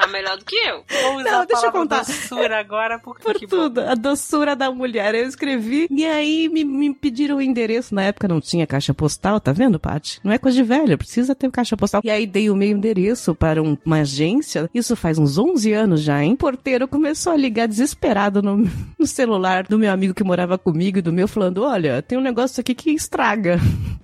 Tá 0.00 0.06
melhor 0.06 0.38
do 0.38 0.44
que 0.44 0.56
eu. 0.56 0.82
Vou 1.02 1.16
usar 1.20 1.30
Não, 1.30 1.40
a 1.40 1.44
deixa 1.44 1.66
eu 1.66 1.72
contar. 1.72 1.98
doçura 2.04 2.58
agora, 2.58 2.98
porque 2.98 3.22
Por 3.22 3.34
que 3.34 3.46
bom. 3.46 3.56
tudo, 3.64 3.80
a 3.80 3.94
doçura 3.94 4.56
da 4.56 4.70
mulher. 4.70 5.14
Eu 5.14 5.26
escrevi 5.28 5.86
e 5.90 6.04
aí 6.06 6.48
me, 6.48 6.64
me 6.64 6.94
pediram 6.94 7.36
o 7.36 7.42
endereço. 7.42 7.94
Na 7.94 8.02
época 8.04 8.26
não 8.26 8.40
tinha 8.40 8.66
caixa 8.66 8.94
postal, 8.94 9.38
tá 9.40 9.52
vendo, 9.52 9.78
Paty? 9.78 10.20
Não 10.24 10.32
é 10.32 10.38
coisa 10.38 10.56
de 10.56 10.62
velho, 10.62 10.96
precisa 10.96 11.34
ter 11.34 11.50
caixa 11.50 11.76
postal. 11.76 12.00
E 12.04 12.10
aí 12.10 12.26
dei 12.26 12.48
o 12.48 12.56
meu 12.56 12.70
endereço 12.70 13.34
para 13.34 13.62
um- 13.62 13.76
uma 13.84 14.00
agência. 14.00 14.70
Isso 14.74 14.96
faz 14.96 15.18
uns 15.18 15.36
11 15.36 15.72
anos 15.72 16.00
já, 16.00 16.22
hein? 16.22 16.32
O 16.32 16.36
porteiro 16.36 16.88
começou 16.88 17.32
a 17.32 17.36
ligar 17.36 17.68
desesperado 17.68 18.40
no, 18.42 18.56
no 18.98 19.06
celular 19.06 19.64
do 19.64 19.78
meu 19.78 19.92
amigo 19.92 20.14
que 20.14 20.24
morava 20.24 20.56
comigo 20.56 20.98
e 20.98 21.02
do 21.02 21.12
meu, 21.12 21.28
falando: 21.28 21.62
Olha, 21.62 22.00
tem 22.00 22.16
um 22.16 22.22
negócio 22.22 22.60
aqui 22.60 22.74
que 22.74 22.90
estraga 22.90 23.58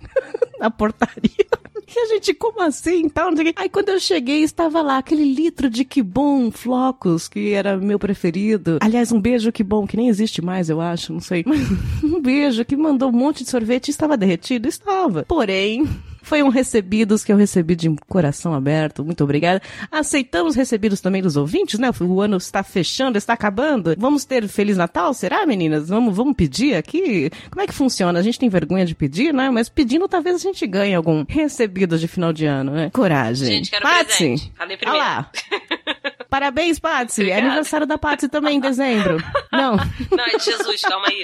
na 0.60 0.70
portaria. 0.70 1.46
E 1.88 1.98
a 1.98 2.06
gente, 2.06 2.34
como 2.34 2.62
assim? 2.62 3.08
Tal, 3.08 3.30
não 3.30 3.36
sei 3.36 3.50
o 3.50 3.54
quê. 3.54 3.60
Aí 3.60 3.68
quando 3.68 3.90
eu 3.90 4.00
cheguei, 4.00 4.42
estava 4.42 4.82
lá 4.82 4.98
aquele 4.98 5.24
litro 5.24 5.70
de 5.70 5.84
que 5.84 6.02
bom 6.02 6.50
flocos, 6.50 7.28
que 7.28 7.52
era 7.52 7.76
meu 7.76 7.98
preferido. 7.98 8.78
Aliás, 8.80 9.12
um 9.12 9.20
beijo 9.20 9.52
que 9.52 9.62
bom, 9.62 9.86
que 9.86 9.96
nem 9.96 10.08
existe 10.08 10.42
mais, 10.42 10.68
eu 10.68 10.80
acho, 10.80 11.12
não 11.12 11.20
sei. 11.20 11.44
um 12.02 12.20
beijo 12.20 12.64
que 12.64 12.76
mandou 12.76 13.08
um 13.08 13.12
monte 13.12 13.44
de 13.44 13.50
sorvete 13.50 13.88
e 13.88 13.90
estava 13.90 14.16
derretido. 14.16 14.68
Estava. 14.68 15.24
Porém, 15.24 15.86
Foi 16.26 16.42
um 16.42 16.48
recebidos 16.48 17.22
que 17.22 17.32
eu 17.32 17.36
recebi 17.36 17.76
de 17.76 17.88
coração 18.08 18.52
aberto. 18.52 19.04
Muito 19.04 19.22
obrigada. 19.22 19.62
Aceitamos 19.92 20.56
recebidos 20.56 21.00
também 21.00 21.22
dos 21.22 21.36
ouvintes, 21.36 21.78
né? 21.78 21.88
O 22.00 22.20
ano 22.20 22.36
está 22.36 22.64
fechando, 22.64 23.16
está 23.16 23.32
acabando. 23.34 23.94
Vamos 23.96 24.24
ter 24.24 24.48
Feliz 24.48 24.76
Natal, 24.76 25.14
será, 25.14 25.46
meninas? 25.46 25.88
Vamos, 25.88 26.16
vamos 26.16 26.34
pedir 26.34 26.74
aqui? 26.74 27.30
Como 27.48 27.62
é 27.62 27.66
que 27.68 27.72
funciona? 27.72 28.18
A 28.18 28.22
gente 28.22 28.40
tem 28.40 28.48
vergonha 28.48 28.84
de 28.84 28.92
pedir, 28.92 29.32
né? 29.32 29.50
Mas 29.50 29.68
pedindo 29.68 30.08
talvez 30.08 30.34
a 30.34 30.38
gente 30.40 30.66
ganhe 30.66 30.96
algum 30.96 31.24
recebido 31.28 31.96
de 31.96 32.08
final 32.08 32.32
de 32.32 32.44
ano, 32.44 32.72
né? 32.72 32.90
Coragem. 32.92 33.46
Gente, 33.46 33.70
quero 33.70 33.84
Patsy, 33.84 34.04
presente. 34.04 34.52
Falei 34.56 34.76
olha 34.76 34.78
primeiro. 34.78 35.06
lá. 35.06 35.30
Parabéns, 36.28 36.80
Patsy. 36.80 37.20
É 37.20 37.24
Obrigada. 37.26 37.46
aniversário 37.46 37.86
da 37.86 37.96
Patsy 37.98 38.28
também 38.28 38.56
em 38.56 38.60
dezembro. 38.60 39.22
Não. 39.52 39.76
Não, 40.10 40.24
é 40.26 40.36
de 40.36 40.44
Jesus, 40.44 40.80
calma 40.80 41.06
aí. 41.06 41.22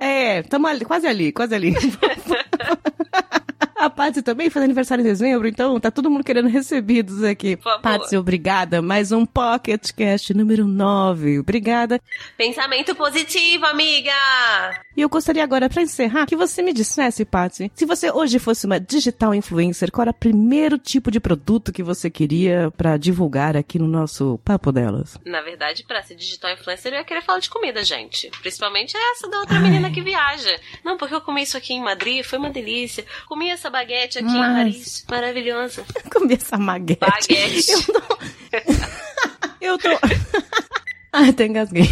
É, 0.00 0.42
tamo 0.42 0.66
ali, 0.66 0.84
quase 0.84 1.06
ali, 1.06 1.30
quase 1.30 1.54
ali. 1.54 1.74
A 3.78 3.90
Patsy 3.90 4.22
também 4.22 4.48
faz 4.48 4.64
aniversário 4.64 5.02
em 5.02 5.04
dezembro, 5.04 5.46
então 5.46 5.78
tá 5.78 5.90
todo 5.90 6.10
mundo 6.10 6.24
querendo 6.24 6.48
recebidos 6.48 7.22
aqui. 7.22 7.58
Patsy, 7.82 8.16
obrigada. 8.16 8.80
Mais 8.80 9.12
um 9.12 9.26
Pocket 9.26 9.92
Cast 9.92 10.32
número 10.32 10.66
9. 10.66 11.40
Obrigada. 11.40 12.00
Pensamento 12.38 12.94
positivo, 12.94 13.66
amiga! 13.66 14.12
E 14.96 15.02
eu 15.02 15.10
gostaria 15.10 15.44
agora, 15.44 15.68
pra 15.68 15.82
encerrar, 15.82 16.24
que 16.24 16.34
você 16.34 16.62
me 16.62 16.72
dissesse, 16.72 17.24
Patsy, 17.24 17.70
se 17.74 17.84
você 17.84 18.10
hoje 18.10 18.38
fosse 18.38 18.64
uma 18.64 18.80
digital 18.80 19.34
influencer, 19.34 19.92
qual 19.92 20.04
era 20.04 20.10
o 20.10 20.14
primeiro 20.14 20.78
tipo 20.78 21.10
de 21.10 21.20
produto 21.20 21.70
que 21.70 21.82
você 21.82 22.08
queria 22.08 22.72
pra 22.78 22.96
divulgar 22.96 23.58
aqui 23.58 23.78
no 23.78 23.86
nosso 23.86 24.40
Papo 24.42 24.72
Delas? 24.72 25.18
Na 25.24 25.42
verdade, 25.42 25.84
pra 25.86 26.02
ser 26.02 26.14
digital 26.14 26.50
influencer, 26.52 26.94
eu 26.94 26.98
ia 26.98 27.04
querer 27.04 27.22
falar 27.22 27.40
de 27.40 27.50
comida, 27.50 27.84
gente. 27.84 28.30
Principalmente 28.40 28.96
essa 29.12 29.28
da 29.28 29.40
outra 29.40 29.60
menina 29.60 29.90
que 29.90 30.00
viaja. 30.00 30.58
Não, 30.82 30.96
porque 30.96 31.14
eu 31.14 31.20
comi 31.20 31.42
isso 31.42 31.58
aqui 31.58 31.74
em 31.74 31.82
Madrid, 31.82 32.24
foi 32.24 32.38
uma 32.38 32.48
delícia. 32.48 33.04
Comi 33.28 33.50
essa 33.50 33.68
baguete 33.76 34.18
aqui 34.18 34.28
em 34.28 34.38
Mas- 34.38 34.56
Paris, 34.56 35.04
maravilhosa. 35.10 35.84
Comi 36.10 36.34
essa 36.34 36.56
maguete. 36.56 37.00
Baguete. 37.00 37.72
Eu 37.72 37.94
não... 37.94 38.16
Eu 39.60 39.78
tô... 39.78 39.88
Ai, 41.12 41.30
até 41.30 41.46
engasguei. 41.46 41.88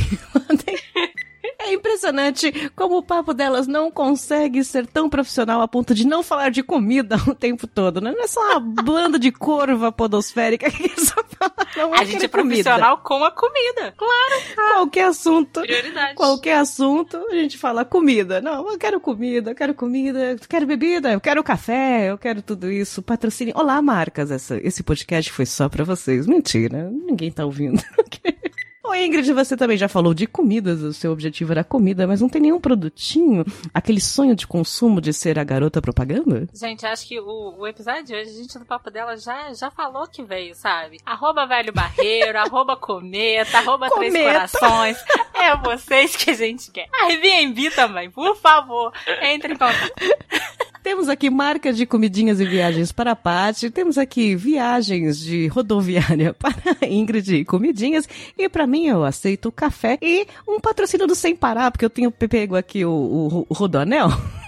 É 1.64 1.72
impressionante 1.72 2.70
como 2.76 2.98
o 2.98 3.02
papo 3.02 3.32
delas 3.32 3.66
não 3.66 3.90
consegue 3.90 4.62
ser 4.62 4.86
tão 4.86 5.08
profissional 5.08 5.62
a 5.62 5.68
ponto 5.68 5.94
de 5.94 6.06
não 6.06 6.22
falar 6.22 6.50
de 6.50 6.62
comida 6.62 7.16
o 7.26 7.34
tempo 7.34 7.66
todo, 7.66 8.02
né? 8.02 8.12
Não 8.12 8.22
é 8.22 8.26
só 8.26 8.40
uma 8.50 8.60
banda 8.60 9.18
de 9.18 9.32
corva 9.32 9.90
podosférica 9.90 10.70
que 10.70 10.88
só 11.00 11.24
fala, 11.24 11.54
não, 11.74 11.88
eu 11.88 11.94
A 11.94 12.04
gente 12.04 12.26
é 12.26 12.28
profissional 12.28 12.98
com 12.98 13.24
a 13.24 13.30
comida. 13.30 13.94
Claro. 13.96 14.34
comida. 14.44 14.54
Qualquer 14.74 15.04
assunto. 15.06 15.60
Prioridade. 15.62 16.14
Qualquer 16.14 16.56
assunto, 16.58 17.16
a 17.30 17.34
gente 17.34 17.56
fala 17.56 17.82
comida. 17.82 18.42
Não, 18.42 18.70
eu 18.70 18.78
quero 18.78 19.00
comida, 19.00 19.52
eu 19.52 19.54
quero 19.54 19.74
comida, 19.74 20.32
eu 20.32 20.38
quero 20.46 20.66
bebida, 20.66 21.12
eu 21.12 21.20
quero 21.20 21.42
café, 21.42 22.10
eu 22.10 22.18
quero 22.18 22.42
tudo 22.42 22.70
isso. 22.70 23.02
Patrocínio. 23.02 23.54
Olá, 23.56 23.80
marcas. 23.80 24.30
Essa, 24.30 24.58
esse 24.62 24.82
podcast 24.82 25.32
foi 25.32 25.46
só 25.46 25.68
pra 25.68 25.82
vocês. 25.82 26.26
Mentira, 26.26 26.90
ninguém 26.90 27.32
tá 27.32 27.46
ouvindo. 27.46 27.82
Ô 28.84 28.94
Ingrid, 28.94 29.32
você 29.32 29.56
também 29.56 29.78
já 29.78 29.88
falou 29.88 30.12
de 30.12 30.26
comidas, 30.26 30.82
o 30.82 30.92
seu 30.92 31.10
objetivo 31.10 31.52
era 31.52 31.64
comida, 31.64 32.06
mas 32.06 32.20
não 32.20 32.28
tem 32.28 32.42
nenhum 32.42 32.60
produtinho, 32.60 33.42
aquele 33.72 33.98
sonho 33.98 34.36
de 34.36 34.46
consumo 34.46 35.00
de 35.00 35.10
ser 35.10 35.38
a 35.38 35.44
garota 35.44 35.80
propaganda? 35.80 36.46
Gente, 36.52 36.84
acho 36.84 37.08
que 37.08 37.18
o, 37.18 37.54
o 37.58 37.66
episódio 37.66 38.04
de 38.04 38.14
hoje, 38.14 38.28
a 38.28 38.34
gente 38.34 38.58
do 38.58 38.66
Papo 38.66 38.90
dela 38.90 39.16
já, 39.16 39.54
já 39.54 39.70
falou 39.70 40.06
que 40.06 40.22
veio, 40.22 40.54
sabe? 40.54 40.98
Arroba 41.06 41.46
Velho 41.46 41.72
Barreiro, 41.72 42.36
arroba 42.38 42.76
Cometa, 42.76 43.56
arroba 43.56 43.88
Três 43.88 44.12
Cometa. 44.12 44.58
Corações. 44.58 44.98
É 45.32 45.56
vocês 45.56 46.14
que 46.14 46.30
a 46.30 46.34
gente 46.34 46.70
quer. 46.70 46.86
Airbnb 46.92 47.70
também, 47.70 48.10
por 48.10 48.36
favor, 48.36 48.92
entre 49.22 49.54
em 49.54 49.56
contato. 49.56 49.92
Temos 50.84 51.08
aqui 51.08 51.30
marcas 51.30 51.78
de 51.78 51.86
comidinhas 51.86 52.40
e 52.40 52.44
viagens 52.44 52.92
para 52.92 53.12
a 53.12 53.16
Paty, 53.16 53.70
temos 53.70 53.96
aqui 53.96 54.36
viagens 54.36 55.18
de 55.18 55.46
rodoviária 55.46 56.34
para 56.38 56.76
a 56.78 56.86
Ingrid 56.86 57.36
e 57.36 57.42
comidinhas, 57.42 58.06
e 58.36 58.50
para 58.50 58.66
mim 58.66 58.84
eu 58.88 59.02
aceito 59.02 59.48
o 59.48 59.52
café 59.52 59.96
e 60.02 60.26
um 60.46 60.60
patrocínio 60.60 61.06
do 61.06 61.14
Sem 61.14 61.34
Parar, 61.34 61.70
porque 61.70 61.86
eu 61.86 61.90
tenho 61.90 62.10
pego 62.10 62.54
aqui 62.54 62.84
o, 62.84 62.90
o, 62.90 63.46
o 63.48 63.54
Rodoanel. 63.54 64.08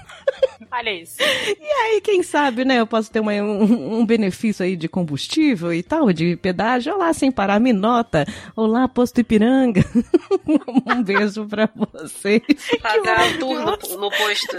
Olha 0.73 0.91
isso. 0.93 1.17
E 1.21 1.63
aí, 1.83 2.01
quem 2.01 2.23
sabe, 2.23 2.65
né, 2.65 2.81
eu 2.81 2.87
posso 2.87 3.11
ter 3.11 3.21
uma- 3.21 3.33
um, 3.33 4.01
um 4.01 4.07
benefício 4.07 4.65
aí 4.65 4.77
de 4.77 4.89
combustível 4.89 5.73
e 5.73 5.83
tal, 5.83 6.13
de 6.13 6.37
pedágio. 6.37 6.95
Olá, 6.95 7.13
Sem 7.13 7.31
Parar, 7.31 7.59
me 7.61 7.73
nota. 7.73 8.27
Olá, 8.55 8.87
Posto 8.89 9.21
Ipiranga. 9.21 9.85
um 10.87 11.03
beijo 11.03 11.47
pra 11.47 11.69
vocês. 11.75 12.43
Pagar 12.83 13.27
um 13.27 13.39
tour 13.39 13.59
no, 13.61 13.97
no 13.99 14.11
posto. 14.11 14.57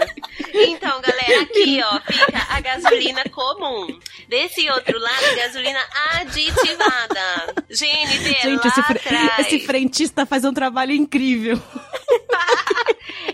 Então, 0.54 1.00
galera, 1.00 1.42
aqui, 1.42 1.80
ó, 1.84 2.00
fica 2.12 2.46
a 2.50 2.60
gasolina 2.60 3.22
comum. 3.30 3.86
Desse 4.28 4.68
outro 4.70 4.98
lado, 4.98 5.36
gasolina 5.36 5.80
aditivada. 6.14 7.54
Gente, 7.70 8.46
lá 8.46 8.60
esse, 8.66 8.82
fre- 8.82 8.98
atrás. 8.98 9.38
esse 9.46 9.60
frentista 9.60 10.26
faz 10.26 10.44
um 10.44 10.52
trabalho 10.52 10.92
incrível. 10.92 11.60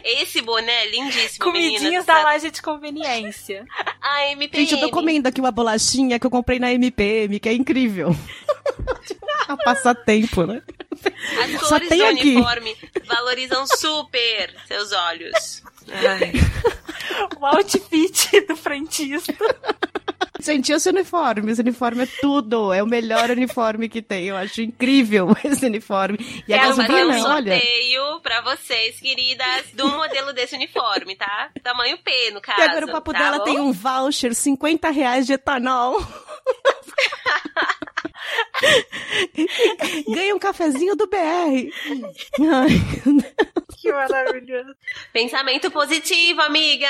Esse 0.04 0.42
boné 0.42 0.84
é 0.84 0.90
lindíssimo, 0.90 1.44
Comidinhas 1.46 1.82
meninas. 1.82 2.04
da 2.06 2.22
loja 2.22 2.50
de 2.50 2.60
conveniência. 2.64 3.64
A 4.00 4.26
MPM. 4.32 4.66
Gente, 4.66 4.74
eu 4.74 4.88
tô 4.88 4.90
comendo 4.90 5.28
aqui 5.28 5.40
uma 5.40 5.50
bolachinha 5.52 6.18
que 6.18 6.26
eu 6.26 6.30
comprei 6.30 6.58
na 6.58 6.72
MPM, 6.72 7.38
que 7.38 7.48
é 7.48 7.52
incrível. 7.52 8.14
A 9.48 9.56
passatempo, 9.64 10.44
né? 10.44 10.62
As 11.42 11.60
Só 11.60 11.68
cores 11.70 11.88
tem 11.88 11.98
do 11.98 12.04
aqui. 12.06 12.36
uniforme 12.36 12.76
valorizam 13.06 13.66
super 13.66 14.54
seus 14.66 14.92
olhos. 14.92 15.62
Ai. 15.90 16.32
O 17.38 17.44
outfit 17.46 18.40
do 18.48 18.56
frentista. 18.56 19.34
Gente, 20.44 20.72
esse 20.72 20.88
uniforme, 20.90 21.50
esse 21.52 21.60
uniforme 21.62 22.02
é 22.02 22.08
tudo. 22.20 22.72
É 22.72 22.82
o 22.82 22.86
melhor 22.86 23.30
uniforme 23.30 23.88
que 23.88 24.02
tem. 24.02 24.26
Eu 24.26 24.36
acho 24.36 24.60
incrível 24.62 25.34
esse 25.44 25.64
uniforme. 25.66 26.18
E 26.46 26.52
a 26.52 26.58
Quero 26.60 26.76
fazer 26.76 26.92
um 26.92 27.08
gasolina, 27.08 27.28
olha. 27.34 27.52
sorteio 27.58 28.20
pra 28.20 28.40
vocês, 28.42 29.00
queridas, 29.00 29.64
do 29.72 29.88
modelo 29.88 30.32
desse 30.32 30.54
uniforme, 30.54 31.16
tá? 31.16 31.50
Tamanho 31.62 31.96
P, 31.98 32.30
no 32.32 32.40
caso. 32.40 32.60
E 32.60 32.62
agora 32.62 32.86
o 32.86 32.90
papo 32.92 33.12
tá 33.12 33.18
dela 33.18 33.38
bom? 33.38 33.44
tem 33.44 33.58
um 33.58 33.72
voucher, 33.72 34.34
50 34.34 34.90
reais 34.90 35.26
de 35.26 35.32
etanol. 35.32 35.96
Ganha 40.12 40.34
um 40.34 40.38
cafezinho 40.38 40.94
do 40.96 41.06
BR. 41.06 41.70
Ai, 42.40 42.68
Que 43.84 43.92
maravilhoso. 43.92 44.74
Pensamento 45.12 45.70
positivo, 45.70 46.40
amiga! 46.40 46.88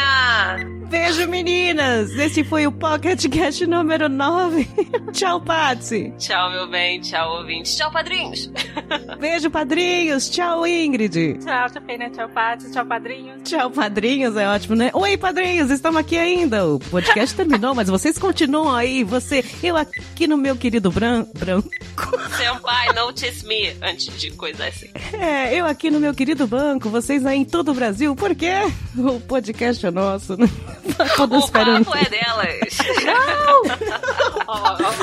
beijo, 0.94 1.26
meninas! 1.26 2.16
Esse 2.16 2.44
foi 2.44 2.68
o 2.68 2.72
Pocket 2.72 3.28
Cast 3.28 3.66
número 3.66 4.08
9. 4.08 4.68
Tchau, 5.12 5.40
Patsy. 5.40 6.12
Tchau, 6.18 6.52
meu 6.52 6.68
bem. 6.68 7.00
Tchau, 7.00 7.38
ouvintes. 7.38 7.76
Tchau, 7.76 7.90
padrinhos. 7.90 8.48
Beijo, 9.18 9.50
padrinhos. 9.50 10.30
Tchau, 10.30 10.64
Ingrid. 10.64 11.38
Tchau, 11.44 11.70
tchau, 11.70 11.82
Pena, 11.82 12.10
tchau, 12.10 12.28
Paty, 12.28 12.70
tchau, 12.70 12.86
padrinhos. 12.86 13.42
Tchau, 13.42 13.70
padrinhos, 13.72 14.36
é 14.36 14.48
ótimo, 14.48 14.76
né? 14.76 14.90
Oi, 14.94 15.16
padrinhos, 15.16 15.70
estamos 15.70 16.00
aqui 16.00 16.16
ainda. 16.16 16.64
O 16.64 16.78
podcast 16.78 17.34
terminou, 17.34 17.74
mas 17.74 17.88
vocês 17.88 18.16
continuam 18.16 18.72
aí. 18.72 19.02
Você, 19.02 19.44
eu 19.64 19.76
aqui 19.76 20.28
no 20.28 20.36
meu 20.36 20.54
querido 20.54 20.92
bran 20.92 21.26
branco. 21.34 21.70
Senpai, 22.36 22.92
notice 22.94 23.44
me. 23.44 23.76
Antes 23.82 24.16
de 24.16 24.30
coisa 24.30 24.66
assim. 24.66 24.90
É, 25.20 25.54
eu 25.54 25.66
aqui 25.66 25.90
no 25.90 25.98
meu 25.98 26.14
querido 26.14 26.46
banco, 26.46 26.83
vocês 26.90 27.24
aí 27.26 27.38
em 27.38 27.44
todo 27.44 27.70
o 27.70 27.74
Brasil. 27.74 28.14
Por 28.16 28.34
quê? 28.34 28.52
O 28.96 29.20
podcast 29.20 29.84
é 29.86 29.90
nosso, 29.90 30.36
né? 30.36 30.48
Todos 31.16 31.42
O 31.42 31.44
esperando. 31.46 31.84
papo 31.84 31.98
é 31.98 32.08
delas. 32.08 32.78
Ó. 34.46 34.94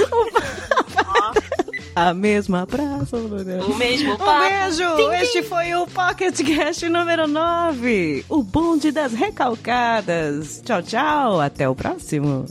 A 1.94 2.14
mesma 2.14 2.66
praça. 2.66 3.18
O 3.18 3.76
mesmo 3.76 4.14
Um 4.14 4.18
papo. 4.18 4.40
beijo! 4.48 5.12
Este 5.22 5.44
foi 5.44 5.74
o 5.76 5.86
Pocket 5.88 6.40
Cast 6.42 6.88
número 6.88 7.28
9. 7.28 8.26
O 8.30 8.42
bonde 8.42 8.92
das 8.92 9.12
recalcadas. 9.14 10.62
Tchau, 10.64 10.82
tchau. 10.82 11.42
Até 11.42 11.68
o 11.68 11.76
próximo. 11.76 12.46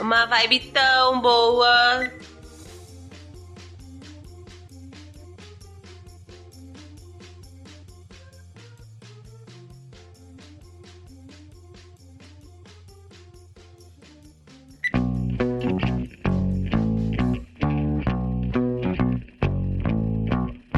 Uma 0.00 0.26
vibe 0.26 0.60
tão 0.72 1.20
boa. 1.20 2.10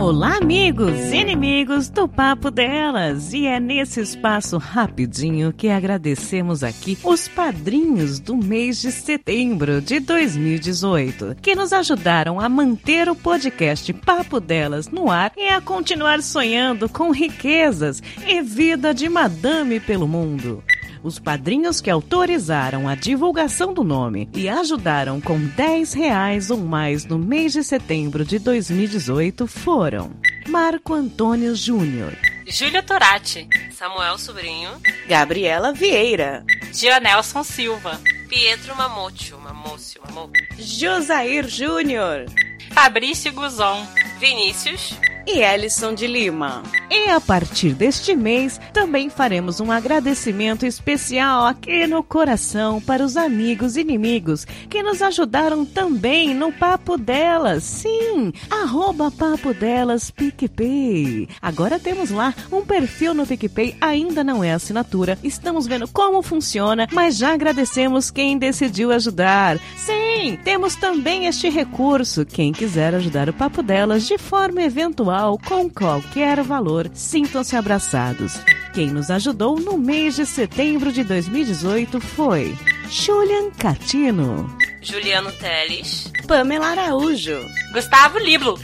Olá, 0.05 0.37
amigos 0.37 1.15
e 1.15 1.17
inimigos 1.17 1.89
do 1.89 2.07
Papo 2.07 2.51
Delas! 2.51 3.33
E 3.33 3.47
é 3.47 3.59
nesse 3.59 4.03
espaço 4.03 4.59
rapidinho 4.59 5.51
que 5.51 5.71
agradecemos 5.71 6.63
aqui 6.63 6.99
os 7.03 7.27
padrinhos 7.27 8.21
do 8.21 8.37
mês 8.37 8.83
de 8.83 8.93
setembro 8.93 9.81
de 9.81 10.01
2018, 10.01 11.37
que 11.41 11.55
nos 11.55 11.73
ajudaram 11.73 12.39
a 12.39 12.51
manter 12.51 13.09
o 13.09 13.17
podcast 13.17 13.91
Papo 13.95 14.41
Delas 14.41 14.89
no 14.89 15.11
ar 15.11 15.33
e 15.39 15.49
a 15.49 15.63
continuar 15.63 16.21
sonhando 16.21 16.87
com 16.87 17.11
riquezas 17.11 18.03
e 18.27 18.43
vida 18.43 18.93
de 18.93 19.09
madame 19.09 19.81
pelo 19.81 20.07
mundo. 20.07 20.63
Os 21.05 21.19
padrinhos 21.19 21.83
que 21.83 21.91
autorizaram 21.91 22.89
a 22.89 22.95
divulgação 22.95 23.75
do 23.75 23.85
nome 23.85 24.27
e 24.35 24.49
ajudaram 24.49 25.21
com 25.21 25.39
10 25.39 25.93
reais 25.93 26.51
ou 26.51 26.57
mais 26.57 27.05
no 27.05 27.19
mês 27.19 27.53
de 27.53 27.63
setembro 27.63 28.25
de 28.25 28.39
2018 28.39 29.47
foram 29.47 30.13
Marco 30.49 30.95
Antônio 30.95 31.55
Júnior, 31.55 32.17
Júlia 32.47 32.83
Torati, 32.83 33.47
Samuel 33.71 34.17
Sobrinho, 34.17 34.71
Gabriela 35.07 35.75
Vieira, 35.75 36.43
Gionelson 36.73 37.45
Silva, 37.45 38.01
Pietro 38.31 38.75
Mamoccio, 38.75 39.39
Mamôcio, 39.39 40.01
Mamô, 40.07 40.31
Josair 40.59 41.47
Júnior 41.47 42.25
Fabrício 42.73 43.33
Guzon, 43.33 43.87
Vinícius, 44.19 44.95
e 45.27 45.41
Ellison 45.41 45.95
de 45.95 46.07
Lima. 46.07 46.63
E 46.91 47.09
a 47.09 47.21
partir 47.21 47.73
deste 47.73 48.15
mês, 48.15 48.61
também 48.73 49.09
faremos 49.09 49.61
um 49.61 49.71
agradecimento 49.71 50.67
especial 50.67 51.47
aqui 51.47 51.87
no 51.87 52.03
coração 52.03 52.81
para 52.81 53.05
os 53.05 53.17
amigos 53.17 53.77
e 53.77 53.81
inimigos 53.81 54.45
que 54.69 54.83
nos 54.83 55.01
ajudaram 55.03 55.65
também 55.65 56.35
no 56.35 56.53
Papo 56.53 56.97
Delas. 56.97 57.65
Sim, 57.65 58.33
arroba 58.51 59.11
Papo 59.11 59.55
Delas 59.55 60.11
PicPay. 60.11 61.29
Agora 61.41 61.79
temos 61.79 62.11
lá 62.11 62.35
um 62.53 62.63
perfil 62.63 63.15
no 63.15 63.27
PicPay, 63.27 63.77
ainda 63.81 64.23
não 64.23 64.43
é 64.45 64.53
assinatura. 64.53 65.19
Estamos 65.23 65.67
vendo 65.67 65.89
como 65.89 66.23
funciona, 66.23 66.87
mas 66.93 67.17
já 67.17 67.33
agradecemos 67.33 68.11
quem 68.11 68.39
decidiu 68.39 68.93
ajudar. 68.93 69.59
Sim, 69.77 70.39
temos 70.45 70.77
também 70.77 71.27
este 71.27 71.49
recurso. 71.49 72.25
Quem 72.27 72.53
quiser 72.53 72.95
ajudar 72.95 73.29
o 73.29 73.33
Papo 73.33 73.63
Delas 73.63 74.07
de 74.07 74.19
forma 74.19 74.63
eventual 74.63 75.14
com 75.39 75.71
qualquer 75.71 76.43
valor, 76.43 76.91
sintam-se 76.93 77.55
abraçados. 77.55 78.35
Quem 78.73 78.89
nos 78.89 79.13
ajudou 79.13 79.61
no 79.61 79.79
mês 79.79 80.17
de 80.17 80.27
setembro 80.27 80.91
de 80.91 81.05
2018 81.05 82.01
foi 82.01 82.53
Julian 82.91 83.51
Catino, 83.53 84.53
Juliano 84.83 85.31
Teles, 85.31 86.11
Pamela 86.27 86.67
Araújo, 86.67 87.39
Gustavo 87.73 88.19
Liblo, 88.19 88.59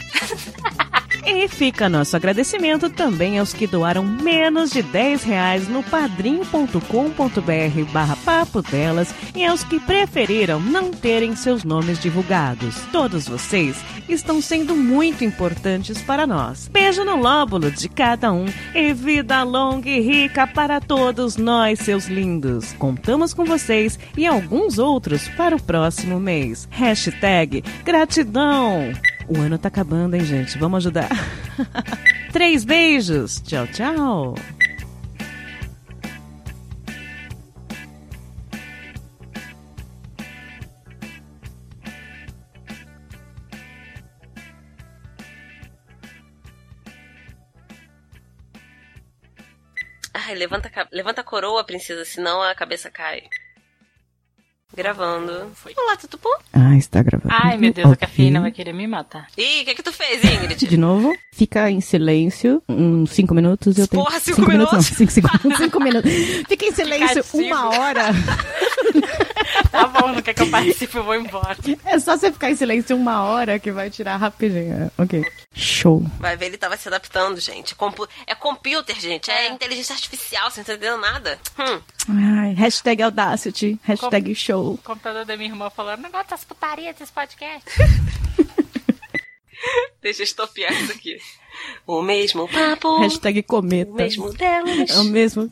E 1.25 1.47
fica 1.47 1.87
nosso 1.87 2.15
agradecimento 2.15 2.89
também 2.89 3.37
aos 3.37 3.53
que 3.53 3.67
doaram 3.67 4.03
menos 4.03 4.71
de 4.71 4.81
10 4.81 5.23
reais 5.23 5.67
no 5.67 5.83
padrim.com.br 5.83 7.91
barra 7.91 8.15
papo 8.25 8.61
delas 8.61 9.13
e 9.35 9.45
aos 9.45 9.63
que 9.63 9.79
preferiram 9.79 10.59
não 10.59 10.91
terem 10.91 11.35
seus 11.35 11.63
nomes 11.63 11.99
divulgados. 11.99 12.75
Todos 12.91 13.27
vocês 13.27 13.77
estão 14.09 14.41
sendo 14.41 14.75
muito 14.75 15.23
importantes 15.23 16.01
para 16.01 16.25
nós. 16.25 16.67
Beijo 16.67 17.03
no 17.03 17.15
lóbulo 17.15 17.71
de 17.71 17.87
cada 17.87 18.31
um 18.31 18.45
e 18.73 18.93
vida 18.93 19.43
longa 19.43 19.89
e 19.89 19.99
rica 19.99 20.47
para 20.47 20.81
todos 20.81 21.37
nós, 21.37 21.79
seus 21.79 22.07
lindos. 22.07 22.73
Contamos 22.73 23.33
com 23.33 23.45
vocês 23.45 23.99
e 24.17 24.25
alguns 24.25 24.79
outros 24.79 25.27
para 25.29 25.55
o 25.55 25.61
próximo 25.61 26.19
mês. 26.19 26.67
Hashtag 26.71 27.63
gratidão. 27.83 28.91
O 29.33 29.39
ano 29.39 29.57
tá 29.57 29.69
acabando, 29.69 30.17
hein, 30.17 30.25
gente? 30.25 30.57
Vamos 30.57 30.79
ajudar. 30.79 31.07
Três 32.33 32.65
beijos. 32.65 33.39
Tchau, 33.39 33.65
tchau. 33.67 34.35
Ai, 50.13 50.35
levanta, 50.35 50.69
levanta 50.91 51.21
a 51.21 51.23
coroa, 51.23 51.63
princesa, 51.63 52.03
senão 52.03 52.41
a 52.41 52.53
cabeça 52.53 52.91
cai. 52.91 53.21
Gravando. 54.75 55.51
Foi. 55.55 55.73
Olá, 55.77 55.97
tudo 55.97 56.17
bom? 56.23 56.29
Ah, 56.53 56.77
está 56.77 57.03
gravando. 57.03 57.33
Ai, 57.43 57.57
meu 57.57 57.73
Deus, 57.73 57.87
a 57.87 57.91
Ok. 57.91 58.07
cafeína 58.07 58.39
vai 58.39 58.51
querer 58.51 58.73
me 58.73 58.87
matar. 58.87 59.27
Ih, 59.37 59.61
o 59.63 59.65
que 59.65 59.75
que 59.75 59.83
tu 59.83 59.91
fez, 59.91 60.23
Ingrid? 60.23 60.65
De 60.65 60.77
novo, 60.77 61.13
fica 61.33 61.69
em 61.69 61.81
silêncio 61.81 62.63
uns 62.69 63.11
cinco 63.11 63.33
minutos. 63.35 63.77
Eu 63.77 63.85
tenho... 63.87 64.03
Porra, 64.03 64.19
cinco 64.21 64.47
minutos? 64.47 64.73
não, 64.73 64.81
cinco 64.81 65.11
segundos. 65.11 65.41
cinco 65.57 65.79
minutos. 65.83 66.11
Fica 66.47 66.65
em 66.65 66.71
silêncio 66.71 67.21
Fica 67.23 67.37
uma 67.37 67.69
hora. 67.69 68.03
Tá 69.71 69.87
bom, 69.87 70.09
não 70.09 70.21
quer 70.21 70.33
que 70.33 70.41
eu 70.41 70.49
participe, 70.49 70.95
eu 70.97 71.03
vou 71.03 71.15
embora. 71.15 71.57
É 71.85 71.97
só 71.99 72.17
você 72.17 72.31
ficar 72.31 72.49
em 72.51 72.55
silêncio 72.55 72.95
uma 72.95 73.23
hora 73.23 73.59
que 73.59 73.71
vai 73.71 73.89
tirar 73.89 74.17
rapidinho. 74.17 74.91
Ok. 74.97 75.23
Show. 75.53 76.03
Vai 76.19 76.35
ver, 76.35 76.47
ele 76.47 76.57
tava 76.57 76.75
se 76.77 76.87
adaptando, 76.87 77.39
gente. 77.39 77.73
Compu- 77.75 78.07
É 78.27 78.35
computer, 78.35 78.99
gente. 78.99 79.29
É, 79.31 79.49
inteligência 79.49 79.93
artificial, 79.93 80.49
você 80.49 80.59
não 80.61 80.65
tá 80.65 80.73
entendendo 80.73 80.99
nada. 80.99 81.39
Hum. 81.59 81.81
Ai, 82.41 82.53
hashtag 82.53 83.01
Audacity, 83.03 83.79
hashtag 83.83 84.33
show. 84.35 84.73
O 84.73 84.77
computador 84.77 85.25
da 85.25 85.37
minha 85.37 85.49
irmã 85.49 85.69
falando, 85.69 86.01
negócio 86.01 86.29
das 86.29 86.43
putarias 86.43 86.95
desse 86.95 87.11
podcast. 87.11 87.69
Deixa 90.01 90.21
eu 90.21 90.25
estopiar 90.25 90.73
isso 90.73 90.91
aqui. 90.91 91.17
O 91.85 92.01
mesmo 92.01 92.47
papo. 92.47 92.99
Hashtag 92.99 93.39
O 93.39 93.43
cometa. 93.43 93.91
mesmo 93.91 94.31
delas. 94.33 94.89
É 94.89 94.99
o 94.99 95.03
mesmo. 95.03 95.49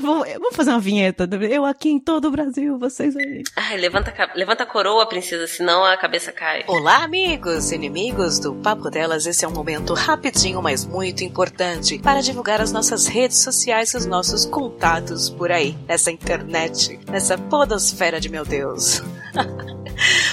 vou, 0.00 0.24
vou 0.40 0.52
fazer 0.52 0.70
uma 0.70 0.80
vinheta. 0.80 1.28
Eu 1.50 1.64
aqui 1.64 1.90
em 1.90 1.98
todo 2.00 2.28
o 2.28 2.30
Brasil, 2.30 2.78
vocês 2.78 3.16
aí. 3.16 3.42
Ai, 3.56 3.76
levanta, 3.76 4.12
levanta 4.34 4.62
a 4.64 4.66
coroa, 4.66 5.06
princesa, 5.06 5.46
senão 5.46 5.84
a 5.84 5.96
cabeça 5.96 6.32
cai. 6.32 6.64
Olá, 6.66 7.04
amigos 7.04 7.70
e 7.70 7.74
inimigos 7.74 8.38
do 8.38 8.54
Papo 8.54 8.90
Delas. 8.90 9.26
Esse 9.26 9.44
é 9.44 9.48
um 9.48 9.52
momento 9.52 9.94
rapidinho, 9.94 10.60
mas 10.62 10.84
muito 10.84 11.22
importante 11.24 11.98
para 11.98 12.20
divulgar 12.20 12.60
as 12.60 12.72
nossas 12.72 13.06
redes 13.06 13.38
sociais 13.38 13.92
e 13.92 13.96
os 13.96 14.06
nossos 14.06 14.44
contatos 14.44 15.30
por 15.30 15.50
aí, 15.52 15.76
nessa 15.86 16.10
internet, 16.10 16.98
nessa 17.10 17.36
podosfera 17.38 18.20
de 18.20 18.28
meu 18.28 18.44
Deus. 18.44 19.02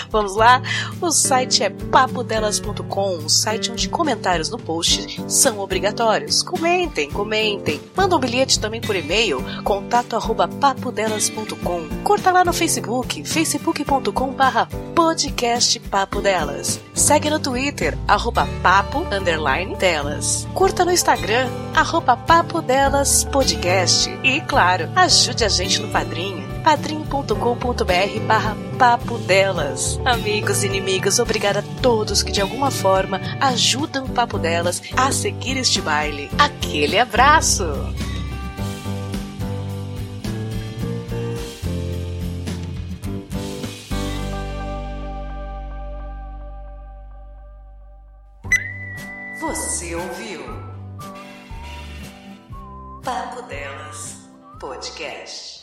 Vamos 0.10 0.36
lá? 0.36 0.62
O 1.02 1.12
site 1.12 1.64
é 1.64 1.70
papodelas.com, 1.70 3.18
um 3.18 3.30
site 3.30 3.72
onde 3.72 3.90
comentários 3.90 4.50
no 4.50 4.58
post 4.58 5.22
são 5.28 5.60
obrigatórios. 5.60 6.42
Comentem, 6.42 7.12
comentem. 7.12 7.80
Manda 7.96 8.16
um 8.16 8.20
bilhete 8.20 8.60
também 8.60 8.82
por 8.82 8.96
e-mail, 8.96 9.44
contato 9.64 10.16
arroba 10.16 10.48
papodelas.com. 10.48 12.04
Curta 12.04 12.32
lá 12.32 12.46
no 12.46 12.54
Facebook, 12.54 13.24
facebook.com 13.24 14.32
barra 14.32 14.68
podcast 14.96 15.80
Papo 15.80 16.22
Delas. 16.22 16.80
Segue 16.94 17.30
no 17.30 17.40
Twitter, 17.40 17.98
arroba 18.08 18.48
papo, 18.64 19.06
underline, 19.12 19.76
delas. 19.76 20.48
Curta 20.54 20.86
no 20.86 20.92
Instagram, 20.92 21.50
arroba 21.76 22.18
podcast. 23.32 24.10
E, 24.24 24.42
claro, 24.42 24.90
ajude 24.96 25.44
a 25.44 25.50
gente 25.50 25.82
no 25.82 25.90
Padrinho 25.90 26.57
padrim.com.br 26.68 28.20
barra 28.28 28.58
papo 28.78 29.18
delas. 29.20 29.98
Amigos 30.04 30.64
e 30.64 30.66
inimigos, 30.66 31.18
obrigada 31.18 31.60
a 31.60 31.82
todos 31.82 32.22
que 32.22 32.30
de 32.30 32.42
alguma 32.42 32.70
forma 32.70 33.22
ajudam 33.40 34.04
o 34.04 34.10
Papo 34.10 34.38
Delas 34.38 34.82
a 34.98 35.10
seguir 35.14 35.56
este 35.56 35.80
baile. 35.80 36.30
Aquele 36.38 37.00
abraço! 37.00 37.64
Você 49.40 49.96
ouviu? 49.96 50.42
Papo 53.06 53.42
Delas 53.44 54.18
Podcast. 54.60 55.57